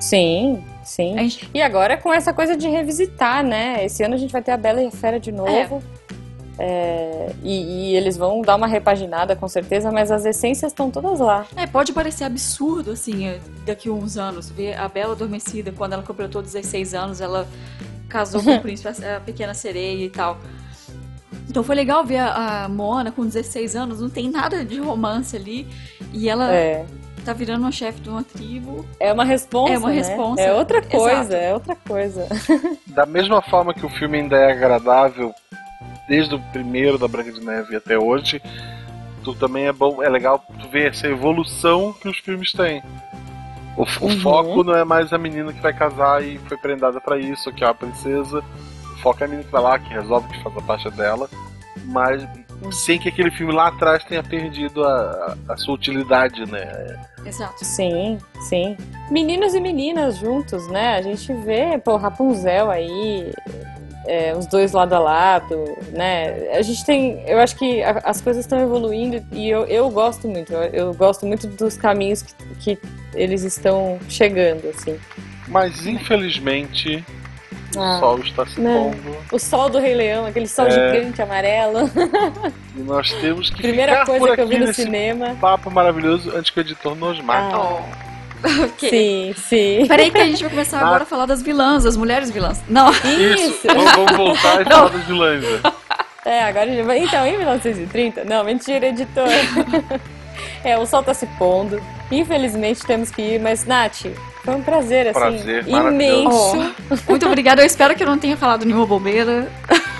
Sim, 0.00 0.64
sim. 0.84 1.14
Gente- 1.18 1.50
E 1.52 1.60
agora 1.60 1.96
com 1.96 2.12
essa 2.12 2.32
coisa 2.32 2.56
de 2.56 2.68
revisitar, 2.68 3.42
né? 3.44 3.84
Esse 3.84 4.02
ano 4.02 4.14
a 4.14 4.18
gente 4.18 4.32
vai 4.32 4.40
ter 4.40 4.52
a 4.52 4.56
Bela 4.56 4.82
e 4.82 4.86
a 4.86 4.90
Fera 4.90 5.18
de 5.20 5.32
novo. 5.32 5.50
É, 5.50 5.68
e, 7.42 7.90
e 7.92 7.96
eles 7.96 8.16
vão 8.16 8.40
dar 8.42 8.56
uma 8.56 8.66
repaginada 8.66 9.36
com 9.36 9.46
certeza, 9.48 9.92
mas 9.92 10.10
as 10.10 10.24
essências 10.24 10.72
estão 10.72 10.90
todas 10.90 11.20
lá. 11.20 11.46
É, 11.56 11.66
pode 11.66 11.92
parecer 11.92 12.24
absurdo, 12.24 12.90
assim, 12.92 13.26
eh, 13.28 13.38
daqui 13.64 13.88
a 13.88 13.92
uns 13.92 14.16
anos, 14.18 14.50
ver 14.50 14.74
a 14.76 14.88
Bela 14.88 15.12
Adormecida, 15.12 15.72
quando 15.72 15.92
ela 15.92 16.02
completou 16.02 16.42
16 16.42 16.94
anos, 16.94 17.20
ela 17.20 17.46
casou 18.08 18.42
com 18.42 18.56
o 18.56 18.60
príncipe, 18.62 18.88
a 19.04 19.20
pequena 19.20 19.54
sereia 19.54 20.04
e 20.04 20.10
tal. 20.10 20.38
Então 21.48 21.62
foi 21.62 21.74
legal 21.76 22.04
ver 22.04 22.18
a, 22.18 22.64
a 22.64 22.68
Moana 22.68 23.10
com 23.12 23.24
16 23.24 23.74
anos, 23.76 24.00
não 24.00 24.10
tem 24.10 24.30
nada 24.30 24.64
de 24.64 24.78
romance 24.80 25.34
ali, 25.36 25.66
e 26.12 26.28
ela 26.28 26.52
É, 26.52 26.84
tá 27.24 27.32
virando 27.32 27.62
uma 27.62 27.72
chefe 27.72 28.00
de 28.00 28.08
uma 28.10 28.22
tribo. 28.22 28.84
é 29.00 29.12
uma 29.12 29.24
responsa. 29.24 29.72
É 29.72 29.78
uma 29.78 29.88
né? 29.88 29.94
responsa, 29.94 30.42
É 30.42 30.52
outra 30.52 30.82
coisa, 30.82 31.20
exato. 31.20 31.34
é 31.36 31.54
outra 31.54 31.76
coisa. 31.76 32.26
Da 32.88 33.06
mesma 33.06 33.40
forma 33.40 33.72
que 33.72 33.86
o 33.86 33.88
filme 33.88 34.18
ainda 34.18 34.36
é 34.36 34.50
agradável, 34.52 35.32
desde 36.08 36.34
o 36.34 36.40
primeiro 36.52 36.98
da 36.98 37.06
Branca 37.06 37.30
de 37.32 37.40
Neve 37.44 37.76
até 37.76 37.98
hoje, 37.98 38.40
tu 39.24 39.34
também 39.34 39.66
é 39.66 39.72
bom, 39.72 40.02
é 40.02 40.08
legal 40.08 40.42
tu 40.60 40.68
ver 40.68 40.90
essa 40.90 41.06
evolução 41.06 41.92
que 41.92 42.08
os 42.08 42.18
filmes 42.18 42.52
têm. 42.52 42.82
O, 43.76 43.82
o 43.82 44.06
Uhum. 44.08 44.20
foco 44.20 44.64
não 44.64 44.74
é 44.74 44.84
mais 44.84 45.12
a 45.12 45.18
menina 45.18 45.52
que 45.52 45.60
vai 45.60 45.72
casar 45.72 46.24
e 46.24 46.38
foi 46.48 46.56
prendada 46.56 47.00
pra 47.00 47.16
isso, 47.18 47.52
que 47.52 47.62
é 47.62 47.68
a 47.68 47.74
princesa. 47.74 48.42
O 48.94 48.98
foco 49.00 49.22
é 49.22 49.26
a 49.26 49.28
menina 49.28 49.44
que 49.44 49.52
vai 49.52 49.62
lá, 49.62 49.78
que 49.78 49.88
resolve 49.92 50.26
que 50.28 50.42
faz 50.42 50.56
a 50.56 50.62
parte 50.62 50.90
dela. 50.90 51.28
Mas 51.84 52.26
sem 52.72 52.98
que 52.98 53.08
aquele 53.08 53.30
filme 53.30 53.52
lá 53.52 53.68
atrás 53.68 54.02
tenha 54.04 54.22
perdido 54.22 54.84
a, 54.84 55.36
a- 55.48 55.52
a 55.52 55.56
sua 55.56 55.74
utilidade, 55.74 56.44
né? 56.50 56.98
Exato. 57.24 57.64
Sim, 57.64 58.18
sim. 58.48 58.76
Meninos 59.12 59.54
e 59.54 59.60
meninas 59.60 60.16
juntos, 60.16 60.66
né? 60.68 60.96
A 60.96 61.02
gente 61.02 61.32
vê, 61.32 61.78
pô, 61.78 61.96
Rapunzel 61.96 62.68
aí, 62.68 63.32
é, 64.06 64.34
os 64.34 64.46
dois 64.46 64.72
lado 64.72 64.92
a 64.94 64.98
lado, 64.98 65.64
né? 65.92 66.48
A 66.52 66.62
gente 66.62 66.84
tem. 66.84 67.22
Eu 67.26 67.38
acho 67.40 67.56
que 67.56 67.82
a- 67.82 68.00
as 68.04 68.20
coisas 68.20 68.44
estão 68.44 68.58
evoluindo 68.60 69.22
e 69.32 69.48
eu, 69.50 69.64
eu 69.66 69.90
gosto 69.90 70.26
muito. 70.28 70.52
Eu, 70.52 70.62
eu 70.72 70.94
gosto 70.94 71.26
muito 71.26 71.46
dos 71.46 71.76
caminhos 71.76 72.22
que, 72.22 72.34
que 72.76 72.78
eles 73.14 73.42
estão 73.42 73.98
chegando, 74.08 74.68
assim. 74.68 74.98
Mas 75.48 75.86
infelizmente 75.86 77.04
o 77.76 77.80
Ah, 77.80 77.98
sol 78.00 78.18
está 78.20 78.46
se 78.46 78.60
não. 78.60 78.90
pondo 78.92 79.16
O 79.32 79.38
sol 79.38 79.68
do 79.68 79.78
Rei 79.78 79.94
Leão, 79.94 80.24
aquele 80.26 80.48
sol 80.48 80.66
É. 80.66 80.70
gigante 80.70 81.20
amarelo. 81.20 81.90
e 82.76 82.80
nós 82.80 83.12
temos 83.14 83.50
que 83.50 83.60
Primeira 83.62 84.04
coisa 84.06 84.34
que 84.34 84.40
eu 84.40 84.48
vi 84.48 84.58
no 84.58 84.72
cinema. 84.72 85.36
papo 85.40 85.70
maravilhoso 85.70 86.30
antes 86.34 86.50
que 86.50 86.60
o 86.60 86.62
editor 86.62 86.94
nos 86.94 87.20
mate. 87.20 87.54
Ah, 87.54 88.07
Ok. 88.64 88.88
Sim, 88.90 89.34
sim. 89.36 89.86
Peraí 89.88 90.10
que 90.10 90.18
a 90.18 90.24
gente 90.24 90.40
vai 90.42 90.50
começar 90.50 90.80
agora 90.80 91.02
a 91.02 91.06
falar 91.06 91.26
das 91.26 91.42
vilãs, 91.42 91.84
das 91.84 91.96
mulheres 91.96 92.30
vilãs. 92.30 92.60
Não, 92.68 92.90
Isso, 93.04 93.66
vamos, 93.66 93.92
vamos 93.92 94.16
voltar 94.16 94.62
e 94.62 94.64
falar 94.64 94.88
das 94.90 95.04
vilãs. 95.04 95.42
né? 95.42 95.72
É, 96.24 96.44
agora 96.44 96.74
já 96.74 96.82
vai. 96.84 96.98
Então, 96.98 97.26
em 97.26 97.36
1930? 97.38 98.24
Não, 98.24 98.44
mentira, 98.44 98.86
editor. 98.88 99.26
é, 100.62 100.78
o 100.78 100.86
sol 100.86 101.02
tá 101.02 101.14
se 101.14 101.26
pondo. 101.38 101.80
Infelizmente 102.10 102.86
temos 102.86 103.10
que 103.10 103.20
ir, 103.22 103.40
mas, 103.40 103.64
Nath, 103.66 104.06
foi 104.44 104.54
um 104.54 104.62
prazer, 104.62 105.08
assim, 105.08 105.18
Prazer, 105.18 105.68
imenso. 105.68 106.74
muito 107.08 107.26
obrigada. 107.26 107.62
Eu 107.62 107.66
espero 107.66 107.94
que 107.94 108.02
eu 108.02 108.06
não 108.06 108.18
tenha 108.18 108.36
falado 108.36 108.64
nenhuma 108.64 108.86
bobeira. 108.86 109.48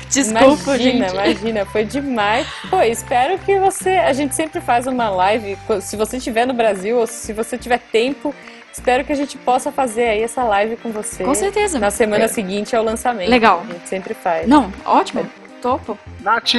Desculpa, 0.09 0.77
imagina, 0.77 1.09
gente. 1.09 1.15
imagina, 1.15 1.67
foi 1.67 1.85
demais. 1.85 2.47
Pô, 2.71 2.81
espero 2.81 3.39
que 3.39 3.59
você. 3.59 3.91
A 3.91 4.13
gente 4.13 4.35
sempre 4.35 4.61
faz 4.61 4.87
uma 4.87 5.09
live. 5.09 5.57
Se 5.81 5.97
você 5.97 6.17
estiver 6.17 6.47
no 6.47 6.55
Brasil 6.55 6.99
ou 6.99 7.07
se 7.07 7.33
você 7.33 7.59
tiver 7.59 7.79
tempo, 7.79 8.35
espero 8.73 9.05
que 9.05 9.13
a 9.13 9.17
gente 9.17 9.37
possa 9.39 9.71
fazer 9.71 10.09
aí 10.09 10.23
essa 10.23 10.43
live 10.45 10.77
com 10.77 10.91
você. 10.91 11.25
Com 11.25 11.35
certeza. 11.35 11.79
Na 11.79 11.91
semana 11.91 12.25
É. 12.25 12.29
seguinte 12.29 12.75
ao 12.75 12.83
lançamento. 12.83 13.29
Legal. 13.29 13.63
A 13.69 13.73
gente 13.73 13.89
sempre 13.89 14.15
faz. 14.15 14.49
Não, 14.49 14.73
ótimo. 14.85 15.29
Topo. 15.61 15.99
Nath, 16.21 16.55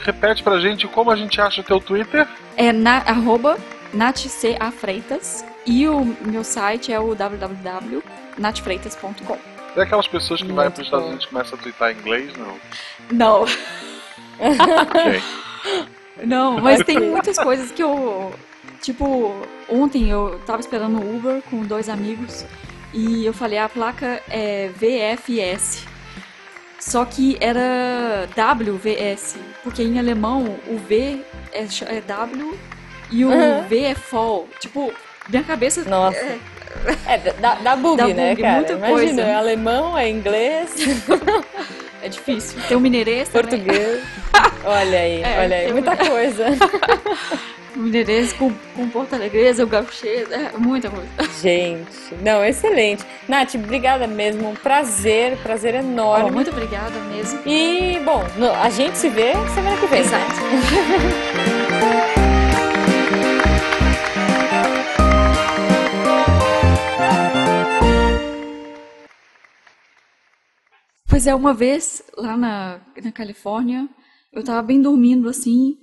repete 0.00 0.42
pra 0.42 0.58
gente 0.60 0.86
como 0.88 1.10
a 1.10 1.16
gente 1.16 1.40
acha 1.40 1.60
o 1.60 1.64
teu 1.64 1.80
Twitter. 1.80 2.26
É 2.56 2.72
na, 2.72 2.98
arroba 2.98 3.58
natca 3.92 4.70
freitas 4.70 5.44
e 5.66 5.88
o 5.88 6.04
meu 6.22 6.44
site 6.44 6.92
é 6.92 7.00
o 7.00 7.14
www.natfreitas.com. 7.14 9.57
É 9.76 9.82
aquelas 9.82 10.08
pessoas 10.08 10.40
que 10.42 10.52
vai 10.52 10.66
Muito 10.66 10.74
para 10.74 10.80
os 10.82 10.86
Estados. 10.86 11.06
Unidos 11.06 11.24
e 11.24 11.28
começam 11.28 11.58
a 11.58 11.62
twittar 11.62 11.90
em 11.92 11.98
inglês, 11.98 12.32
não? 12.36 12.56
Não, 13.12 13.44
Ok. 14.40 15.22
não, 16.24 16.60
mas 16.60 16.84
tem 16.84 16.98
muitas 17.00 17.38
coisas 17.38 17.70
que 17.70 17.82
eu. 17.82 18.32
Tipo, 18.80 19.34
ontem 19.68 20.08
eu 20.10 20.40
tava 20.46 20.60
esperando 20.60 20.98
o 20.98 21.16
Uber 21.16 21.42
com 21.50 21.62
dois 21.62 21.88
amigos 21.88 22.44
e 22.94 23.26
eu 23.26 23.32
falei, 23.32 23.58
a 23.58 23.68
placa 23.68 24.22
é 24.30 24.68
VFS. 24.76 25.84
Só 26.78 27.04
que 27.04 27.36
era 27.40 28.28
WVS, 28.36 29.36
porque 29.64 29.82
em 29.82 29.98
alemão 29.98 30.56
o 30.68 30.78
V 30.78 31.20
é, 31.52 31.66
é 31.96 32.00
W 32.00 32.58
e 33.10 33.24
o 33.24 33.28
Uhum. 33.30 33.62
V 33.68 33.78
é 33.82 33.94
fall. 33.96 34.48
Tipo, 34.60 34.92
minha 35.28 35.42
cabeça. 35.42 35.82
Nossa. 35.88 36.16
é, 36.16 36.38
É, 37.06 37.18
dá, 37.40 37.54
dá 37.56 37.76
bug, 37.76 37.96
Dá 37.96 38.08
né, 38.08 38.30
bug, 38.30 38.42
cara? 38.42 38.54
muita 38.56 38.72
Imagina, 38.74 38.92
coisa. 38.98 39.20
é 39.22 39.34
alemão, 39.34 39.96
é 39.98 40.08
inglês, 40.10 40.70
é 42.02 42.08
difícil. 42.08 42.58
Tem 42.68 42.76
o 42.76 42.80
mineirês 42.80 43.28
também. 43.28 43.48
português. 43.50 44.02
Olha 44.64 44.98
aí, 44.98 45.22
É, 45.22 45.40
olha 45.40 45.56
aí, 45.56 45.64
tem 45.64 45.72
muita 45.72 45.96
coisa. 45.96 46.46
Mineirês 47.76 48.32
com, 48.32 48.52
com 48.74 48.88
português, 48.88 49.60
o 49.60 49.66
gauchês, 49.66 50.28
é 50.32 50.50
muita 50.58 50.90
coisa. 50.90 51.06
Gente, 51.40 51.86
não, 52.24 52.44
excelente. 52.44 53.04
Nath, 53.28 53.54
obrigada 53.54 54.04
mesmo, 54.08 54.48
um 54.50 54.54
prazer, 54.54 55.36
prazer 55.44 55.74
enorme. 55.76 56.28
Ó, 56.28 56.32
muito 56.32 56.50
obrigada 56.50 56.98
mesmo. 57.14 57.38
E, 57.46 58.00
bom, 58.04 58.24
no- 58.36 58.50
a 58.52 58.68
gente 58.68 58.98
se 58.98 59.08
vê 59.08 59.32
semana 59.54 59.76
que 59.76 59.86
vem. 59.86 60.02
né? 60.02 60.26
Pois 71.18 71.26
é, 71.26 71.34
uma 71.34 71.52
vez 71.52 72.00
lá 72.16 72.36
na, 72.36 72.80
na 73.02 73.10
Califórnia, 73.10 73.88
eu 74.32 74.44
tava 74.44 74.62
bem 74.62 74.80
dormindo 74.80 75.28
assim, 75.28 75.76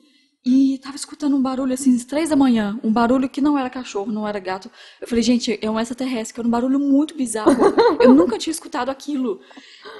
E 0.45 0.79
tava 0.81 0.95
escutando 0.95 1.35
um 1.35 1.41
barulho 1.41 1.73
assim, 1.73 1.93
às 1.93 2.05
três 2.05 2.29
da 2.29 2.37
manhã. 2.37 2.79
Um 2.81 2.89
barulho 2.89 3.27
que 3.27 3.41
não 3.41 3.59
era 3.59 3.69
cachorro, 3.69 4.13
não 4.13 4.25
era 4.25 4.39
gato. 4.39 4.71
Eu 5.01 5.07
falei, 5.09 5.21
gente, 5.21 5.59
é 5.61 5.69
um 5.69 5.77
extraterrestre, 5.77 6.33
que 6.33 6.39
era 6.39 6.47
um 6.47 6.51
barulho 6.51 6.79
muito 6.79 7.17
bizarro. 7.17 7.51
Eu 7.99 8.13
nunca 8.13 8.37
tinha 8.37 8.51
escutado 8.51 8.87
aquilo. 8.87 9.41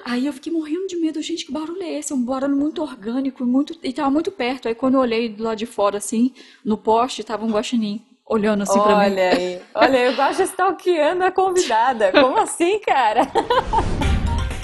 Aí 0.05 0.25
eu 0.25 0.31
fiquei 0.31 0.53
morrendo 0.53 0.87
de 0.87 0.95
medo, 0.95 1.21
gente, 1.21 1.45
que 1.45 1.51
barulho 1.51 1.83
é 1.83 1.99
esse? 1.99 2.13
É 2.13 2.15
um 2.15 2.23
barulho 2.23 2.55
muito 2.55 2.81
orgânico 2.81 3.43
muito, 3.43 3.77
e 3.83 3.91
tava 3.91 4.09
muito 4.09 4.31
perto. 4.31 4.69
Aí 4.69 4.75
quando 4.75 4.93
eu 4.93 5.01
olhei 5.01 5.27
do 5.27 5.43
lado 5.43 5.57
de 5.57 5.65
fora, 5.65 5.97
assim, 5.97 6.33
no 6.63 6.77
poste, 6.77 7.25
tava 7.25 7.45
um 7.45 7.51
guaxinim 7.51 8.01
olhando 8.25 8.63
assim 8.63 8.79
pra 8.79 8.99
mim. 8.99 9.03
Olha 9.03 9.29
aí, 9.31 9.61
olha, 9.73 9.97
eu 9.97 10.15
gosto 10.15 10.37
de 10.37 10.43
stalkeando 10.43 11.25
a 11.25 11.31
convidada. 11.31 12.13
Como 12.13 12.37
assim, 12.37 12.79
cara? 12.79 13.23